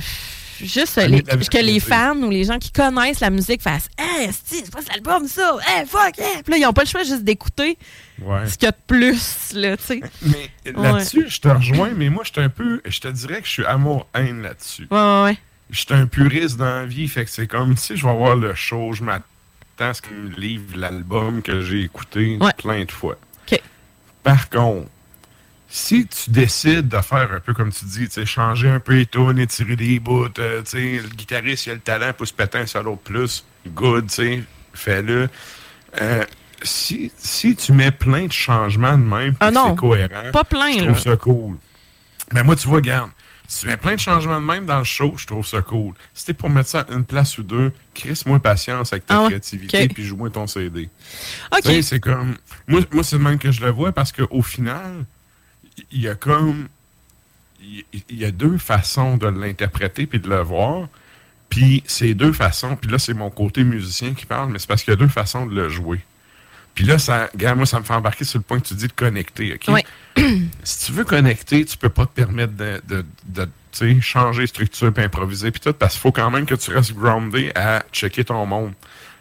Juste 0.63 0.97
les- 0.97 1.23
que 1.23 1.59
les 1.63 1.81
fans 1.81 2.17
ou 2.17 2.31
les 2.31 2.45
gens 2.45 2.59
qui 2.59 2.73
connaissent 2.73 3.21
la 3.21 3.29
musique 3.29 3.61
fassent 3.61 3.91
Hey, 3.99 4.31
c'est 4.33 4.65
c'est 4.65 4.71
pas 4.73 4.81
cet 4.81 4.91
album, 4.95 5.29
ça! 5.29 5.55
Hey, 5.67 5.85
fuck! 5.87 6.19
Hey! 6.19 6.43
Puis 6.43 6.51
là, 6.53 6.57
ils 6.57 6.63
n'ont 6.63 6.73
pas 6.73 6.85
le 6.85 6.89
choix 6.89 7.03
juste 7.03 7.25
d'écouter 7.25 7.77
Ouais. 8.23 8.47
ce 8.49 8.57
qu'il 8.57 8.65
y 8.65 8.69
a 8.69 8.73
de 8.73 8.77
plus, 8.87 9.53
là, 9.53 9.77
tu 9.77 9.85
sais. 9.85 10.01
Mais 10.23 10.51
là-dessus, 10.73 11.27
je 11.29 11.41
te 11.41 11.49
rejoins, 11.49 11.91
mais 11.95 12.09
moi, 12.09 12.25
je 12.25 12.33
suis 12.33 12.41
un 12.41 12.49
peu. 12.49 12.81
Je 12.87 12.99
te 13.01 13.09
dirais 13.09 13.43
que 13.43 13.47
je 13.47 13.53
suis 13.53 13.67
amour-haine 13.67 14.41
là-dessus. 14.41 14.89
Ouais, 14.91 14.97
ouais, 14.99 15.23
ouais. 15.25 15.39
Je 15.69 15.79
suis 15.81 15.93
un 15.93 16.07
puriste 16.07 16.57
dans 16.57 16.65
la 16.65 16.87
vie, 16.87 17.07
fait 17.07 17.27
que 17.27 17.31
c'est 17.31 17.47
comme 17.47 17.77
si 17.77 17.95
je 17.95 18.07
vais 18.07 18.15
voir 18.17 18.35
le 18.37 18.55
show, 18.55 18.95
je 18.95 19.05
m'attends 19.05 19.25
à 19.81 19.93
ce 19.93 20.01
qu'il 20.01 20.17
me 20.17 20.31
livre 20.37 20.75
l'album 20.77 21.43
que 21.43 21.61
j'ai 21.61 21.83
écouté 21.83 22.39
plein 22.57 22.83
de 22.85 22.91
fois. 22.93 23.19
OK. 23.53 23.61
Par 24.23 24.49
contre, 24.49 24.89
si 25.69 26.07
tu 26.07 26.31
décides 26.31 26.89
de 26.89 27.01
faire 27.01 27.33
un 27.33 27.41
peu 27.41 27.53
comme 27.53 27.73
tu 27.73 27.85
dis, 27.87 28.07
tu 28.07 28.11
sais, 28.13 28.27
changer 28.27 28.69
un 28.71 28.81
peu 28.81 28.95
les 28.95 29.07
tunes, 29.07 29.39
étirer 29.39 29.77
des 29.77 29.99
bouts, 29.99 30.29
euh, 30.39 30.63
tu 30.63 30.71
sais, 30.71 31.01
le 31.03 31.09
guitariste, 31.09 31.67
il 31.67 31.71
a 31.71 31.75
le 31.75 31.81
talent, 31.81 32.13
pousse 32.13 32.33
pétin, 32.33 32.61
un 32.61 32.67
solo 32.67 32.93
de 32.93 32.99
plus, 33.13 33.45
good, 33.69 34.07
tu 34.09 34.15
sais, 34.15 34.43
fais-le. 34.75 35.29
Euh, 36.01 36.25
si, 36.63 37.11
si 37.17 37.57
tu 37.57 37.73
mets 37.73 37.91
plein 37.91 38.27
de 38.27 38.33
changements 38.33 38.97
de 38.97 39.03
même, 39.05 39.35
Ah 39.41 39.51
c'est 39.53 39.77
cohérent, 39.77 40.31
pas 40.33 40.45
plein, 40.45 40.73
je 40.73 40.79
là. 40.79 40.85
trouve 40.93 41.01
ça 41.01 41.17
cool. 41.17 41.57
Mais 42.33 42.43
moi, 42.43 42.57
tu 42.57 42.67
vois, 42.69 42.77
regarde, 42.77 43.11
si 43.49 43.61
tu 43.61 43.67
mets 43.69 43.77
plein 43.77 43.95
de 43.95 44.01
changements 44.01 44.41
de 44.41 44.47
même 44.47 44.67
dans 44.67 44.79
le 44.79 44.85
show, 44.85 45.15
je 45.17 45.27
trouve 45.27 45.47
ça 45.47 45.63
cool. 45.63 45.95
Si 46.15 46.25
t'es 46.27 46.35
pour 46.35 46.49
mettre 46.51 46.69
ça 46.69 46.81
à 46.89 46.93
une 46.93 47.05
place 47.05 47.39
ou 47.39 47.43
deux, 47.43 47.73
crisse-moi 47.95 48.41
patience 48.41 48.93
avec 48.93 49.07
ta 49.07 49.23
Ah 49.23 49.27
créativité, 49.27 49.85
ok. 49.85 49.95
puis 49.95 50.05
joue-moi 50.05 50.31
ton 50.31 50.47
CD. 50.47 50.89
OK. 51.53 51.63
Tu 51.63 51.69
sais, 51.69 51.83
c'est 51.83 52.01
comme. 52.01 52.37
Moi, 52.67 52.81
moi 52.93 53.05
c'est 53.05 53.19
de 53.19 53.23
même 53.23 53.39
que 53.39 53.51
je 53.53 53.61
le 53.65 53.71
vois 53.71 53.93
parce 53.93 54.11
qu'au 54.13 54.43
final, 54.43 55.05
il 55.93 56.01
y 56.01 56.09
a 56.09 56.15
comme. 56.15 56.69
Il 57.63 57.85
il 58.11 58.19
y 58.19 58.25
a 58.25 58.31
deux 58.31 58.59
façons 58.59 59.17
de 59.17 59.27
l'interpréter 59.27 60.07
puis 60.07 60.21
de 60.21 60.29
le 60.29 60.41
voir. 60.41 60.89
Puis 61.49 61.83
ces 61.87 62.15
deux 62.15 62.33
façons, 62.33 62.77
puis 62.77 62.91
là, 62.91 62.99
c'est 62.99 63.15
mon 63.15 63.31
côté 63.31 63.65
musicien 63.65 64.15
qui 64.15 64.27
parle, 64.27 64.51
mais 64.51 64.59
c'est 64.59 64.67
parce 64.67 64.83
qu'il 64.83 64.93
y 64.93 64.97
a 64.97 64.99
deux 64.99 65.09
façons 65.09 65.47
de 65.47 65.55
le 65.55 65.69
jouer. 65.69 66.01
Puis 66.77 66.85
là, 66.85 66.99
ça, 66.99 67.31
regarde, 67.33 67.57
moi, 67.57 67.65
ça 67.65 67.81
me 67.81 67.85
fait 67.85 67.95
embarquer 67.95 68.25
sur 68.25 68.39
le 68.39 68.43
point 68.43 68.61
que 68.61 68.67
tu 68.67 68.75
dis 68.75 68.87
de 68.87 68.93
connecter, 68.93 69.55
OK? 69.55 69.75
Ouais. 69.75 69.85
si 70.63 70.87
tu 70.87 70.93
veux 70.93 71.05
connecter, 71.05 71.65
tu 71.65 71.79
peux 71.79 71.89
pas 71.89 72.05
te 72.05 72.11
permettre 72.11 72.53
de, 72.53 72.83
de, 72.87 73.05
de, 73.29 74.01
changer 74.01 74.47
structure 74.47 74.93
puis 74.93 75.05
improviser 75.05 75.51
puis 75.51 75.61
tout, 75.61 75.73
parce 75.73 75.95
qu'il 75.95 76.03
faut 76.03 76.13
quand 76.13 76.31
même 76.31 76.45
que 76.45 76.55
tu 76.55 76.71
restes 76.71 76.93
groundé 76.93 77.51
à 77.55 77.83
checker 77.93 78.25
ton 78.25 78.45
monde. 78.45 78.73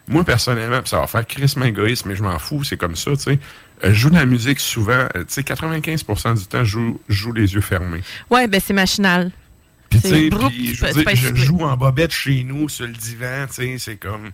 Moi, 0.08 0.24
personnellement, 0.26 0.82
puis 0.82 0.90
ça 0.90 1.00
va 1.00 1.08
faire 1.08 1.26
crissement 1.26 1.66
égoïste, 1.66 2.06
mais 2.06 2.16
je 2.16 2.24
m'en 2.24 2.38
fous, 2.40 2.64
c'est 2.64 2.78
comme 2.78 2.96
ça, 2.96 3.12
tu 3.12 3.24
sais. 3.24 3.40
Euh, 3.84 3.90
je 3.90 3.94
joue 3.94 4.10
de 4.10 4.16
la 4.16 4.26
musique 4.26 4.60
souvent, 4.60 5.08
euh, 5.16 5.24
tu 5.28 5.34
sais, 5.34 5.42
95% 5.42 6.40
du 6.40 6.46
temps, 6.46 6.64
je 6.64 6.72
joue, 6.72 7.02
je 7.10 7.16
joue 7.16 7.34
les 7.34 7.54
yeux 7.54 7.62
fermés. 7.62 8.02
Ouais, 8.30 8.48
ben 8.48 8.62
c'est 8.64 8.74
machinal. 8.74 9.32
Puis, 9.90 10.00
tu 10.02 10.08
C'est 10.08 10.30
sais, 10.94 11.16
je 11.16 11.30
dire, 11.30 11.36
joue 11.36 11.62
en 11.62 11.76
bobette 11.78 12.12
chez 12.12 12.44
nous, 12.44 12.70
sur 12.70 12.88
le 12.88 12.94
divan, 12.94 13.46
tu 13.48 13.56
sais, 13.56 13.78
c'est 13.78 13.98
comme... 13.98 14.32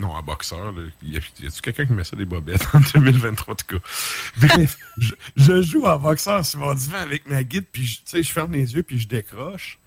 Non, 0.00 0.16
un 0.16 0.22
boxeur. 0.22 0.72
Là. 0.72 0.82
Y 1.04 1.16
a-tu 1.18 1.60
quelqu'un 1.62 1.86
qui 1.86 1.92
met 1.92 2.02
ça 2.02 2.16
des 2.16 2.24
bobettes 2.24 2.66
en 2.72 2.80
2023, 2.80 3.54
en 3.54 3.56
tout 3.56 3.78
cas? 3.78 3.84
Bref, 4.36 4.76
je, 4.98 5.14
je, 5.36 5.62
joue 5.62 5.84
en 5.84 5.98
boxeur 5.98 6.44
sur 6.44 6.58
mon 6.58 6.74
divan 6.74 6.98
avec 6.98 7.28
ma 7.28 7.44
guide, 7.44 7.64
puis 7.70 7.82
tu 7.82 8.00
sais, 8.04 8.22
je 8.22 8.32
ferme 8.32 8.52
les 8.52 8.74
yeux, 8.74 8.82
puis 8.82 8.98
je 8.98 9.06
décroche. 9.06 9.78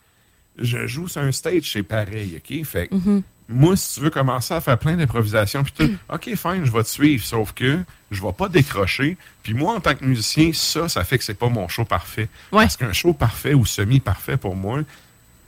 Je 0.58 0.88
joue 0.88 1.10
sur 1.10 1.22
un 1.22 1.32
stage, 1.34 1.72
c'est 1.72 1.84
pareil, 1.84 2.38
OK? 2.38 2.66
Fait 2.66 2.90
mm-hmm. 2.92 3.22
moi, 3.50 3.76
si 3.76 3.96
tu 3.96 4.00
veux 4.00 4.10
commencer 4.10 4.54
à 4.54 4.62
faire 4.62 4.80
plein 4.80 4.96
d'improvisations, 4.96 5.64
puis 5.64 5.74
tout, 5.78 5.98
OK, 6.10 6.24
fine, 6.36 6.64
je 6.64 6.72
vais 6.72 6.84
te 6.84 6.90
suivre, 6.90 7.24
sauf 7.26 7.54
que 7.54 7.80
je 8.12 8.22
vais 8.22 8.34
pas 8.34 8.50
décrocher. 8.50 9.18
Puis 9.44 9.54
moi, 9.54 9.76
en 9.76 9.80
tant 9.80 9.96
que 9.96 10.06
musicien, 10.06 10.52
ça, 10.54 10.88
ça 10.90 11.04
fait 11.04 11.18
que 11.18 11.24
c'est 11.24 11.34
pas 11.34 11.50
mon 11.50 11.68
show 11.68 11.86
parfait. 11.86 12.30
Parce 12.52 12.78
qu'un 12.78 12.94
show 12.94 13.14
parfait 13.14 13.54
ou 13.54 13.66
semi-parfait 13.66 14.38
pour 14.38 14.56
moi, 14.56 14.82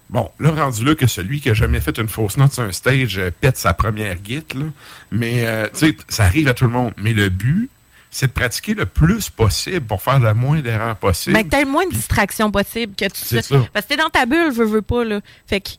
Bon, 0.10 0.32
là, 0.40 0.50
rendu 0.50 0.84
là 0.84 0.96
que 0.96 1.06
celui 1.06 1.40
qui 1.40 1.52
a 1.52 1.54
jamais 1.54 1.80
fait 1.80 1.96
une 2.00 2.08
fausse 2.08 2.36
note 2.38 2.52
sur 2.52 2.64
un 2.64 2.72
stage 2.72 3.20
euh, 3.20 3.30
pète 3.30 3.58
sa 3.58 3.76
première 3.76 4.16
là. 4.16 4.66
Mais, 5.12 5.46
euh, 5.46 5.68
tu 5.72 5.90
sais, 5.90 5.98
ça 6.08 6.24
arrive 6.24 6.48
à 6.48 6.56
tout 6.56 6.66
le 6.66 6.72
monde. 6.72 6.94
Mais 6.98 7.14
le 7.14 7.30
but, 7.30 7.70
c'est 8.10 8.28
de 8.28 8.32
pratiquer 8.32 8.74
le 8.74 8.88
plus 8.88 9.30
possible 9.30 9.86
pour 9.86 10.02
faire 10.02 10.20
le 10.20 10.34
moins 10.34 10.62
d'erreurs 10.62 10.96
possible. 10.96 11.36
Mais 11.36 11.44
que 11.44 11.56
tu 11.56 11.64
le 11.64 11.70
moins 11.70 11.86
de 11.86 11.92
distractions 11.92 12.50
possible 12.50 12.96
que 12.96 13.06
tu. 13.06 13.36
Parce 13.72 13.86
que 13.86 13.90
t'es 13.90 13.98
dans 13.98 14.10
ta 14.10 14.26
bulle, 14.26 14.52
veux, 14.52 14.66
veux 14.66 14.82
pas, 14.82 15.04
là. 15.04 15.22
Fait 15.46 15.62
que 15.62 15.70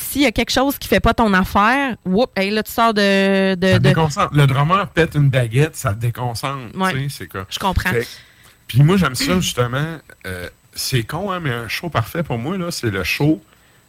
s'il 0.00 0.22
y 0.22 0.26
a 0.26 0.32
quelque 0.32 0.50
chose 0.50 0.78
qui 0.78 0.88
fait 0.88 1.00
pas 1.00 1.14
ton 1.14 1.32
affaire, 1.34 1.96
whoop, 2.04 2.30
hey, 2.36 2.50
là, 2.50 2.62
tu 2.62 2.72
sors 2.72 2.94
de. 2.94 3.54
de, 3.54 3.78
de... 3.78 4.36
Le 4.36 4.46
drummer 4.46 4.88
pète 4.88 5.14
une 5.14 5.28
baguette, 5.28 5.76
ça 5.76 5.92
te 5.92 6.00
déconcentre. 6.00 6.76
Ouais. 6.76 7.06
C'est 7.10 7.26
quoi? 7.26 7.46
Je 7.48 7.58
comprends. 7.58 7.90
Puis 8.66 8.82
moi, 8.82 8.96
j'aime 8.96 9.14
ça, 9.14 9.40
justement. 9.40 9.98
Euh, 10.26 10.48
c'est 10.74 11.02
con, 11.02 11.30
hein, 11.30 11.40
mais 11.40 11.50
un 11.50 11.68
show 11.68 11.88
parfait 11.88 12.22
pour 12.22 12.38
moi, 12.38 12.56
là, 12.56 12.70
c'est 12.70 12.90
le 12.90 13.04
show 13.04 13.42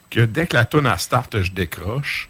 que 0.09 0.21
dès 0.21 0.47
que 0.47 0.55
la 0.55 0.65
toune 0.65 0.87
à 0.87 0.97
start, 0.97 1.41
je 1.41 1.51
décroche. 1.51 2.29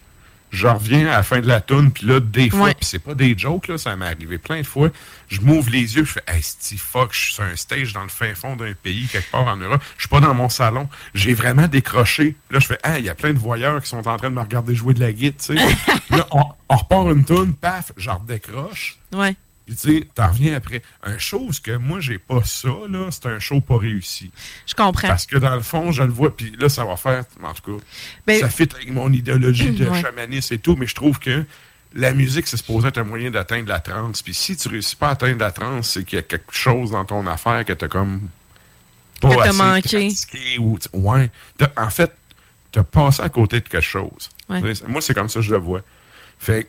Je 0.52 0.66
reviens 0.66 1.06
à 1.06 1.16
la 1.16 1.22
fin 1.22 1.40
de 1.40 1.48
la 1.48 1.62
toune, 1.62 1.90
puis 1.90 2.06
là, 2.06 2.20
des 2.20 2.50
fois, 2.50 2.74
puis 2.74 2.84
c'est 2.84 2.98
pas 2.98 3.14
des 3.14 3.36
jokes, 3.36 3.68
là, 3.68 3.78
ça 3.78 3.96
m'est 3.96 4.06
arrivé 4.06 4.36
plein 4.36 4.60
de 4.60 4.66
fois. 4.66 4.90
Je 5.28 5.40
m'ouvre 5.40 5.70
les 5.70 5.96
yeux, 5.96 6.04
je 6.04 6.12
fais, 6.12 6.22
hey, 6.28 6.42
fuck, 6.76 7.14
je 7.14 7.20
suis 7.20 7.34
sur 7.34 7.44
un 7.44 7.56
stage 7.56 7.94
dans 7.94 8.02
le 8.02 8.10
fin 8.10 8.34
fond 8.34 8.54
d'un 8.54 8.74
pays, 8.74 9.06
quelque 9.06 9.30
part 9.30 9.46
en 9.46 9.56
Europe. 9.56 9.82
Je 9.96 10.02
suis 10.02 10.08
pas 10.10 10.20
dans 10.20 10.34
mon 10.34 10.50
salon. 10.50 10.90
J'ai 11.14 11.32
vraiment 11.32 11.68
décroché. 11.68 12.36
Là, 12.50 12.58
je 12.60 12.66
fais, 12.66 12.78
ah, 12.82 12.98
il 12.98 13.06
y 13.06 13.08
a 13.08 13.14
plein 13.14 13.32
de 13.32 13.38
voyeurs 13.38 13.80
qui 13.82 13.88
sont 13.88 14.06
en 14.06 14.16
train 14.18 14.28
de 14.28 14.34
me 14.34 14.40
regarder 14.40 14.74
jouer 14.74 14.92
de 14.92 15.00
la 15.00 15.12
guitare, 15.12 15.56
tu 15.56 15.58
sais. 15.58 15.76
là, 16.10 16.26
on, 16.32 16.42
on, 16.68 16.76
repart 16.76 17.08
une 17.08 17.24
toune, 17.24 17.54
paf, 17.54 17.92
je 17.96 18.10
redécroche. 18.10 18.98
Ouais. 19.14 19.34
Puis 19.72 19.80
tu 19.80 20.00
sais, 20.00 20.08
t'en 20.14 20.28
reviens 20.28 20.54
après. 20.54 20.82
Un 21.02 21.16
chose 21.16 21.60
que 21.60 21.76
moi, 21.76 22.00
j'ai 22.00 22.18
pas 22.18 22.42
ça, 22.44 22.68
là, 22.90 23.08
c'est 23.10 23.26
un 23.26 23.38
show 23.38 23.62
pas 23.62 23.78
réussi. 23.78 24.30
Je 24.66 24.74
comprends. 24.74 25.08
Parce 25.08 25.24
que 25.24 25.38
dans 25.38 25.54
le 25.54 25.62
fond, 25.62 25.92
je 25.92 26.02
le 26.02 26.12
vois, 26.12 26.36
puis 26.36 26.52
là, 26.58 26.68
ça 26.68 26.84
va 26.84 26.96
faire, 26.96 27.24
en 27.42 27.54
tout 27.54 27.78
cas, 27.78 27.84
ben, 28.26 28.40
ça 28.40 28.50
fit 28.50 28.68
avec 28.74 28.90
mon 28.90 29.10
idéologie 29.10 29.70
de 29.70 29.86
chamanisme 30.02 30.54
et 30.54 30.58
tout, 30.58 30.76
mais 30.76 30.86
je 30.86 30.94
trouve 30.94 31.18
que 31.18 31.44
la 31.94 32.12
musique, 32.12 32.46
c'est 32.48 32.58
supposé 32.58 32.88
être 32.88 32.98
un 32.98 33.04
moyen 33.04 33.30
d'atteindre 33.30 33.68
la 33.68 33.80
transe. 33.80 34.20
Puis 34.20 34.34
si 34.34 34.56
tu 34.56 34.68
réussis 34.68 34.96
pas 34.96 35.08
à 35.08 35.10
atteindre 35.12 35.38
la 35.38 35.52
transe, 35.52 35.88
c'est 35.88 36.04
qu'il 36.04 36.16
y 36.16 36.20
a 36.20 36.22
quelque 36.22 36.52
chose 36.52 36.90
dans 36.90 37.06
ton 37.06 37.26
affaire 37.26 37.64
que 37.64 37.72
t'as 37.72 37.88
comme 37.88 38.28
pas 39.22 39.42
assez 39.42 39.56
manqué. 39.56 40.10
Ou, 40.58 40.78
ouais. 40.92 41.30
En 41.78 41.90
fait, 41.90 42.12
t'as 42.72 42.82
passé 42.82 43.22
à 43.22 43.30
côté 43.30 43.60
de 43.60 43.68
quelque 43.68 43.80
chose. 43.80 44.28
Moi, 44.48 45.00
c'est 45.00 45.14
comme 45.14 45.30
ça 45.30 45.40
que 45.40 45.46
je 45.46 45.52
le 45.52 45.60
vois. 45.60 45.80
Fait 46.38 46.68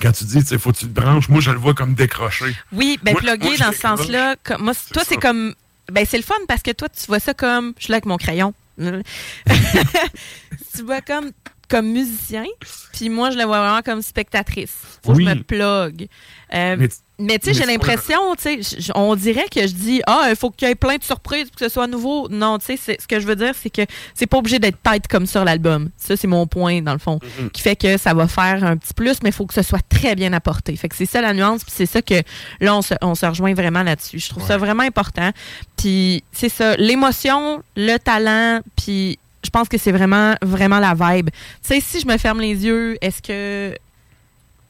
quand 0.00 0.12
tu 0.12 0.24
dis, 0.24 0.38
il 0.38 0.58
faut 0.58 0.72
que 0.72 0.78
tu 0.78 0.86
te 0.86 1.00
branches, 1.00 1.28
moi, 1.28 1.40
je 1.40 1.50
le 1.50 1.58
vois 1.58 1.74
comme 1.74 1.94
décroché. 1.94 2.46
Oui, 2.72 2.98
ben, 3.02 3.14
plugger 3.14 3.56
dans 3.58 3.72
ce 3.72 3.78
sens-là. 3.78 4.36
Moi, 4.58 4.72
toi, 4.92 5.02
c'est 5.06 5.16
comme. 5.16 5.54
Ben, 5.90 6.04
c'est 6.08 6.16
le 6.16 6.24
fun 6.24 6.34
parce 6.48 6.62
que 6.62 6.72
toi, 6.72 6.88
tu 6.88 7.06
vois 7.06 7.20
ça 7.20 7.34
comme. 7.34 7.74
Je 7.78 7.84
suis 7.84 7.90
là 7.90 7.96
avec 7.96 8.06
mon 8.06 8.16
crayon. 8.16 8.54
tu 8.78 10.82
vois 10.84 11.00
comme 11.00 11.30
comme 11.68 11.90
musicien, 11.90 12.44
puis 12.92 13.08
moi, 13.08 13.30
je 13.30 13.38
le 13.38 13.44
vois 13.44 13.58
vraiment 13.58 13.82
comme 13.82 14.02
spectatrice. 14.02 14.76
Faut 15.04 15.14
que 15.14 15.20
je 15.20 15.26
me 15.26 15.42
plug. 15.42 16.08
Euh, 16.54 16.76
mais, 16.78 16.88
tu 17.18 17.24
sais, 17.42 17.54
j'ai 17.54 17.64
l'impression, 17.64 18.34
tu 18.34 18.62
sais, 18.62 18.92
on 18.94 19.14
dirait 19.14 19.48
que 19.50 19.62
je 19.66 19.72
dis, 19.72 20.02
ah, 20.06 20.26
il 20.28 20.36
faut 20.36 20.50
qu'il 20.50 20.68
y 20.68 20.70
ait 20.70 20.74
plein 20.74 20.96
de 20.96 21.04
surprises 21.04 21.44
pour 21.44 21.56
que 21.56 21.66
ce 21.66 21.72
soit 21.72 21.86
nouveau. 21.86 22.28
Non, 22.28 22.58
tu 22.58 22.76
sais, 22.76 22.98
ce 23.00 23.06
que 23.06 23.20
je 23.20 23.26
veux 23.26 23.36
dire, 23.36 23.54
c'est 23.60 23.70
que 23.70 23.82
c'est 24.14 24.26
pas 24.26 24.38
obligé 24.38 24.58
d'être 24.58 24.78
tête 24.82 25.08
comme 25.08 25.26
sur 25.26 25.44
l'album. 25.44 25.88
Ça, 25.96 26.16
c'est 26.16 26.26
mon 26.26 26.46
point, 26.46 26.82
dans 26.82 26.92
le 26.92 26.98
fond, 26.98 27.18
mm-hmm. 27.18 27.50
qui 27.50 27.62
fait 27.62 27.76
que 27.76 27.96
ça 27.96 28.12
va 28.12 28.28
faire 28.28 28.64
un 28.64 28.76
petit 28.76 28.92
plus, 28.92 29.16
mais 29.22 29.30
il 29.30 29.32
faut 29.32 29.46
que 29.46 29.54
ce 29.54 29.62
soit 29.62 29.82
très 29.88 30.14
bien 30.14 30.32
apporté. 30.32 30.76
Fait 30.76 30.88
que 30.88 30.96
c'est 30.96 31.06
ça 31.06 31.20
la 31.20 31.32
nuance, 31.32 31.64
puis 31.64 31.72
c'est 31.74 31.86
ça 31.86 32.02
que 32.02 32.22
là, 32.60 32.76
on 32.76 32.82
se, 32.82 32.94
on 33.00 33.14
se 33.14 33.24
rejoint 33.24 33.54
vraiment 33.54 33.82
là-dessus. 33.82 34.18
Je 34.18 34.28
trouve 34.28 34.46
ça 34.46 34.58
vraiment 34.58 34.82
important. 34.82 35.30
Puis 35.76 36.22
c'est 36.32 36.48
ça, 36.50 36.76
l'émotion, 36.76 37.62
le 37.76 37.96
talent, 37.98 38.60
puis 38.76 39.18
je 39.46 39.50
pense 39.50 39.68
que 39.68 39.78
c'est 39.78 39.92
vraiment, 39.92 40.34
vraiment 40.42 40.80
la 40.80 40.94
vibe. 40.94 41.30
Tu 41.30 41.36
sais, 41.62 41.80
si 41.80 42.00
je 42.00 42.06
me 42.06 42.18
ferme 42.18 42.40
les 42.40 42.64
yeux, 42.64 42.98
est-ce 43.00 43.22
que 43.22 43.76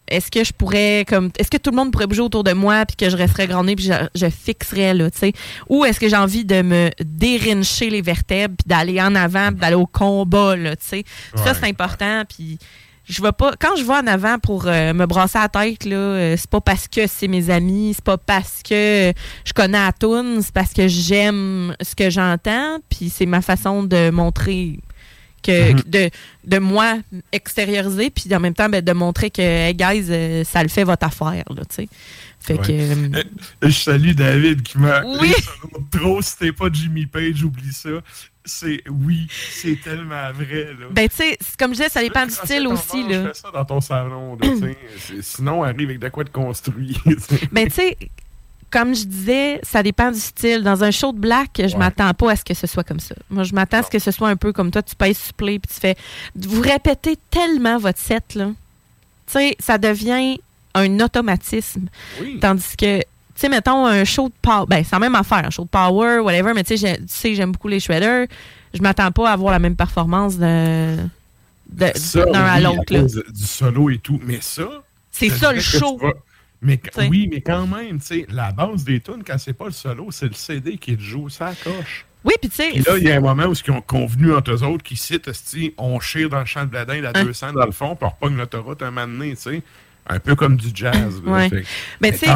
est-ce 0.09 0.31
que 0.31 0.45
je 0.45 0.53
pourrais 0.53 1.05
comme 1.09 1.31
est-ce 1.39 1.51
que 1.51 1.57
tout 1.57 1.70
le 1.70 1.77
monde 1.77 1.93
pourrait 1.93 2.07
bouger 2.07 2.23
autour 2.23 2.45
de 2.45 2.53
moi 2.53 2.85
puis 2.87 2.97
que 2.97 3.11
je 3.11 3.16
resterais 3.16 3.47
grandé 3.47 3.77
puis 3.77 3.91
je, 4.15 4.28
fixerais 4.28 4.95
là 4.95 5.11
tu 5.11 5.19
sais? 5.19 5.33
Ou 5.69 5.85
est-ce 5.85 6.01
que 6.01 6.09
j'ai 6.09 6.16
envie 6.16 6.45
de 6.45 6.62
me 6.62 6.91
dérincher 7.01 7.91
les 7.91 8.03
vertèbres 8.03 8.55
puis 8.57 8.69
d'aller 8.69 9.01
en 9.01 9.15
avant 9.15 9.51
d'aller 9.53 9.77
au 9.77 9.87
combat 9.87 10.57
là 10.57 10.77
tu 10.77 10.87
sais? 10.87 11.05
Ça 11.37 11.55
c'est 11.55 11.66
important 11.66 12.23
puis 12.28 12.59
je 13.09 13.23
vais 13.23 13.33
pas 13.33 13.53
quand 13.59 13.77
je 13.77 13.85
vais 13.85 13.95
en 13.95 14.07
avant 14.07 14.39
pour 14.39 14.66
euh, 14.66 14.93
me 14.93 15.07
brasser 15.07 15.39
la 15.39 15.49
tête 15.49 15.85
là 15.85 15.97
euh, 15.97 16.37
c'est 16.37 16.51
pas 16.51 16.61
parce 16.61 16.89
que 16.89 17.07
c'est 17.07 17.28
mes 17.28 17.51
amis 17.51 17.93
c'est 17.95 18.05
pas 18.05 18.19
parce 18.19 18.62
que 18.69 19.12
je 19.45 19.53
connais 19.55 19.78
Atoun 19.78 20.43
c'est 20.43 20.53
parce 20.53 20.73
que 20.73 20.89
j'aime 20.89 21.74
ce 21.81 21.95
que 21.95 22.11
j'entends 22.11 22.78
puis 22.89 23.11
c'est 23.11 23.27
ma 23.27 23.43
façon 23.43 23.85
de 23.85 24.11
montrer 24.11 24.81
que 25.47 25.73
mhm. 25.73 25.82
de, 25.86 26.10
de 26.44 26.59
moi 26.59 26.98
extérioriser 27.32 28.10
puis 28.10 28.35
en 28.35 28.40
même 28.40 28.55
temps 28.55 28.68
ben, 28.68 28.82
de 28.82 28.93
montrer 28.93 29.31
que 29.31 29.43
hey 29.43 29.74
guys 29.74 30.06
euh, 30.10 30.44
ça 30.44 30.62
le 30.62 30.68
fait 30.68 30.85
votre 30.85 31.06
affaire 31.06 31.44
là 31.51 31.62
tu 31.68 31.77
sais 31.77 31.89
fait 32.39 32.59
que 32.59 33.68
je 33.68 33.70
salue 33.70 34.12
David 34.12 34.62
qui 34.62 34.78
m'a 34.78 35.02
oui. 35.20 35.32
trop 35.90 36.23
si 36.23 36.39
t'es 36.39 36.52
pas 36.52 36.66
Jimmy 36.73 37.06
Page 37.06 37.43
oublie 37.43 37.73
ça 37.73 37.90
c'est 38.47 38.82
oui, 38.89 39.27
c'est 39.31 39.81
tellement 39.82 40.32
vrai. 40.32 40.66
Là. 40.78 40.86
Ben, 40.93 41.09
tu 41.09 41.16
sais, 41.16 41.39
comme 41.59 41.73
je 41.73 41.78
disais, 41.78 41.89
ça 41.89 42.01
dépend 42.01 42.24
du 42.24 42.32
style 42.32 42.68
aussi. 42.68 43.02
Là. 43.02 43.23
Tu 43.23 43.27
fais 43.27 43.35
ça 43.35 43.51
dans 43.51 43.64
ton 43.64 43.81
salon. 43.81 44.39
sinon, 45.20 45.64
arrive 45.64 45.89
avec 45.89 45.98
de 45.98 46.09
quoi 46.09 46.24
de 46.24 46.31
construit. 46.31 46.97
ben, 47.52 47.66
tu 47.66 47.74
sais, 47.74 47.98
comme 48.70 48.94
je 48.94 49.05
disais, 49.05 49.60
ça 49.62 49.82
dépend 49.82 50.10
du 50.10 50.18
style. 50.18 50.62
Dans 50.62 50.84
un 50.84 50.90
show 50.90 51.12
de 51.12 51.18
black, 51.18 51.62
je 51.66 51.76
m'attends 51.76 52.12
pas 52.14 52.32
à 52.32 52.36
ce 52.36 52.44
que 52.44 52.55
ce 52.55 52.66
soit 52.66 52.84
comme 52.84 53.01
ça. 53.01 53.14
Moi, 53.30 53.44
je 53.44 53.55
m'attends 53.55 53.78
à 53.78 53.82
ce 53.82 53.90
que 53.90 53.98
ce 53.98 54.10
soit 54.10 54.28
un 54.28 54.36
peu 54.36 54.52
comme 54.52 54.70
toi. 54.70 54.82
Tu 54.82 54.94
payes 54.94 55.14
supplé 55.14 55.59
puis 55.59 55.72
tu 55.72 55.80
fais. 55.80 55.97
Vous 56.34 56.60
répétez 56.60 57.16
tellement 57.30 57.78
votre 57.78 57.98
set, 57.98 58.34
là. 58.34 58.48
Tu 59.26 59.32
sais, 59.32 59.56
ça 59.59 59.78
devient 59.78 60.38
un 60.74 61.01
automatisme. 61.01 61.86
Tandis 62.40 62.76
que 62.76 62.98
tu 63.36 63.43
sais, 63.43 63.48
mettons 63.51 63.84
un 63.84 64.05
show 64.05 64.28
de 64.28 64.34
power. 64.40 64.64
Ben, 64.66 64.82
c'est 64.82 64.93
la 64.93 64.98
même 64.98 65.14
affaire, 65.14 65.44
un 65.44 65.51
show 65.51 65.64
de 65.64 65.68
power, 65.68 66.20
whatever, 66.20 66.55
mais 66.55 66.64
tu 66.64 66.78
sais, 66.78 67.34
j'aime 67.34 67.52
beaucoup 67.52 67.68
les 67.68 67.80
shredders. 67.80 68.26
Je 68.72 68.80
m'attends 68.80 69.12
pas 69.12 69.28
à 69.28 69.32
avoir 69.34 69.52
la 69.52 69.59
même 69.59 69.76
performance 69.76 70.38
de, 70.38 70.97
d'un 71.68 71.93
à 72.32 72.60
l'autre. 72.60 73.30
Du 73.30 73.44
solo 73.44 73.90
et 73.90 73.98
tout. 73.98 74.20
Mais 74.24 74.38
ça. 74.40 74.68
C'est 75.10 75.28
ça 75.28 75.52
le 75.52 75.60
show. 75.60 76.01
Mais, 76.62 76.81
oui, 77.11 77.28
mais 77.31 77.41
quand 77.41 77.66
même, 77.66 78.01
tu 78.01 78.07
sais, 78.07 78.27
la 78.28 78.51
base 78.53 78.85
des 78.85 79.01
tunes, 79.01 79.23
quand 79.27 79.39
c'est 79.39 79.53
pas 79.53 79.66
le 79.66 79.73
solo, 79.73 80.09
c'est 80.11 80.28
le 80.28 80.35
CD 80.35 80.78
qui 80.78 80.99
joue, 80.99 81.28
ça 81.28 81.53
coche. 81.62 82.07
Oui, 82.24 82.35
puis 82.41 82.51
tu 82.51 82.57
sais. 82.57 82.73
là, 82.73 82.99
il 82.99 83.05
y 83.05 83.11
a 83.11 83.16
un 83.16 83.20
moment 83.20 83.45
où 83.45 83.53
ils 83.53 83.70
ont 83.70 83.81
convenu 83.81 84.35
entre 84.35 84.53
eux 84.53 84.62
autres 84.65 84.83
qui 84.83 84.97
citent, 84.97 85.31
on 85.78 86.01
chire 86.01 86.28
dans 86.28 86.41
le 86.41 86.47
champ 86.47 86.65
de 86.65 86.70
bladin 86.70 87.12
200 87.12 87.47
hein? 87.47 87.53
dans 87.53 87.66
le 87.66 87.73
fond, 87.73 87.95
puis 87.95 88.07
on 88.07 88.11
repogne 88.11 88.37
l'autoroute 88.37 88.83
un 88.83 88.91
moment 88.91 89.07
donné, 89.07 89.37
tu 89.37 89.43
sais 89.43 89.62
un 90.09 90.19
peu 90.19 90.35
comme 90.37 90.57
du 90.57 90.69
jazz. 90.74 91.23
mais 92.01 92.12
tu 92.12 92.19
sais, 92.19 92.27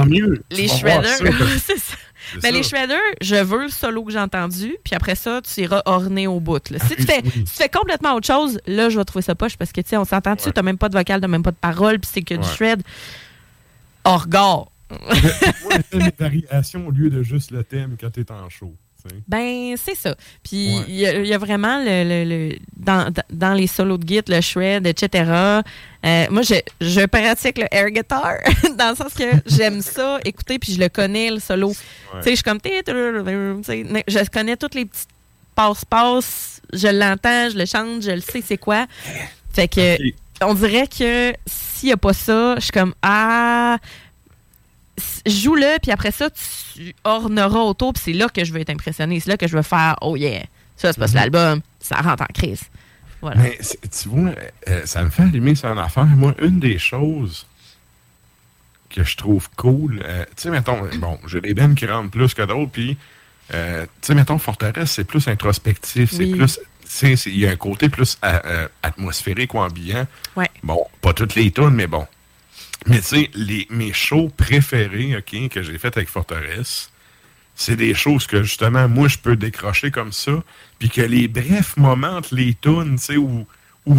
les 0.51 0.69
shredders, 0.69 1.19
c'est 1.59 1.79
ça. 1.79 1.97
Mais 2.43 2.53
les 2.53 2.63
shredders, 2.63 2.99
je 3.21 3.37
veux 3.37 3.63
le 3.63 3.69
solo 3.69 4.05
que 4.05 4.13
j'ai 4.13 4.19
entendu, 4.19 4.77
puis 4.85 4.95
après 4.95 5.15
ça, 5.15 5.41
tu 5.43 5.63
iras 5.63 5.83
orner 5.87 6.27
au 6.27 6.39
bout. 6.39 6.61
Si, 6.67 6.97
tu 6.97 7.03
fais, 7.03 7.23
tu 7.23 7.47
fais 7.47 7.69
complètement 7.69 8.15
autre 8.15 8.27
chose, 8.27 8.61
là, 8.67 8.89
je 8.89 8.99
vais 8.99 9.05
trouver 9.05 9.23
ça 9.23 9.35
poche 9.35 9.57
parce 9.57 9.73
que, 9.73 9.81
tu 9.81 9.89
sais, 9.89 9.97
on 9.97 10.05
s'entend 10.05 10.35
dessus, 10.35 10.51
tu 10.53 10.57
n'as 10.57 10.63
même 10.63 10.79
pas 10.79 10.89
de 10.89 10.97
vocal, 10.97 11.21
tu 11.21 11.29
même 11.29 11.43
pas 11.43 11.51
de 11.53 11.57
parole, 11.57 11.99
puis 11.99 12.11
c'est 12.13 12.23
que 12.23 12.35
du 12.35 12.47
shred 12.47 12.83
hors 14.05 14.23
regard. 14.23 14.71
Moi, 14.91 15.75
une 15.93 16.11
variation 16.19 16.87
au 16.87 16.91
lieu 16.91 17.11
de 17.11 17.23
juste 17.23 17.53
le 17.53 17.63
thème 17.63 17.97
quand 18.01 18.11
tu 18.11 18.21
es 18.21 18.33
en 18.33 18.49
show. 18.49 18.75
Ben, 19.27 19.77
c'est 19.79 19.95
ça. 19.95 20.15
Puis, 20.43 20.77
il 20.87 20.95
y, 20.95 21.33
a 21.33 21.39
vraiment 21.39 21.83
le, 21.83 22.25
le, 22.25 22.57
dans, 22.77 23.11
dans, 23.31 23.55
les 23.55 23.67
solos 23.67 23.97
de 23.97 24.05
guitare, 24.05 24.37
le 24.37 24.43
shred, 24.43 24.87
etc. 24.87 25.25
Euh, 26.05 26.27
moi, 26.31 26.43
je, 26.43 26.57
je 26.83 27.07
pratique 27.07 27.57
le 27.57 27.65
air 27.71 27.91
guitar 27.91 28.35
dans 28.77 28.91
le 28.91 28.97
sens 28.97 29.15
que 29.15 29.25
j'aime 29.47 29.81
ça, 29.81 30.19
écouter, 30.25 30.59
puis 30.59 30.75
je 30.75 30.81
le 30.81 30.91
connais, 30.91 31.31
le 31.31 31.41
solo. 31.41 31.71
Tu 31.71 31.77
sais, 32.23 32.31
je 32.31 32.35
suis 32.35 32.43
comme. 32.43 32.59
Je 32.63 34.31
connais 34.31 34.57
toutes 34.59 34.75
les 34.75 34.85
petites 34.85 35.09
passe-passe. 35.55 36.63
Je 36.73 36.89
l'entends, 36.89 37.51
je 37.51 37.59
le 37.59 37.67
chante, 37.67 38.03
je 38.03 38.13
le 38.13 38.21
sais, 38.21 38.43
c'est 38.47 38.59
quoi. 38.59 38.87
Fait 39.53 39.69
que, 39.69 39.97
on 40.43 40.55
dirait 40.55 40.87
que 40.87 41.33
s'il 41.81 41.89
n'y 41.89 41.93
a 41.93 41.97
pas 41.97 42.13
ça, 42.13 42.57
je 42.57 42.61
suis 42.61 42.73
comme. 42.73 42.95
Ah 43.03 43.79
joue-le, 45.27 45.79
puis 45.81 45.91
après 45.91 46.11
ça, 46.11 46.29
tu 46.29 46.95
orneras 47.05 47.61
autour, 47.61 47.95
puis 47.95 48.03
c'est 48.05 48.13
là 48.13 48.29
que 48.29 48.45
je 48.45 48.53
veux 48.53 48.61
être 48.61 48.69
impressionné. 48.69 49.19
C'est 49.19 49.31
là 49.31 49.39
que 49.39 49.49
je 49.49 49.57
veux 49.57 49.63
faire, 49.63 49.97
oh 50.03 50.15
yeah, 50.15 50.43
ça, 50.77 50.93
c'est 50.93 50.99
pas 50.99 51.09
mhm. 51.09 51.15
l'album, 51.15 51.61
ça 51.81 51.97
rentre 51.97 52.23
en 52.23 52.33
crise. 52.35 52.65
Voilà. 53.23 53.41
Mais 53.41 53.59
tu 53.59 54.09
vois, 54.11 54.33
euh, 54.69 54.83
ça 54.85 55.03
me 55.03 55.09
fait 55.09 55.23
allumer 55.23 55.55
sur 55.55 55.71
une 55.71 55.79
affaire. 55.79 56.05
Moi, 56.05 56.35
une 56.43 56.61
des 56.61 56.79
choses 56.79 57.47
que 58.91 59.03
je 59.03 59.17
trouve 59.17 59.49
cool. 59.57 60.03
Euh, 60.05 60.25
tu 60.37 60.43
sais, 60.43 60.51
mettons, 60.51 60.81
bon, 60.99 61.19
j'ai 61.27 61.41
des 61.41 61.55
bands 61.55 61.75
qui 61.75 61.87
rentrent 61.87 62.11
plus 62.11 62.35
que 62.35 62.43
d'autres, 62.43 62.71
puis, 62.71 62.99
euh, 63.55 63.85
tu 63.85 63.89
sais, 64.03 64.15
mettons, 64.15 64.39
Forteresse, 64.39 64.91
c'est 64.91 65.05
plus 65.05 65.27
introspectif, 65.29 66.11
c'est 66.13 66.27
plus. 66.27 66.61
Sais, 66.93 67.13
Il 67.27 67.39
y 67.39 67.47
a 67.47 67.51
un 67.51 67.57
côté 67.57 67.89
plus 67.89 68.19
euh, 68.25 68.39
euh, 68.45 68.69
atmosphérique 68.83 69.55
ou 69.55 69.59
ambiant. 69.59 70.07
Ouais. 70.37 70.51
Bon, 70.63 70.85
pas 71.01 71.13
toutes 71.13 71.35
les 71.35 71.51
tunes, 71.51 71.71
mais 71.71 71.87
bon. 71.87 72.07
Mais 72.87 72.99
tu 72.99 73.05
sais, 73.07 73.31
les- 73.35 73.67
mes 73.71 73.93
shows 73.93 74.31
préférés, 74.37 75.17
OK, 75.17 75.49
que 75.51 75.63
j'ai 75.63 75.79
fait 75.79 75.97
avec 75.97 76.09
Forteresse, 76.09 76.91
c'est 77.55 77.77
des 77.77 77.95
choses 77.95 78.27
que 78.27 78.43
justement, 78.43 78.89
moi, 78.89 79.09
je 79.09 79.19
peux 79.19 79.37
décrocher 79.37 79.91
comme 79.91 80.13
ça. 80.13 80.33
Puis 80.79 80.89
que 80.89 81.03
les 81.03 81.29
brefs 81.29 81.77
moments 81.77 82.17
entre 82.17 82.35
les 82.35 82.55
tunes, 82.55 82.97
tu 82.97 83.05
sais, 83.05 83.17
où 83.17 83.47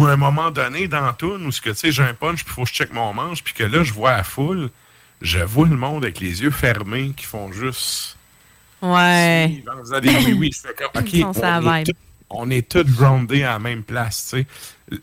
à 0.06 0.10
un 0.12 0.16
moment 0.16 0.50
donné 0.50 0.88
dans 0.88 1.02
la 1.06 1.12
tune, 1.12 1.46
où 1.46 1.52
ce 1.52 1.60
que, 1.60 1.70
tu 1.70 1.76
sais, 1.76 1.92
j'ai 1.92 2.02
un 2.02 2.14
punch, 2.14 2.44
puis 2.44 2.54
faut 2.54 2.62
que 2.64 2.68
je 2.68 2.74
check 2.74 2.92
mon 2.92 3.12
manche, 3.14 3.42
puis 3.44 3.54
que 3.54 3.64
là, 3.64 3.84
je 3.84 3.92
vois 3.92 4.12
à 4.12 4.22
foule, 4.24 4.70
je 5.20 5.38
vois 5.38 5.68
le 5.68 5.76
monde 5.76 6.04
avec 6.04 6.18
les 6.18 6.42
yeux 6.42 6.50
fermés 6.50 7.12
qui 7.16 7.24
font 7.24 7.52
juste. 7.52 8.16
Ouais. 8.80 9.62
Dans 9.64 9.78
faisant 9.78 10.00
des 10.00 10.08
oui, 10.10 10.32
oui, 10.32 10.50
je 10.52 10.60
fais 10.60 10.74
comme, 10.74 10.88
OK, 11.00 11.12
la 11.12 11.28
on 11.28 11.32
est, 11.32 11.94
on 12.34 12.50
est 12.50 12.68
tous 12.68 12.84
groundés 12.84 13.44
à 13.44 13.52
la 13.52 13.58
même 13.58 13.82
place, 13.82 14.28
tu 14.30 14.38
sais. 14.38 14.46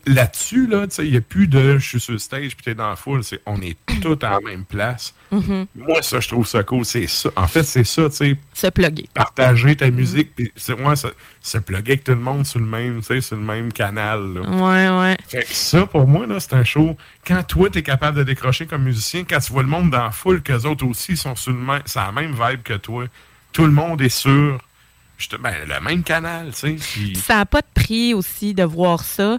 Là-dessus, 0.06 0.68
là, 0.68 0.86
tu 0.86 0.94
sais, 0.96 1.04
il 1.04 1.10
n'y 1.10 1.16
a 1.16 1.20
plus 1.20 1.48
de 1.48 1.78
je 1.78 1.84
suis 1.88 2.00
sur 2.00 2.12
le 2.12 2.18
stage 2.18 2.54
puis 2.56 2.64
t'es 2.64 2.74
dans 2.74 2.90
la 2.90 2.96
foule, 2.96 3.24
c'est 3.24 3.40
on 3.46 3.60
est 3.60 3.76
tous 4.02 4.18
à 4.22 4.30
la 4.30 4.40
même 4.40 4.64
place. 4.64 5.14
Mhm. 5.32 5.66
Moi, 5.74 6.02
ça, 6.02 6.20
je 6.20 6.28
trouve 6.28 6.46
ça 6.46 6.62
cool. 6.62 6.84
C'est 6.84 7.06
ça. 7.08 7.30
En 7.36 7.46
fait, 7.48 7.62
c'est 7.64 7.84
ça, 7.84 8.08
tu 8.08 8.16
sais, 8.16 8.36
Se 8.52 8.66
plugger. 8.68 9.08
partager 9.14 9.74
ta 9.76 9.90
musique, 9.90 10.34
puis 10.34 10.52
c'est 10.56 10.78
moi, 10.78 10.94
ça, 10.96 11.10
se 11.40 11.58
plugger 11.58 11.92
avec 11.92 12.04
tout 12.04 12.12
le 12.12 12.18
monde 12.18 12.46
sur 12.46 12.60
le 12.60 12.66
même, 12.66 13.02
sur 13.02 13.36
le 13.36 13.42
même 13.42 13.72
canal. 13.72 14.34
là. 14.34 14.40
Ouais, 14.42 15.00
ouais. 15.00 15.16
Fait 15.26 15.42
que 15.44 15.54
ça, 15.54 15.86
pour 15.86 16.06
moi, 16.06 16.26
là, 16.26 16.38
c'est 16.38 16.54
un 16.54 16.64
show. 16.64 16.96
Quand 17.26 17.42
toi, 17.42 17.68
t'es 17.70 17.82
capable 17.82 18.18
de 18.18 18.22
décrocher 18.24 18.66
comme 18.66 18.82
musicien, 18.84 19.24
quand 19.28 19.40
tu 19.40 19.52
vois 19.52 19.62
le 19.62 19.68
monde 19.68 19.90
dans 19.90 20.04
la 20.04 20.10
foule, 20.10 20.42
qu'eux 20.42 20.66
autres 20.66 20.86
aussi 20.86 21.16
sont 21.16 21.34
sur 21.34 21.52
le 21.52 21.58
même, 21.58 21.82
c'est 21.84 21.98
la 22.00 22.12
même 22.12 22.32
vibe 22.32 22.62
que 22.62 22.74
toi. 22.74 23.06
Tout 23.52 23.64
le 23.64 23.72
monde 23.72 24.00
est 24.02 24.08
juste, 24.22 24.60
ben, 25.40 25.54
le 25.66 25.80
même 25.80 26.02
canal, 26.02 26.50
tu 26.52 26.58
sais. 26.58 26.76
puis- 26.78 27.16
Ça 27.16 27.36
n'a 27.36 27.46
pas 27.46 27.60
de 27.60 27.66
prix 27.74 28.14
aussi 28.14 28.54
de 28.54 28.62
voir 28.64 29.02
ça. 29.04 29.38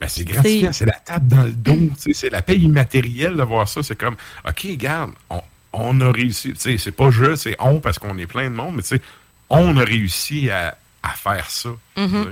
Ben, 0.00 0.08
c'est 0.08 0.24
gratifiant, 0.24 0.72
c'est 0.72 0.84
la 0.84 0.92
tape 0.92 1.26
dans 1.26 1.42
le 1.44 1.52
dos, 1.52 1.78
c'est 2.12 2.30
la 2.30 2.42
paye 2.42 2.62
immatérielle 2.62 3.36
de 3.36 3.42
voir 3.42 3.66
ça. 3.68 3.82
C'est 3.82 3.96
comme, 3.96 4.16
OK, 4.46 4.60
regarde, 4.68 5.12
on, 5.30 5.40
on 5.72 6.00
a 6.02 6.12
réussi. 6.12 6.52
tu 6.52 6.60
sais, 6.60 6.78
C'est 6.78 6.92
pas 6.92 7.10
je, 7.10 7.34
c'est 7.36 7.56
on 7.58 7.80
parce 7.80 7.98
qu'on 7.98 8.16
est 8.18 8.26
plein 8.26 8.50
de 8.50 8.54
monde, 8.54 8.76
mais 8.76 8.82
tu 8.82 8.88
sais, 8.88 9.02
on 9.48 9.76
a 9.78 9.84
réussi 9.84 10.50
à, 10.50 10.76
à 11.02 11.10
faire 11.10 11.48
ça. 11.50 11.70
Mhm. 11.96 12.24
sais. 12.24 12.30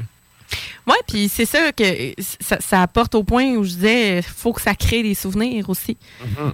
Oui, 0.87 0.95
puis 1.09 1.29
c'est 1.31 1.47
ça 1.47 1.73
que 1.73 1.85
ça, 2.41 2.59
ça 2.61 2.83
apporte 2.83 3.15
au 3.15 3.25
point 3.25 3.53
où 3.57 3.65
je 3.65 3.71
disais, 3.71 4.21
faut 4.23 4.53
que 4.53 4.61
ça 4.61 4.75
crée 4.75 5.03
des 5.03 5.15
souvenirs 5.15 5.71
aussi. 5.71 5.97
Mhm. 6.21 6.53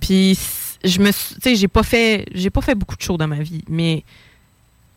Puis 0.00 0.38
je 0.84 0.98
me 0.98 1.10
suis- 1.12 1.34
tu 1.36 1.40
sais, 1.42 1.56
j'ai 1.56 1.68
pas 1.68 1.82
fait 1.82 2.26
j'ai 2.34 2.50
pas 2.50 2.60
fait 2.60 2.74
beaucoup 2.74 2.96
de 2.96 3.02
shows 3.02 3.16
dans 3.16 3.28
ma 3.28 3.40
vie, 3.40 3.64
mais 3.68 4.04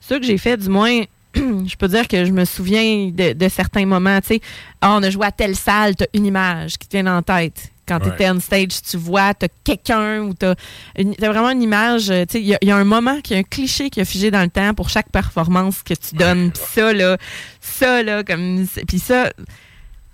ceux 0.07 0.19
que 0.19 0.25
j'ai 0.25 0.37
fait 0.37 0.57
du 0.57 0.69
moins 0.69 1.01
je 1.35 1.75
peux 1.75 1.87
dire 1.87 2.07
que 2.07 2.23
je 2.25 2.31
me 2.31 2.45
souviens 2.45 3.09
de, 3.13 3.33
de 3.33 3.49
certains 3.49 3.85
moments, 3.85 4.19
tu 4.21 4.27
sais, 4.35 4.41
Ah, 4.81 4.93
on 4.95 5.03
a 5.03 5.09
joué 5.09 5.25
à 5.25 5.31
telle 5.31 5.55
salle, 5.55 5.95
t'as 5.95 6.05
une 6.13 6.25
image 6.25 6.77
qui 6.77 6.87
te 6.87 6.95
vient 6.97 7.17
en 7.17 7.21
tête. 7.21 7.71
Quand 7.87 8.03
Ouais. 8.03 8.09
t'étais 8.09 8.29
on 8.31 8.39
stage, 8.39 8.81
tu 8.89 8.97
vois, 8.97 9.33
t'as 9.35 9.47
quelqu'un 9.63 10.21
ou 10.21 10.33
t'as 10.33 10.55
une- 10.97 11.13
t'as 11.15 11.29
vraiment 11.29 11.51
une 11.51 11.61
image, 11.61 12.05
tu 12.05 12.13
sais, 12.13 12.25
il 12.41 12.47
y, 12.47 12.55
a- 12.55 12.57
il 12.61 12.67
y 12.69 12.71
a 12.71 12.77
un 12.77 12.83
moment, 12.83 13.21
qui 13.21 13.33
y 13.33 13.35
a 13.35 13.39
un 13.39 13.43
cliché 13.43 13.89
qui 13.91 14.01
a 14.01 14.05
figé 14.05 14.31
dans 14.31 14.41
le 14.41 14.49
temps 14.49 14.73
pour 14.73 14.89
chaque 14.89 15.11
performance 15.11 15.83
que 15.83 15.93
tu 15.93 16.15
donnes. 16.15 16.51
Puis 16.51 16.63
ça, 16.73 16.93
là, 16.93 17.17
ça, 17.61 18.01
là, 18.01 18.23
comme... 18.23 18.65
Puis 18.87 18.97
ça, 18.99 19.31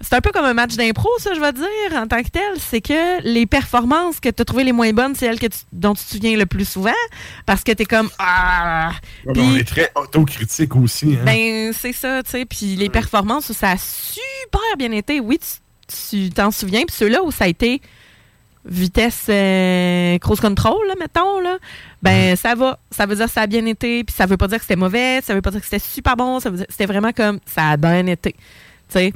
c'est 0.02 0.14
un 0.16 0.22
peu 0.22 0.32
comme 0.32 0.46
un 0.46 0.54
match 0.54 0.76
d'impro, 0.76 1.10
ça, 1.20 1.34
je 1.34 1.40
vais 1.40 1.54
dire, 1.54 1.68
en 1.96 2.08
tant 2.08 2.22
que 2.24 2.30
tel. 2.30 2.42
C'est 2.60 2.82
que 2.82 3.22
les 3.24 3.46
performances 3.46 4.20
que 4.20 4.30
tu 4.30 4.42
as 4.42 4.46
trouvées 4.46 4.64
les 4.64 4.72
moins 4.72 4.92
bonnes, 4.94 5.16
c'est 5.16 5.26
elles 5.28 5.40
que 5.40 5.48
tu- 5.48 5.60
dont 5.72 5.94
tu 5.94 6.04
te 6.04 6.10
souviens 6.12 6.36
le 6.38 6.46
plus 6.46 6.68
souvent. 6.68 6.92
Parce 7.46 7.64
que 7.64 7.72
tu 7.72 7.84
es 7.84 7.86
comme. 7.86 8.10
Ah! 8.20 8.92
Ouais, 9.26 9.34
Puis- 9.34 9.42
ben, 9.42 9.50
on 9.52 9.56
est 9.56 9.64
très 9.68 9.92
autocritique 9.96 10.76
aussi. 10.76 11.16
Hein? 11.20 11.24
ben, 11.26 11.74
c'est 11.74 11.94
ça, 11.94 12.22
tu 12.24 12.32
sais. 12.32 12.46
Puis 12.46 12.76
les 12.76 12.90
performances 12.90 13.50
où 13.50 13.54
ça 13.54 13.72
a 13.72 13.78
super 13.78 14.62
bien 14.78 14.92
été, 14.92 15.20
oui, 15.20 15.40
tu 16.10 16.30
t'en 16.30 16.52
souviens. 16.52 16.84
Puis 16.86 16.96
ceux-là 16.96 17.24
où 17.24 17.32
ça 17.32 17.46
a 17.46 17.48
été 17.48 17.82
vitesse 18.64 19.26
euh, 19.30 20.18
cross 20.20 20.40
control, 20.40 20.88
là, 20.88 20.94
mettons, 21.00 21.40
là, 21.40 21.58
ben, 22.04 22.36
ça 22.36 22.54
va. 22.56 22.78
Ça 22.92 23.06
veut 23.06 23.16
dire 23.16 23.26
que 23.26 23.32
ça 23.32 23.42
a 23.42 23.48
bien 23.48 23.66
été. 23.66 24.04
Puis 24.04 24.16
ça 24.16 24.26
veut 24.26 24.38
pas 24.38 24.48
dire 24.48 24.58
que 24.58 24.64
c'était 24.64 24.76
mauvais. 24.76 25.20
Ça 25.24 25.34
veut 25.34 25.42
pas 25.42 25.52
dire 25.52 25.60
que 25.62 25.66
c'était 25.66 25.80
super 25.80 26.16
bon. 26.16 26.40
Ça 26.40 26.50
veut 26.50 26.58
dire 26.58 26.68
que 26.68 26.72
c'était 26.72 26.86
vraiment 26.86 27.12
comme 27.12 27.40
ça 27.46 27.70
a 27.70 27.78
bien 27.78 28.06
été. 28.08 28.34
Tu 28.34 28.40
sais? 28.90 29.14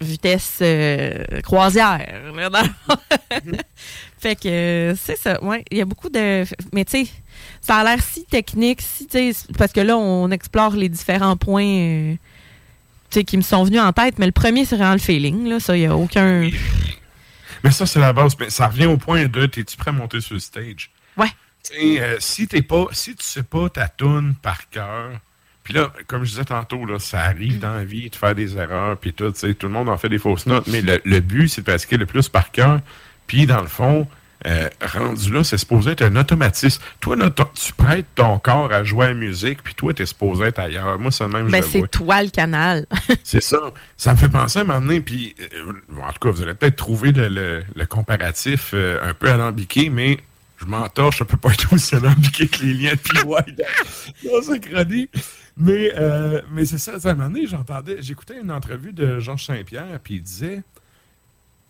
Vitesse 0.00 0.58
euh, 0.62 1.40
croisière. 1.42 2.06
là, 2.34 2.50
dans 2.50 2.64
fond. 2.64 2.96
fait 4.18 4.36
que 4.36 4.48
euh, 4.48 4.94
c'est 4.96 5.16
ça. 5.16 5.42
Ouais, 5.42 5.64
il 5.70 5.78
y 5.78 5.80
a 5.80 5.84
beaucoup 5.84 6.08
de. 6.08 6.44
Mais 6.72 6.84
tu 6.84 7.04
sais, 7.04 7.10
ça 7.60 7.76
a 7.76 7.84
l'air 7.84 8.02
si 8.02 8.24
technique, 8.24 8.82
si, 8.82 9.06
tu 9.06 9.32
parce 9.56 9.72
que 9.72 9.80
là, 9.80 9.96
on 9.96 10.30
explore 10.30 10.74
les 10.74 10.88
différents 10.88 11.36
points 11.36 11.64
euh, 11.64 12.14
qui 13.10 13.36
me 13.36 13.42
sont 13.42 13.64
venus 13.64 13.80
en 13.80 13.92
tête, 13.92 14.18
mais 14.18 14.26
le 14.26 14.32
premier, 14.32 14.64
c'est 14.64 14.76
vraiment 14.76 14.92
le 14.92 14.98
feeling. 14.98 15.48
Là, 15.48 15.60
ça, 15.60 15.76
il 15.76 15.80
n'y 15.80 15.86
a 15.86 15.96
aucun. 15.96 16.50
Mais 17.62 17.70
ça, 17.70 17.86
c'est 17.86 18.00
la 18.00 18.12
base. 18.12 18.36
Mais 18.38 18.50
ça 18.50 18.68
revient 18.68 18.86
au 18.86 18.96
point 18.96 19.26
de 19.26 19.46
t'es-tu 19.46 19.76
prêt 19.76 19.90
à 19.90 19.92
monter 19.92 20.20
sur 20.20 20.34
le 20.34 20.40
stage? 20.40 20.90
Ouais. 21.16 21.30
Si 22.18 22.48
t'es 22.48 22.62
pas, 22.62 22.86
si 22.90 23.14
tu 23.14 23.24
sais 23.24 23.44
pas 23.44 23.68
ta 23.68 23.88
tune 23.88 24.34
par 24.42 24.68
cœur, 24.68 25.20
puis 25.64 25.74
là, 25.74 25.92
comme 26.08 26.24
je 26.24 26.30
disais 26.30 26.44
tantôt, 26.44 26.84
là, 26.86 26.98
ça 26.98 27.20
arrive 27.20 27.58
dans 27.58 27.74
la 27.74 27.84
vie 27.84 28.10
de 28.10 28.16
faire 28.16 28.34
des 28.34 28.56
erreurs, 28.56 28.96
puis 28.96 29.12
tout, 29.12 29.30
tu 29.32 29.38
sais, 29.38 29.54
tout 29.54 29.66
le 29.68 29.72
monde 29.72 29.88
en 29.88 29.96
fait 29.96 30.08
des 30.08 30.18
fausses 30.18 30.46
notes, 30.46 30.66
mais 30.66 30.82
le, 30.82 31.00
le 31.04 31.20
but, 31.20 31.48
c'est 31.48 31.60
de 31.62 31.66
pratiquer 31.66 31.96
le 31.96 32.06
plus 32.06 32.28
par 32.28 32.50
cœur, 32.50 32.80
puis 33.26 33.46
dans 33.46 33.60
le 33.60 33.68
fond, 33.68 34.06
euh, 34.44 34.68
rendu 34.84 35.32
là, 35.32 35.44
c'est 35.44 35.56
supposé 35.56 35.92
être 35.92 36.02
un 36.02 36.16
automatisme. 36.16 36.82
Toi, 36.98 37.14
là, 37.14 37.30
tu 37.30 37.72
prêtes 37.74 38.06
ton 38.16 38.40
corps 38.40 38.72
à 38.72 38.82
jouer 38.82 39.04
à 39.04 39.08
la 39.10 39.14
musique, 39.14 39.62
puis 39.62 39.72
toi, 39.74 39.94
t'es 39.94 40.04
supposé 40.04 40.46
être 40.46 40.58
ailleurs. 40.58 40.98
Moi, 40.98 41.12
c'est 41.12 41.22
le 41.22 41.30
même, 41.30 41.46
je 41.46 41.52
Ben, 41.52 41.62
c'est 41.62 41.88
toi 41.88 42.20
le 42.24 42.30
canal. 42.30 42.86
C'est 43.22 43.40
ça. 43.40 43.60
Ça 43.96 44.10
me 44.14 44.16
fait 44.18 44.28
penser 44.28 44.58
à 44.58 44.62
un 44.62 44.64
moment 44.64 44.80
donné, 44.80 45.00
puis 45.00 45.36
euh, 45.40 45.72
en 46.02 46.12
tout 46.12 46.18
cas, 46.20 46.30
vous 46.32 46.42
allez 46.42 46.54
peut-être 46.54 46.74
trouver 46.74 47.12
le, 47.12 47.28
le- 47.28 47.62
le 47.76 47.86
comparatif 47.86 48.70
euh, 48.74 48.98
un 49.08 49.14
peu 49.14 49.30
alambiqué, 49.30 49.90
mais 49.90 50.18
je 50.58 50.64
m'entorche, 50.66 51.18
ça 51.18 51.24
peut 51.24 51.36
pas 51.36 51.50
être 51.52 51.72
aussi 51.72 51.94
alambiqué 51.94 52.48
que 52.48 52.64
les 52.64 52.74
liens 52.74 52.94
de 52.94 52.98
PY 52.98 53.22
dans, 53.24 54.30
dans 54.32 54.42
sa 54.42 54.58
chronique. 54.58 55.10
Mais, 55.56 55.92
euh, 55.96 56.40
mais 56.52 56.64
c'est 56.64 56.78
ça, 56.78 56.98
tu 56.98 57.06
à 57.06 57.10
un 57.10 57.14
moment 57.14 57.28
donné, 57.28 57.46
j'entendais, 57.46 58.00
j'écoutais 58.00 58.40
une 58.40 58.50
entrevue 58.50 58.92
de 58.92 59.20
Georges 59.20 59.44
Saint-Pierre, 59.44 60.00
puis 60.02 60.14
il 60.14 60.22
disait, 60.22 60.56
tu 60.56 60.62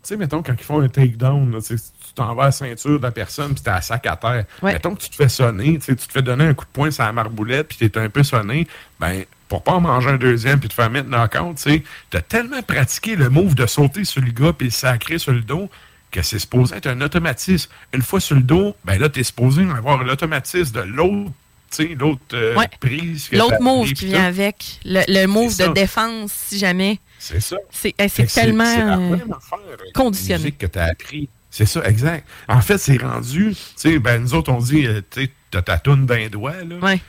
sais, 0.03 0.17
mettons, 0.17 0.41
quand 0.41 0.53
ils 0.57 0.63
font 0.63 0.81
un 0.81 0.89
takedown, 0.89 1.61
tu 1.61 1.75
tu 1.75 2.13
t'en 2.13 2.35
vas 2.35 2.43
à 2.43 2.45
la 2.47 2.51
ceinture 2.51 2.97
de 2.99 3.03
la 3.03 3.11
personne, 3.11 3.53
puis 3.53 3.63
t'es 3.63 3.69
à 3.69 3.81
sac 3.81 4.05
à 4.05 4.15
terre. 4.15 4.45
Mettons 4.61 4.95
que 4.95 5.01
tu 5.01 5.09
te 5.09 5.15
fais 5.15 5.29
sonner, 5.29 5.79
tu 5.79 5.95
tu 5.95 6.07
te 6.07 6.11
fais 6.11 6.21
donner 6.21 6.45
un 6.45 6.53
coup 6.53 6.65
de 6.65 6.71
poing 6.71 6.91
sur 6.91 7.03
la 7.03 7.11
marboulette, 7.11 7.67
puis 7.67 7.77
t'es 7.89 7.97
un 7.97 8.09
peu 8.09 8.23
sonné, 8.23 8.67
ben, 8.99 9.23
pour 9.47 9.63
pas 9.63 9.73
en 9.73 9.81
manger 9.81 10.11
un 10.11 10.17
deuxième, 10.17 10.59
puis 10.59 10.69
te 10.69 10.73
faire 10.73 10.89
mettre 10.89 11.09
knock-out, 11.09 11.57
tu 11.57 11.83
t'as 12.09 12.21
tellement 12.21 12.61
pratiqué 12.61 13.15
le 13.15 13.29
move 13.29 13.55
de 13.55 13.65
sauter 13.65 14.03
sur 14.03 14.21
le 14.21 14.31
gars, 14.31 14.53
puis 14.53 14.67
le 14.67 14.71
sacrer 14.71 15.17
sur 15.17 15.31
le 15.31 15.41
dos, 15.41 15.69
que 16.11 16.21
c'est 16.21 16.39
supposé 16.39 16.75
être 16.75 16.87
un 16.87 17.01
automatisme. 17.01 17.71
Une 17.93 18.01
fois 18.01 18.19
sur 18.19 18.35
le 18.35 18.43
dos, 18.43 18.75
ben 18.85 18.99
là, 18.99 19.09
t'es 19.09 19.23
supposé 19.23 19.63
avoir 19.63 20.03
l'automatisme 20.03 20.75
de 20.75 20.81
l'autre, 20.81 21.31
tu 21.31 21.42
l'autre 21.79 22.21
euh, 22.33 22.55
Ouais. 22.55 22.67
prise. 22.79 23.29
L'autre 23.31 23.61
move 23.61 23.85
pris, 23.85 23.93
qui 23.93 24.05
vient 24.07 24.25
avec. 24.25 24.79
Le, 24.85 25.01
le 25.07 25.25
move 25.27 25.51
C'est 25.51 25.67
de 25.69 25.73
défense, 25.73 26.31
si 26.31 26.57
jamais. 26.59 26.99
C'est 27.19 27.39
ça. 27.39 27.57
C'est 27.71 27.93
c'est 28.09 28.25
tellement 28.33 28.65
c'est 28.65 28.81
euh, 28.81 29.13
avec 29.13 29.93
conditionné. 29.93 30.51
que 30.51 30.65
tu 30.65 30.79
as 30.79 30.85
appris. 30.85 31.29
C'est 31.49 31.65
ça, 31.67 31.83
exact. 31.85 32.27
En 32.47 32.61
fait, 32.61 32.77
c'est 32.79 32.97
rendu, 32.97 33.51
tu 33.53 33.61
sais, 33.75 33.99
ben, 33.99 34.21
nous 34.21 34.33
autres, 34.33 34.51
on 34.51 34.57
dit, 34.59 34.87
euh, 34.87 35.01
tu 35.11 35.29
t'as 35.51 35.61
ta 35.61 35.77
toune 35.77 36.05
d'un 36.07 36.27
doigt, 36.27 36.55
là. 36.67 36.75
Ouais. 36.81 37.01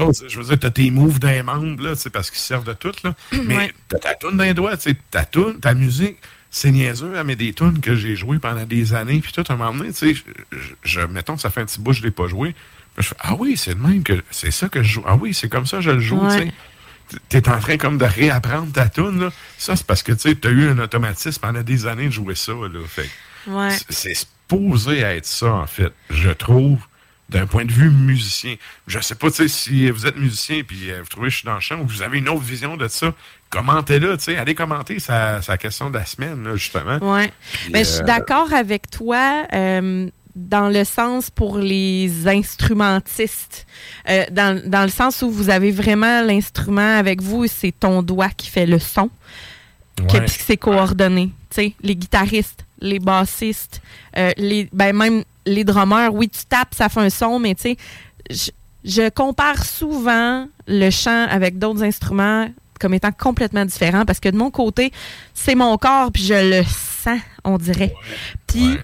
Autres, 0.00 0.24
je 0.28 0.38
veux 0.38 0.44
dire, 0.44 0.58
t'as 0.58 0.70
tes 0.70 0.90
moves 0.90 1.18
d'un 1.18 1.42
membre, 1.42 1.82
là, 1.84 1.94
sais, 1.94 2.10
parce 2.10 2.30
qu'ils 2.30 2.38
servent 2.40 2.64
de 2.64 2.72
tout, 2.72 2.92
là. 3.04 3.14
Mais 3.44 3.56
Ouais. 3.56 3.72
t'as 3.88 3.98
ta 3.98 4.14
toune 4.14 4.36
d'un 4.38 4.52
doigt, 4.54 4.76
tu 4.76 4.90
sais, 4.90 4.96
ta 5.10 5.24
toune, 5.24 5.60
ta 5.60 5.74
musique, 5.74 6.16
c'est 6.50 6.70
niaiseux, 6.72 7.12
hein, 7.16 7.22
mais 7.24 7.36
des 7.36 7.52
tunes 7.52 7.78
que 7.80 7.94
j'ai 7.94 8.16
jouées 8.16 8.38
pendant 8.40 8.64
des 8.64 8.92
années, 8.94 9.20
puis 9.20 9.32
tout, 9.32 9.44
à 9.48 9.52
un 9.52 9.56
moment 9.56 9.72
donné, 9.78 9.92
tu 9.92 10.14
sais, 10.14 10.14
je, 10.14 10.22
je- 10.58 10.74
je- 10.82 11.00
mettons, 11.06 11.36
ça 11.36 11.48
fait 11.50 11.60
un 11.60 11.64
petit 11.66 11.80
bout, 11.80 11.92
je 11.92 12.02
l'ai 12.02 12.10
pas 12.10 12.26
joué. 12.26 12.54
Je 12.98 13.08
fais, 13.08 13.16
ah 13.20 13.34
oui, 13.38 13.56
c'est 13.56 13.70
le 13.74 13.80
même 13.80 14.02
que, 14.02 14.22
c'est 14.30 14.50
ça 14.50 14.68
que 14.68 14.82
je 14.82 14.92
joue. 14.94 15.04
Ah 15.06 15.16
oui, 15.16 15.32
c'est 15.34 15.48
comme 15.48 15.66
ça 15.66 15.78
que 15.78 15.82
je 15.82 15.90
le 15.90 16.00
joue, 16.00 16.18
Ouais. 16.18 16.52
tu 17.08 17.18
t'es 17.28 17.48
en 17.48 17.58
train 17.58 17.76
comme 17.76 17.98
de 17.98 18.04
réapprendre 18.04 18.70
ta 18.72 18.88
tune 18.88 19.20
là. 19.20 19.30
Ça, 19.58 19.74
c'est 19.76 19.86
parce 19.86 20.02
que 20.02 20.12
tu 20.12 20.36
as 20.46 20.50
eu 20.50 20.68
un 20.68 20.78
automatisme 20.78 21.40
pendant 21.40 21.62
des 21.62 21.86
années 21.86 22.06
de 22.06 22.10
jouer 22.12 22.34
ça. 22.34 22.52
Là. 22.52 22.80
Fait 22.86 23.08
Ouais. 23.46 23.70
c'est- 23.88 24.14
supposé 24.14 24.98
être 25.00 25.26
ça, 25.26 25.52
en 25.52 25.66
fait, 25.66 25.92
je 26.10 26.30
trouve, 26.30 26.78
d'un 27.28 27.46
point 27.46 27.64
de 27.64 27.70
vue 27.70 27.90
musicien. 27.90 28.56
Je 28.88 28.98
sais 28.98 29.14
pas 29.14 29.30
tu 29.30 29.36
sais, 29.36 29.48
si 29.48 29.88
vous 29.90 30.04
êtes 30.06 30.16
musicien 30.16 30.62
puis 30.66 30.90
euh, 30.90 30.98
vous 31.02 31.06
trouvez 31.06 31.28
que 31.28 31.30
je 31.32 31.36
suis 31.38 31.46
dans 31.46 31.54
le 31.54 31.60
champ 31.60 31.78
ou 31.80 31.86
vous 31.86 32.02
avez 32.02 32.18
une 32.18 32.28
autre 32.28 32.42
vision 32.42 32.76
de 32.76 32.88
ça. 32.88 33.14
Commentez-le, 33.50 34.16
tu 34.18 34.24
sais, 34.24 34.36
allez 34.36 34.56
commenter 34.56 34.98
sa, 34.98 35.40
sa 35.40 35.56
question 35.56 35.90
de 35.90 35.98
la 35.98 36.04
semaine, 36.06 36.42
là, 36.42 36.56
justement. 36.56 36.98
Ouais. 36.98 37.32
Puis, 37.52 37.70
Mais 37.72 37.84
je 37.84 37.90
suis 37.90 38.00
euh, 38.02 38.04
d'accord 38.04 38.52
avec 38.52 38.90
toi 38.90 39.46
euh, 39.52 40.08
dans 40.34 40.68
le 40.68 40.84
sens 40.84 41.30
pour 41.30 41.58
les 41.58 42.28
instrumentistes. 42.28 43.66
Euh, 44.08 44.24
dans, 44.30 44.60
dans 44.64 44.82
le 44.82 44.90
sens 44.90 45.22
où 45.22 45.30
vous 45.30 45.50
avez 45.50 45.70
vraiment 45.70 46.22
l'instrument 46.22 46.98
avec 46.98 47.20
vous 47.20 47.44
et 47.44 47.48
c'est 47.48 47.72
ton 47.72 48.02
doigt 48.02 48.30
qui 48.30 48.48
fait 48.48 48.66
le 48.66 48.78
son. 48.78 49.10
Ouais. 50.00 50.20
puis 50.22 50.38
c'est 50.46 50.56
coordonné. 50.56 51.30
Tu 51.50 51.56
sais, 51.56 51.74
les 51.82 51.96
guitaristes, 51.96 52.64
les 52.80 52.98
bassistes, 52.98 53.82
euh, 54.16 54.30
les, 54.36 54.68
ben 54.72 54.96
même 54.96 55.24
les 55.46 55.64
drummers, 55.64 56.14
oui, 56.14 56.28
tu 56.28 56.44
tapes, 56.48 56.74
ça 56.74 56.88
fait 56.88 57.00
un 57.00 57.10
son, 57.10 57.38
mais 57.38 57.54
tu 57.54 57.62
sais, 57.62 57.76
je, 58.30 58.50
je 58.84 59.08
compare 59.10 59.64
souvent 59.64 60.46
le 60.66 60.90
chant 60.90 61.26
avec 61.28 61.58
d'autres 61.58 61.82
instruments 61.82 62.48
comme 62.80 62.94
étant 62.94 63.12
complètement 63.12 63.64
différents 63.64 64.04
parce 64.04 64.20
que 64.20 64.30
de 64.30 64.36
mon 64.36 64.50
côté, 64.50 64.90
c'est 65.34 65.54
mon 65.54 65.76
corps, 65.76 66.10
puis 66.10 66.24
je 66.24 66.58
le 66.58 66.64
sens, 66.64 67.20
on 67.44 67.58
dirait. 67.58 67.94
Puis 68.46 68.78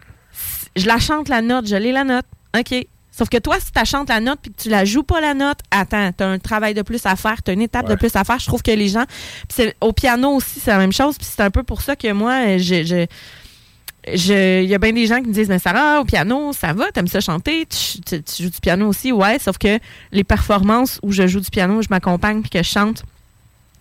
je 0.77 0.87
la 0.87 0.99
chante 0.99 1.29
la 1.29 1.43
note, 1.43 1.67
je 1.67 1.77
l'ai 1.77 1.93
la 1.93 2.05
note. 2.05 2.27
OK. 2.59 2.87
Sauf 3.11 3.31
que 3.31 3.39
toi, 3.39 3.57
si 3.59 3.73
tu 3.73 3.87
chantes 3.87 4.11
la 4.11 4.21
note 4.21 4.39
puis 4.43 4.53
que 4.53 4.61
tu 4.63 4.69
la 4.69 4.85
joues 4.85 5.03
pas 5.03 5.23
la 5.23 5.33
note, 5.33 5.59
attends, 5.71 6.11
tu 6.13 6.23
as 6.23 6.29
un 6.29 6.39
travail 6.39 6.75
de 6.75 6.83
plus 6.83 7.05
à 7.07 7.17
faire, 7.17 7.43
tu 7.43 7.51
as 7.51 7.55
une 7.55 7.63
étape 7.63 7.89
de 7.89 7.95
plus 7.95 8.15
à 8.15 8.25
faire. 8.25 8.39
Je 8.39 8.45
trouve 8.47 8.63
que 8.63 8.71
les 8.71 8.89
gens. 8.89 9.05
Au 9.81 9.93
piano 9.95 10.33
aussi, 10.37 10.61
c'est 10.61 10.71
la 10.71 10.77
même 10.79 10.93
chose. 10.93 11.17
Puis 11.17 11.27
c'est 11.31 11.41
un 11.43 11.51
peu 11.51 11.63
pour 11.63 11.81
ça 11.81 11.97
que 11.97 12.13
moi, 12.13 12.59
je. 12.59 13.07
il 14.07 14.69
y 14.69 14.75
a 14.75 14.79
bien 14.79 14.93
des 14.93 15.07
gens 15.07 15.21
qui 15.23 15.29
me 15.29 15.33
disent, 15.33 15.49
mais 15.49 15.59
Sarah, 15.59 16.01
au 16.01 16.05
piano, 16.05 16.53
ça 16.53 16.73
va, 16.75 16.93
t'aimes 16.93 17.09
ça 17.09 17.21
chanter, 17.21 17.67
tu, 17.67 18.01
tu- 18.03 18.23
tu 18.23 18.43
joues 18.45 18.51
du 18.51 18.61
piano 18.61 18.87
aussi, 18.87 19.13
ouais, 19.13 19.39
sauf 19.39 19.57
que 19.59 19.79
les 20.13 20.23
performances 20.25 21.01
où 21.03 21.11
je 21.11 21.27
joue 21.27 21.41
du 21.41 21.51
piano, 21.51 21.81
je 21.83 21.89
m'accompagne 21.91 22.41
puis 22.43 22.51
que 22.51 22.63
je 22.63 22.69
chante, 22.69 23.03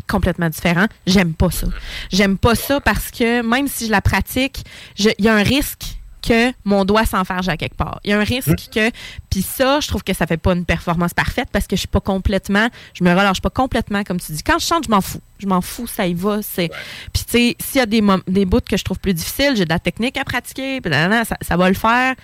complètement 0.07 0.49
différent. 0.49 0.85
J'aime 1.05 1.33
pas 1.33 1.51
ça. 1.51 1.67
J'aime 2.11 2.37
pas 2.37 2.55
ça 2.55 2.79
parce 2.79 3.11
que 3.11 3.41
même 3.41 3.67
si 3.67 3.87
je 3.87 3.91
la 3.91 4.01
pratique, 4.01 4.63
il 4.97 5.13
y 5.19 5.27
a 5.27 5.35
un 5.35 5.43
risque 5.43 5.97
que 6.27 6.51
mon 6.63 6.85
doigt 6.85 7.05
s'enfarge 7.05 7.49
à 7.49 7.57
quelque 7.57 7.75
part. 7.75 7.99
Il 8.03 8.11
y 8.11 8.13
a 8.13 8.19
un 8.19 8.23
risque 8.23 8.69
que 8.73 8.91
puis 9.29 9.41
ça, 9.41 9.79
je 9.79 9.87
trouve 9.87 10.03
que 10.03 10.13
ça 10.13 10.27
fait 10.27 10.37
pas 10.37 10.53
une 10.53 10.65
performance 10.65 11.13
parfaite 11.13 11.49
parce 11.51 11.67
que 11.67 11.75
je 11.75 11.81
suis 11.81 11.87
pas 11.87 11.99
complètement, 11.99 12.69
je 12.93 13.03
me 13.03 13.11
relâche 13.11 13.41
pas 13.41 13.49
complètement 13.49 14.03
comme 14.03 14.19
tu 14.19 14.31
dis. 14.31 14.43
Quand 14.43 14.59
je 14.59 14.65
chante, 14.65 14.85
je 14.85 14.89
m'en 14.89 15.01
fous. 15.01 15.21
Je 15.39 15.47
m'en 15.47 15.61
fous, 15.61 15.87
ça 15.87 16.07
y 16.07 16.13
va, 16.13 16.39
c'est 16.41 16.69
puis 17.11 17.23
tu 17.25 17.31
sais, 17.31 17.55
s'il 17.59 17.79
y 17.79 17.81
a 17.81 17.85
des 17.85 18.01
des 18.27 18.45
bouts 18.45 18.61
que 18.61 18.77
je 18.77 18.83
trouve 18.83 18.99
plus 18.99 19.13
difficiles, 19.13 19.53
j'ai 19.55 19.65
de 19.65 19.69
la 19.69 19.79
technique 19.79 20.17
à 20.17 20.23
pratiquer, 20.23 20.79
puis 20.79 20.91
ça, 20.93 21.37
ça 21.41 21.57
va 21.57 21.67
le 21.67 21.75
faire. 21.75 22.15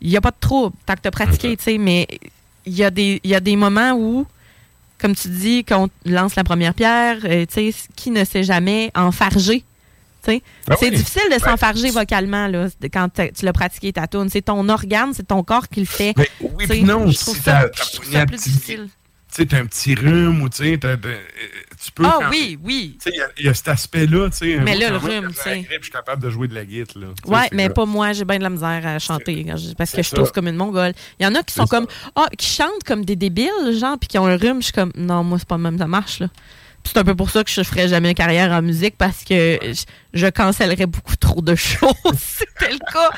Il 0.00 0.10
y 0.10 0.16
a 0.16 0.20
pas 0.20 0.30
de 0.30 0.36
trouble 0.38 0.76
tant 0.86 0.94
que 0.94 1.00
tu 1.00 1.08
as 1.08 1.10
pratiqué, 1.10 1.56
tu 1.56 1.64
sais, 1.64 1.78
mais 1.78 2.06
il 2.64 2.74
y 2.74 2.84
a 2.84 2.90
des 2.90 3.20
il 3.24 3.30
y 3.30 3.34
a 3.34 3.40
des 3.40 3.56
moments 3.56 3.92
où 3.92 4.26
comme 5.02 5.16
tu 5.16 5.28
dis, 5.28 5.64
quand 5.64 5.88
on 5.88 6.10
lance 6.10 6.36
la 6.36 6.44
première 6.44 6.74
pierre, 6.74 7.18
euh, 7.24 7.44
tu 7.44 7.72
sais, 7.72 7.74
qui 7.96 8.12
ne 8.12 8.24
sait 8.24 8.44
jamais 8.44 8.92
enfarger. 8.94 9.64
Ah 10.70 10.74
c'est 10.78 10.90
oui. 10.90 10.96
difficile 10.96 11.22
de 11.26 11.30
Ben, 11.30 11.38
s'enfarger 11.40 11.90
vocalement 11.90 12.46
là, 12.46 12.68
quand 12.92 13.08
tu 13.14 13.44
l'as 13.44 13.52
pratiqué 13.52 13.92
ta 13.92 14.06
tune. 14.06 14.28
C'est 14.30 14.42
ton 14.42 14.68
organe, 14.68 15.12
c'est 15.14 15.26
ton 15.26 15.42
corps 15.42 15.68
qui 15.68 15.80
le 15.80 15.86
fait. 15.86 16.14
Mais 16.16 16.28
oui, 16.40 16.66
puis 16.68 16.82
non, 16.84 17.10
je 17.10 17.18
trouve 17.18 17.36
si 17.36 17.42
ça, 17.42 17.68
t'as- 18.12 18.26
plus 18.26 18.36
difficile. 18.36 18.88
Tu 19.34 19.36
sais, 19.36 19.46
t'as 19.46 19.60
un 19.60 19.64
petit 19.66 19.94
rhume 19.94 20.42
ou 20.42 20.50
tu 20.50 20.58
sais, 20.58 20.78
euh, 20.84 20.96
tu 21.82 21.90
peux. 21.92 22.04
Ah 22.06 22.18
quand- 22.20 22.28
oui, 22.30 22.58
oui. 22.62 22.98
Tu 23.02 23.04
sais, 23.04 23.16
il 23.16 23.18
y 23.18 23.22
a- 23.22 23.28
il 23.38 23.46
y, 23.46 23.48
a 23.48 23.54
cet 23.54 23.68
aspect-là, 23.68 24.28
tu 24.28 24.36
sais. 24.36 24.58
Mais 24.62 24.74
là, 24.76 24.90
le 24.90 24.98
rhume, 24.98 25.28
tu 25.28 25.40
sais. 25.42 25.66
Je 25.70 25.82
suis 25.82 25.90
capable 25.90 26.22
de 26.22 26.28
jouer 26.28 26.48
de 26.48 26.54
la 26.54 26.66
guitare, 26.66 27.00
là. 27.02 27.06
Ouais, 27.26 27.48
mais 27.52 27.70
pas 27.70 27.86
moi, 27.86 28.12
j'ai 28.12 28.26
bien 28.26 28.36
de 28.36 28.42
la 28.42 28.50
misère 28.50 28.86
à 28.86 28.98
chanter 28.98 29.46
je- 29.56 29.72
parce 29.74 29.92
que 29.92 30.02
je 30.02 30.10
tousse 30.10 30.30
comme 30.32 30.48
une 30.48 30.56
mongole. 30.56 30.92
Il 31.18 31.22
y 31.24 31.26
en 31.26 31.34
a 31.34 31.42
qui 31.42 31.54
sont 31.54 31.66
comme 31.66 31.86
ah 32.14 32.26
qui 32.36 32.46
chantent 32.46 32.84
comme 32.86 33.06
des 33.06 33.16
débiles 33.16 33.48
genre 33.80 33.96
puis 33.98 34.06
qui 34.08 34.18
ont 34.18 34.26
un 34.26 34.36
rhume, 34.36 34.58
je 34.58 34.64
suis 34.64 34.72
comme 34.74 34.92
non, 34.96 35.24
moi 35.24 35.38
c'est 35.38 35.48
pas 35.48 35.56
même 35.58 35.78
ça 35.78 35.86
marche 35.86 36.20
là. 36.20 36.28
C'est 36.84 36.98
un 36.98 37.04
peu 37.04 37.14
pour 37.14 37.30
ça 37.30 37.44
que 37.44 37.50
je 37.50 37.62
ferais 37.62 37.88
jamais 37.88 38.08
une 38.10 38.14
carrière 38.14 38.50
en 38.52 38.60
musique 38.60 38.96
parce 38.98 39.22
que 39.24 39.58
je, 39.62 39.84
je 40.14 40.26
cancellerais 40.26 40.86
beaucoup 40.86 41.16
trop 41.16 41.40
de 41.40 41.54
choses 41.56 41.94
c'était 42.18 42.72
le 42.72 42.78
cas. 42.92 43.10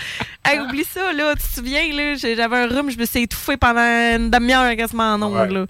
Hey, 0.44 0.60
oublie 0.60 0.84
ça, 0.84 1.12
là. 1.12 1.34
Tu 1.34 1.42
te 1.42 1.54
souviens, 1.56 1.92
là, 1.94 2.14
j'avais 2.16 2.56
un 2.56 2.66
rhume, 2.68 2.90
je 2.90 2.98
me 2.98 3.04
suis 3.06 3.22
étouffée 3.22 3.56
pendant 3.56 3.80
une 3.80 4.30
demi-heure 4.30 4.76
quasiment 4.76 5.14
en 5.14 5.22
ondes, 5.22 5.34
Ouais. 5.34 5.48
là. 5.50 5.66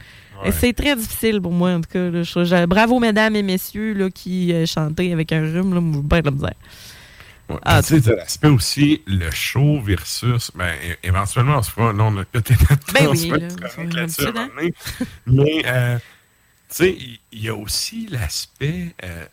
C'est 0.53 0.73
très 0.73 0.97
difficile 0.97 1.41
pour 1.41 1.53
moi, 1.53 1.71
en 1.71 1.81
tout 1.81 1.89
cas. 1.93 2.11
là. 2.11 2.23
Je- 2.25 2.45
je- 2.45 2.67
bravo, 2.67 2.99
mesdames 2.99 3.37
et 3.37 3.43
messieurs, 3.43 3.95
là, 3.95 4.11
qui 4.11 4.53
euh, 4.53 4.67
chantaient 4.67 5.13
avec 5.13 5.31
un 5.33 5.41
rhume, 5.43 5.73
là, 5.75 5.81
ben 5.81 6.21
de 6.21 6.25
la 6.27 6.31
misère. 6.33 6.51
Ouais, 7.49 7.57
Ah, 7.63 7.83
tu 7.83 8.01
sais, 8.01 8.15
l'aspect 8.17 8.49
aussi, 8.49 9.03
le 9.07 9.31
show 9.31 9.81
versus. 9.81 10.51
Ben, 10.55 10.73
éventuellement, 11.03 11.59
on 11.59 11.63
se 11.63 11.71
fera. 11.71 11.93
Là, 11.93 12.03
on 12.05 12.17
a 12.19 12.25
peut-être 12.25 12.59
Ben 12.93 13.07
oui, 13.11 13.29
là, 13.29 13.37
une 13.37 13.45
on 13.53 13.69
chronique 13.69 13.95
a 13.95 14.01
là-dessus 14.01 14.23
à 14.23 14.29
un 14.29 14.33
l'habitude, 14.33 14.37
hein. 14.37 15.09
Mais, 15.27 15.63
euh, 15.67 15.99
sais, 16.77 16.99
il 17.33 17.41
y, 17.43 17.49
a 17.49 17.55
aussi 17.55 18.07
l'aspect. 18.11 18.95
euh, 19.03 19.25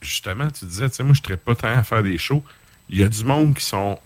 justement, 0.00 0.48
tu 0.50 0.64
disais, 0.64 0.88
tu 0.90 0.96
sais, 0.96 1.02
moi, 1.04 1.14
je 1.14 1.30
ne 1.32 1.36
pas 1.36 1.54
tant 1.54 1.68
à 1.68 1.82
faire 1.82 2.02
des 2.02 2.18
shows. 2.18 2.42
Il 2.90 2.98
y 2.98 3.02
a 3.04 3.08
du 3.08 3.24
monde 3.24 3.54
qui 3.54 3.64
sont 3.64 3.98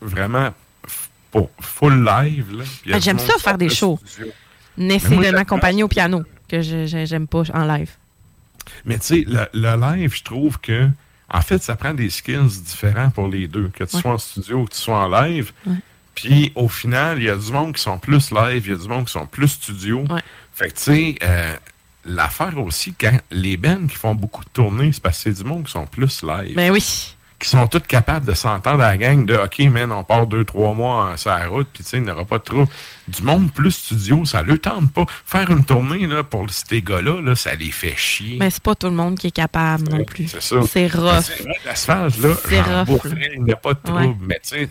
vraiment 0.00 0.54
pour 1.30 1.50
full 1.60 2.04
live. 2.04 2.46
Du 2.84 3.00
J'aime 3.00 3.18
ça 3.18 3.34
faire 3.38 3.58
des 3.58 3.68
shows. 3.68 3.98
Mais 4.76 4.98
moi, 5.10 5.24
de 5.24 5.30
m'accompagner 5.32 5.82
au 5.82 5.88
piano, 5.88 6.22
que 6.48 6.62
je- 6.62 6.86
j'aime 7.06 7.26
pas 7.26 7.42
en 7.52 7.64
live. 7.64 7.90
Mais 8.84 8.98
tu 8.98 9.06
sais, 9.06 9.24
le, 9.26 9.46
le 9.52 9.80
live, 9.96 10.14
je 10.14 10.22
trouve 10.22 10.58
que, 10.60 10.88
en 11.28 11.40
fait, 11.40 11.62
ça 11.62 11.74
prend 11.76 11.94
des 11.94 12.10
skills 12.10 12.60
différents 12.64 13.10
pour 13.10 13.28
les 13.28 13.48
deux, 13.48 13.68
que 13.68 13.84
tu 13.84 13.96
Ouais. 13.96 14.02
sois 14.02 14.12
en 14.12 14.18
studio 14.18 14.60
ou 14.60 14.64
que 14.66 14.74
tu 14.74 14.80
sois 14.80 14.98
en 15.06 15.08
live. 15.22 15.52
Ouais. 15.66 15.74
Puis, 16.14 16.52
au 16.54 16.68
final, 16.68 17.18
il 17.18 17.24
y 17.24 17.30
a 17.30 17.36
du 17.36 17.50
monde 17.52 17.74
qui 17.74 17.82
sont 17.82 17.98
plus 17.98 18.30
live, 18.30 18.66
il 18.66 18.70
y 18.70 18.74
a 18.74 18.78
du 18.78 18.88
monde 18.88 19.06
qui 19.06 19.12
sont 19.12 19.26
plus 19.26 19.48
studio. 19.48 20.04
Ouais. 20.08 20.20
Fait 20.54 20.68
que, 20.70 20.76
tu 20.76 20.82
sais, 20.82 21.14
euh, 21.22 21.56
l'affaire 22.04 22.58
aussi, 22.58 22.94
quand 22.98 23.16
les 23.30 23.56
bands 23.56 23.86
qui 23.88 23.96
font 23.96 24.14
beaucoup 24.14 24.44
de 24.44 24.50
tournées, 24.50 24.92
c'est 24.92 25.02
parce 25.02 25.18
que 25.18 25.22
c'est 25.34 25.42
du 25.42 25.48
monde 25.48 25.64
qui 25.64 25.72
sont 25.72 25.86
plus 25.86 26.22
live. 26.22 26.54
Ben 26.56 26.70
oui. 26.70 27.16
Qui 27.38 27.48
sont 27.48 27.66
tous 27.66 27.80
capables 27.80 28.24
de 28.24 28.34
s'entendre 28.34 28.84
à 28.84 28.90
la 28.90 28.96
gang 28.96 29.26
de 29.26 29.34
OK, 29.34 29.58
man, 29.70 29.90
on 29.90 30.04
part 30.04 30.28
deux, 30.28 30.44
trois 30.44 30.74
mois 30.74 31.16
sur 31.16 31.30
la 31.30 31.48
route, 31.48 31.66
puis 31.72 31.82
tu 31.82 31.90
sais, 31.90 31.96
il 31.96 32.04
n'y 32.04 32.10
aura 32.10 32.24
pas 32.24 32.38
de 32.38 32.44
trouble. 32.44 32.68
Du 33.08 33.22
monde 33.22 33.52
plus 33.52 33.72
studio, 33.72 34.24
ça 34.24 34.44
ne 34.44 34.54
tente 34.54 34.92
pas. 34.92 35.06
Faire 35.26 35.50
une 35.50 35.64
tournée, 35.64 36.06
là, 36.06 36.22
pour 36.22 36.48
ces 36.50 36.82
gars-là, 36.82 37.20
là, 37.20 37.34
ça 37.34 37.56
les 37.56 37.72
fait 37.72 37.96
chier. 37.96 38.36
Mais 38.38 38.50
c'est 38.50 38.62
pas 38.62 38.76
tout 38.76 38.86
le 38.86 38.94
monde 38.94 39.18
qui 39.18 39.26
est 39.26 39.32
capable 39.32 39.88
non 39.88 40.04
plus. 40.04 40.28
C'est 40.28 40.40
ça. 40.40 40.56
C'est 40.70 40.86
rough. 40.86 41.22
C'est 41.22 41.42
vrai, 41.42 41.56
L'asphalte, 41.66 42.16
là, 42.18 42.34
C'est 42.44 42.56
j'en 42.62 42.78
rough, 42.78 42.86
boufferais, 42.86 43.32
il 43.34 43.42
n'y 43.42 43.52
a 43.52 43.56
pas 43.56 43.74
de 43.74 43.80
trouble. 43.82 44.02
Ouais. 44.02 44.16
Mais 44.20 44.40
tu 44.40 44.50
sais, 44.50 44.68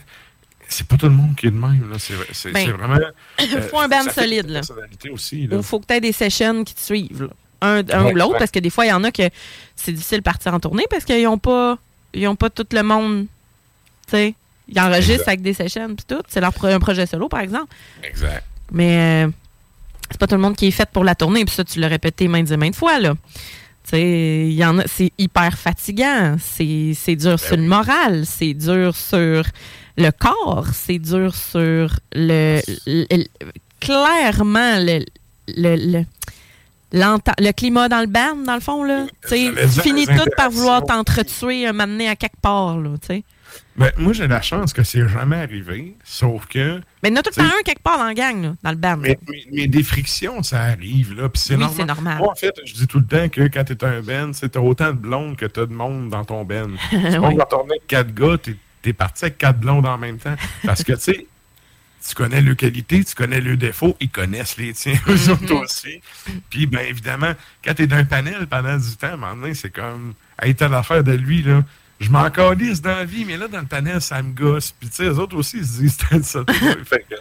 c'est 0.73 0.87
pas 0.87 0.97
tout 0.97 1.07
le 1.07 1.11
monde 1.13 1.35
qui 1.35 1.47
est 1.47 1.51
de 1.51 1.55
même. 1.57 1.89
là. 1.91 1.97
C'est 1.99 2.13
c'est- 2.31 2.51
Ben, 2.51 2.65
c'est 2.65 2.71
vraiment. 2.71 2.95
euh, 3.41 3.61
faut 3.69 3.79
un 3.79 3.87
band 3.87 4.09
solide, 4.13 4.49
là. 4.49 4.59
personnalité 4.59 5.09
aussi. 5.09 5.47
Là. 5.47 5.57
Il 5.57 5.63
faut 5.63 5.79
que 5.79 5.85
tu 5.87 5.93
aies 5.93 6.01
des 6.01 6.11
sessions 6.11 6.63
qui 6.63 6.73
te 6.73 6.81
suivent. 6.81 7.23
là. 7.23 7.29
Un, 7.63 7.83
un 7.89 8.05
Ouais, 8.05 8.13
ou 8.13 8.15
l'autre, 8.15 8.31
ouais. 8.33 8.39
parce 8.39 8.49
que 8.51 8.59
des 8.59 8.69
fois, 8.71 8.85
il 8.85 8.89
y 8.89 8.93
en 8.93 9.03
a 9.03 9.11
que 9.11 9.29
c'est 9.75 9.91
difficile 9.91 10.17
de 10.19 10.23
partir 10.23 10.53
en 10.53 10.59
tournée 10.59 10.85
parce 10.89 11.05
qu'ils 11.05 11.23
n'ont 11.23 11.37
pas, 11.37 11.77
ils 12.13 12.27
ont 12.27 12.35
pas 12.35 12.49
tout 12.49 12.65
le 12.71 12.81
monde. 12.83 13.27
Tu 14.07 14.11
sais, 14.11 14.33
ils 14.67 14.79
enregistrent 14.79 15.11
Exact. 15.11 15.27
avec 15.27 15.41
des 15.43 15.53
sessions 15.53 15.87
puis 15.95 16.05
tout. 16.07 16.21
C'est 16.27 16.41
leur 16.41 16.53
pro- 16.53 16.67
un 16.67 16.79
projet 16.79 17.05
solo, 17.05 17.27
par 17.29 17.41
exemple. 17.41 17.67
Exact. 18.03 18.43
Mais 18.71 19.25
euh, 19.25 19.31
c'est 20.09 20.19
pas 20.19 20.25
tout 20.27 20.35
le 20.35 20.41
monde 20.41 20.55
qui 20.55 20.67
est 20.67 20.71
fait 20.71 20.89
pour 20.89 21.03
la 21.03 21.13
tournée. 21.13 21.45
Puis 21.45 21.53
ça, 21.53 21.63
tu 21.63 21.79
l'as 21.79 21.87
répété 21.87 22.27
maintes 22.27 22.49
et 22.49 22.57
maintes 22.57 22.75
fois, 22.75 22.99
là. 22.99 23.13
Il 23.93 24.53
y 24.53 24.63
en 24.63 24.79
a, 24.79 24.83
c'est 24.87 25.11
hyper 25.17 25.57
fatigant. 25.57 26.37
C'est, 26.39 26.93
c'est 26.95 27.15
dur 27.15 27.39
sur 27.39 27.57
le 27.57 27.63
moral. 27.63 28.25
C'est 28.25 28.53
dur 28.53 28.95
sur 28.95 29.43
le 29.97 30.09
corps. 30.11 30.67
C'est 30.73 30.99
dur 30.99 31.35
sur 31.35 31.99
le, 32.13 32.59
le- 32.85 33.05
le- 33.09 33.25
clairement 33.79 34.77
le, 34.79 35.03
le, 35.47 35.75
le, 35.75 36.03
climat 37.51 37.89
dans 37.89 38.01
le 38.01 38.07
band, 38.07 38.35
dans 38.45 38.55
le 38.55 38.59
fond, 38.61 38.83
là. 38.83 39.07
Tu 39.27 39.35
dire 39.35 39.53
tu 39.73 39.81
finis 39.81 40.05
tout 40.05 40.29
par 40.37 40.49
vouloir 40.49 40.83
t'entretuer 40.83 41.67
donné 41.87 42.07
à 42.09 42.15
quelque 42.15 42.39
part, 42.41 42.77
là, 42.77 42.89
tu 43.01 43.07
sais. 43.07 43.23
Ben, 43.75 43.91
moi, 43.97 44.13
j'ai 44.13 44.27
la 44.27 44.41
chance 44.41 44.71
que 44.73 44.83
c'est 44.83 45.07
jamais 45.07 45.37
arrivé, 45.37 45.95
sauf 46.03 46.45
que. 46.45 46.81
Mais 47.03 47.09
il 47.09 47.13
y 47.13 47.17
en 47.17 47.19
a 47.19 47.23
tout 47.23 47.31
le 47.35 47.43
temps 47.43 47.49
un 47.49 47.63
quelque 47.63 47.81
part 47.81 47.97
dans 47.97 48.05
la 48.05 48.13
gang, 48.13 48.41
là, 48.43 48.53
dans 48.63 48.69
le 48.71 48.75
band. 48.77 48.97
Mais, 48.97 49.17
mais- 49.27 49.45
mais 49.51 49.67
des 49.67 49.83
frictions, 49.83 50.43
ça 50.43 50.61
arrive, 50.61 51.13
là. 51.15 51.27
Puis 51.29 51.41
c'est 51.41 51.55
Oui, 51.55 51.85
normal. 51.85 52.17
Moi, 52.17 52.31
en 52.31 52.35
fait, 52.35 52.53
je 52.65 52.73
dis 52.73 52.87
tout 52.87 52.99
le 52.99 53.05
temps 53.05 53.27
que 53.29 53.41
quand 53.47 53.63
t'es 53.63 53.83
un 53.83 54.01
band, 54.01 54.31
c'est 54.33 54.49
t'as 54.49 54.59
autant 54.59 54.87
de 54.89 54.97
blondes 54.97 55.35
que 55.37 55.45
t'as 55.45 55.65
de 55.65 55.73
monde 55.73 56.09
dans 56.09 56.23
ton 56.25 56.43
band. 56.43 56.67
pas 56.91 56.97
Oui. 56.97 57.37
on 57.51 57.61
avec 57.63 57.87
quatre 57.87 58.13
gars, 58.13 58.37
t'es, 58.37 58.55
t'es 58.81 58.93
parti 58.93 59.25
avec 59.25 59.37
quatre 59.37 59.59
blondes 59.59 59.85
en 59.85 59.97
même 59.97 60.17
temps. 60.17 60.35
Parce 60.65 60.83
que, 60.83 60.93
tu 60.93 60.99
sais, 60.99 61.27
tu 62.07 62.15
connais 62.15 62.41
leurs 62.41 62.55
qualités, 62.55 63.03
tu 63.03 63.13
connais 63.13 63.39
leurs 63.41 63.57
défauts, 63.57 63.95
ils 63.99 64.09
connaissent 64.09 64.57
les 64.57 64.73
tiens, 64.73 64.95
eux 65.07 65.15
Mm-hmm. 65.15 65.31
autres 65.31 65.53
aussi. 65.55 66.01
Puis, 66.49 66.65
bien 66.65 66.81
évidemment, 66.81 67.33
quand 67.63 67.73
t'es 67.75 67.87
d'un 67.87 68.05
panel 68.05 68.47
pendant 68.47 68.77
du 68.77 68.95
temps, 68.95 69.07
à 69.07 69.13
un 69.13 69.17
moment 69.17 69.35
donné, 69.35 69.53
c'est 69.53 69.69
comme, 69.69 70.13
hey, 70.41 70.55
t'as 70.55 70.67
l'affaire 70.67 71.03
de 71.03 71.13
lui, 71.13 71.43
là. 71.43 71.63
Je 71.99 72.09
m'en 72.09 72.27
calisse 72.31 72.81
dans 72.81 72.95
la 72.95 73.05
vie, 73.05 73.25
mais 73.25 73.37
là, 73.37 73.47
dans 73.47 73.59
le 73.59 73.67
panel, 73.67 74.01
ça 74.01 74.23
me 74.23 74.33
gosse. 74.33 74.71
Puis, 74.71 74.89
tu 74.89 74.95
sais, 74.95 75.03
eux 75.03 75.19
autres 75.19 75.35
aussi, 75.37 75.57
ils 75.57 75.65
se 75.65 75.79
disent, 75.81 75.97
c'est 76.09 76.25
ça. 76.25 76.43
fait 76.83 77.05
que, 77.07 77.15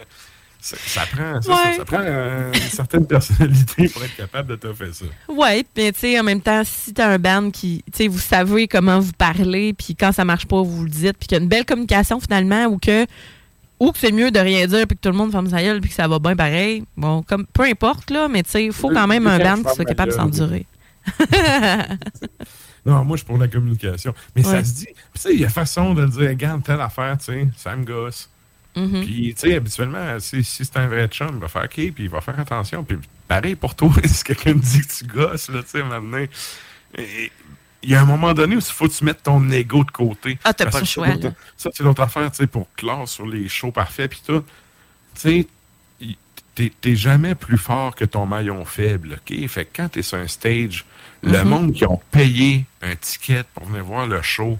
ça, 0.61 0.77
ça 0.79 1.01
prend, 1.11 1.41
ça, 1.41 1.53
ça- 1.55 1.63
Ouais. 1.69 1.77
ça 1.77 1.85
prend 1.85 2.01
euh, 2.01 2.51
une 2.53 2.59
certaine 2.61 3.05
personnalité 3.07 3.89
pour 3.89 4.03
être 4.03 4.15
capable 4.15 4.49
de 4.49 4.55
te 4.55 4.71
faire 4.73 4.93
ça. 4.93 5.05
Ouais, 5.27 5.65
mais 5.75 5.91
tu 5.91 5.99
sais, 5.99 6.19
en 6.19 6.23
même 6.23 6.39
temps, 6.41 6.61
si 6.63 6.93
t'as 6.93 7.09
un 7.09 7.17
band 7.19 7.49
qui, 7.51 7.83
tu 7.91 7.97
sais, 8.03 8.07
vous 8.07 8.19
savez 8.19 8.67
comment 8.67 8.99
vous 8.99 9.11
parlez, 9.13 9.73
puis 9.73 9.95
quand 9.95 10.11
ça 10.11 10.23
marche 10.23 10.45
pas, 10.45 10.61
vous 10.61 10.83
le 10.83 10.89
dites, 10.89 11.17
puis 11.17 11.27
qu'il 11.27 11.37
y 11.37 11.39
a 11.39 11.43
une 11.43 11.49
belle 11.49 11.65
communication 11.65 12.19
finalement, 12.19 12.65
ou 12.65 12.77
que, 12.77 13.05
ou 13.79 13.91
que 13.91 13.97
c'est 13.97 14.11
mieux 14.11 14.29
de 14.29 14.39
rien 14.39 14.67
dire, 14.67 14.85
puis 14.87 14.95
que 14.95 15.01
tout 15.01 15.09
le 15.09 15.15
monde 15.17 15.31
ferme 15.31 15.49
sa 15.49 15.61
gueule, 15.63 15.81
puis 15.81 15.89
que 15.89 15.95
ça 15.95 16.07
va 16.07 16.19
bien 16.19 16.35
pareil. 16.35 16.83
Bon, 16.95 17.23
comme, 17.23 17.47
peu 17.47 17.63
importe, 17.63 18.11
là, 18.11 18.27
mais 18.27 18.43
tu 18.43 18.51
sais, 18.51 18.65
il 18.65 18.71
faut 18.71 18.89
quand 18.89 19.07
même 19.07 19.25
un 19.25 19.39
band 19.39 19.63
qui 19.63 19.73
soit 19.75 19.85
capable 19.85 20.11
de 20.11 20.17
s'endurer. 20.17 20.65
Non, 22.83 23.05
moi, 23.05 23.15
je 23.15 23.19
suis 23.21 23.27
pour 23.27 23.37
la 23.37 23.47
communication. 23.47 24.11
Mais 24.35 24.43
Ouais. 24.43 24.51
ça 24.53 24.63
se 24.63 24.73
dit. 24.73 24.87
Tu 24.87 25.21
sais, 25.21 25.33
il 25.35 25.39
y 25.39 25.45
a 25.45 25.49
façon 25.49 25.93
de 25.93 26.01
le 26.01 26.07
dire, 26.09 26.29
regarde, 26.29 26.63
telle 26.63 26.81
affaire, 26.81 27.15
tu 27.19 27.25
sais, 27.25 27.47
ça 27.55 27.75
me 27.75 27.85
gosse. 27.85 28.27
Mhm. 28.75 29.01
Puis, 29.05 29.33
tu 29.33 29.41
sais, 29.49 29.55
habituellement, 29.55 30.19
si, 30.19 30.43
si 30.43 30.63
c'est 30.65 30.77
un 30.77 30.87
vrai 30.87 31.07
chum, 31.07 31.29
il 31.33 31.39
va 31.39 31.47
faire 31.49 31.63
OK, 31.63 31.73
puis 31.73 31.93
il 31.97 32.09
va 32.09 32.21
faire 32.21 32.39
attention. 32.39 32.83
Puis, 32.83 32.97
pareil 33.27 33.55
pour 33.55 33.75
toi, 33.75 33.91
si 34.05 34.23
quelqu'un 34.23 34.53
dit 34.53 34.81
que 34.81 34.93
tu 34.93 35.05
gosses, 35.05 35.49
là, 35.49 35.61
tu 35.63 35.69
sais, 35.69 35.83
maintenant. 35.83 36.25
Il 37.83 37.89
y 37.89 37.95
a 37.95 38.01
un 38.01 38.05
moment 38.05 38.33
donné 38.33 38.55
où 38.55 38.59
il 38.59 38.63
faut 38.65 38.87
que 38.87 38.93
tu 38.93 39.03
mettes 39.03 39.23
ton 39.23 39.49
ego 39.49 39.83
de 39.83 39.89
côté. 39.91 40.37
Ah, 40.43 40.53
t'as 40.53 40.67
pas 40.69 40.79
le 40.79 40.85
choix, 40.85 41.07
là. 41.07 41.31
Ça, 41.57 41.69
c'est 41.73 41.83
l'autre 41.83 42.01
affaire, 42.03 42.29
tu 42.31 42.37
sais, 42.37 42.47
pour 42.47 42.67
clore 42.75 43.07
sur 43.09 43.25
les 43.25 43.49
shows 43.49 43.71
parfaits 43.71 44.11
puis 44.11 44.21
tout. 44.25 44.43
Tu 45.19 45.47
sais, 46.55 46.69
t'es 46.81 46.95
jamais 46.95 47.33
plus 47.33 47.57
fort 47.57 47.95
que 47.95 48.05
ton 48.05 48.25
maillon 48.25 48.63
faible, 48.65 49.13
OK? 49.19 49.47
Fait 49.47 49.65
que 49.65 49.69
quand 49.77 49.89
t'es 49.89 50.03
sur 50.03 50.17
un 50.19 50.27
stage, 50.27 50.85
le 51.23 51.39
Mhm. 51.43 51.49
monde 51.49 51.73
qui 51.73 51.85
ont 51.85 51.99
payé 52.11 52.65
un 52.83 52.95
ticket 52.95 53.43
pour 53.53 53.65
venir 53.65 53.83
voir 53.83 54.05
le 54.05 54.21
show, 54.21 54.59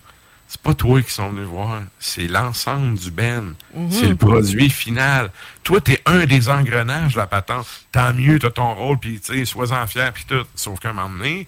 c'est 0.54 0.60
pas 0.62 0.74
toi 0.74 1.02
qui 1.02 1.12
sont 1.12 1.30
venus 1.30 1.48
voir, 1.48 1.82
c'est 1.98 2.28
l'ensemble 2.28 2.98
du 3.00 3.10
band. 3.10 3.54
Mhm. 3.74 3.90
C'est 3.90 4.08
le 4.10 4.18
produit 4.18 4.70
final. 4.70 5.32
Toi, 5.64 5.80
t'es 5.80 6.02
un 6.06 6.26
des 6.26 6.50
engrenages 6.50 7.14
de 7.14 7.20
la 7.20 7.26
patente. 7.28 7.66
Tant 7.94 8.14
mieux, 8.14 8.38
t'as 8.38 8.50
ton 8.50 8.74
rôle, 8.74 8.98
puis 8.98 9.22
tu 9.22 9.34
sais, 9.34 9.46
sois-en 9.46 9.88
fier, 9.88 10.12
puis 10.12 10.26
tout. 10.28 10.44
Sauf 10.54 10.78
qu'à 10.82 10.90
un 10.90 10.94
moment 10.94 11.10
donné, 11.10 11.48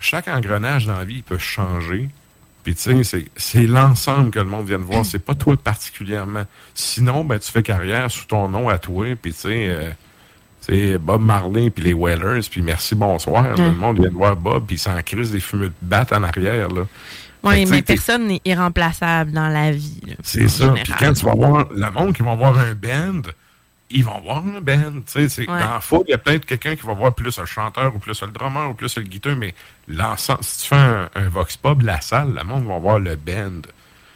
chaque 0.00 0.28
engrenage 0.28 0.86
dans 0.86 0.96
la 0.96 1.04
vie 1.04 1.16
il 1.16 1.22
peut 1.22 1.36
changer. 1.36 2.08
Puis 2.64 2.74
tu 2.74 3.04
sais, 3.04 3.26
c'est- 3.36 3.66
l'ensemble 3.66 4.30
que 4.30 4.38
le 4.38 4.46
monde 4.46 4.66
vient 4.66 4.78
de 4.78 4.84
voir. 4.84 5.04
C'est 5.04 5.18
pas 5.18 5.34
toi 5.34 5.54
particulièrement. 5.58 6.44
Sinon, 6.74 7.24
ben 7.24 7.38
tu 7.38 7.50
fais 7.52 7.62
carrière 7.62 8.10
sous 8.10 8.24
ton 8.24 8.48
nom 8.48 8.70
à 8.70 8.78
toi. 8.78 9.14
Puis 9.20 9.34
tu 9.34 9.40
sais, 9.40 9.66
euh, 9.68 9.90
c'est 10.62 10.96
Bob 10.96 11.20
Marley 11.20 11.68
puis 11.68 11.84
les 11.84 11.92
Whalers. 11.92 12.48
Puis 12.50 12.62
merci, 12.62 12.94
bonsoir. 12.94 13.56
Le 13.58 13.72
monde 13.72 13.98
vient 14.00 14.08
de 14.08 14.14
voir 14.14 14.36
Bob, 14.36 14.64
puis 14.66 14.76
il 14.76 14.78
s'en 14.78 14.96
crise 15.02 15.32
des 15.32 15.40
fumeux 15.40 15.68
de 15.68 15.74
batte 15.82 16.12
en 16.14 16.22
arrière. 16.22 16.68
là. 16.68 16.86
Oui, 17.44 17.66
mais 17.66 17.82
personne 17.82 18.26
n'est 18.28 18.40
irremplaçable 18.44 19.32
dans 19.32 19.48
la 19.48 19.72
vie. 19.72 20.00
c'est 20.22 20.48
ça. 20.48 20.68
Puis 20.84 20.92
quand 20.98 21.12
tu 21.12 21.24
vas 21.24 21.34
voir 21.34 21.66
le 21.74 21.90
monde 21.90 22.14
qui 22.14 22.22
va 22.22 22.34
voir 22.34 22.56
un 22.58 22.74
band, 22.74 23.22
ils 23.90 24.04
vont 24.04 24.20
voir 24.20 24.38
un 24.38 24.60
band. 24.60 25.02
Ouais. 25.14 25.46
Dans 25.46 25.54
la 25.54 25.80
foule, 25.80 26.04
il 26.08 26.12
y 26.12 26.14
a 26.14 26.18
peut-être 26.18 26.46
quelqu'un 26.46 26.76
qui 26.76 26.86
va 26.86 26.94
voir 26.94 27.14
plus 27.14 27.36
le 27.38 27.44
chanteur 27.46 27.94
ou 27.94 27.98
plus 27.98 28.20
le 28.22 28.28
drummer 28.28 28.70
ou 28.70 28.74
plus 28.74 28.96
le 28.96 29.02
guitar, 29.02 29.36
mais 29.36 29.54
l'ensemble, 29.88 30.42
si 30.42 30.62
tu 30.62 30.68
fais 30.68 30.76
un, 30.76 31.10
un 31.14 31.28
vox 31.28 31.56
pop, 31.56 31.82
la 31.82 32.00
salle, 32.00 32.32
le 32.34 32.44
monde 32.44 32.66
va 32.66 32.78
voir 32.78 32.98
le 32.98 33.16
band. 33.16 33.62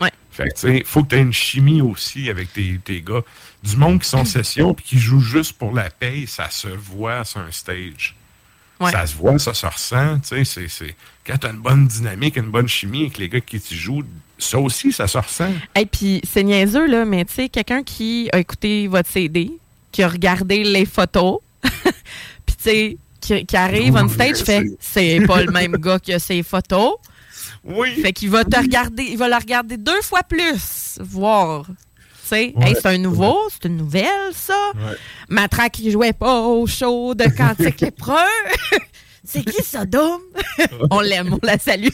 Ouais. 0.00 0.10
Fait 0.30 0.48
que, 0.48 0.54
tu 0.54 0.60
sais, 0.60 0.82
faut 0.86 1.02
que 1.02 1.08
tu 1.10 1.16
aies 1.16 1.20
une 1.22 1.32
chimie 1.32 1.82
aussi 1.82 2.30
avec 2.30 2.52
tes, 2.52 2.78
tes 2.84 3.02
gars. 3.02 3.22
Du 3.62 3.76
monde 3.76 4.00
qui 4.00 4.08
sont 4.08 4.24
session 4.24 4.72
puis 4.74 4.84
qui 4.84 4.98
jouent 4.98 5.20
juste 5.20 5.58
pour 5.58 5.72
la 5.74 5.90
paye, 5.90 6.26
ça 6.26 6.48
se 6.50 6.68
voit 6.68 7.24
sur 7.24 7.40
un 7.40 7.50
stage. 7.50 8.14
Ouais. 8.78 8.92
Ça 8.92 9.06
se 9.06 9.16
voit, 9.16 9.38
ça 9.38 9.52
se 9.54 9.66
ressent. 9.66 10.20
Tu 10.20 10.28
sais, 10.28 10.44
c'est- 10.44 10.68
c'est- 10.68 10.96
Quand 11.26 11.38
tu 11.38 11.46
as 11.46 11.50
une 11.50 11.58
bonne 11.58 11.86
dynamique, 11.88 12.36
une 12.36 12.50
bonne 12.50 12.68
chimie 12.68 13.02
avec 13.02 13.18
les 13.18 13.28
gars 13.28 13.40
qui 13.40 13.60
tu 13.60 13.74
joues, 13.74 14.02
ça 14.38 14.58
aussi, 14.60 14.92
ça 14.92 15.08
se 15.08 15.18
ressent. 15.18 15.50
Et 15.74 15.86
puis, 15.86 16.20
c'est 16.24 16.44
niaiseux, 16.44 16.86
là, 16.86 17.04
mais 17.04 17.24
tu 17.24 17.34
sais, 17.34 17.48
quelqu'un 17.48 17.82
qui 17.82 18.28
a 18.32 18.38
écouté 18.38 18.86
votre 18.86 19.10
CD, 19.10 19.50
qui 19.90 20.02
a 20.02 20.08
regardé 20.08 20.62
les 20.62 20.84
photos, 20.86 21.38
puis 21.62 22.56
tu 22.56 22.62
sais, 22.62 22.96
qui, 23.20 23.44
qui 23.44 23.56
arrive 23.56 23.96
on 23.96 24.08
stage, 24.08 24.38
fait 24.38 24.64
c'est 24.78 25.20
pas 25.26 25.42
le 25.42 25.50
même 25.50 25.72
gars 25.72 25.98
qui 25.98 26.12
a 26.12 26.18
ses 26.18 26.42
photos. 26.42 26.94
Oui. 27.64 28.00
Fait 28.00 28.12
qu'il 28.12 28.30
va 28.30 28.44
te 28.44 28.56
regarder, 28.56 29.02
il 29.02 29.18
va 29.18 29.28
le 29.28 29.34
regarder 29.34 29.76
deux 29.76 30.00
fois 30.02 30.22
plus, 30.22 30.98
voir. 31.00 31.64
Tu 31.66 31.72
sais, 32.28 32.52
Ouais. 32.56 32.68
Hey, 32.68 32.76
c'est 32.76 32.86
un 32.86 32.98
nouveau, 32.98 33.38
c'est 33.50 33.68
une 33.68 33.78
nouvelle, 33.78 34.32
ça. 34.32 34.72
Matraque 35.28 35.72
qui 35.72 35.90
jouait 35.90 36.12
pas 36.12 36.40
au 36.42 36.66
show 36.66 37.14
de 37.14 37.24
Cantique 37.24 37.80
Lépreux. 37.80 38.14
C'est 39.26 39.44
qui 39.44 39.62
ça, 39.62 39.84
Dom? 39.84 40.20
on 40.90 41.00
l'aime, 41.00 41.32
on 41.34 41.38
la 41.46 41.58
salue. 41.58 41.88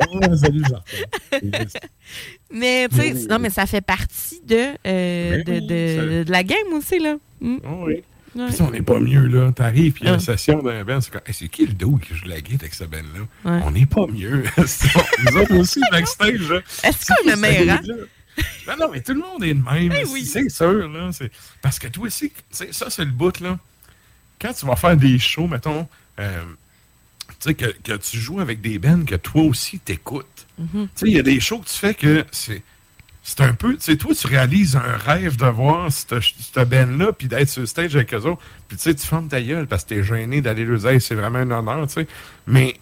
salut, 0.36 0.62
Mais, 2.50 2.88
tu 2.88 2.96
sais, 2.96 3.12
Oui. 3.12 3.26
non, 3.28 3.38
mais 3.38 3.50
ça 3.50 3.66
fait 3.66 3.80
partie 3.80 4.40
de, 4.44 4.74
euh, 4.86 5.42
de, 5.44 5.52
oui, 5.52 5.66
de- 5.66 6.22
de 6.24 6.30
la 6.30 6.42
game 6.42 6.72
aussi, 6.72 6.98
là. 6.98 7.16
Mm. 7.40 7.56
oui. 7.84 8.02
Ouais. 8.36 8.46
Puis 8.50 8.62
on 8.62 8.70
n'est 8.70 8.82
pas 8.82 9.00
mieux, 9.00 9.26
là. 9.26 9.50
T'arrives, 9.52 9.92
puis 9.92 10.02
il 10.04 10.06
y 10.06 10.10
a 10.10 10.14
une 10.14 10.20
Ah. 10.20 10.22
session 10.22 10.62
d'un 10.62 10.84
band, 10.84 11.00
c'est 11.00 11.10
comme, 11.10 11.22
Hey, 11.26 11.34
c'est 11.34 11.48
qui 11.48 11.66
le 11.66 11.72
dos 11.72 11.96
qui 11.96 12.14
joue 12.14 12.24
de 12.26 12.30
la 12.30 12.40
guitare 12.40 12.60
avec 12.62 12.74
cette 12.74 12.90
band-là? 12.90 13.20
Ouais. 13.56 13.62
On 13.64 13.70
n'est 13.70 13.86
pas 13.86 14.06
mieux. 14.06 14.44
Nous 14.56 15.36
autres 15.36 15.56
aussi, 15.56 15.80
backstage, 15.90 16.48
là. 16.50 16.60
Est-ce 16.84 17.06
qu'on 17.06 17.28
est 17.28 17.34
le 17.34 17.40
meilleur, 17.40 17.76
hein? 17.78 17.82
Non, 18.68 18.74
non, 18.78 18.90
mais 18.92 19.00
tout 19.00 19.14
le 19.14 19.20
monde 19.20 19.42
est 19.42 19.54
le 19.54 19.54
même. 19.54 19.92
Eh 19.98 20.04
oui. 20.04 20.24
C'est 20.24 20.48
sûr, 20.50 20.88
là. 20.88 21.10
c'est- 21.12 21.32
Parce 21.60 21.78
que 21.78 21.88
toi 21.88 22.06
aussi, 22.06 22.30
ça, 22.50 22.88
c'est 22.90 23.04
le 23.04 23.10
bout, 23.10 23.40
là. 23.40 23.58
Quand 24.40 24.52
tu 24.52 24.66
vas 24.66 24.76
faire 24.76 24.96
des 24.96 25.18
shows, 25.18 25.48
mettons, 25.48 25.88
euh, 26.20 26.42
sais, 27.40 27.54
que, 27.54 27.66
que 27.66 27.96
tu 27.96 28.18
joues 28.18 28.40
avec 28.40 28.60
des 28.60 28.78
bands 28.78 29.04
que 29.04 29.14
toi 29.14 29.42
aussi 29.42 29.78
t'écoutes. 29.78 30.46
Tu 30.56 30.88
sais, 30.94 31.06
il 31.06 31.12
y 31.12 31.18
a 31.18 31.22
des 31.22 31.40
shows 31.40 31.58
que 31.58 31.68
tu 31.68 31.76
fais 31.76 31.94
que 31.94 32.24
c'est. 32.32 32.62
C'est 33.22 33.42
un 33.42 33.52
peu, 33.52 33.74
tu 33.74 33.82
sais, 33.82 33.96
toi, 33.96 34.14
tu 34.14 34.26
réalises 34.26 34.74
un 34.74 34.96
rêve 34.96 35.36
de 35.36 35.46
voir 35.46 35.92
cette, 35.92 36.14
band-là, 36.66 37.12
puis 37.12 37.28
d'être 37.28 37.50
sur 37.50 37.60
le 37.60 37.66
stage 37.66 37.94
avec 37.94 38.14
eux 38.14 38.22
autres, 38.22 38.40
puis 38.68 38.78
tu 38.78 38.84
sais, 38.84 38.94
tu 38.94 39.06
fermes 39.06 39.28
ta 39.28 39.42
gueule 39.42 39.66
parce 39.66 39.84
que 39.84 39.90
t'es 39.90 40.02
gêné 40.02 40.40
d'aller 40.40 40.64
leur 40.64 40.78
dire, 40.78 41.02
c'est 41.02 41.14
vraiment 41.14 41.40
un 41.40 41.50
honneur, 41.50 41.86
tu 41.88 41.92
sais. 41.94 42.06
Mais 42.46 42.76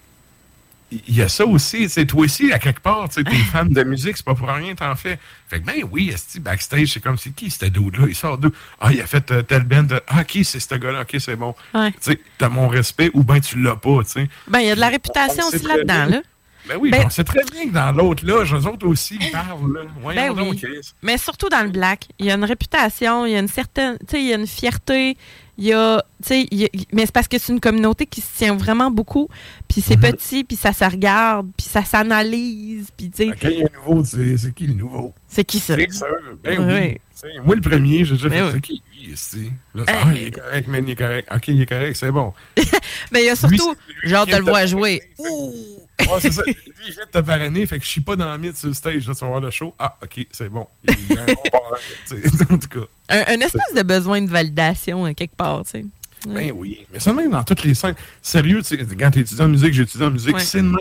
il 0.92 1.16
y 1.16 1.22
a 1.22 1.28
ça 1.28 1.44
aussi, 1.44 1.88
sais, 1.88 2.06
toi 2.06 2.20
aussi, 2.24 2.52
à 2.52 2.58
quelque 2.58 2.80
part, 2.80 3.08
tu 3.08 3.24
t'es 3.24 3.34
fan 3.36 3.68
de 3.68 3.82
musique, 3.82 4.16
c'est 4.16 4.24
pas 4.24 4.34
pour 4.34 4.48
rien 4.48 4.74
t'en 4.74 4.94
fais. 4.94 5.18
Fait 5.48 5.60
que, 5.60 5.66
ben 5.66 5.82
oui, 5.90 6.10
esti, 6.12 6.38
backstage, 6.38 6.88
c'est 6.92 7.00
comme, 7.00 7.18
c'est 7.18 7.34
qui 7.34 7.50
ce 7.50 7.64
dude-là? 7.66 8.06
Il 8.08 8.14
sort 8.14 8.38
d'où? 8.38 8.50
Ah, 8.80 8.92
il 8.92 9.00
a 9.00 9.06
fait 9.06 9.30
euh, 9.32 9.42
tel 9.42 9.64
band, 9.64 9.82
de- 9.82 10.00
ah, 10.06 10.22
qui 10.24 10.44
c'est 10.44 10.60
ce 10.60 10.74
gars-là? 10.76 11.00
Ok, 11.02 11.16
c'est 11.18 11.36
bon. 11.36 11.54
Ouais. 11.74 11.90
Tu 11.92 11.96
sais, 12.00 12.20
t'as 12.38 12.48
mon 12.48 12.68
respect, 12.68 13.10
ou 13.14 13.24
ben 13.24 13.40
tu 13.40 13.60
l'as 13.60 13.76
pas, 13.76 13.98
tu 14.04 14.10
sais. 14.12 14.28
Ben, 14.48 14.60
il 14.60 14.68
y 14.68 14.70
a 14.70 14.74
de 14.76 14.80
la 14.80 14.88
réputation 14.88 15.44
On 15.44 15.48
aussi 15.48 15.66
là-dedans, 15.66 16.06
là. 16.06 16.22
Ben 16.68 16.76
oui, 16.80 16.90
Ben- 16.90 17.04
on 17.06 17.10
sait 17.10 17.22
très 17.24 17.44
bien 17.52 17.68
que 17.68 17.72
dans 17.74 17.92
l'autre, 17.92 18.24
là, 18.26 18.42
eux 18.44 18.66
autres 18.66 18.86
aussi, 18.88 19.18
ils 19.20 19.30
parlent, 19.30 19.72
là. 19.72 19.80
Voyons 20.00 20.34
Ben 20.34 20.42
oui. 20.48 20.60
Mais 21.02 21.16
surtout 21.18 21.48
dans 21.48 21.62
le 21.62 21.70
black, 21.70 22.06
il 22.18 22.26
y 22.26 22.30
a 22.30 22.34
une 22.34 22.44
réputation, 22.44 23.24
il 23.26 23.32
y 23.32 23.36
a 23.36 23.38
une 23.38 23.46
certaine, 23.48 23.96
tu 24.00 24.06
sais, 24.08 24.20
il 24.20 24.28
y 24.28 24.32
a 24.32 24.36
une 24.36 24.46
fierté, 24.48 25.16
il 25.58 25.64
y 25.64 25.72
a, 25.72 26.02
tu 26.22 26.28
sais, 26.28 26.70
mais 26.92 27.06
c'est 27.06 27.12
parce 27.12 27.28
que 27.28 27.38
c'est 27.38 27.52
une 27.52 27.60
communauté 27.60 28.06
qui 28.06 28.20
se 28.20 28.36
tient 28.36 28.54
vraiment 28.56 28.90
beaucoup, 28.90 29.28
puis 29.68 29.80
c'est 29.80 29.96
Mhm. 29.96 30.02
petit, 30.12 30.44
puis 30.44 30.56
ça 30.56 30.72
se 30.72 30.84
regarde, 30.84 31.48
puis 31.56 31.66
ça 31.66 31.82
s'analyse, 31.84 32.88
puis 32.96 33.10
tu 33.10 33.24
sais, 33.30 33.36
Quand 33.40 33.48
il 33.48 33.58
y 33.60 33.62
a 33.62 33.66
un 33.66 33.86
nouveau, 33.88 34.04
c'est 34.04 34.54
qui 34.54 34.66
le 34.66 34.74
nouveau? 34.74 35.14
c'est 35.28 35.44
qui 35.44 35.58
ça? 35.58 35.76
C'est 35.76 35.92
sûr. 35.92 36.06
Ben 36.44 36.58
Oui. 36.60 36.74
oui. 37.24 37.30
Moi, 37.44 37.54
le 37.54 37.62
premier, 37.62 38.04
j'ai 38.04 38.14
déjà 38.14 38.28
Ben 38.28 38.38
fait, 38.38 38.42
oui. 38.44 38.50
c'est 38.54 38.60
qui 38.60 38.82
lui, 39.06 39.12
ici? 39.14 39.50
Là, 39.74 39.84
Hey. 39.88 39.94
ah, 40.02 40.12
il 40.14 40.22
est 40.26 40.30
correct, 40.32 40.68
man, 40.68 40.84
il 40.86 40.90
est 40.90 40.96
correct. 40.96 41.28
Ok, 41.34 41.48
il 41.48 41.62
est 41.62 41.66
correct, 41.66 41.96
c'est 41.96 42.12
bon. 42.12 42.34
Mais 43.10 43.22
il 43.22 43.26
y 43.26 43.30
a 43.30 43.36
surtout, 43.36 43.74
qui 44.04 44.10
de 44.10 44.36
le 44.36 44.44
voir 44.44 44.66
jouer. 44.66 45.02
Ouais, 46.00 46.20
c'est 46.20 46.32
ça. 46.32 46.42
Lui, 46.44 46.54
il 46.86 46.92
vient 46.92 47.04
de 47.06 47.10
te 47.10 47.18
parrainer, 47.24 47.66
fait 47.66 47.78
que 47.78 47.84
je 47.84 47.90
suis 47.90 48.00
pas 48.00 48.16
dans 48.16 48.30
le 48.32 48.38
mythe 48.38 48.56
sur 48.56 48.68
le 48.68 48.74
stage, 48.74 49.06
là, 49.08 49.14
tu 49.14 49.20
vas 49.20 49.26
voir 49.28 49.40
le 49.40 49.50
show. 49.50 49.74
Ah, 49.78 49.96
ok, 50.02 50.26
c'est 50.30 50.48
bon. 50.48 50.66
Il 50.86 51.14
y 51.14 51.18
a 51.18 51.22
un 51.22 51.26
bon 51.26 51.34
parrain, 51.52 51.76
tu 52.08 52.20
sais, 52.20 52.44
en 52.52 52.58
tout 52.58 52.68
cas. 52.68 52.86
Un, 53.08 53.34
un 53.34 53.40
espèce 53.40 53.74
de 53.74 53.82
besoin 53.82 54.20
de 54.22 54.30
validation, 54.30 55.04
hein, 55.06 55.14
quelque 55.14 55.36
part, 55.36 55.64
tu 55.64 55.70
sais. 55.70 55.84
Ben 56.26 56.50
oui. 56.56 56.84
Mais 56.92 56.98
ça, 56.98 57.12
même 57.12 57.30
dans 57.30 57.44
toutes 57.44 57.62
les 57.62 57.74
scènes. 57.74 57.94
Sérieux, 58.20 58.60
tu 58.62 58.76
sais, 58.76 58.86
quand 58.98 59.10
tu 59.12 59.20
étudies 59.20 59.40
en 59.42 59.48
musique, 59.48 59.72
j'étudie 59.74 60.02
en 60.02 60.10
musique, 60.10 60.34
Ouais. 60.34 60.40
c'est 60.40 60.60
le, 60.62 60.76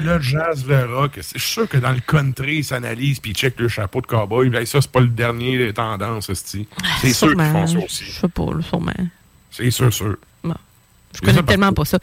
le 0.00 0.20
jazz, 0.20 0.64
le 0.66 0.84
rock. 0.84 1.18
c'est- 1.22 1.38
Je 1.38 1.42
suis 1.42 1.52
sûr 1.54 1.68
que 1.68 1.78
dans 1.78 1.90
le 1.92 1.98
country, 2.00 2.58
ils 2.58 2.64
s'analysent 2.64 3.18
puis 3.18 3.32
ils 3.32 3.34
checkent 3.34 3.58
le 3.58 3.66
chapeau 3.68 4.00
de 4.00 4.06
cowboy. 4.06 4.48
Ben, 4.48 4.64
ça, 4.64 4.80
c'est 4.80 4.90
pas 4.92 5.00
le 5.00 5.08
dernier 5.08 5.72
tendance. 5.72 6.30
C'est 6.32 6.44
sûr 7.12 7.34
qu'ils 7.34 7.44
font 7.46 7.66
ça 7.66 7.78
aussi. 7.78 8.04
Je 8.04 8.20
sais 8.20 8.28
pas, 8.28 8.46
sûrement. 8.68 8.92
C'est 9.50 9.70
sûr, 9.72 9.92
sûr. 9.92 10.16
Bon. 10.44 10.54
Je 11.16 11.20
connais 11.22 11.38
ça, 11.38 11.42
tellement 11.42 11.72
pas 11.72 11.84
ça. 11.84 11.98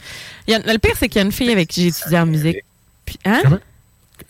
Il 0.46 0.52
y 0.52 0.54
a- 0.54 0.72
le 0.72 0.78
pire, 0.78 0.94
c'est 0.98 1.08
qu'il 1.08 1.20
y 1.20 1.22
a 1.22 1.26
une 1.26 1.32
fille 1.32 1.50
avec 1.50 1.68
qui 1.68 1.82
j'ai 1.82 1.88
étudié 1.88 2.18
en 2.18 2.26
musique. 2.26 2.58
Puis, 3.06 3.18
hein? 3.24 3.40
Comment? 3.42 3.58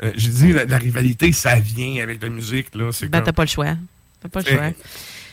Euh, 0.03 0.13
J'ai 0.17 0.29
dit, 0.31 0.53
la, 0.53 0.65
la 0.65 0.79
rivalité, 0.79 1.33
ça 1.33 1.57
vient 1.57 2.03
avec 2.03 2.23
la 2.23 2.29
musique. 2.29 2.75
là. 2.75 2.91
C'est 2.93 3.07
Ben, 3.09 3.19
comme- 3.19 3.27
t'as 3.27 3.33
pas 3.33 3.43
le 3.45 3.49
choix. 3.49 3.77
T'as 4.23 4.29
pas 4.29 4.41
le 4.41 4.47
choix. 4.47 4.71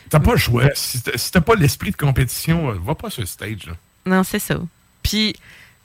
T'as 0.09 0.19
pas 0.19 0.31
le 0.33 0.37
choix. 0.37 0.63
Si 0.73 1.01
t'as 1.01 1.17
si 1.17 1.31
t'as 1.31 1.39
pas 1.41 1.55
l'esprit 1.55 1.91
de 1.91 1.95
compétition, 1.95 2.69
euh, 2.69 2.75
va 2.85 2.95
pas 2.95 3.09
sur 3.09 3.21
le 3.21 3.27
stage. 3.27 3.65
Là. 3.65 3.73
Non, 4.05 4.23
c'est 4.23 4.39
ça. 4.39 4.59
Puis, 5.01 5.33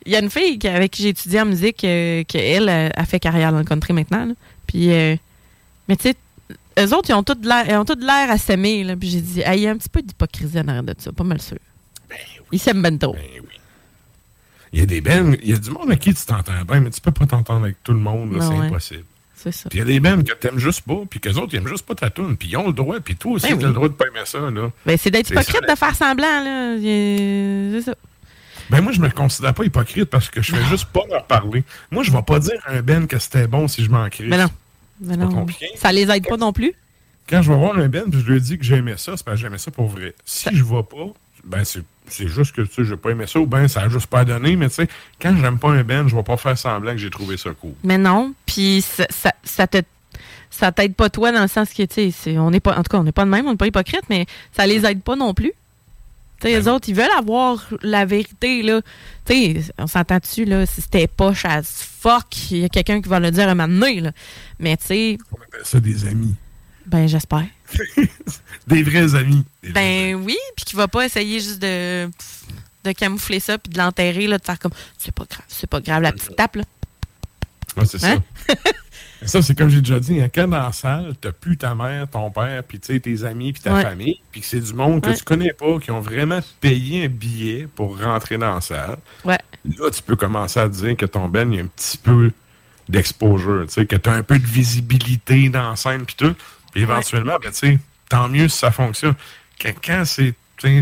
il 0.04 0.12
y 0.12 0.16
a 0.16 0.20
une 0.20 0.30
fille 0.30 0.58
avec 0.66 0.90
qui 0.90 1.02
j'ai 1.02 1.08
étudié 1.10 1.40
en 1.40 1.46
musique, 1.46 1.84
euh, 1.84 2.24
qui, 2.24 2.38
elle, 2.38 2.68
euh, 2.68 2.88
a 2.94 3.04
fait 3.06 3.20
carrière 3.20 3.52
dans 3.52 3.58
le 3.58 3.64
country 3.64 3.92
maintenant. 3.92 4.24
là. 4.26 4.34
Puis, 4.66 4.90
euh, 4.92 5.16
mais 5.88 5.96
tu 5.96 6.08
sais, 6.10 6.14
eux 6.78 6.92
autres, 6.94 7.08
ils 7.08 7.14
ont 7.14 7.22
tous 7.22 7.34
de 7.36 7.46
l'air, 7.48 7.64
ils 7.68 7.76
ont 7.76 7.84
tous 7.84 7.94
de 7.94 8.04
l'air 8.04 8.30
à 8.30 8.36
s'aimer. 8.36 8.82
là. 8.84 8.96
Puis 8.96 9.10
j'ai 9.10 9.20
dit, 9.20 9.42
Ah, 9.44 9.54
il 9.54 9.62
y 9.62 9.66
a 9.68 9.70
un 9.70 9.76
petit 9.76 9.88
peu 9.88 10.02
d'hypocrisie 10.02 10.58
en 10.58 10.66
arrière 10.68 10.82
de 10.82 10.94
ça, 10.98 11.12
pas 11.12 11.24
mal 11.24 11.40
sûr. 11.40 11.58
Ils 12.52 12.58
s'aiment 12.58 12.82
ben 12.82 12.98
trop. 12.98 13.16
Il 14.76 14.80
y 14.80 14.82
a 14.82 14.86
des 14.86 15.00
bands, 15.00 15.32
il 15.42 15.48
y 15.48 15.54
a 15.54 15.56
du 15.56 15.70
monde 15.70 15.86
avec 15.86 16.00
qui 16.00 16.12
tu 16.12 16.26
t'entends 16.26 16.52
bien, 16.68 16.80
mais 16.80 16.90
tu 16.90 17.00
peux 17.00 17.10
pas 17.10 17.24
t'entendre 17.24 17.64
avec 17.64 17.82
tout 17.82 17.92
le 17.92 17.98
monde. 17.98 18.36
C'est 18.38 18.48
ouais. 18.48 18.66
impossible. 18.66 19.04
C'est 19.34 19.50
ça. 19.50 19.70
Puis 19.70 19.78
il 19.78 19.80
y 19.80 19.82
a 19.82 19.86
des 19.86 20.00
bands 20.00 20.22
que 20.22 20.34
t'aimes 20.34 20.58
juste 20.58 20.82
pas, 20.82 21.00
puis 21.08 21.18
qu'eux 21.18 21.32
autres, 21.32 21.54
ils 21.54 21.56
aiment 21.56 21.68
juste 21.68 21.86
pas 21.86 21.94
ta 21.94 22.10
tune, 22.10 22.36
puis 22.36 22.48
ils 22.50 22.58
ont 22.58 22.66
le 22.66 22.74
droit, 22.74 23.00
puis 23.00 23.16
toi 23.16 23.32
aussi, 23.32 23.46
Ben 23.46 23.54
t'as 23.54 23.62
oui. 23.62 23.68
le 23.68 23.72
droit 23.72 23.88
de 23.88 23.94
pas 23.94 24.04
aimer 24.08 24.26
ça, 24.26 24.38
là. 24.38 24.70
Ben, 24.84 24.98
c'est 24.98 25.10
d'être 25.10 25.30
hypocrite 25.30 25.64
ça. 25.66 25.74
de 25.74 25.78
faire 25.78 25.94
semblant, 25.94 26.44
là. 26.44 26.76
C'est 26.78 27.80
ça. 27.86 27.94
Ben 28.68 28.82
moi, 28.82 28.92
je 28.92 29.00
me 29.00 29.08
considère 29.08 29.54
pas 29.54 29.64
hypocrite 29.64 30.10
parce 30.10 30.28
que 30.28 30.42
je 30.42 30.54
fais 30.54 30.64
juste 30.64 30.84
pas 30.92 31.04
leur 31.10 31.24
parler. 31.24 31.64
Moi, 31.90 32.02
je 32.02 32.12
vais 32.12 32.22
pas 32.22 32.38
dire 32.38 32.60
à 32.66 32.72
un 32.74 32.82
Ben 32.82 33.06
que 33.06 33.18
c'était 33.18 33.46
bon 33.46 33.68
si 33.68 33.82
je 33.82 33.88
m'en 33.90 34.10
crie. 34.10 34.26
Mais 34.28 34.36
non. 34.36 34.50
Mais 35.00 35.16
pas 35.16 35.24
non. 35.24 35.32
compliqué. 35.32 35.68
Ça 35.76 35.90
les 35.90 36.10
aide 36.10 36.28
pas 36.28 36.36
non 36.36 36.52
plus. 36.52 36.74
Quand 37.30 37.40
je 37.40 37.50
vais 37.50 37.58
voir 37.58 37.78
un 37.78 37.88
Ben, 37.88 38.10
puis 38.10 38.20
je 38.20 38.30
lui 38.30 38.40
dis 38.42 38.58
que 38.58 38.64
j'aimais 38.64 38.98
ça, 38.98 39.16
c'est 39.16 39.24
parce 39.24 39.36
que 39.36 39.40
j'aimais 39.40 39.56
ça 39.56 39.70
pour 39.70 39.86
vrai. 39.88 40.14
Si 40.26 40.54
je 40.54 40.62
vais 40.64 40.82
pas, 40.82 41.06
ben 41.44 41.64
c'est 41.64 41.82
c'est 42.08 42.28
juste 42.28 42.54
que 42.54 42.62
tu 42.62 42.72
sais, 42.72 42.84
j'ai 42.84 42.96
pas 42.96 43.10
aimé 43.10 43.26
ça, 43.26 43.40
ou 43.40 43.46
ben 43.46 43.68
ça 43.68 43.82
a 43.82 43.88
juste 43.88 44.06
pas 44.06 44.24
donné, 44.24 44.56
mais 44.56 44.68
tu 44.68 44.76
sais, 44.76 44.88
quand 45.20 45.36
j'aime 45.40 45.58
pas 45.58 45.70
un 45.70 45.82
Ben, 45.82 46.08
je 46.08 46.16
vais 46.16 46.22
pas 46.22 46.36
faire 46.36 46.56
semblant 46.56 46.92
que 46.92 46.98
j'ai 46.98 47.10
trouvé 47.10 47.36
ça 47.36 47.50
cool. 47.50 47.72
Mais 47.84 47.98
non. 47.98 48.34
Puis 48.46 48.82
ça, 48.82 49.06
ça, 49.10 49.32
ça 49.44 49.66
te 49.66 49.82
ça 50.50 50.72
t'aide 50.72 50.94
pas 50.94 51.10
toi 51.10 51.32
dans 51.32 51.42
le 51.42 51.48
sens 51.48 51.72
que 51.72 51.82
tu 51.82 52.10
sais, 52.10 52.38
on 52.38 52.50
n'est 52.50 52.60
pas 52.60 52.72
en 52.72 52.82
tout 52.82 52.90
cas 52.90 52.98
on 52.98 53.04
n'est 53.04 53.12
pas 53.12 53.24
de 53.24 53.30
même, 53.30 53.46
on 53.46 53.50
n'est 53.50 53.56
pas 53.56 53.66
hypocrite, 53.66 54.04
mais 54.08 54.26
ça 54.52 54.66
les 54.66 54.86
aide 54.86 55.02
pas 55.02 55.16
non 55.16 55.34
plus. 55.34 55.52
Tu 56.40 56.48
sais, 56.48 56.58
les 56.58 56.68
autres, 56.68 56.88
ils 56.88 56.94
veulent 56.94 57.06
avoir 57.18 57.66
la 57.80 58.04
vérité, 58.04 58.62
là. 58.62 58.82
Tu 59.24 59.62
sais, 59.62 59.72
on 59.78 59.86
s'entend 59.86 60.18
dessus, 60.18 60.44
là, 60.44 60.66
si 60.66 60.82
c'était 60.82 61.06
poche 61.06 61.46
as 61.46 61.62
fuck, 61.62 62.50
il 62.50 62.58
y 62.58 62.64
a 62.64 62.68
quelqu'un 62.68 63.00
qui 63.00 63.08
va 63.08 63.20
le 63.20 63.30
dire 63.30 63.48
un 63.48 63.54
moment 63.54 63.72
donné, 63.72 64.00
là. 64.00 64.12
Mais, 64.58 64.76
tu 64.76 64.86
sais... 64.86 65.18
On 65.32 65.42
appelle 65.42 65.64
ça 65.64 65.80
des 65.80 66.06
amis. 66.06 66.34
Ben, 66.86 67.06
j'espère. 67.08 67.44
des 68.66 68.82
vrais 68.82 69.14
amis. 69.14 69.44
Des 69.62 69.70
ben 69.72 70.14
oui, 70.14 70.36
puis 70.56 70.64
qui 70.64 70.76
va 70.76 70.86
pas 70.88 71.04
essayer 71.04 71.40
juste 71.40 71.60
de, 71.60 72.08
de 72.84 72.92
camoufler 72.92 73.40
ça 73.40 73.58
puis 73.58 73.72
de 73.72 73.78
l'enterrer, 73.78 74.26
là, 74.26 74.38
de 74.38 74.44
faire 74.44 74.58
comme 74.58 74.72
c'est 74.98 75.12
pas 75.14 75.24
grave, 75.28 75.44
c'est 75.48 75.68
pas 75.68 75.80
grave, 75.80 76.02
la 76.02 76.12
petite 76.12 76.36
tape, 76.36 76.56
là. 76.56 76.62
Ouais, 77.76 77.84
c'est 77.84 78.02
Hein? 78.04 78.22
ça. 78.48 78.54
ça, 79.26 79.42
c'est 79.42 79.56
comme 79.58 79.68
j'ai 79.68 79.80
déjà 79.80 79.98
dit, 80.00 80.20
hein, 80.20 80.28
quand 80.32 80.46
dans 80.48 80.62
la 80.62 80.72
salle, 80.72 81.14
t'as 81.20 81.32
plus 81.32 81.56
ta 81.58 81.74
mère, 81.74 82.08
ton 82.08 82.30
père, 82.30 82.62
puis 82.62 82.78
tu 82.78 82.94
sais, 82.94 83.00
tes 83.00 83.24
amis, 83.24 83.52
puis 83.52 83.62
ta 83.62 83.74
Ouais. 83.74 83.82
famille, 83.82 84.20
puis 84.30 84.40
que 84.40 84.46
c'est 84.46 84.60
du 84.60 84.72
monde 84.72 85.02
que 85.02 85.08
Ouais. 85.10 85.16
tu 85.16 85.24
connais 85.24 85.52
pas, 85.52 85.78
qui 85.80 85.90
ont 85.90 86.00
vraiment 86.00 86.40
payé 86.60 87.04
un 87.06 87.08
billet 87.08 87.66
pour 87.74 88.00
rentrer 88.00 88.38
dans 88.38 88.54
la 88.54 88.60
salle. 88.60 88.96
Ouais. 89.24 89.38
Là, 89.78 89.90
tu 89.90 90.02
peux 90.02 90.14
commencer 90.16 90.60
à 90.60 90.68
dire 90.68 90.96
que 90.96 91.06
ton 91.06 91.28
Ben, 91.28 91.52
il 91.52 91.56
y 91.56 91.60
a 91.60 91.64
un 91.64 91.66
petit 91.66 91.98
peu 91.98 92.30
d'exposure, 92.88 93.64
tu 93.66 93.72
sais, 93.74 93.86
que 93.86 93.96
tu 93.96 94.08
as 94.08 94.12
un 94.12 94.22
peu 94.22 94.38
de 94.38 94.46
visibilité 94.46 95.48
dans 95.48 95.70
la 95.70 95.76
scène, 95.76 96.06
puis 96.06 96.14
tout. 96.16 96.34
Puis 96.76 96.82
éventuellement, 96.82 97.38
ben, 97.42 97.50
tu 97.50 97.56
sais, 97.58 97.78
tant 98.10 98.28
mieux 98.28 98.48
si 98.48 98.58
ça 98.58 98.70
fonctionne. 98.70 99.14
Quand 99.82 100.04
c'est 100.04 100.34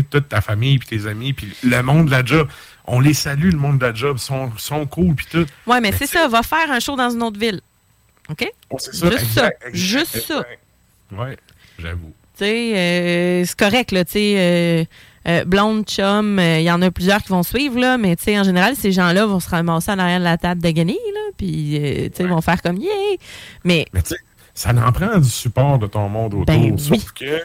toute 0.09 0.27
ta 0.27 0.41
famille, 0.41 0.77
puis 0.77 0.89
tes 0.89 1.07
amis, 1.07 1.31
puis 1.31 1.53
le 1.63 1.81
monde 1.81 2.07
de 2.07 2.11
la 2.11 2.23
job, 2.25 2.49
on 2.85 2.99
les 2.99 3.13
salue, 3.13 3.51
le 3.51 3.57
monde 3.57 3.77
de 3.79 3.85
la 3.85 3.93
job, 3.93 4.17
sont, 4.17 4.51
sont 4.57 4.85
cool, 4.87 5.15
puis 5.15 5.25
tout. 5.31 5.45
Ouais, 5.65 5.79
mais 5.79 5.93
c'est 5.93 6.05
ça, 6.07 6.27
va 6.27 6.43
faire 6.43 6.69
un 6.69 6.81
show 6.81 6.97
dans 6.97 7.09
une 7.09 7.23
autre 7.23 7.39
ville. 7.39 7.61
OK? 8.29 8.45
Oh, 8.69 8.77
c'est 8.77 8.93
ça, 8.93 9.09
Juste 9.09 9.23
exact, 9.23 9.35
ça. 9.61 9.67
exact, 9.69 9.75
Juste 9.75 10.19
ça. 10.27 10.45
Ouais, 11.13 11.37
j'avoue. 11.79 12.13
Tu 12.37 12.43
sais, 12.43 12.77
euh, 12.77 13.45
c'est 13.45 13.57
correct, 13.57 13.91
là, 13.91 14.03
tu 14.03 14.11
sais. 14.11 14.35
euh, 14.37 14.83
euh, 15.27 15.45
blonde, 15.45 15.85
chum, 15.85 16.39
euh, 16.39 16.59
il 16.59 16.63
y 16.65 16.71
en 16.71 16.81
a 16.81 16.91
plusieurs 16.91 17.23
qui 17.23 17.29
vont 17.29 17.43
suivre, 17.43 17.79
là, 17.79 17.97
mais 17.97 18.17
tu 18.17 18.25
sais, 18.25 18.37
en 18.37 18.43
général, 18.43 18.75
ces 18.75 18.91
gens-là 18.91 19.25
vont 19.25 19.39
se 19.39 19.49
ramasser 19.49 19.91
en 19.91 19.99
arrière 19.99 20.19
de 20.19 20.25
la 20.25 20.37
table 20.37 20.61
de 20.61 20.69
guenilles, 20.71 20.97
là, 21.13 21.31
puis, 21.37 21.77
euh, 21.77 22.09
tu 22.09 22.17
sais, 22.17 22.23
vont 22.27 22.41
faire 22.41 22.61
comme, 22.61 22.77
yeah! 22.77 22.91
Mais, 23.63 23.85
Mais 23.93 24.01
ça 24.55 24.71
en 24.71 24.91
prend 24.91 25.17
du 25.19 25.29
support 25.29 25.77
de 25.77 25.85
ton 25.85 26.09
monde 26.09 26.33
autour. 26.33 26.45
Ben 26.45 26.77
Sauf 26.77 26.91
oui. 26.91 27.05
que 27.13 27.41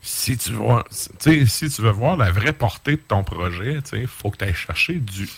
si 0.00 0.38
tu, 0.38 0.52
vois, 0.52 0.84
si 0.88 1.68
tu 1.68 1.82
veux 1.82 1.90
voir 1.90 2.16
la 2.16 2.30
vraie 2.30 2.54
portée 2.54 2.92
de 2.92 3.02
ton 3.06 3.22
projet, 3.22 3.80
il 3.92 4.06
faut 4.06 4.30
que 4.30 4.38
tu 4.38 4.44
ailles 4.44 4.54
chercher 4.54 4.94
du, 4.94 5.28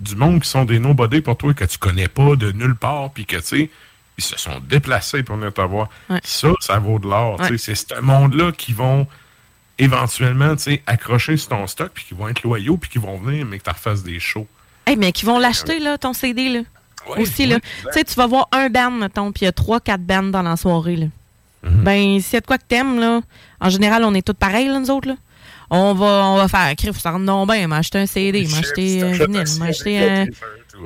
du 0.00 0.16
monde 0.16 0.42
qui 0.42 0.48
sont 0.48 0.64
des 0.64 0.78
nobody 0.78 1.22
pour 1.22 1.36
toi, 1.38 1.54
que 1.54 1.64
tu 1.64 1.78
connais 1.78 2.08
pas 2.08 2.36
de 2.36 2.52
nulle 2.52 2.74
part, 2.74 3.10
puis 3.12 3.24
que 3.24 3.36
tu 3.36 3.42
sais, 3.42 3.70
ils 4.18 4.24
se 4.24 4.38
sont 4.38 4.60
déplacés 4.68 5.22
pour 5.22 5.36
venir 5.36 5.54
te 5.54 5.62
voir. 5.62 5.88
Ouais. 6.10 6.20
Ça, 6.22 6.48
ça 6.60 6.78
vaut 6.78 6.98
de 6.98 7.08
l'or. 7.08 7.40
Ouais. 7.40 7.56
C'est 7.56 7.74
ce 7.74 8.00
monde-là 8.00 8.52
qui 8.52 8.74
vont 8.74 9.06
éventuellement 9.78 10.54
accrocher 10.86 11.38
sur 11.38 11.48
ton 11.50 11.66
stock, 11.66 11.90
puis 11.94 12.04
qui 12.04 12.14
vont 12.14 12.28
être 12.28 12.42
loyaux, 12.42 12.76
puis 12.76 12.90
qui 12.90 12.98
vont 12.98 13.16
venir, 13.18 13.46
mais 13.46 13.58
que 13.58 13.64
tu 13.64 13.70
refasses 13.70 14.02
des 14.02 14.20
shows. 14.20 14.46
hey, 14.86 14.96
mais 14.96 15.12
qui 15.12 15.24
vont 15.24 15.38
l'acheter, 15.38 15.78
là, 15.78 15.96
ton 15.96 16.12
CD, 16.12 16.48
là? 16.50 16.60
Ouais, 17.08 17.20
Aussi, 17.22 17.46
là. 17.46 17.58
Tu 17.60 17.66
sais, 17.92 18.04
tu 18.04 18.14
vas 18.14 18.26
voir 18.26 18.48
un 18.52 18.68
band, 18.68 18.90
mettons, 18.90 19.32
puis 19.32 19.42
il 19.42 19.44
y 19.46 19.48
a 19.48 19.52
trois, 19.52 19.80
quatre 19.80 20.02
bands 20.02 20.22
dans 20.24 20.42
la 20.42 20.56
soirée, 20.56 20.96
là. 20.96 21.06
Mhm. 21.62 21.82
Ben, 21.84 22.20
s'il 22.20 22.34
y 22.34 22.36
a 22.36 22.40
de 22.40 22.46
quoi 22.46 22.58
que 22.58 22.64
t'aimes, 22.66 22.98
là, 23.00 23.20
en 23.60 23.68
général, 23.70 24.04
on 24.04 24.14
est 24.14 24.26
tous 24.26 24.34
pareils, 24.34 24.68
là, 24.68 24.78
nous 24.78 24.90
autres, 24.90 25.08
là. 25.08 25.16
On 25.70 25.94
va, 25.94 26.24
on 26.26 26.36
va 26.36 26.48
faire, 26.48 26.74
crif, 26.76 26.98
ça 26.98 27.12
rentre 27.12 27.24
non 27.24 27.46
bien, 27.46 27.68
m'acheter 27.68 27.98
un 27.98 28.06
CD, 28.06 28.42
m'acheter 28.42 29.02
un 29.02 29.12
vinyle, 29.12 29.58
m'acheter 29.58 29.98
un, 29.98 30.26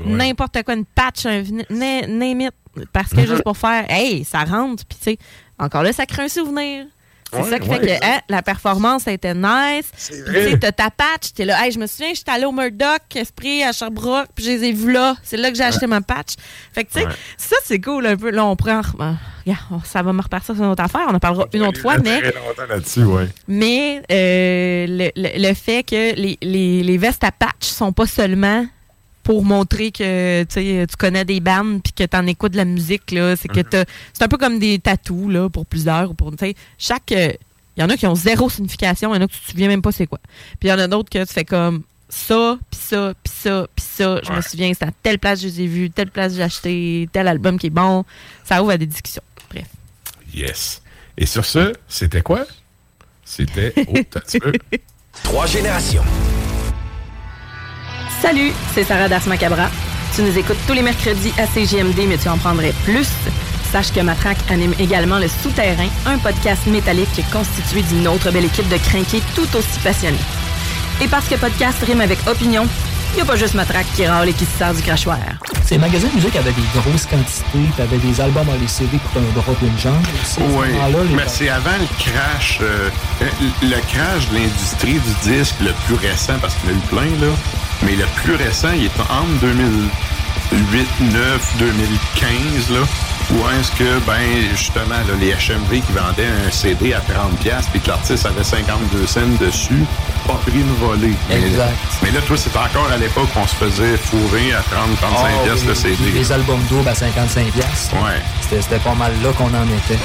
n'importe 0.05 0.63
quoi, 0.63 0.75
une 0.75 0.85
patch, 0.85 1.25
un 1.27 1.41
vinyle, 1.41 1.67
na- 1.71 2.07
name 2.07 2.41
it. 2.43 2.53
Parce 2.93 3.11
que 3.11 3.21
juste 3.25 3.45
pour 3.45 3.57
faire, 3.57 3.87
hey, 3.89 4.25
ça 4.25 4.45
rentre, 4.45 4.85
puis 4.85 4.99
tu 4.99 5.05
sais, 5.13 5.19
encore 5.59 5.83
là, 5.85 5.93
ça 5.93 6.07
crée 6.07 6.25
un 6.25 6.29
souvenir. 6.29 6.87
C'est 7.35 7.43
Ouais, 7.43 7.51
ça 7.51 7.59
qui 7.59 7.69
ouais, 7.69 7.81
fait 7.81 7.99
que 8.01 8.05
hein, 8.07 8.21
la 8.29 8.43
performance 8.43 9.09
a 9.09 9.13
été 9.13 9.35
nice. 9.35 9.91
Tu 10.09 10.15
sais, 10.33 10.59
t'as 10.59 10.73
ta 10.73 10.91
patch, 10.91 11.33
t'es 11.35 11.45
là, 11.45 11.65
hey, 11.67 11.73
je 11.73 11.79
me 11.79 11.87
souviens, 11.87 12.13
j'étais 12.15 12.31
allé 12.31 12.45
au 12.45 12.53
Murdoch, 12.53 13.01
Esprit, 13.15 13.63
à 13.63 13.73
Sherbrooke, 13.73 14.29
puis 14.35 14.45
je 14.45 14.51
les 14.51 14.65
ai 14.65 14.73
vus 14.73 14.93
là. 14.93 15.17
C'est 15.23 15.37
là 15.37 15.51
que 15.51 15.57
j'ai 15.57 15.65
acheté 15.65 15.87
ma 15.87 16.01
patch. 16.01 16.35
Fait 16.73 16.85
que, 16.85 16.93
tu 16.93 17.01
sais, 17.01 17.07
ça, 17.37 17.57
c'est 17.65 17.81
cool 17.81 18.07
un 18.07 18.17
peu. 18.17 18.31
Là, 18.31 18.45
on 18.45 18.57
prend. 18.57 18.81
ben, 18.99 19.17
regarde, 19.47 19.85
ça 19.85 20.03
va 20.03 20.13
me 20.13 20.23
repartir 20.23 20.55
sur 20.55 20.65
une 20.65 20.71
autre 20.71 20.83
affaire, 20.83 21.03
on 21.11 21.15
en 21.15 21.19
parlera 21.19 21.47
une 21.53 21.63
autre 21.63 21.81
fois, 21.81 21.99
mais. 21.99 22.21
Là-dessus, 22.69 23.05
ouais. 23.05 23.29
Mais 23.49 24.03
euh, 24.11 24.87
le, 24.89 25.11
le- 25.17 25.49
le 25.49 25.55
fait 25.55 25.83
que 25.83 26.15
les, 26.15 26.39
les, 26.43 26.83
les 26.83 26.99
vestes 26.99 27.25
à 27.25 27.33
patch 27.33 27.65
sont 27.67 27.93
pas 27.93 28.07
seulement 28.07 28.67
pour 29.25 29.45
montrer 29.45 29.91
que 29.91 30.45
tu 30.45 30.87
connais 30.97 31.25
des 31.25 31.41
bandes 31.41 31.83
puis 31.83 31.93
que 31.93 32.05
tu 32.05 32.17
en 32.17 32.27
écoutes 32.29 32.53
de 32.53 32.59
la 32.59 32.65
musique 32.65 33.11
là, 33.11 33.35
c'est 33.37 33.49
que 33.49 33.59
Mhm. 33.61 33.65
t'as- 33.65 33.85
c'est 34.13 34.23
un 34.23 34.29
peu 34.29 34.37
comme 34.37 34.59
des 34.61 34.79
tatous 34.79 35.33
là 35.33 35.49
pour 35.51 35.67
plusieurs 35.67 36.11
ou 36.11 36.15
pour 36.15 36.31
tu 36.31 36.37
sais, 36.47 36.55
chaque 36.79 37.11
il 37.11 37.81
y 37.81 37.83
en 37.83 37.89
a 37.89 37.97
qui 37.97 38.07
ont 38.07 38.15
zéro 38.15 38.49
signification, 38.49 39.13
il 39.13 39.17
y 39.19 39.21
en 39.21 39.25
a 39.25 39.27
que 39.27 39.33
tu 39.33 39.41
te 39.41 39.51
souviens 39.51 39.67
même 39.69 39.83
pas 39.83 39.91
c'est 39.91 40.07
quoi. 40.07 40.21
Puis 40.61 40.69
il 40.69 40.71
y 40.71 40.73
en 40.73 40.79
a 40.79 40.87
d'autres 40.87 41.11
que 41.11 41.25
tu 41.25 41.33
fais 41.33 41.45
comme 41.45 41.83
ça, 42.09 42.57
puis 42.71 42.81
ça, 42.81 43.15
puis 43.25 43.33
ça, 43.35 43.67
puis 43.75 43.85
ça, 43.85 44.21
je 44.23 44.31
me 44.33 44.41
souviens, 44.43 44.73
c'est 44.79 44.85
à 44.85 44.91
telle 45.03 45.19
place 45.19 45.41
que 45.43 45.49
je 45.49 45.55
les 45.55 45.63
ai 45.63 45.67
vus, 45.67 45.91
telle 45.91 46.11
place 46.11 46.35
j'ai 46.35 46.43
acheté, 46.43 47.09
tel 47.13 47.27
album 47.27 47.59
qui 47.59 47.67
est 47.69 47.71
bon, 47.71 48.05
ça 48.45 48.63
ouvre 48.63 48.71
à 48.73 48.77
des 48.79 48.87
discussions. 48.87 49.23
Bref. 49.51 49.67
Yes. 50.33 50.83
Et 51.19 51.27
sur 51.27 51.45
ce, 51.45 51.73
c'était 51.89 52.23
quoi? 52.23 52.45
C'était. 53.25 53.73
Oh. 53.89 54.51
Trois 55.23 55.47
générations. 55.47 56.03
Salut, 58.25 58.53
c'est 58.75 58.85
Sarah 58.85 59.09
Das 59.09 59.27
Macabra. 59.27 59.69
Tu 60.15 60.23
nous 60.23 60.39
écoutes 60.39 60.57
tous 60.67 60.73
les 60.73 60.81
mercredis 60.83 61.33
à 61.39 61.47
CGMD, 61.47 62.07
mais 62.09 62.17
tu 62.17 62.29
en 62.29 62.39
prendrais 62.39 62.73
plus. 62.85 63.09
Sache 63.71 63.93
que 63.93 64.01
Matraque 64.01 64.39
anime 64.51 64.73
également 64.79 65.19
Le 65.19 65.29
Souterrain, 65.29 65.89
un 66.07 66.17
podcast 66.19 66.67
métallique 66.67 67.21
constitué 67.33 67.83
d'une 67.83 68.07
autre 68.09 68.31
belle 68.31 68.45
équipe 68.47 68.69
de 68.69 68.77
crinqués 68.79 69.23
tout 69.35 69.49
aussi 69.57 69.79
passionnés. 69.83 70.17
Et 71.03 71.09
parce 71.09 71.27
que 71.29 71.35
podcast 71.35 71.79
rime 71.85 72.01
avec 72.01 72.19
opinion, 72.27 72.67
il 73.13 73.17
n'y 73.17 73.23
a 73.23 73.25
pas 73.27 73.37
juste 73.37 73.55
Matraque 73.55 73.87
qui 73.95 74.07
râle 74.07 74.29
et 74.29 74.33
qui 74.33 74.45
se 74.47 74.57
sert 74.59 74.73
du 74.75 74.81
crachoir. 74.83 75.19
Ces 75.65 75.77
magasins 75.79 76.09
de 76.09 76.15
musique 76.15 76.37
avaient 76.37 76.53
des 76.53 76.63
grosses 76.81 77.07
quantités, 77.07 77.71
t'avais 77.77 77.99
des 77.99 78.21
albums 78.21 78.49
en 78.49 78.69
CD 78.69 78.99
pour 79.13 79.21
un 79.21 79.33
drop 79.35 79.59
d'une 79.63 79.79
jambe. 79.79 79.95
À 80.39 80.41
Oui, 80.59 80.69
les- 81.09 81.15
mais 81.15 81.23
c'est 81.27 81.49
avant 81.49 81.71
le 81.79 81.87
crash, 81.99 82.59
euh, 82.63 82.89
le 83.63 83.77
crash 83.93 84.29
de 84.31 84.35
l'industrie 84.37 84.95
du 85.01 85.31
disque 85.39 85.57
le 85.61 85.73
plus 85.87 85.95
récent, 85.97 86.35
parce 86.41 86.55
qu'il 86.55 86.71
y 86.71 86.73
en 86.73 86.77
a 86.77 86.79
eu 86.79 86.87
plein, 86.89 87.27
là. 87.27 87.33
Mais 87.83 87.97
le 87.97 88.07
plus 88.23 88.35
récent, 88.37 88.71
il 88.75 88.85
est 88.85 89.01
entre 89.01 89.41
2008, 89.41 90.87
9, 91.13 91.55
2015, 91.59 92.71
là. 92.71 92.81
Où 93.31 93.37
est-ce 93.59 93.71
que, 93.73 93.99
ben, 94.07 94.21
justement, 94.55 94.91
là, 94.91 95.15
les 95.19 95.31
HMV 95.33 95.81
qui 95.81 95.93
vendaient 95.93 96.27
un 96.47 96.51
CD 96.51 96.93
à 96.93 97.01
30$, 97.01 97.35
piastres, 97.41 97.71
puis 97.71 97.81
que 97.81 97.89
l'artiste 97.89 98.27
avait 98.27 98.45
52 98.45 99.07
cents 99.07 99.21
dessus, 99.41 99.83
pas 100.27 100.35
pris 100.47 100.53
une 100.61 100.75
volée. 100.75 101.15
Mais- 101.31 101.37
Exact. 101.47 101.73
Mais, 102.03 102.11
là, 102.11 102.21
toi, 102.27 102.37
c'était 102.37 102.59
encore 102.59 102.91
à 102.93 102.99
l'époque 102.99 103.29
qu'on 103.33 103.47
se 103.47 103.55
faisait 103.55 103.97
fourrer 103.97 104.53
à 104.53 104.61
30-35$ 104.61 105.39
Ah, 105.41 105.45
piastres 105.45 105.67
le 105.69 105.75
CD. 105.75 105.97
Les 106.15 106.33
albums 106.33 106.61
doubles 106.69 106.89
à 106.89 106.95
55$. 106.95 107.51
piastres. 107.53 107.95
Ouais. 107.95 108.21
C'était 108.43 108.61
c'était 108.61 108.79
pas 108.79 108.95
mal 108.95 109.13
là 109.23 109.31
qu'on 109.33 109.47
en 109.55 109.65
était. 109.65 109.99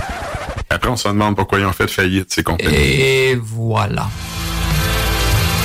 Après, 0.70 0.90
on 0.90 0.96
se 0.96 1.08
demande 1.10 1.36
pourquoi 1.36 1.60
ils 1.60 1.66
ont 1.66 1.74
fait 1.74 1.90
faillite, 1.90 2.32
ces 2.32 2.44
compagnies. 2.44 2.74
Et 2.74 3.36
voilà. 3.44 4.08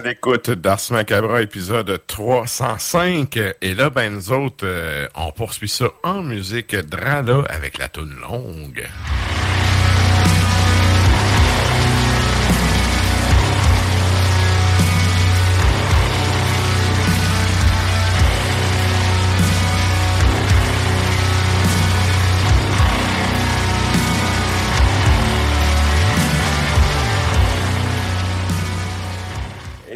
À 0.00 0.02
l'écoute 0.02 0.50
d'Ars 0.50 0.80
Macabra, 0.92 1.42
épisode 1.42 2.00
305. 2.06 3.38
Et 3.60 3.74
là, 3.74 3.90
ben, 3.90 4.14
nous 4.14 4.32
autres, 4.32 4.64
euh, 4.64 5.06
on 5.14 5.30
poursuit 5.30 5.68
ça 5.68 5.88
en 6.02 6.22
musique 6.22 6.74
Drala 6.74 7.44
avec 7.50 7.76
la 7.76 7.88
toune 7.88 8.14
longue. 8.22 8.88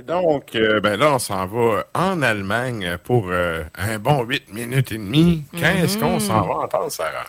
Donc, 0.06 0.54
euh, 0.54 0.80
ben 0.80 0.98
là, 0.98 1.14
on 1.14 1.18
s'en 1.18 1.46
va 1.46 1.84
en 1.94 2.20
Allemagne 2.22 2.96
pour 3.04 3.26
euh, 3.30 3.62
un 3.76 3.98
bon 3.98 4.22
8 4.24 4.52
minutes 4.52 4.92
et 4.92 4.98
demie. 4.98 5.44
Qu'est-ce 5.56 5.96
qu'on 5.98 6.20
s'en 6.20 6.42
va 6.46 6.54
entendre, 6.64 6.90
Sarah? 6.90 7.26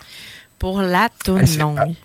Pour 0.58 0.80
la 0.82 1.08
toune 1.24 1.42
Hey. 1.44 1.96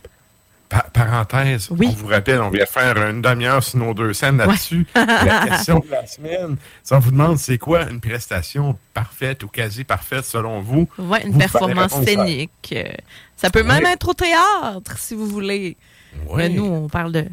Pa- 0.69 0.87
parenthèse, 0.93 1.67
on 1.69 1.75
vous 1.75 2.07
rappelle, 2.07 2.39
on 2.39 2.49
vient 2.49 2.65
faire 2.65 2.95
une 3.09 3.21
demi-heure 3.21 3.61
sur 3.61 3.77
nos 3.79 3.93
deux 3.93 4.13
scènes 4.13 4.37
là-dessus. 4.37 4.87
la 4.95 5.45
question 5.45 5.79
de 5.79 5.91
la 5.91 6.07
semaine, 6.07 6.55
ça 6.81 6.95
on 6.95 6.99
vous 6.99 7.11
demande 7.11 7.37
c'est 7.37 7.57
quoi 7.57 7.89
une 7.89 7.99
prestation 7.99 8.77
parfaite 8.93 9.43
ou 9.43 9.49
quasi 9.49 9.83
parfaite 9.83 10.23
selon 10.23 10.61
vous? 10.61 10.87
Ouais, 10.97 11.23
une 11.25 11.33
Vous 11.33 11.39
performance 11.39 12.01
scénique. 12.05 12.73
Ça 13.35 13.49
peut 13.49 13.63
même 13.63 13.85
être 13.85 14.07
au 14.07 14.13
théâtre, 14.13 14.97
si 14.97 15.13
vous 15.13 15.27
voulez. 15.27 15.75
Mais 16.35 16.47
nous, 16.47 16.63
on 16.63 16.87
parle 16.87 17.11
de. 17.11 17.25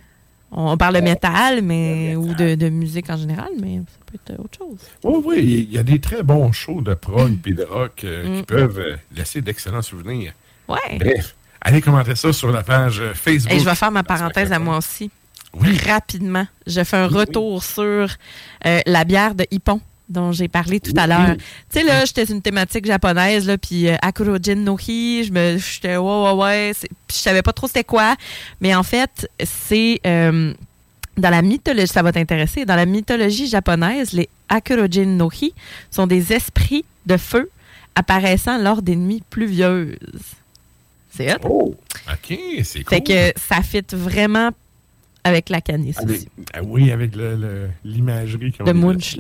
On 0.51 0.77
parle 0.79 0.95
de 0.97 1.01
métal, 1.01 1.61
mais 1.63 2.17
ou 2.17 2.33
de, 2.35 2.55
de 2.55 2.69
musique 2.71 3.11
en 3.11 3.17
général, 3.19 3.51
mais 3.61 3.77
ça 3.87 3.99
peut 4.07 4.19
être 4.33 4.41
autre 4.41 4.59
chose. 4.59 4.79
Oui, 5.05 5.23
oui, 5.27 5.67
il 5.69 5.75
y 5.75 5.79
a 5.79 5.83
des 5.83 6.01
très 6.01 6.23
bons 6.23 6.51
shows 6.53 6.81
de 6.81 6.95
prog 6.95 7.37
et 7.47 7.53
de 7.53 7.65
rock 7.65 8.03
euh, 8.05 8.25
qui 8.25 8.41
Mm. 8.43 8.45
peuvent 8.47 8.79
euh, 8.79 8.97
laisser 9.15 9.43
d'excellents 9.43 9.83
souvenirs. 9.83 10.33
Ouais. 10.67 10.99
Bref, 10.99 11.35
allez 11.61 11.81
commenter 11.83 12.15
ça 12.17 12.33
sur 12.33 12.51
la 12.51 12.63
page 12.63 13.01
euh, 13.01 13.13
Facebook. 13.15 13.53
Et 13.55 13.61
je 13.61 13.65
vais 13.65 13.75
faire 13.75 13.91
ma 13.91 14.03
parenthèse 14.03 14.51
à 14.53 14.59
moi 14.59 14.79
aussi. 14.79 15.11
Rapidement. 15.87 16.47
Je 16.67 16.83
fais 16.85 16.97
un 16.97 17.07
retour 17.09 17.63
sur 17.65 17.85
euh, 18.67 18.81
la 18.87 19.05
bière 19.05 19.35
de 19.35 19.47
Hippon 19.51 19.81
dont 20.09 20.33
j'ai 20.33 20.49
parlé 20.49 20.81
tout 20.81 20.93
à 20.97 21.07
l'heure. 21.07 21.37
Tu 21.37 21.81
sais, 21.81 21.83
là, 21.83 22.05
j'étais 22.05 22.27
sur 22.27 22.35
une 22.35 22.43
thématique 22.43 22.87
japonaise, 22.87 23.47
là, 23.47 23.59
puis 23.59 23.89
euh, 23.89 23.97
Akurojin 24.03 24.57
no 24.57 24.79
Hi, 24.79 25.25
je 25.25 25.33
me, 25.33 25.59
j'étais, 25.59 25.97
ouais, 25.97 26.23
ouais, 26.23 26.33
ouais, 26.33 26.73
je 27.11 27.15
savais 27.15 27.43
pas 27.43 27.53
trop 27.53 27.67
c'était 27.67 27.85
quoi, 27.85 28.17
mais 28.61 28.75
en 28.75 28.83
fait, 28.83 29.31
c'est, 29.43 30.01
euh, 30.07 30.53
dans 31.17 31.31
la 31.31 31.43
mythologie, 31.43 31.93
ça 31.93 32.03
va 32.03 32.13
t'intéresser, 32.13 32.65
dans 32.65 32.77
la 32.77 32.87
mythologie 32.87 33.49
japonaise, 33.49 34.13
les 34.13 34.29
Akurojin 34.49 35.07
no 35.07 35.31
Hi 35.31 35.53
sont 35.91 36.07
des 36.07 36.33
esprits 36.33 36.85
de 37.07 37.17
feu 37.17 37.51
apparaissant 37.95 38.59
lors 38.59 38.81
des 38.81 38.97
nuits 38.97 39.23
pluvieuses. 39.29 39.97
C'est 41.15 41.33
hot. 41.33 41.39
Oh, 41.45 41.75
OK, 42.09 42.39
c'est 42.63 42.85
cool. 42.85 42.97
Fait 42.97 43.03
que 43.03 43.39
ça 43.39 43.63
fit 43.63 43.85
vraiment 43.93 44.51
avec 45.25 45.49
la 45.51 45.61
canisse 45.61 45.99
Avec- 45.99 46.17
aussi. 46.17 46.29
ah 46.55 46.61
oui, 46.65 46.91
avec 46.93 47.15
le- 47.17 47.37
le- 47.37 47.69
l'imagerie 47.85 48.55
est 48.67 48.73
Munch. 48.73 49.19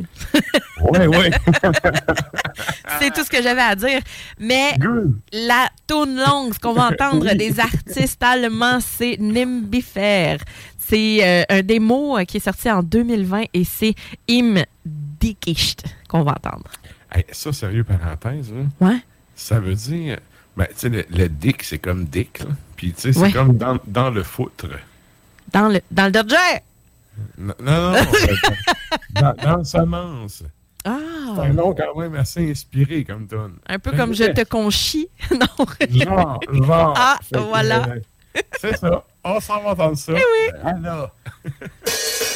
Oui, 0.80 0.98
oui. 1.08 1.30
C'est 3.00 3.12
tout 3.12 3.24
ce 3.24 3.30
que 3.30 3.42
j'avais 3.42 3.60
à 3.62 3.74
dire. 3.74 4.00
Mais 4.38 4.74
la 5.32 5.68
tune 5.86 6.16
longue, 6.16 6.54
ce 6.54 6.58
qu'on 6.58 6.72
va 6.72 6.88
entendre 6.88 7.32
des 7.34 7.58
artistes 7.60 8.22
allemands, 8.22 8.80
c'est 8.80 9.16
Nimbifer. 9.18 10.38
C'est 10.78 11.18
euh, 11.22 11.42
un 11.48 11.62
démo 11.62 12.16
euh, 12.18 12.24
qui 12.24 12.38
est 12.38 12.40
sorti 12.40 12.70
en 12.70 12.82
2020 12.82 13.44
et 13.52 13.64
c'est 13.64 13.94
Im 14.30 14.62
Dickicht 14.86 15.84
qu'on 16.08 16.22
va 16.22 16.32
entendre. 16.32 16.64
Hey, 17.12 17.24
ça, 17.32 17.52
sérieux, 17.52 17.84
parenthèse, 17.84 18.52
là, 18.52 18.86
Ouais. 18.88 18.98
ça 19.34 19.60
veut 19.60 19.74
dire... 19.74 20.18
Ben, 20.56 20.66
tu 20.70 20.74
sais, 20.76 20.88
le, 20.88 21.04
le 21.10 21.28
dick, 21.28 21.62
c'est 21.62 21.78
comme 21.78 22.04
dick, 22.06 22.40
là. 22.40 22.46
Puis, 22.76 22.92
tu 22.92 23.00
sais, 23.02 23.12
c'est 23.12 23.20
Ouais. 23.20 23.32
comme 23.32 23.56
dans, 23.56 23.78
dans 23.86 24.10
le 24.10 24.22
foutre. 24.24 24.66
Dans 25.52 25.68
le, 25.68 25.80
dans 25.90 26.06
le 26.06 26.12
Dodger. 26.12 26.36
Non, 27.36 27.54
non, 27.60 27.92
non. 27.92 27.98
dans, 29.20 29.34
dans 29.34 29.56
le 29.56 29.64
semence. 29.64 30.42
Ah. 30.84 30.98
C'est 31.34 31.42
un 31.42 31.52
nom 31.52 31.74
quand 31.74 31.94
même 31.96 32.14
assez 32.14 32.50
inspiré 32.50 33.04
comme 33.04 33.26
tonne. 33.26 33.58
Un 33.66 33.78
peu 33.78 33.92
comme 33.92 34.14
je 34.14 34.24
te 34.24 34.44
conchis. 34.44 35.08
non. 35.30 35.66
Genre, 35.90 36.40
genre. 36.50 36.94
Ah, 36.96 37.18
voilà. 37.32 37.86
c'est 38.58 38.76
ça. 38.76 39.04
On 39.24 39.40
s'en 39.40 39.62
va 39.62 39.70
entendre 39.70 39.96
ça. 39.96 40.12
Eh 40.12 40.16
oui. 40.16 40.58
Alors. 40.64 41.10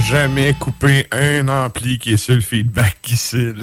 jamais 0.00 0.54
couper 0.54 1.06
un 1.12 1.48
ampli 1.48 1.98
qui 1.98 2.12
est 2.12 2.16
sur 2.16 2.34
le 2.34 2.40
feedback 2.40 2.98
ici. 3.10 3.52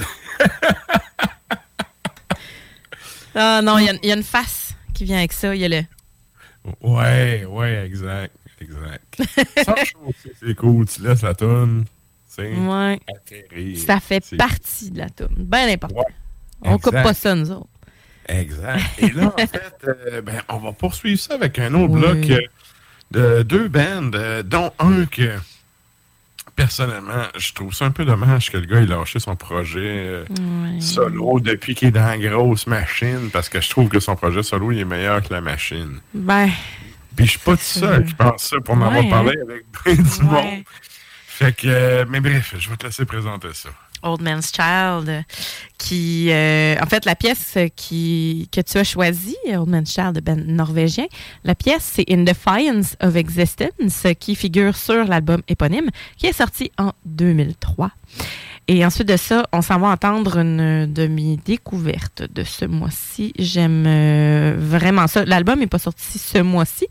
Ah 3.40 3.62
non, 3.64 3.78
il 3.78 3.86
y, 3.86 3.90
a- 3.90 3.94
il 4.02 4.10
y 4.10 4.12
a 4.12 4.16
une 4.16 4.24
face 4.24 4.74
qui 4.96 5.06
vient 5.06 5.20
avec 5.20 5.32
ça. 5.32 5.54
Il 5.54 5.62
y 5.62 5.66
a 5.66 5.70
le. 5.70 5.82
Ouais, 6.82 7.46
ouais, 7.46 7.86
exact. 7.86 8.34
Exact. 8.60 9.22
Ça, 9.64 9.76
c'est 10.44 10.56
cool. 10.56 10.88
Tu 10.88 11.04
laisses 11.04 11.22
la 11.22 11.36
toune. 11.36 11.86
Ouais. 12.40 13.00
atterrir. 13.16 13.78
Ça 13.80 14.00
fait 14.00 14.36
partie 14.38 14.90
de 14.92 14.98
la 15.00 15.10
toune. 15.10 15.36
Ben 15.38 15.70
important. 15.70 16.04
On 16.62 16.76
exact. 16.76 16.84
coupe 16.84 16.94
pas 17.04 17.14
ça, 17.14 17.36
nous 17.36 17.52
autres. 17.52 17.68
Exact. 18.28 18.82
Et 19.00 19.10
là, 19.10 19.28
en 19.36 19.38
fait, 19.48 19.74
euh, 19.88 20.22
ben, 20.22 20.42
on 20.50 20.58
va 20.58 20.72
poursuivre 20.72 21.20
ça 21.20 21.36
avec 21.36 21.58
un 21.60 21.74
autre 21.76 21.94
Oui. 21.94 22.00
bloc 22.00 22.18
euh, 22.32 22.40
de 23.12 23.44
deux 23.44 23.68
bands, 23.70 24.12
euh, 24.16 24.42
dont 24.44 24.72
un 24.80 25.06
que, 25.06 25.36
personnellement, 26.58 27.28
je 27.38 27.54
trouve 27.54 27.74
ça 27.74 27.86
un 27.86 27.92
peu 27.92 28.04
dommage 28.04 28.52
que 28.52 28.58
le 28.58 28.66
gars 28.66 28.82
ait 28.82 28.86
lâché 28.86 29.20
son 29.20 29.36
projet 29.38 29.80
euh, 30.26 30.26
solo 30.82 31.40
depuis 31.40 31.76
qu'il 31.76 31.88
est 31.90 31.92
dans 31.92 32.06
la 32.06 32.18
grosse 32.18 32.68
machine, 32.68 33.30
parce 33.32 33.48
que 33.48 33.62
je 33.62 33.70
trouve 33.70 33.88
que 33.88 34.00
son 34.02 34.16
projet 34.18 34.44
solo, 34.44 34.72
il 34.74 34.80
est 34.80 34.86
meilleur 34.86 35.22
que 35.22 35.34
la 35.34 35.40
machine. 35.40 36.00
Ben. 36.14 36.50
Puis 37.16 37.26
je 37.26 37.32
suis 37.32 37.40
pas 37.40 37.56
tout 37.56 37.62
seul 37.64 38.06
qui 38.06 38.14
pense 38.16 38.44
ça 38.44 38.58
pour 38.60 38.76
m'avoir 38.76 39.04
Ouais, 39.04 39.10
parlé 39.10 39.32
hein? 39.40 39.46
avec 39.48 39.66
ben 39.86 39.96
du 39.96 40.24
Ouais. 40.26 40.26
monde. 40.56 40.64
Fait 41.28 41.56
que, 41.56 41.68
euh, 41.68 42.06
mais 42.10 42.20
bref, 42.20 42.56
je 42.58 42.70
vais 42.70 42.76
te 42.76 42.86
laisser 42.88 43.06
présenter 43.06 43.50
ça. 43.54 43.70
Old 44.08 44.22
Man's 44.22 44.52
Child, 44.54 45.24
qui, 45.78 46.28
euh, 46.32 46.76
en 46.82 46.86
fait, 46.86 47.06
la 47.06 47.16
pièce 47.16 47.58
qui, 47.76 48.50
que 48.52 48.62
tu 48.62 48.78
as 48.78 48.84
choisie, 48.84 49.38
Old 49.48 49.70
Man's 49.70 49.92
Child 49.94 50.14
de 50.14 50.20
Ben 50.22 50.44
norvégien, 50.48 51.06
la 51.44 51.56
pièce, 51.56 51.92
c'est 51.96 52.06
In 52.10 52.24
Defiance 52.24 52.96
of 53.02 53.16
Existence, 53.16 54.08
qui 54.20 54.36
figure 54.36 54.76
sur 54.76 55.06
l'album 55.06 55.42
éponyme, 55.48 55.90
qui 56.18 56.28
est 56.28 56.34
sorti 56.34 56.72
en 56.78 56.92
2003. 57.06 57.92
Et 58.70 58.86
ensuite 58.86 59.08
de 59.08 59.16
ça, 59.16 59.48
on 59.54 59.62
s'en 59.62 59.80
va 59.80 59.88
entendre 59.88 60.40
une 60.40 60.92
demi-découverte 60.92 62.24
de 62.24 62.44
ce 62.44 62.66
mois-ci. 62.66 63.32
J'aime 63.40 63.86
euh, 63.88 64.56
vraiment 64.58 65.08
ça. 65.08 65.24
L'album 65.24 65.60
n'est 65.60 65.68
pas 65.68 65.80
sorti 65.80 66.20
ce 66.20 66.40
mois-ci, 66.40 66.86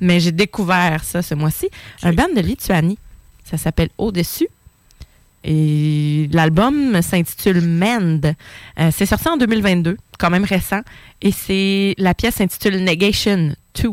mais 0.00 0.20
j'ai 0.20 0.30
découvert 0.30 1.02
ça 1.02 1.22
ce 1.22 1.34
mois-ci. 1.34 1.68
Un 2.04 2.12
band 2.12 2.28
de 2.34 2.40
Lituanie. 2.40 2.98
Ça 3.44 3.56
s'appelle 3.56 3.88
Au-dessus. 3.98 4.48
Et 5.46 6.28
l'album 6.32 7.00
s'intitule 7.02 7.60
Mend. 7.60 8.34
Euh, 8.80 8.90
c'est 8.92 9.06
sorti 9.06 9.28
en 9.28 9.36
2022, 9.36 9.96
quand 10.18 10.30
même 10.30 10.44
récent. 10.44 10.80
Et 11.22 11.30
c'est 11.30 11.94
la 11.98 12.14
pièce 12.14 12.34
s'intitule 12.34 12.82
Negation 12.82 13.54
2. 13.80 13.90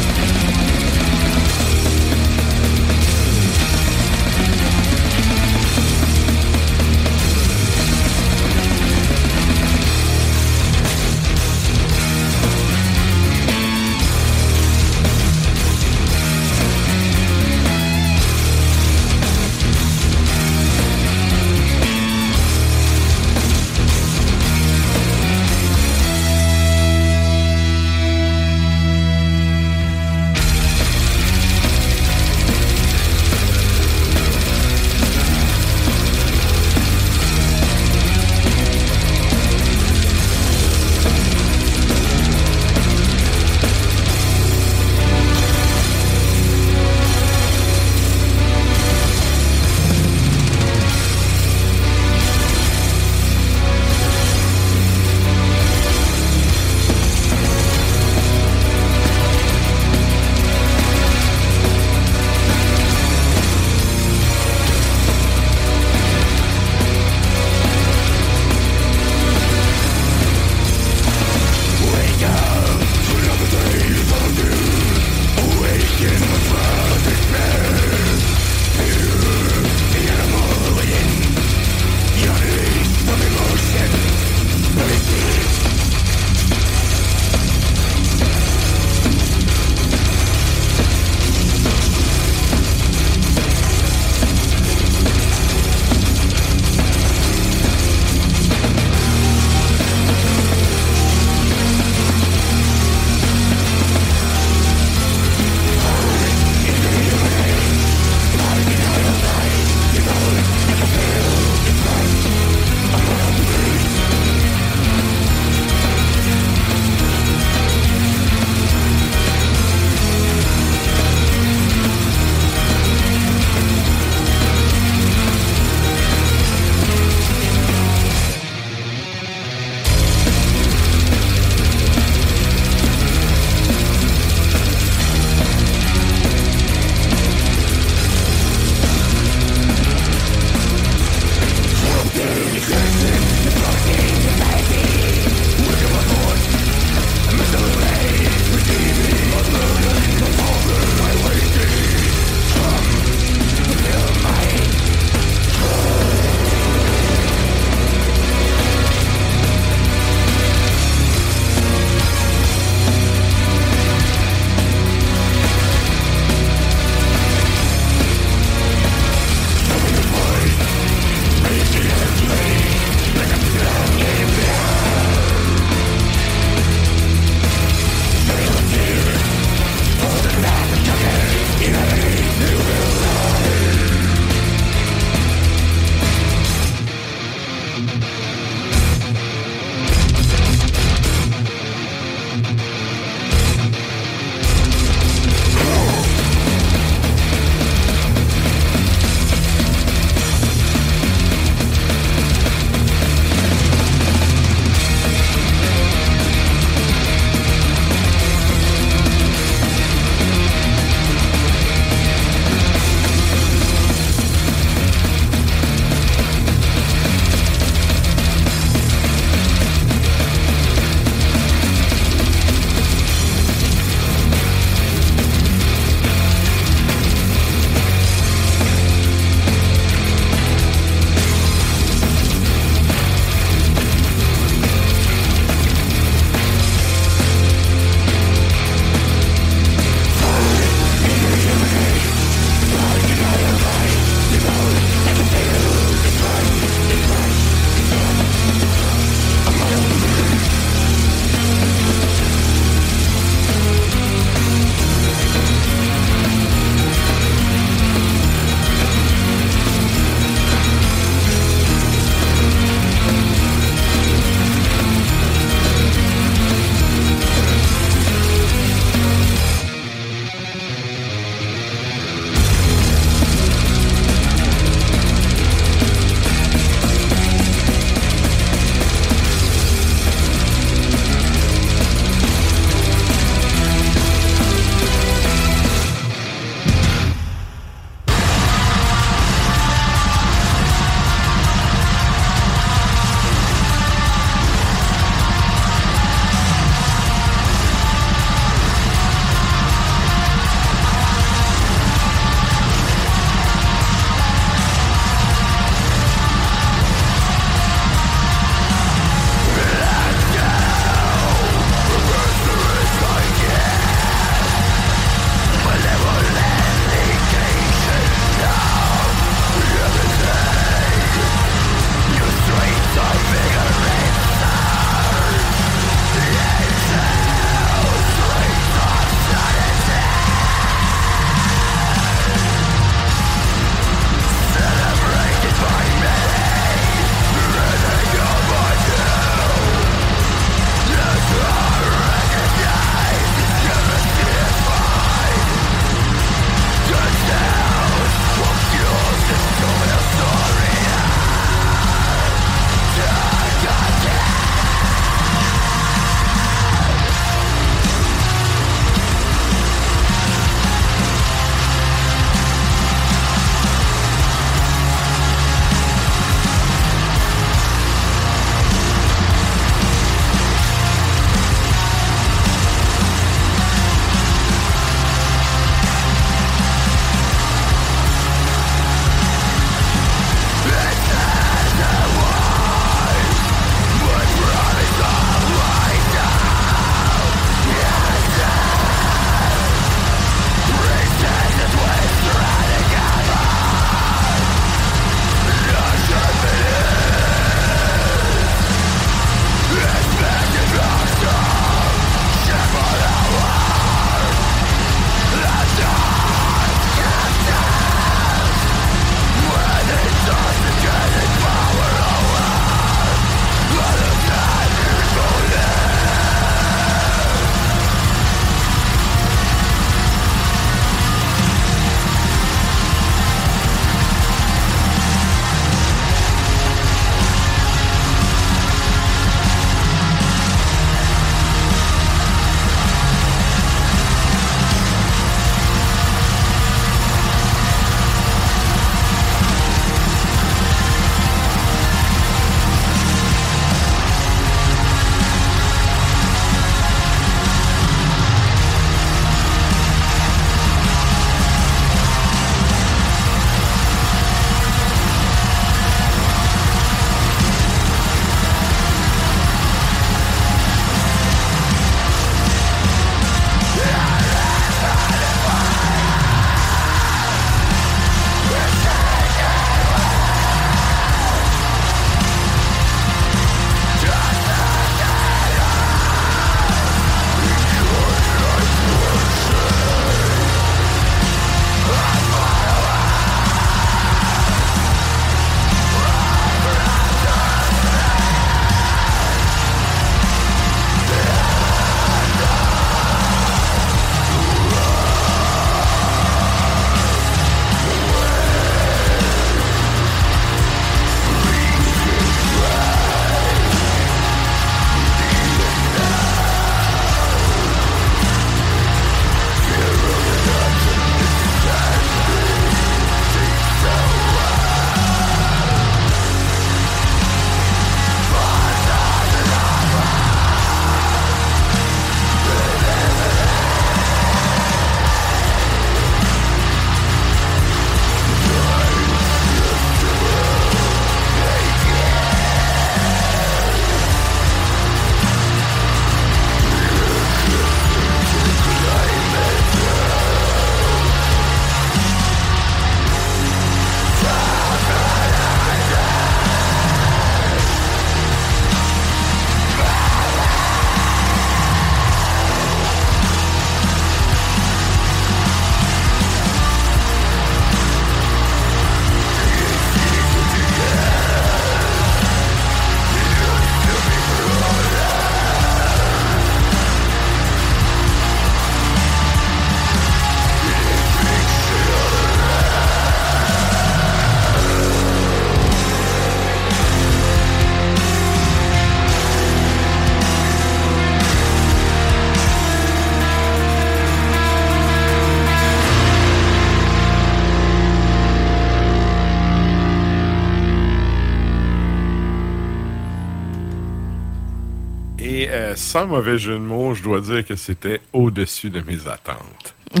Sans 595.94 596.08
mauvais 596.08 596.38
jeu 596.38 596.54
de 596.54 596.58
mots, 596.58 596.92
je 596.92 597.04
dois 597.04 597.20
dire 597.20 597.46
que 597.46 597.54
c'était 597.54 598.00
au-dessus 598.12 598.68
de 598.68 598.80
mes 598.80 599.06
attentes. 599.06 599.76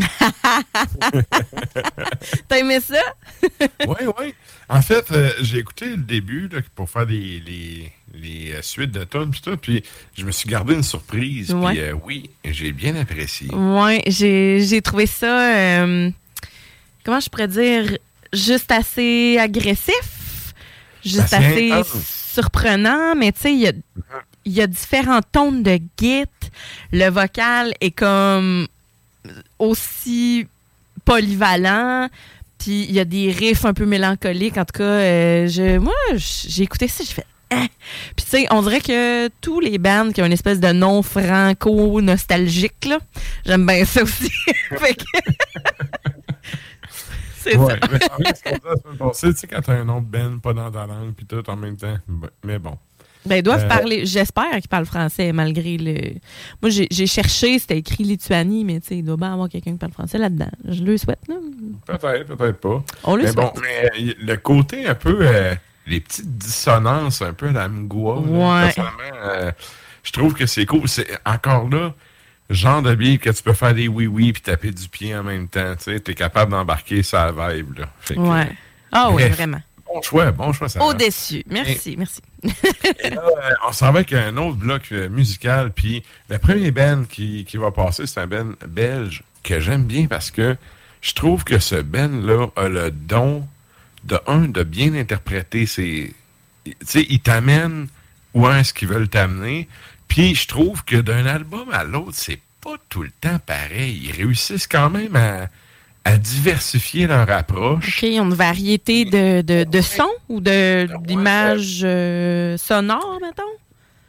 T'as 2.48 2.58
aimé 2.58 2.80
ça? 2.80 3.00
oui, 3.86 4.10
oui. 4.18 4.34
En 4.68 4.82
fait, 4.82 5.12
euh, 5.12 5.30
j'ai 5.40 5.58
écouté 5.58 5.90
le 5.90 5.98
début 5.98 6.48
là, 6.48 6.58
pour 6.74 6.90
faire 6.90 7.04
les, 7.04 7.38
les, 7.46 7.92
les 8.12 8.54
euh, 8.54 8.62
suites 8.62 8.90
de 8.90 9.04
tonnes 9.04 9.30
puis 9.30 9.40
tout, 9.40 9.56
puis 9.56 9.84
je 10.18 10.24
me 10.24 10.32
suis 10.32 10.48
gardé 10.48 10.74
une 10.74 10.82
surprise. 10.82 11.54
Ouais. 11.54 11.74
Puis 11.74 11.80
euh, 11.80 11.94
oui, 12.04 12.28
j'ai 12.44 12.72
bien 12.72 12.96
apprécié. 12.96 13.46
Oui, 13.52 14.00
j'ai 14.08 14.82
trouvé 14.82 15.06
ça, 15.06 15.54
euh, 15.56 16.10
comment 17.04 17.20
je 17.20 17.30
pourrais 17.30 17.46
dire, 17.46 17.98
juste 18.32 18.72
assez 18.72 19.38
agressif, 19.38 20.54
juste 21.04 21.32
Assez 21.32 21.70
surprenant, 22.32 23.14
mais 23.14 23.30
tu 23.30 23.40
sais, 23.42 23.52
il 23.52 23.60
y 23.60 23.68
a, 23.68 23.72
il 24.44 24.52
y 24.52 24.60
a 24.62 24.66
différents 24.66 25.20
tons 25.32 25.52
de 25.52 25.78
git. 25.98 26.24
Le 26.92 27.08
vocal 27.10 27.72
est 27.80 27.90
comme 27.92 28.66
aussi 29.58 30.46
polyvalent. 31.04 32.08
Puis 32.58 32.84
il 32.84 32.92
y 32.92 33.00
a 33.00 33.04
des 33.04 33.30
riffs 33.30 33.64
un 33.64 33.74
peu 33.74 33.84
mélancoliques. 33.86 34.56
En 34.58 34.64
tout 34.64 34.78
cas, 34.78 34.84
euh, 34.84 35.48
je, 35.48 35.78
moi, 35.78 35.92
j'ai 36.16 36.62
écouté 36.62 36.88
ça, 36.88 37.04
j'ai 37.06 37.12
fait. 37.14 37.26
Hein? 37.50 37.66
Puis 38.16 38.24
tu 38.24 38.30
sais, 38.30 38.46
on 38.50 38.62
dirait 38.62 38.80
que 38.80 39.28
tous 39.40 39.60
les 39.60 39.76
bands 39.78 40.10
qui 40.12 40.22
ont 40.22 40.26
une 40.26 40.32
espèce 40.32 40.60
de 40.60 40.72
nom 40.72 41.02
franco-nostalgique, 41.02 42.86
là, 42.86 42.98
j'aime 43.44 43.66
bien 43.66 43.84
ça 43.84 44.02
aussi. 44.02 44.30
Fait 44.78 44.94
que- 44.94 45.04
C'est 47.40 47.56
Ouais, 47.58 47.78
ça. 47.78 47.88
mais 48.18 48.34
semaine 48.34 48.96
passée, 48.98 49.34
tu 49.34 49.40
sais, 49.40 49.46
quand 49.46 49.60
t'as 49.60 49.74
un 49.74 49.84
nom 49.84 50.00
de 50.00 50.06
Ben 50.06 50.40
pas 50.40 50.54
dans 50.54 50.70
ta 50.70 50.86
langue, 50.86 51.12
puis 51.14 51.26
tout 51.26 51.42
en 51.50 51.56
même 51.56 51.76
temps. 51.76 51.98
Ben, 52.08 52.30
Mais 52.42 52.58
bon. 52.58 52.78
Ben, 53.26 53.36
ils 53.36 53.42
doivent 53.42 53.64
Euh, 53.64 53.68
parler. 53.68 54.04
J'espère 54.06 54.50
qu'ils 54.52 54.68
parlent 54.68 54.84
français 54.86 55.32
malgré 55.32 55.76
le. 55.78 55.94
Moi, 56.62 56.70
j'ai 56.70 57.06
cherché, 57.06 57.58
c'était 57.58 57.78
écrit 57.78 58.04
Lituanie, 58.04 58.64
mais 58.64 58.80
tu 58.80 58.88
sais, 58.88 58.96
il 58.98 59.04
doit 59.04 59.16
bien 59.16 59.32
avoir 59.32 59.48
quelqu'un 59.48 59.72
qui 59.72 59.78
parle 59.78 59.92
français 59.92 60.18
là-dedans. 60.18 60.50
Je 60.68 60.82
le 60.82 60.96
souhaite, 60.98 61.20
là. 61.28 61.36
Peut-être, 61.86 62.36
peut-être 62.36 62.60
pas. 62.60 62.82
On 63.04 63.16
le 63.16 63.24
mais 63.24 63.32
bon, 63.32 63.50
souhaite. 63.54 63.64
mais 63.96 64.10
euh, 64.10 64.12
le 64.20 64.36
côté 64.36 64.86
un 64.86 64.94
peu, 64.94 65.18
euh, 65.22 65.54
les 65.86 66.00
petites 66.00 66.36
dissonances 66.36 67.22
un 67.22 67.32
peu 67.32 67.50
la 67.50 67.68
Mgoa, 67.68 68.16
là, 68.16 68.20
Ouais. 68.20 68.72
personnellement, 68.74 69.52
je 70.02 70.12
trouve 70.12 70.34
que 70.34 70.46
c'est 70.46 70.66
cool. 70.66 70.86
C'est 70.88 71.06
encore 71.24 71.68
là, 71.70 71.94
genre 72.50 72.82
de 72.82 72.94
bible 72.94 73.22
que 73.22 73.30
tu 73.30 73.42
peux 73.42 73.54
faire 73.54 73.74
des 73.74 73.88
oui-oui 73.88 74.32
puis 74.34 74.42
taper 74.42 74.70
du 74.70 74.86
pied 74.88 75.16
en 75.16 75.22
même 75.22 75.48
temps. 75.48 75.74
Tu 75.76 75.84
sais, 75.84 76.00
t'es 76.00 76.14
capable 76.14 76.50
d'embarquer 76.52 77.02
sa 77.02 77.30
vibe, 77.32 77.78
là. 77.78 77.86
Que, 78.06 78.14
Ouais. 78.14 78.52
Ah 78.92 79.08
oui, 79.10 79.22
bref, 79.22 79.36
vraiment. 79.36 79.60
Bon 79.94 80.02
choix, 80.02 80.32
bon 80.32 80.52
choix, 80.52 80.68
ça. 80.68 80.82
Au-dessus. 80.82 81.44
Merci, 81.48 81.94
merci. 81.96 82.20
Et 82.98 83.10
là, 83.10 83.22
on 83.68 83.70
s'en 83.70 83.92
va 83.92 84.00
avec 84.00 84.12
un 84.12 84.36
autre 84.38 84.56
bloc 84.56 84.88
euh, 84.90 85.08
musical. 85.08 85.70
Puis 85.70 86.02
le 86.28 86.38
premier 86.38 86.72
band 86.72 87.04
qui, 87.08 87.44
qui 87.44 87.58
va 87.58 87.70
passer, 87.70 88.04
c'est 88.08 88.18
un 88.18 88.26
band 88.26 88.54
belge 88.66 89.22
que 89.44 89.60
j'aime 89.60 89.84
bien 89.84 90.06
parce 90.08 90.32
que 90.32 90.56
je 91.00 91.12
trouve 91.12 91.44
que 91.44 91.60
ce 91.60 91.76
band-là 91.76 92.48
a 92.56 92.68
le 92.68 92.90
don 92.90 93.46
de, 94.02 94.18
un, 94.26 94.48
de 94.48 94.64
bien 94.64 94.94
interpréter 94.94 95.64
ses. 95.64 96.12
Tu 96.64 96.74
sais, 96.84 97.06
il 97.08 97.20
t'amène 97.20 97.86
où 98.32 98.48
est-ce 98.48 98.74
qu'ils 98.74 98.88
veulent 98.88 99.08
t'amener. 99.08 99.68
Puis 100.08 100.34
je 100.34 100.48
trouve 100.48 100.84
que 100.84 100.96
d'un 100.96 101.24
album 101.24 101.70
à 101.70 101.84
l'autre, 101.84 102.14
c'est 102.14 102.40
pas 102.60 102.74
tout 102.88 103.04
le 103.04 103.12
temps 103.20 103.38
pareil. 103.38 104.00
Ils 104.02 104.10
réussissent 104.10 104.66
quand 104.66 104.90
même 104.90 105.14
à, 105.14 105.46
à 106.04 106.18
diversifier 106.18 107.06
leur 107.06 107.28
approche. 107.30 107.98
OK, 107.98 108.02
ils 108.02 108.20
ont 108.20 108.26
une 108.26 108.34
variété 108.34 109.04
de, 109.04 109.40
de, 109.40 109.64
de 109.64 109.80
sons 109.80 110.04
ou 110.28 110.40
d'images 110.40 111.80
euh, 111.82 112.56
sonores, 112.58 113.18
mettons? 113.22 113.42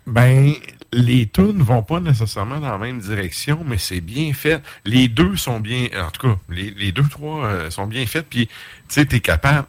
Ben, 0.06 0.54
les 0.92 1.28
tunes 1.28 1.62
vont 1.62 1.84
pas 1.84 2.00
nécessairement 2.00 2.60
dans 2.60 2.72
la 2.72 2.78
même 2.78 3.00
direction, 3.00 3.64
mais 3.66 3.78
c'est 3.78 4.02
bien 4.02 4.34
fait. 4.34 4.62
Les 4.84 5.08
deux 5.08 5.36
sont 5.36 5.60
bien, 5.60 5.88
en 5.98 6.12
tout 6.12 6.28
cas, 6.28 6.36
les, 6.50 6.72
les 6.72 6.92
deux, 6.92 7.08
trois 7.08 7.46
euh, 7.46 7.70
sont 7.72 7.88
bien 7.88 8.06
faits. 8.06 8.28
Puis, 8.30 8.48
tu 8.48 8.54
sais, 8.90 9.06
t'es 9.06 9.20
capable. 9.20 9.68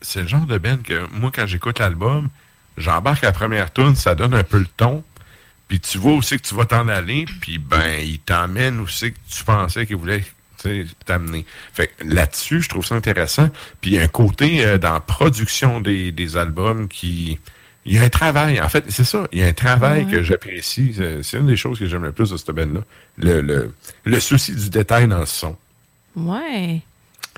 C'est 0.00 0.22
le 0.22 0.28
genre 0.28 0.46
de 0.46 0.58
band 0.58 0.78
que 0.82 1.06
moi, 1.12 1.30
quand 1.34 1.46
j'écoute 1.46 1.78
l'album, 1.78 2.28
j'embarque 2.76 3.22
la 3.22 3.32
première 3.32 3.72
tune, 3.72 3.94
ça 3.94 4.14
donne 4.14 4.34
un 4.34 4.42
peu 4.42 4.58
le 4.58 4.66
ton. 4.66 5.04
Puis 5.68 5.80
tu 5.80 5.96
vois 5.98 6.12
aussi 6.12 6.36
que 6.36 6.46
tu 6.46 6.54
vas 6.54 6.66
t'en 6.66 6.88
aller, 6.88 7.24
puis 7.40 7.58
ben, 7.58 8.00
il 8.02 8.18
t'emmène 8.18 8.80
aussi 8.80 9.12
que 9.12 9.18
tu 9.30 9.44
pensais 9.44 9.86
qu'il 9.86 9.96
voulait 9.96 10.22
t'amener. 11.06 11.44
Fait 11.72 11.90
là-dessus, 12.04 12.62
je 12.62 12.68
trouve 12.68 12.84
ça 12.84 12.94
intéressant. 12.94 13.48
Puis 13.80 13.92
il 13.92 13.94
y 13.94 13.98
a 13.98 14.02
un 14.02 14.08
côté 14.08 14.64
euh, 14.64 14.78
dans 14.78 14.92
la 14.94 15.00
production 15.00 15.80
des, 15.80 16.12
des 16.12 16.36
albums 16.36 16.88
qui. 16.88 17.38
Il 17.86 17.92
y 17.94 17.98
a 17.98 18.02
un 18.02 18.08
travail, 18.08 18.60
en 18.62 18.68
fait, 18.70 18.82
c'est 18.88 19.04
ça. 19.04 19.26
Il 19.30 19.40
y 19.40 19.42
a 19.42 19.46
un 19.46 19.52
travail 19.52 20.04
Ouais. 20.04 20.10
que 20.10 20.22
j'apprécie. 20.22 20.94
C'est- 21.22 21.36
une 21.36 21.46
des 21.46 21.56
choses 21.56 21.78
que 21.78 21.86
j'aime 21.86 22.02
le 22.04 22.12
plus 22.12 22.30
de 22.30 22.36
cette 22.38 22.50
band-là. 22.50 22.80
Le, 23.18 23.42
le, 23.42 23.74
le 24.04 24.20
souci 24.20 24.54
du 24.54 24.70
détail 24.70 25.06
dans 25.06 25.18
le 25.20 25.26
son. 25.26 25.54
Ouais. 26.16 26.80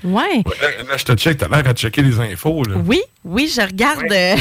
Ouais. 0.05 0.43
Là, 0.61 0.83
là, 0.87 0.95
je 0.97 1.03
te 1.03 1.15
check, 1.15 1.37
t'as 1.37 1.49
l'air 1.49 1.67
à 1.67 1.73
checker 1.73 2.01
les 2.01 2.17
infos. 2.21 2.63
Là. 2.63 2.77
Oui, 2.77 3.01
oui, 3.25 3.51
je 3.53 3.59
regarde. 3.61 4.05
euh, 4.09 4.35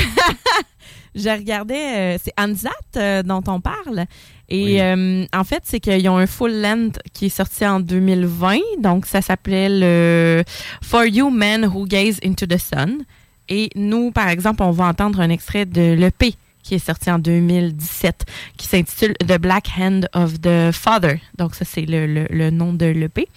je 1.15 1.29
regardais. 1.29 2.15
euh, 2.15 2.19
c'est 2.23 2.33
Anzat 2.39 2.71
euh, 2.97 3.23
dont 3.23 3.43
on 3.49 3.61
parle. 3.61 4.05
Et 4.49 4.81
euh, 4.81 5.25
en 5.35 5.45
fait, 5.45 5.63
c'est 5.65 5.81
qu'ils 5.81 6.09
ont 6.09 6.19
un 6.19 6.27
full 6.27 6.53
length 6.61 6.99
qui 7.13 7.27
est 7.27 7.31
sorti 7.31 7.67
en 7.67 7.81
2020. 7.81 8.59
Donc, 8.81 9.07
ça 9.07 9.21
s'appelait 9.21 9.69
le 9.69 10.45
For 10.83 11.05
You 11.07 11.31
Men 11.31 11.65
Who 11.67 11.87
Gaze 11.87 12.21
into 12.25 12.47
the 12.47 12.59
Sun. 12.59 13.03
Et 13.49 13.71
nous, 13.75 14.11
par 14.13 14.29
exemple, 14.29 14.63
on 14.63 14.71
va 14.71 14.87
entendre 14.87 15.21
un 15.21 15.31
extrait 15.31 15.67
de 15.67 15.95
l'EP 15.95 16.35
qui 16.63 16.75
est 16.75 16.85
sorti 16.85 17.11
en 17.11 17.19
2017, 17.21 18.25
qui 18.57 18.67
s'intitule 18.67 19.15
The 19.19 19.39
Black 19.39 19.69
Hand 19.79 20.09
of 20.15 20.41
the 20.41 20.73
Father. 20.73 21.21
Donc, 21.39 21.55
ça, 21.55 21.65
c'est 21.65 21.83
le, 21.87 22.07
le- 22.07 22.27
le 22.31 22.51
nom 22.51 22.73
de 22.73 22.87
l'EP. 22.87 23.29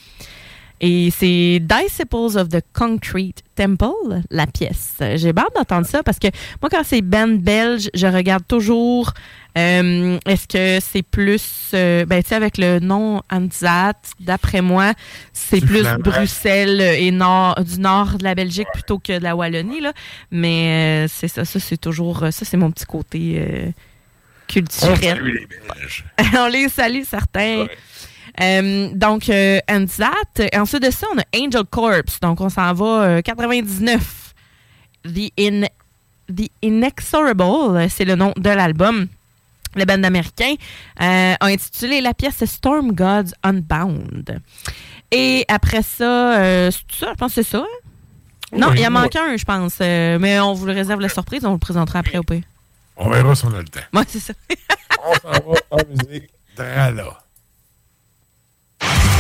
Et 0.82 1.12
c'est 1.12 1.60
Disciples 1.60 2.38
of 2.38 2.50
the 2.50 2.64
Concrete 2.74 3.44
Temple, 3.56 4.22
la 4.32 4.48
pièce. 4.48 4.96
J'ai 5.16 5.30
hâte 5.30 5.54
d'entendre 5.56 5.86
ça 5.86 6.04
parce 6.04 6.20
que 6.20 6.28
moi, 6.62 6.70
quand 6.70 6.84
c'est 6.86 7.02
band 7.02 7.28
belge, 7.28 7.90
je 7.94 8.08
regarde 8.08 8.44
toujours 8.48 9.14
euh, 9.58 10.18
est-ce 10.26 10.48
que 10.48 10.84
c'est 10.86 11.02
plus, 11.02 11.72
euh, 11.74 12.06
ben, 12.06 12.22
tu 12.22 12.30
sais, 12.30 12.36
avec 12.36 12.58
le 12.58 12.80
nom 12.80 13.22
Anzat, 13.32 13.94
d'après 14.20 14.62
moi, 14.62 14.94
c'est 15.34 15.60
plus 15.60 15.80
flamand. 15.82 16.00
Bruxelles 16.00 16.82
et 16.82 17.12
nord, 17.12 17.62
du 17.64 17.80
nord 17.80 18.18
de 18.18 18.24
la 18.24 18.36
Belgique 18.36 18.68
plutôt 18.74 19.00
que 19.00 19.18
de 19.18 19.24
la 19.24 19.36
Wallonie, 19.36 19.82
là. 19.82 19.92
Mais 20.32 21.06
euh, 21.06 21.12
c'est 21.12 21.28
ça, 21.28 21.46
ça, 21.46 21.60
c'est 21.60 21.78
toujours, 21.78 22.20
ça, 22.20 22.46
c'est 22.46 22.58
mon 22.58 22.72
petit 22.72 22.86
côté 22.86 23.36
euh, 23.40 23.68
On 23.68 23.74
culturel. 24.48 24.98
salue 25.00 25.36
les 25.40 25.48
Belges. 25.48 26.06
on 26.38 26.48
les 26.48 26.70
salue, 26.70 27.04
certains. 27.04 27.66
Euh, 28.42 28.90
donc, 28.94 29.30
euh, 29.30 29.60
Anzat. 29.70 30.12
Ensuite 30.56 30.84
de 30.84 30.92
ça, 30.92 31.08
on 31.14 31.20
a 31.20 31.24
Angel 31.46 31.64
Corpse. 31.70 32.20
Donc, 32.22 32.40
on 32.42 32.50
s'en 32.50 32.74
va 32.74 32.86
euh, 33.04 33.22
99. 33.22 34.34
The, 35.06 35.32
In 35.40 35.64
The 36.34 36.50
Inexorable, 36.62 37.90
c'est 37.90 38.06
le 38.06 38.16
nom 38.16 38.34
de 38.38 38.50
l'album. 38.50 39.08
Le 39.76 39.86
band 39.86 40.04
américain 40.04 40.56
euh, 41.02 41.34
a 41.40 41.46
intitulé 41.46 42.02
la 42.02 42.14
pièce 42.14 42.44
Storm 42.46 42.92
Gods 42.94 43.32
Unbound. 43.44 44.42
Et 45.12 45.46
après 45.48 45.82
ça, 45.84 46.40
euh, 46.40 46.72
c'est 46.72 46.80
tout 46.88 46.96
ça, 47.06 47.10
je 47.12 47.16
pense 47.16 47.34
que 47.36 47.44
c'est 47.44 47.50
ça. 47.52 47.60
hein? 47.60 47.66
Non, 48.58 48.70
Oui, 48.70 48.78
il 48.80 48.84
en 48.86 48.88
oui. 48.88 48.94
manque 48.94 49.16
un, 49.16 49.38
je 49.38 49.46
pense. 49.46 49.76
euh, 49.82 50.18
mais 50.20 50.40
on 50.40 50.54
vous 50.54 50.66
le 50.66 50.74
réserve 50.74 51.00
la 51.02 51.10
surprise, 51.10 51.46
on 51.46 51.50
vous 51.50 51.54
le 51.56 51.60
présentera 51.60 52.00
après 52.00 52.18
au 52.18 52.24
pire. 52.24 52.42
On 52.98 53.10
verra 53.10 53.36
si 53.36 53.46
on 53.46 53.54
a 53.54 53.60
le 53.60 53.64
temps. 53.66 53.80
Moi, 53.94 54.04
c'est 54.08 54.20
ça. 54.20 54.34
On 55.06 55.14
s'en 55.14 55.30
va 55.32 55.56
en 55.72 55.78
musique. 55.88 56.30
Drala. 56.58 57.06
Show. 58.90 59.19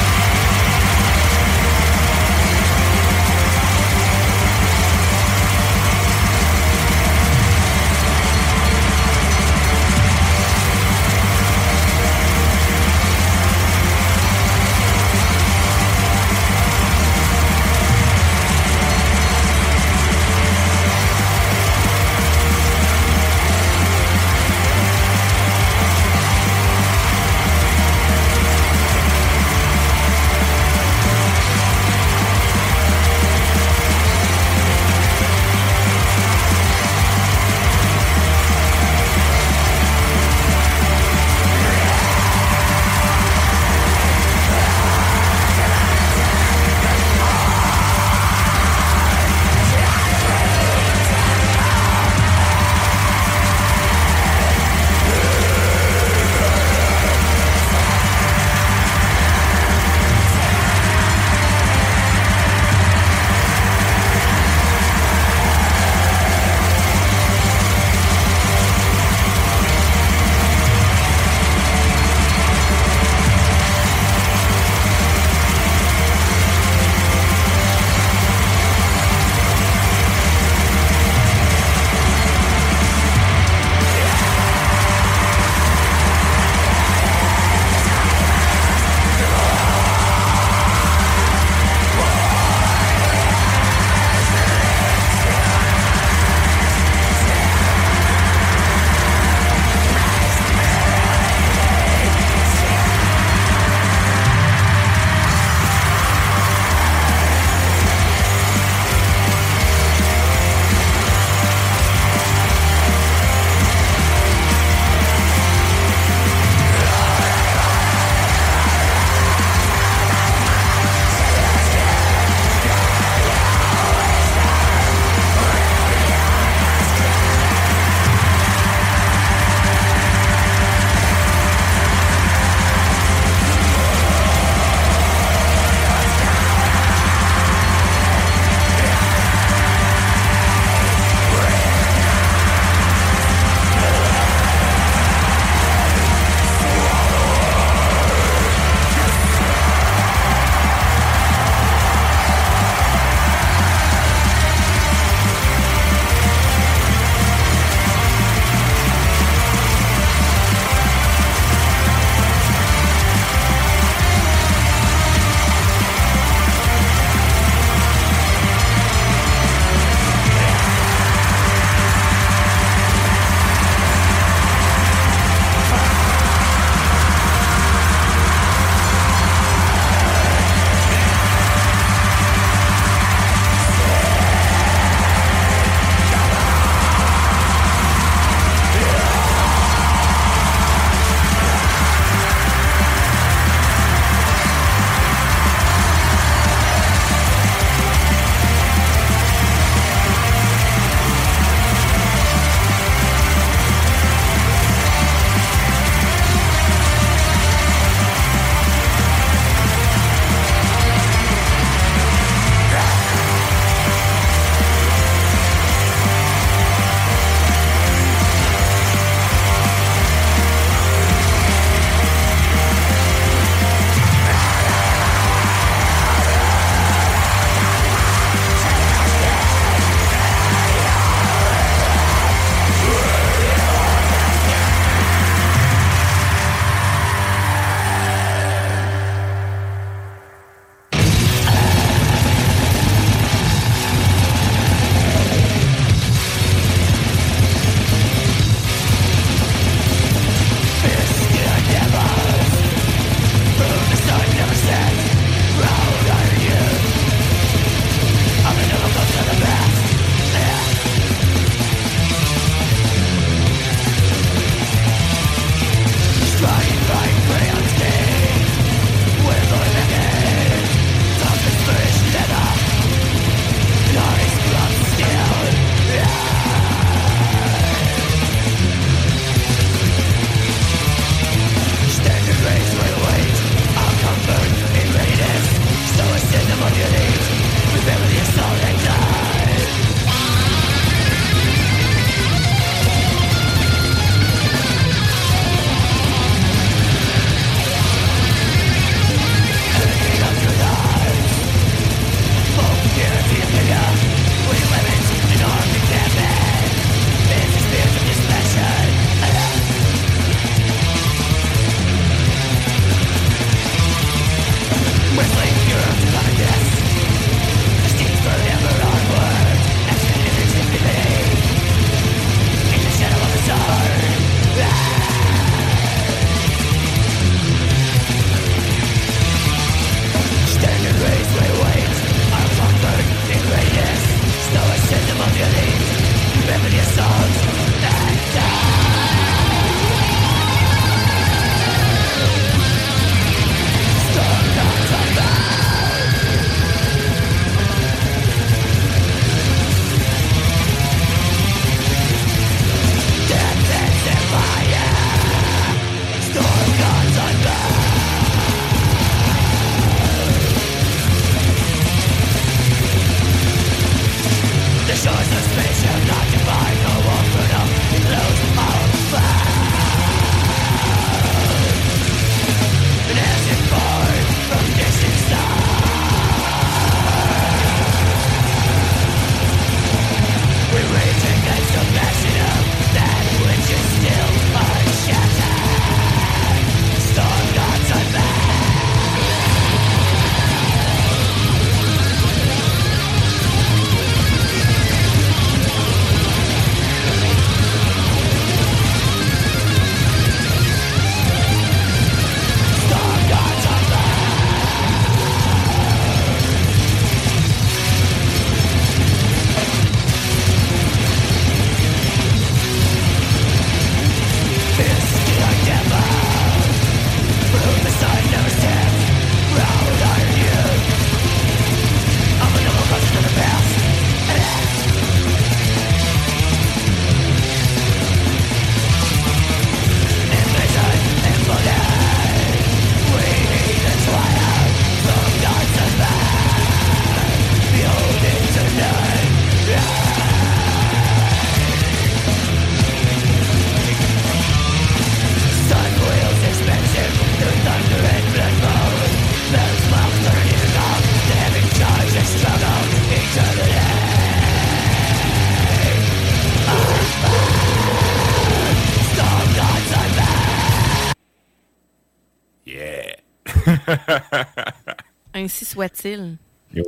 Ainsi 465.33 465.65
soit-il. 465.65 466.37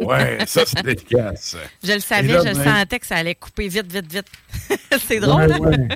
Ouais, 0.02 0.38
ça, 0.46 0.62
c'est 0.66 0.86
efficace. 0.88 1.58
Je 1.84 1.94
le 1.94 2.00
savais, 2.00 2.28
je 2.30 2.50
le 2.50 2.54
ben- 2.56 2.64
sentais 2.82 3.00
que 3.00 3.06
ça 3.08 3.16
allait 3.16 3.36
couper 3.36 3.68
vite, 3.68 3.92
vite, 3.92 4.12
vite. 4.12 4.28
c'est 5.08 5.20
drôle. 5.20 5.48
Ouais, 5.52 5.60
ouais. 5.60 5.88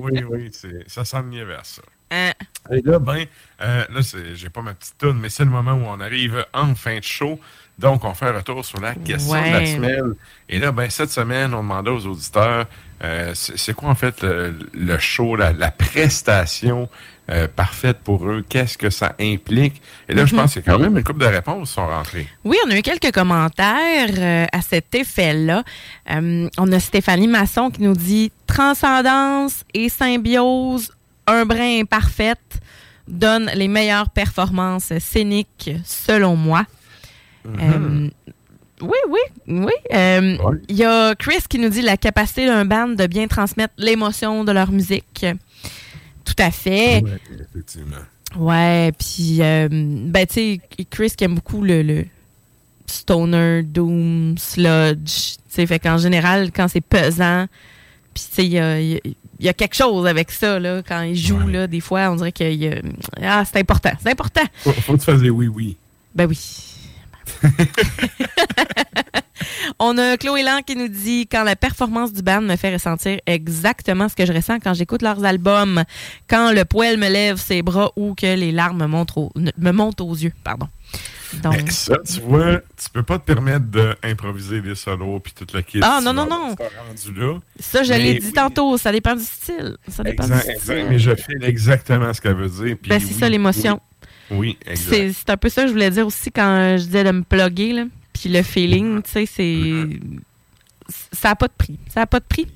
Oui, 0.00 0.24
oui, 0.30 0.50
c'est- 0.52 0.88
ça 0.88 1.04
s'enlignait 1.04 1.44
vers 1.44 1.64
ça. 1.66 1.82
Hein? 2.10 2.32
Et 2.70 2.80
là, 2.82 2.98
ben, 2.98 3.24
euh, 3.60 3.84
là, 3.90 4.00
j'ai 4.34 4.48
pas 4.48 4.62
ma 4.62 4.74
petite 4.74 4.96
toune, 4.98 5.18
mais 5.18 5.28
c'est 5.28 5.44
le 5.44 5.50
moment 5.50 5.72
où 5.72 5.84
on 5.86 6.00
arrive 6.00 6.46
en 6.54 6.74
fin 6.74 6.98
de 6.98 7.04
show. 7.04 7.38
Donc, 7.78 8.04
on 8.04 8.14
fait 8.14 8.26
un 8.26 8.32
retour 8.32 8.64
sur 8.64 8.80
la 8.80 8.94
question 8.94 9.34
de 9.34 9.50
la 9.50 9.66
semaine. 9.66 10.14
Et 10.48 10.58
là, 10.58 10.70
ben, 10.70 10.88
cette 10.88 11.10
semaine, 11.10 11.52
on 11.54 11.62
demandait 11.62 11.90
aux 11.90 12.06
auditeurs, 12.06 12.66
euh, 13.02 13.32
c'est 13.34 13.58
c'est 13.58 13.74
quoi, 13.74 13.90
en 13.90 13.94
fait, 13.94 14.22
le, 14.22 14.56
le 14.72 14.98
show, 14.98 15.34
la, 15.36 15.52
la 15.52 15.70
prestation 15.70 16.88
euh, 17.30 17.48
parfaite 17.48 17.98
pour 18.04 18.26
eux? 18.28 18.44
Qu'est-ce 18.48 18.76
que 18.76 18.90
ça 18.90 19.14
implique? 19.20 19.80
Et 20.08 20.14
là, 20.14 20.26
je 20.26 20.34
Mhm. 20.34 20.40
pense 20.42 20.52
qu'il 20.52 20.62
y 20.64 20.68
a 20.68 20.72
quand 20.72 20.78
même 20.78 20.96
une 20.98 21.04
couple 21.04 21.20
de 21.20 21.26
réponses 21.26 21.68
qui 21.68 21.74
sont 21.74 21.86
rentrées. 21.86 22.28
Oui, 22.44 22.56
on 22.66 22.70
a 22.70 22.76
eu 22.78 22.82
quelques 22.82 23.12
commentaires 23.12 24.10
euh, 24.18 24.46
à 24.52 24.60
cet 24.62 24.94
effet-là. 24.94 25.62
Euh, 26.10 26.48
on 26.58 26.72
a 26.72 26.80
Stéphanie 26.80 27.28
Masson 27.28 27.70
qui 27.70 27.82
nous 27.82 27.94
dit 27.94 28.30
Transcendance 28.46 29.64
et 29.72 29.88
symbiose, 29.88 30.90
un 31.26 31.44
brin 31.46 31.80
imparfaite, 31.80 32.60
donne 33.08 33.50
les 33.54 33.68
meilleures 33.68 34.10
performances 34.10 34.92
scéniques 34.98 35.70
selon 35.84 36.36
moi. 36.36 36.64
Euh, 37.46 38.08
oui, 38.80 38.98
oui, 39.08 39.20
oui. 39.46 39.72
Euh, 39.92 40.36
Il 40.68 40.76
y 40.76 40.84
a 40.84 41.14
Chris 41.14 41.42
qui 41.48 41.58
nous 41.58 41.68
dit 41.68 41.82
la 41.82 41.96
capacité 41.96 42.46
d'un 42.46 42.64
band 42.64 42.88
de 42.88 43.06
bien 43.06 43.26
transmettre 43.26 43.74
l'émotion 43.78 44.44
de 44.44 44.52
leur 44.52 44.70
musique. 44.72 45.26
Tout 46.24 46.34
à 46.38 46.50
fait. 46.50 47.02
Ouais, 47.02 47.10
effectivement. 47.40 47.96
Ouais, 48.36 48.92
puis, 48.98 49.38
euh, 49.42 49.68
ben, 49.70 50.26
tu 50.26 50.34
sais, 50.34 50.60
Chris 50.90 51.10
qui 51.16 51.24
aime 51.24 51.34
beaucoup 51.36 51.62
le, 51.62 51.82
le 51.82 52.04
stoner, 52.86 53.62
doom, 53.62 54.36
sludge. 54.38 55.36
Tu 55.36 55.38
sais, 55.48 55.66
fait 55.66 55.78
qu'en 55.78 55.98
général, 55.98 56.50
quand 56.52 56.66
c'est 56.68 56.80
pesant, 56.80 57.46
puis, 58.12 58.24
tu 58.28 58.34
sais, 58.34 58.44
il 58.46 58.52
y 58.52 58.58
a, 58.58 58.80
il 58.80 58.88
y 58.92 58.96
a- 58.96 59.00
il 59.40 59.46
y 59.46 59.48
a 59.48 59.52
quelque 59.52 59.74
chose 59.74 60.06
avec 60.06 60.30
ça, 60.30 60.58
là, 60.60 60.82
quand 60.86 61.02
il 61.02 61.16
joue, 61.16 61.38
là, 61.48 61.66
des 61.66 61.80
fois, 61.80 62.10
on 62.10 62.16
dirait 62.16 62.32
que 62.32 62.44
y 62.44 62.68
a- 62.68 62.80
ah, 63.22 63.44
c'est 63.44 63.58
important, 63.58 63.90
c'est 64.02 64.10
important. 64.10 64.42
Faut, 64.62 64.72
faut 64.72 64.92
que 64.94 64.98
tu 64.98 65.04
fasses 65.04 65.20
des 65.20 65.30
oui-oui. 65.30 65.76
Ben 66.14 66.26
oui. 66.26 66.38
On 69.78 69.98
a 69.98 70.16
Chloé 70.16 70.42
Lang 70.42 70.62
qui 70.64 70.76
nous 70.76 70.88
dit 70.88 71.26
quand 71.26 71.42
la 71.42 71.56
performance 71.56 72.12
du 72.12 72.22
band 72.22 72.40
me 72.40 72.56
fait 72.56 72.72
ressentir 72.72 73.18
exactement 73.26 74.08
ce 74.08 74.14
que 74.14 74.24
je 74.26 74.32
ressens 74.32 74.60
quand 74.60 74.74
j'écoute 74.74 75.02
leurs 75.02 75.24
albums, 75.24 75.82
quand 76.28 76.52
le 76.52 76.64
poil 76.64 76.96
me 76.96 77.08
lève 77.08 77.36
ses 77.36 77.62
bras 77.62 77.90
ou 77.96 78.14
que 78.14 78.34
les 78.36 78.52
larmes 78.52 78.86
montent 78.86 79.16
au- 79.16 79.32
me 79.36 79.70
montent 79.72 80.00
aux 80.00 80.14
yeux, 80.14 80.32
pardon. 80.44 80.68
Donc, 81.42 81.54
Mais 81.64 81.70
ça, 81.70 81.96
tu 82.06 82.20
vois, 82.20 82.58
tu 82.80 82.88
peux 82.92 83.02
pas 83.02 83.18
te 83.18 83.24
permettre 83.24 83.64
d'improviser 83.66 84.60
des 84.60 84.76
solos 84.76 85.18
puis 85.18 85.32
toute 85.32 85.52
la 85.52 85.62
kit. 85.64 85.80
Ah, 85.82 85.98
non, 86.00 86.12
non, 86.12 86.26
non. 86.28 86.50
là. 86.50 87.38
ça, 87.58 87.82
je 87.82 87.92
l'ai 87.92 88.20
dit 88.20 88.26
oui, 88.26 88.32
tantôt, 88.32 88.78
ça 88.78 88.92
dépend 88.92 89.16
du 89.16 89.24
style. 89.24 89.76
Ça 89.88 90.04
dépend 90.04 90.22
Exact, 90.24 90.44
du 90.44 90.50
exact, 90.52 90.60
style. 90.62 90.86
mais 90.90 90.98
je 91.00 91.14
file 91.16 91.42
exactement 91.44 92.14
ce 92.14 92.20
qu'elle 92.20 92.36
veut 92.36 92.48
dire. 92.48 92.76
Ben, 92.86 93.00
c'est 93.00 93.06
oui, 93.06 93.14
ça 93.18 93.28
l'émotion. 93.28 93.74
Oui, 93.74 93.80
oui, 94.36 94.58
exact. 94.66 95.12
C'est 95.12 95.30
un 95.30 95.36
peu 95.36 95.48
ça 95.48 95.62
que 95.62 95.68
je 95.68 95.72
voulais 95.72 95.90
dire 95.90 96.06
aussi 96.06 96.30
quand 96.30 96.76
je 96.78 96.84
disais 96.84 97.04
de 97.04 97.10
me 97.10 97.22
plugger, 97.22 97.72
là. 97.72 97.84
Puis 98.12 98.28
le 98.28 98.42
feeling, 98.42 99.02
tu 99.02 99.10
sais, 99.10 99.26
c'est. 99.26 100.00
Ça 101.12 101.30
n'a 101.30 101.36
pas 101.36 101.48
de 101.48 101.54
prix. 101.56 101.78
Ça 101.88 102.00
n'a 102.00 102.06
pas 102.06 102.20
de 102.20 102.26
prix. 102.26 102.46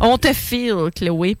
On 0.00 0.18
te 0.18 0.32
feel, 0.32 0.90
Chloé. 0.94 1.36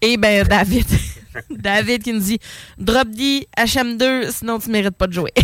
Et 0.00 0.16
ben, 0.16 0.44
David. 0.48 0.86
David 1.50 2.02
qui 2.02 2.12
nous 2.12 2.20
dit 2.20 2.38
Drop 2.78 3.08
D, 3.08 3.46
HM2, 3.56 4.30
sinon 4.30 4.58
tu 4.58 4.70
mérites 4.70 4.96
pas 4.96 5.06
de 5.06 5.12
jouer. 5.12 5.32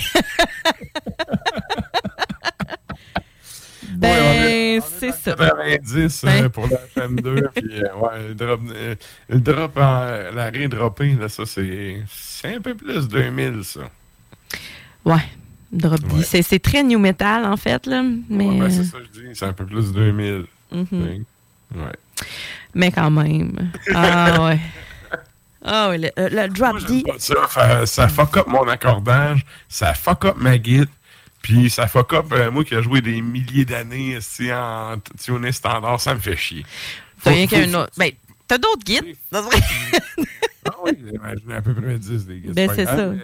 ben, 3.97 4.81
c'est 4.99 5.13
ça. 5.13 5.35
90 5.35 6.25
euh, 6.25 6.29
Ouais. 6.29 6.49
pour 6.49 6.67
la 6.67 6.79
FM2, 6.97 7.49
puis 7.55 7.83
euh, 7.83 7.95
ouais, 7.97 8.29
le 8.29 8.35
drop, 8.35 8.61
euh, 8.71 8.95
le 9.29 9.41
drop 9.41 9.77
en, 9.77 10.31
l'arrêt 10.35 10.69
droppé, 10.69 11.15
là, 11.15 11.29
ça, 11.29 11.45
c'est, 11.47 12.03
c'est 12.41 12.55
un 12.55 12.61
peu 12.61 12.75
plus 12.75 13.09
2000, 13.09 13.65
ça. 13.65 13.81
Ouais, 15.05 15.23
Drop 15.73 16.01
D. 16.01 16.23
C'est- 16.23 16.59
très 16.59 16.83
new 16.83 16.99
metal, 16.99 17.45
en 17.45 17.57
fait, 17.57 17.87
là. 17.87 18.03
Mais, 18.29 18.47
Ouais, 18.47 18.59
ben, 18.59 18.71
c'est 18.71 18.85
ça 18.85 18.99
que 18.99 19.05
je 19.15 19.21
dis, 19.21 19.27
c'est 19.35 19.45
un 19.47 19.53
peu 19.53 19.67
plus 19.67 19.93
2000. 19.93 20.47
Mhm. 20.73 20.87
Ouais. 20.93 21.21
Ouais. 21.75 21.93
mais 22.75 22.91
quand 22.91 23.11
même. 23.11 23.71
Ah 23.95 24.43
ouais. 24.47 24.59
Ah 25.65 25.89
ouais, 25.91 25.99
le, 25.99 26.11
le 26.17 26.49
Drop 26.49 26.79
D. 26.87 27.03
Pas 27.05 27.19
ça, 27.87 28.09
fuck 28.09 28.37
up 28.37 28.47
mon 28.47 28.67
accordage, 28.69 29.45
ça 29.69 29.93
fuck 29.95 30.25
up 30.25 30.37
ma 30.39 30.57
guide, 30.57 30.89
puis 31.43 31.69
ça 31.69 31.87
fuck 31.89 32.13
up 32.15 32.27
euh, 32.33 32.51
moi 32.51 32.65
qui 32.65 32.75
ai 32.75 32.83
joué 32.83 33.01
des 33.01 33.21
milliers 33.21 33.65
d'années 33.65 34.17
ici 34.17 34.51
en 34.53 34.97
t- 34.99 35.13
tuné 35.23 35.53
standard, 35.53 36.01
ça 36.01 36.15
me 36.15 36.21
fait 36.21 36.37
chier. 36.37 36.65
T'as 37.23 37.31
Faut- 37.33 37.37
rien 37.37 37.49
faut- 37.49 37.57
qu'un 37.57 37.75
autre. 37.75 37.91
Ben, 37.99 38.11
t'as 38.49 38.59
d'autres 38.59 38.85
guides? 38.85 39.15
ça 39.33 39.43
Ah 40.65 40.75
oui, 40.85 40.93
j'en 41.47 41.53
ai 41.53 41.57
à 41.57 41.63
peu 41.63 41.75
près 41.75 41.99
10 41.99 42.27
des 42.27 42.41
guides. 42.41 42.55
Ben, 42.55 42.71
c'est 42.75 42.85
ça. 42.87 42.97
mais- 43.11 43.23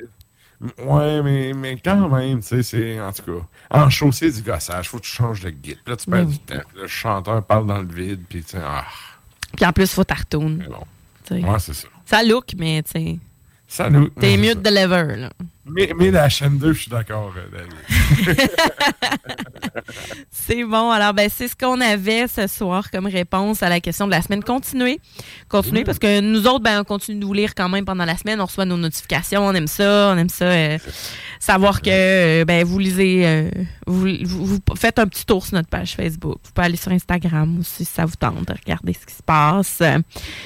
Ouais, 0.84 1.20
mais, 1.22 1.52
mais 1.52 1.76
quand 1.84 2.08
même, 2.08 2.40
tu 2.40 2.46
sais, 2.46 2.62
c'est, 2.62 2.98
en 3.00 3.12
tout 3.12 3.22
cas, 3.22 3.46
en 3.70 3.90
chaussée 3.90 4.30
du 4.30 4.40
gossage, 4.40 4.88
faut 4.88 4.98
que 4.98 5.02
tu 5.04 5.10
changes 5.10 5.40
de 5.42 5.50
guide. 5.50 5.78
Puis 5.84 5.90
là, 5.92 5.96
tu 5.96 6.06
perds 6.10 6.24
Ben 6.24 6.30
du 6.30 6.38
temps. 6.38 6.54
Puis 6.68 6.76
là, 6.76 6.82
le 6.82 6.86
chanteur 6.88 7.44
parle 7.44 7.66
dans 7.66 7.82
le 7.82 7.88
vide, 7.92 8.22
puis 8.28 8.42
tu 8.42 8.50
sais, 8.50 8.60
ah, 8.64 8.84
Puis 9.56 9.66
en 9.66 9.72
plus, 9.72 9.90
faut 9.92 10.04
tartoune. 10.04 10.64
bon. 10.70 11.36
Ouais, 11.36 11.58
c'est 11.58 11.74
ça. 11.74 11.88
Ça 12.06 12.22
look, 12.22 12.52
mais 12.56 12.82
tu 12.82 12.92
sais. 12.92 13.18
Salut. 13.66 14.10
T'es 14.20 14.36
mieux 14.36 14.54
de 14.54 14.68
lever, 14.70 15.16
là. 15.16 15.30
Mais, 15.66 15.90
mais 15.96 16.10
la 16.10 16.28
chaîne 16.28 16.58
2, 16.58 16.72
je 16.74 16.78
suis 16.82 16.90
d'accord, 16.90 17.32
euh, 17.36 17.64
David. 18.26 18.38
C'est 20.30 20.62
bon. 20.64 20.90
Alors, 20.90 21.14
ben, 21.14 21.28
c'est 21.34 21.48
ce 21.48 21.56
qu'on 21.56 21.80
avait 21.80 22.26
ce 22.28 22.46
soir 22.46 22.90
comme 22.90 23.06
réponse 23.06 23.62
à 23.62 23.68
la 23.70 23.80
question 23.80 24.06
de 24.06 24.10
la 24.10 24.20
semaine. 24.20 24.42
Continuez. 24.44 25.00
Continuez 25.48 25.84
parce 25.84 25.98
que 25.98 26.20
nous 26.20 26.46
autres, 26.46 26.60
ben, 26.62 26.80
on 26.80 26.84
continue 26.84 27.18
de 27.20 27.24
vous 27.24 27.32
lire 27.32 27.54
quand 27.54 27.68
même 27.68 27.84
pendant 27.84 28.04
la 28.04 28.16
semaine. 28.16 28.40
On 28.40 28.44
reçoit 28.44 28.66
nos 28.66 28.76
notifications. 28.76 29.46
On 29.46 29.54
aime 29.54 29.66
ça. 29.66 30.12
On 30.14 30.18
aime 30.18 30.28
ça. 30.28 30.44
euh, 30.44 30.78
savoir 31.40 31.80
que 31.80 31.90
euh, 31.90 32.44
ben, 32.44 32.64
vous 32.64 32.78
lisez, 32.78 33.26
euh, 33.26 33.50
vous, 33.86 34.06
vous- 34.24 34.46
vous 34.46 34.58
faites 34.76 34.98
un 34.98 35.06
petit 35.06 35.24
tour 35.24 35.44
sur 35.46 35.54
notre 35.54 35.68
page 35.68 35.94
Facebook. 35.94 36.38
Vous 36.44 36.52
pouvez 36.52 36.66
aller 36.66 36.76
sur 36.76 36.92
Instagram 36.92 37.58
aussi 37.60 37.84
si 37.86 37.90
ça 37.90 38.04
vous 38.04 38.16
tente 38.16 38.46
de 38.46 38.52
regarder 38.52 38.92
ce 38.92 39.06
qui 39.06 39.14
se 39.14 39.22
passe. 39.22 39.82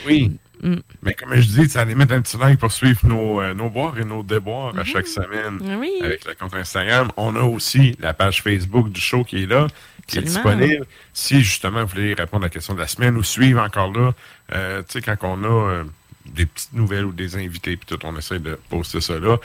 Oui. 0.07 0.31
Mm. 0.63 0.77
Mais 1.03 1.15
comme 1.15 1.35
je 1.35 1.47
dis, 1.47 1.69
ça 1.69 1.83
allait 1.83 1.95
mettre 1.95 2.15
un 2.15 2.21
petit 2.21 2.37
like 2.37 2.59
pour 2.59 2.73
suivre 2.73 3.01
nos, 3.07 3.41
euh, 3.41 3.55
nos 3.55 3.71
boires 3.71 3.99
et 3.99 4.05
nos 4.05 4.23
déboires 4.23 4.77
à 4.79 4.85
chaque 4.85 5.07
semaine 5.07 5.61
Oui. 5.79 5.93
avec 6.03 6.25
le 6.27 6.35
compte 6.35 6.55
Instagram. 6.55 7.11
On 7.17 7.37
a 7.37 7.43
aussi 7.43 7.97
la 8.01 8.15
page 8.15 8.43
Facebook 8.43 8.91
du 8.91 9.01
show 9.01 9.25
qui 9.25 9.43
est 9.45 9.47
là, 9.47 9.67
qui 10.07 10.19
est 10.19 10.23
disponible. 10.23 10.87
Si 11.13 11.43
justement 11.43 11.83
vous 11.83 11.89
voulez 11.91 12.15
répondre 12.15 12.45
à 12.45 12.47
la 12.47 12.51
question 12.51 12.75
de 12.75 12.81
la 12.81 12.89
semaine 12.89 13.17
ou 13.17 13.23
suivre 13.23 13.63
encore 13.63 13.93
là, 13.93 14.13
euh, 14.55 14.83
tu 14.89 15.01
sais, 15.01 15.03
quand 15.03 15.17
on 15.23 15.45
a 15.45 15.71
euh, 15.71 15.85
des 16.27 16.47
petites 16.47 16.73
nouvelles 16.73 17.05
ou 17.05 17.13
des 17.13 17.37
invités, 17.37 17.77
puis 17.77 17.87
tout, 17.87 18.05
on 18.05 18.17
essaie 18.17 18.39
de 18.39 18.59
poster 18.69 19.01
ça 19.01 19.19
là. 19.19 19.39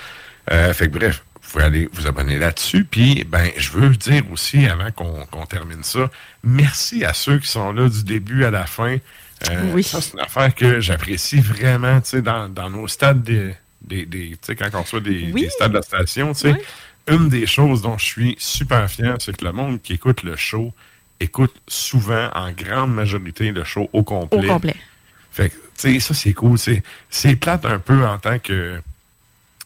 Fait 0.74 0.88
que 0.90 0.98
bref, 0.98 1.24
vous 1.42 1.52
pouvez 1.52 1.64
aller 1.66 1.90
vous 1.94 2.08
abonner 2.08 2.38
là-dessus. 2.40 2.86
Puis, 2.86 3.24
ben, 3.26 3.50
je 3.58 3.72
veux 3.72 3.90
dire 3.90 4.24
aussi, 4.32 4.66
avant 4.66 4.92
qu'on 4.92 5.26
qu'on 5.26 5.46
termine 5.46 5.84
ça, 5.84 6.10
merci 6.44 7.06
à 7.06 7.14
ceux 7.14 7.38
qui 7.40 7.48
sont 7.48 7.72
là 7.74 7.90
du 7.90 8.04
début 8.04 8.44
à 8.46 8.52
la 8.52 8.66
fin. 8.66 8.98
Euh, 9.50 9.72
Oui. 9.74 9.84
Ça, 9.84 10.02
c'est 10.02 10.14
une 10.14 10.20
affaire 10.20 10.54
que 10.56 10.80
j'apprécie 10.80 11.40
vraiment, 11.40 12.00
tu 12.02 12.10
sais, 12.10 12.22
dans, 12.22 12.48
dans 12.50 12.70
nos 12.70 12.88
stades 12.88 13.24
des, 13.24 13.54
des, 13.82 14.06
des- 14.06 14.30
tu 14.32 14.38
sais, 14.44 14.56
quand 14.56 14.70
on 14.74 14.82
reçoit 14.82 15.00
des, 15.02 15.32
Oui. 15.34 15.42
des 15.44 15.50
stades 15.50 15.72
de 15.72 15.78
la 15.78 15.82
station, 15.82 16.34
tu 16.34 16.40
sais, 16.42 16.56
une 17.08 17.28
des 17.30 17.46
choses 17.46 17.82
dont 17.82 17.98
je 17.98 18.06
suis 18.06 18.36
super 18.40 18.90
fier, 18.90 19.16
c'est 19.20 19.36
que 19.36 19.44
le 19.44 19.52
monde 19.52 19.82
qui 19.82 19.94
écoute 19.94 20.24
le 20.24 20.36
show 20.38 20.74
écoute 21.20 21.54
souvent, 21.68 22.30
en 22.34 22.52
grande 22.52 22.94
majorité, 22.94 23.52
le 23.52 23.64
show 23.64 23.90
au 23.94 24.00
Au 24.00 24.04
complet. 24.04 24.48
complet. 24.48 24.76
Fait 25.32 25.50
que, 25.50 25.56
tu 25.56 25.60
sais, 25.76 26.00
ça, 26.00 26.14
c'est 26.14 26.34
cool. 26.34 26.58
C'est, 26.58 26.84
c'est 27.10 27.36
plate 27.36 27.66
un 27.66 27.80
peu 27.80 28.06
en 28.06 28.18
tant 28.18 28.40
que, 28.40 28.82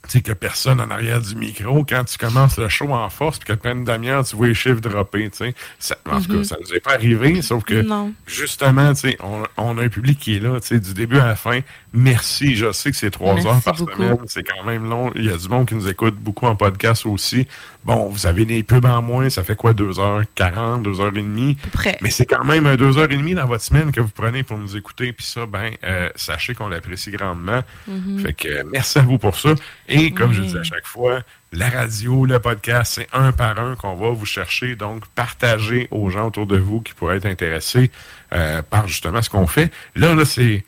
tu 0.03 0.09
sais, 0.09 0.22
que 0.22 0.32
personne 0.32 0.80
en 0.80 0.90
arrière 0.90 1.19
du 1.22 1.35
micro. 1.35 1.84
Quand 1.84 2.03
tu 2.06 2.17
commences 2.17 2.58
le 2.58 2.69
show 2.69 2.90
en 2.93 3.09
force, 3.09 3.40
puis 3.40 3.48
que 3.48 3.59
plein 3.59 3.76
de 3.76 3.84
demi-heure, 3.84 4.24
tu 4.26 4.35
vois 4.35 4.48
les 4.48 4.53
chiffres 4.53 4.80
dropper, 4.80 5.30
tu 5.30 5.38
sais. 5.38 5.56
Ça- 5.80 5.98
En 6.09 6.22
tout 6.22 6.32
Mhm. 6.32 6.38
cas, 6.40 6.43
ça 6.45 6.56
nous 6.61 6.74
est 6.74 6.80
pas 6.80 6.93
arrivé, 6.93 7.42
sauf 7.42 7.64
que, 7.64 7.82
Non. 7.82 8.14
justement, 8.26 8.93
tu 8.93 9.01
sais, 9.01 9.17
on, 9.22 9.43
on 9.58 9.77
a 9.77 9.84
un 9.84 9.90
public 9.90 10.17
qui 10.19 10.35
est 10.35 10.40
là, 10.40 10.59
tu 10.61 10.67
sais, 10.67 10.80
du 10.80 10.93
début 10.93 11.17
à 11.19 11.26
la 11.26 11.35
fin. 11.35 11.59
Merci. 11.94 12.56
Je 12.56 12.72
sais 12.74 12.92
que 12.92 12.98
c'est 12.98 13.12
trois 13.12 13.34
Merci 13.34 13.48
heures 13.48 13.62
par 13.62 13.76
beaucoup. 13.76 13.92
semaine. 13.94 14.18
C'est 14.28 14.44
quand 14.44 14.64
même 14.64 14.90
long. 14.90 15.12
Il 15.16 15.26
y 15.26 15.30
a 15.30 15.38
du 15.38 15.48
monde 15.48 15.68
qui 15.68 15.76
nous 15.76 15.88
écoute 15.88 16.16
beaucoup 16.16 16.46
en 16.46 16.56
podcast 16.56 17.06
aussi. 17.06 17.48
Bon, 17.86 18.10
vous 18.10 18.28
avez 18.28 18.46
des 18.46 18.62
pubs 18.64 18.86
en 18.86 19.02
moins. 19.02 19.30
Ça 19.30 19.44
fait 19.44 19.56
quoi, 19.56 19.74
2h40, 19.74 20.84
2h30? 20.84 21.56
près. 21.72 21.98
Mais 22.02 22.10
c'est 22.10 22.26
quand 22.26 22.44
même 22.44 22.66
un 22.68 22.76
2h30 22.76 23.36
dans 23.36 23.46
votre 23.48 23.64
semaine 23.64 23.92
que 23.92 24.02
vous 24.02 24.10
prenez 24.10 24.44
pour 24.44 24.58
nous 24.58 24.76
écouter. 24.76 25.14
Puis 25.14 25.26
ça, 25.26 25.46
ben, 25.46 25.72
euh, 25.84 26.10
sachez 26.16 26.54
qu'on 26.54 26.68
l'apprécie 26.68 27.12
grandement. 27.12 27.62
Mhm. 27.88 28.20
Fait 28.20 28.34
que 28.34 28.48
euh, 28.50 28.64
merci 28.72 29.00
à 29.00 29.04
vous 29.04 29.18
pour 29.18 29.38
ça. 29.38 29.56
Et 29.88 30.12
comme 30.12 30.34
je 30.34 30.42
dis 30.42 30.58
à 30.58 30.64
chaque 30.64 30.86
fois, 30.86 31.22
la 31.54 31.70
radio, 31.70 32.26
le 32.26 32.40
podcast, 32.40 32.94
c'est 32.96 33.08
un 33.14 33.32
par 33.32 33.58
un 33.60 33.76
qu'on 33.76 33.96
va 33.96 34.10
vous 34.10 34.26
chercher. 34.26 34.76
Donc, 34.76 35.06
partagez 35.16 35.88
aux 35.92 36.10
gens 36.10 36.28
autour 36.28 36.46
de 36.46 36.58
vous 36.58 36.82
qui 36.82 36.94
pourraient 36.94 37.18
être 37.18 37.26
intéressés 37.26 37.90
euh, 38.34 38.62
par 38.62 38.88
justement 38.88 39.22
ce 39.22 39.30
qu'on 39.30 39.48
fait. 39.48 39.72
Là, 39.96 40.14
là, 40.14 40.26
c'est 40.26 40.66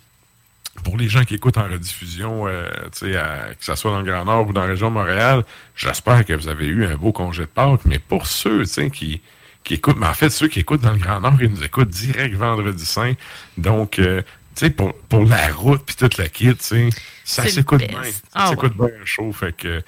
pour 0.83 0.97
les 0.97 1.07
gens 1.09 1.23
qui 1.23 1.35
écoutent 1.35 1.57
en 1.57 1.67
rediffusion, 1.67 2.47
euh, 2.47 2.69
à- 3.17 3.53
que 3.53 3.65
ce 3.65 3.75
soit 3.75 3.91
dans 3.91 3.99
le 4.01 4.05
Grand 4.11 4.25
Nord 4.25 4.47
ou 4.47 4.53
dans 4.53 4.61
la 4.61 4.67
région 4.67 4.89
de 4.89 4.93
Montréal, 4.95 5.43
j'espère 5.75 6.25
que 6.25 6.33
vous 6.33 6.47
avez 6.47 6.65
eu 6.67 6.85
un 6.85 6.95
beau 6.95 7.11
congé 7.11 7.43
de 7.43 7.47
Pâques. 7.47 7.81
Mais 7.85 7.99
pour 7.99 8.27
ceux, 8.27 8.63
qui, 8.89 9.21
qui 9.63 9.73
écoutent, 9.75 9.97
mais 9.97 10.07
en 10.07 10.13
fait, 10.13 10.29
ceux 10.29 10.47
qui 10.47 10.59
écoutent 10.59 10.81
dans 10.81 10.91
le 10.91 10.97
Grand 10.97 11.19
Nord, 11.21 11.35
ils 11.41 11.49
nous 11.49 11.63
écoutent 11.63 11.89
direct 11.89 12.35
vendredi 12.35 12.85
saint. 12.85 13.13
Donc, 13.57 13.99
euh, 13.99 14.21
pour, 14.75 14.93
pour 15.07 15.23
la 15.25 15.47
route 15.53 15.83
puis 15.85 15.95
toute 15.95 16.17
la 16.17 16.27
kit, 16.27 16.53
ça 17.23 17.43
s'écoute 17.49 17.79
bien. 17.87 18.03
Ça 18.03 18.19
Ah 18.33 18.49
s'écoute 18.49 18.73
bien 18.75 18.87
un 19.01 19.05
show. 19.05 19.31
Fait 19.31 19.55
que 19.55 19.81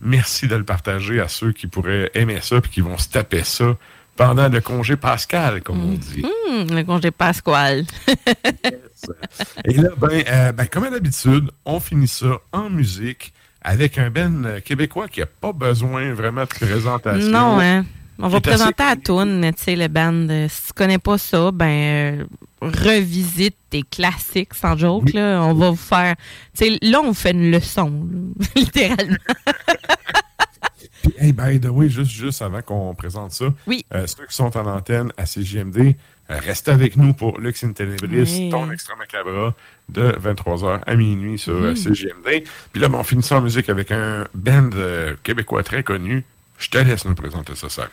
merci 0.00 0.46
de 0.46 0.56
le 0.56 0.64
partager 0.64 1.20
à 1.20 1.28
ceux 1.28 1.52
qui 1.52 1.66
pourraient 1.66 2.10
aimer 2.14 2.40
ça 2.42 2.60
puis 2.60 2.70
qui 2.70 2.80
vont 2.82 2.98
se 2.98 3.08
taper 3.08 3.44
ça 3.44 3.76
pendant 4.20 4.50
le 4.50 4.60
congé 4.60 4.96
pascal, 4.96 5.62
comme 5.62 5.82
on 5.82 5.94
dit. 5.94 6.22
Hum, 6.22 6.66
le 6.76 6.82
congé 6.84 7.10
pasqual. 7.10 7.86
Et 9.64 9.72
là, 9.72 9.88
ben, 9.96 10.22
euh, 10.28 10.52
ben, 10.52 10.66
comme 10.66 10.84
à 10.84 10.90
l'habitude, 10.90 11.50
on 11.64 11.80
finit 11.80 12.06
ça 12.06 12.38
en 12.52 12.68
musique 12.68 13.32
avec 13.62 13.96
un 13.96 14.10
Ben 14.10 14.44
euh, 14.44 14.60
québécois 14.60 15.08
qui 15.08 15.20
n'a 15.20 15.26
pas 15.26 15.54
besoin 15.54 16.12
vraiment 16.12 16.42
de 16.42 16.48
présentation. 16.48 17.30
non, 17.30 17.60
hein. 17.60 17.86
On 18.18 18.28
va 18.28 18.36
assez 18.36 18.50
présenter 18.50 18.82
à 18.82 18.96
Toon, 18.96 19.24
mais 19.24 19.54
tu 19.54 19.62
sais, 19.62 19.76
le 19.76 19.88
band, 19.88 20.26
si 20.50 20.66
tu 20.66 20.72
connais 20.74 20.98
pas 20.98 21.16
ça, 21.16 21.50
ben, 21.50 22.20
euh, 22.20 22.24
revisite 22.60 23.56
tes 23.70 23.82
classiques, 23.82 24.52
sans 24.52 24.76
joke, 24.76 25.14
là. 25.14 25.40
On 25.42 25.54
va 25.54 25.70
vous 25.70 25.76
faire. 25.76 26.14
Tu 26.54 26.66
sais, 26.66 26.78
là, 26.82 27.00
on 27.00 27.06
vous 27.06 27.14
fait 27.14 27.30
une 27.30 27.50
leçon, 27.50 28.06
là, 28.12 28.46
littéralement. 28.54 29.16
Hey, 31.22 31.32
by 31.32 31.60
the 31.60 31.66
way, 31.68 31.90
juste, 31.90 32.10
juste 32.10 32.40
avant 32.40 32.62
qu'on 32.62 32.94
présente 32.94 33.32
ça, 33.32 33.52
Oui. 33.66 33.84
euh, 33.94 34.06
ceux 34.06 34.24
qui 34.26 34.34
sont 34.34 34.56
en 34.56 34.66
antenne 34.66 35.12
à 35.18 35.26
CJMD, 35.26 35.94
euh, 36.30 36.38
restez 36.38 36.70
avec 36.70 36.96
nous 36.96 37.12
pour 37.12 37.38
Lux 37.38 37.62
in 37.62 37.72
Tenebris, 37.72 38.48
ton 38.50 38.70
extra 38.70 38.96
macabre, 38.96 39.52
de 39.90 40.12
23h 40.12 40.80
à 40.86 40.96
minuit 40.96 41.38
sur 41.38 41.52
euh. 41.54 41.74
CJMD. 41.74 42.44
Puis 42.72 42.80
là, 42.80 42.88
ben, 42.88 42.98
on 43.00 43.02
finit 43.04 43.22
ça 43.22 43.36
en 43.36 43.42
musique 43.42 43.68
avec 43.68 43.90
un 43.92 44.26
band 44.32 44.70
euh, 44.74 45.14
québécois 45.22 45.62
très 45.62 45.82
connu. 45.82 46.24
Je 46.58 46.70
te 46.70 46.78
laisse 46.78 47.04
nous 47.04 47.14
présenter 47.14 47.54
ça, 47.54 47.68
Sarah. 47.68 47.88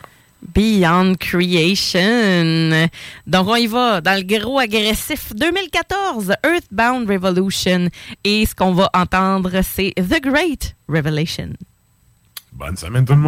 Beyond 0.54 1.14
Creation. 1.18 2.88
Donc, 3.26 3.48
on 3.48 3.56
y 3.56 3.66
va 3.66 4.00
dans 4.00 4.14
le 4.16 4.22
gros 4.22 4.58
agressif 4.60 5.34
2014, 5.34 6.32
Earthbound 6.44 7.10
Revolution. 7.10 7.88
Et 8.24 8.46
ce 8.46 8.54
qu'on 8.54 8.72
va 8.72 8.88
entendre, 8.94 9.50
c'est 9.62 9.92
The 9.96 10.22
Great 10.22 10.76
Revelation. 10.88 11.50
Bonne 12.58 12.76
semaine, 12.76 13.04
tout 13.04 13.14
le 13.14 13.20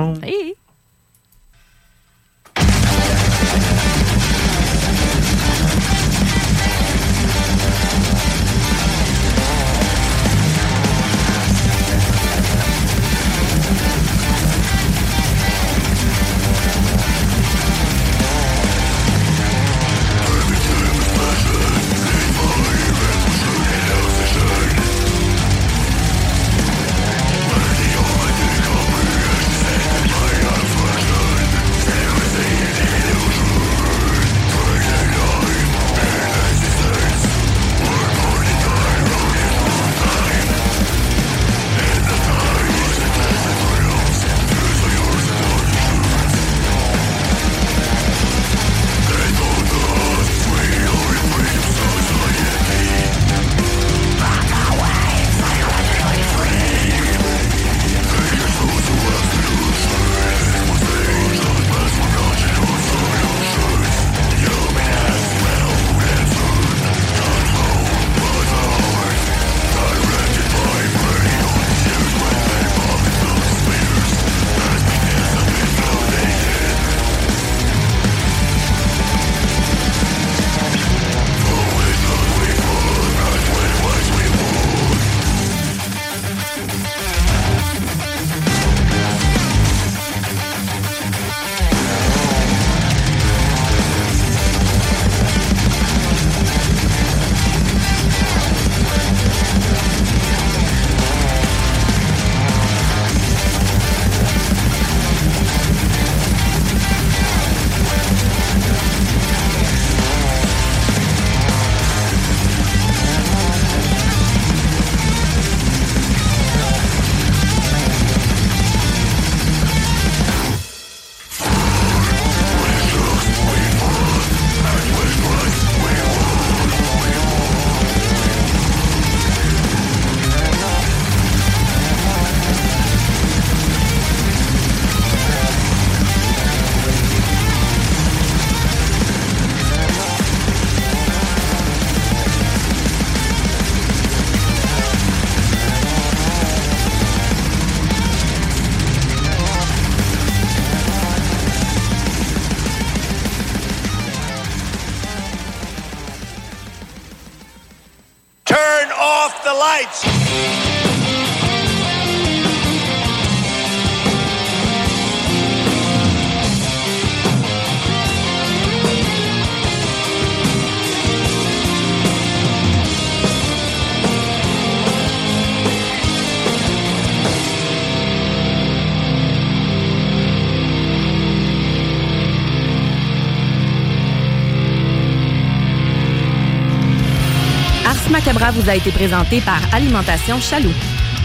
Macabra 188.30 188.52
vous 188.52 188.70
a 188.70 188.76
été 188.76 188.92
présenté 188.92 189.40
par 189.40 189.58
Alimentation 189.74 190.38
Chaloux. 190.38 190.72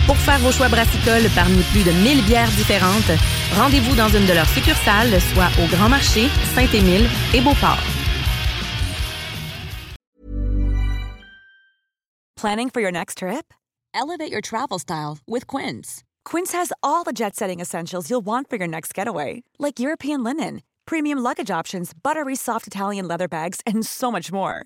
Pour 0.08 0.18
faire 0.18 0.40
vos 0.40 0.52
choix 0.52 0.70
brassicoles 0.70 1.30
parmi 1.36 1.62
plus 1.72 1.84
de 1.84 1.92
1000 1.92 2.26
bières 2.26 2.50
différentes, 2.58 3.12
rendez-vous 3.56 3.96
dans 3.96 4.10
une 4.10 4.26
de 4.26 4.34
leurs 4.34 4.50
succursales, 4.50 5.22
soit 5.34 5.52
au 5.64 5.68
Grand 5.68 5.88
Marché, 5.88 6.30
Saint-Émile 6.56 7.08
et 7.36 7.42
Beauport. 7.42 7.78
Planning 12.36 12.72
for 12.72 12.82
your 12.82 12.92
next 12.92 13.20
trip? 13.20 13.54
Elevate 13.94 14.32
your 14.32 14.42
travel 14.42 14.80
style 14.80 15.20
with 15.28 15.46
Quince. 15.46 16.02
Quince 16.24 16.54
has 16.54 16.74
all 16.82 17.04
the 17.04 17.14
jet 17.14 17.36
setting 17.36 17.60
essentials 17.60 18.10
you'll 18.10 18.26
want 18.26 18.50
for 18.50 18.56
your 18.56 18.68
next 18.68 18.96
getaway, 18.96 19.44
like 19.60 19.80
European 19.80 20.24
linen, 20.24 20.64
premium 20.88 21.20
luggage 21.20 21.52
options, 21.52 21.92
buttery 21.94 22.36
soft 22.36 22.66
Italian 22.66 23.08
leather 23.08 23.28
bags, 23.28 23.62
and 23.68 23.86
so 23.86 24.12
much 24.12 24.32
more. 24.32 24.66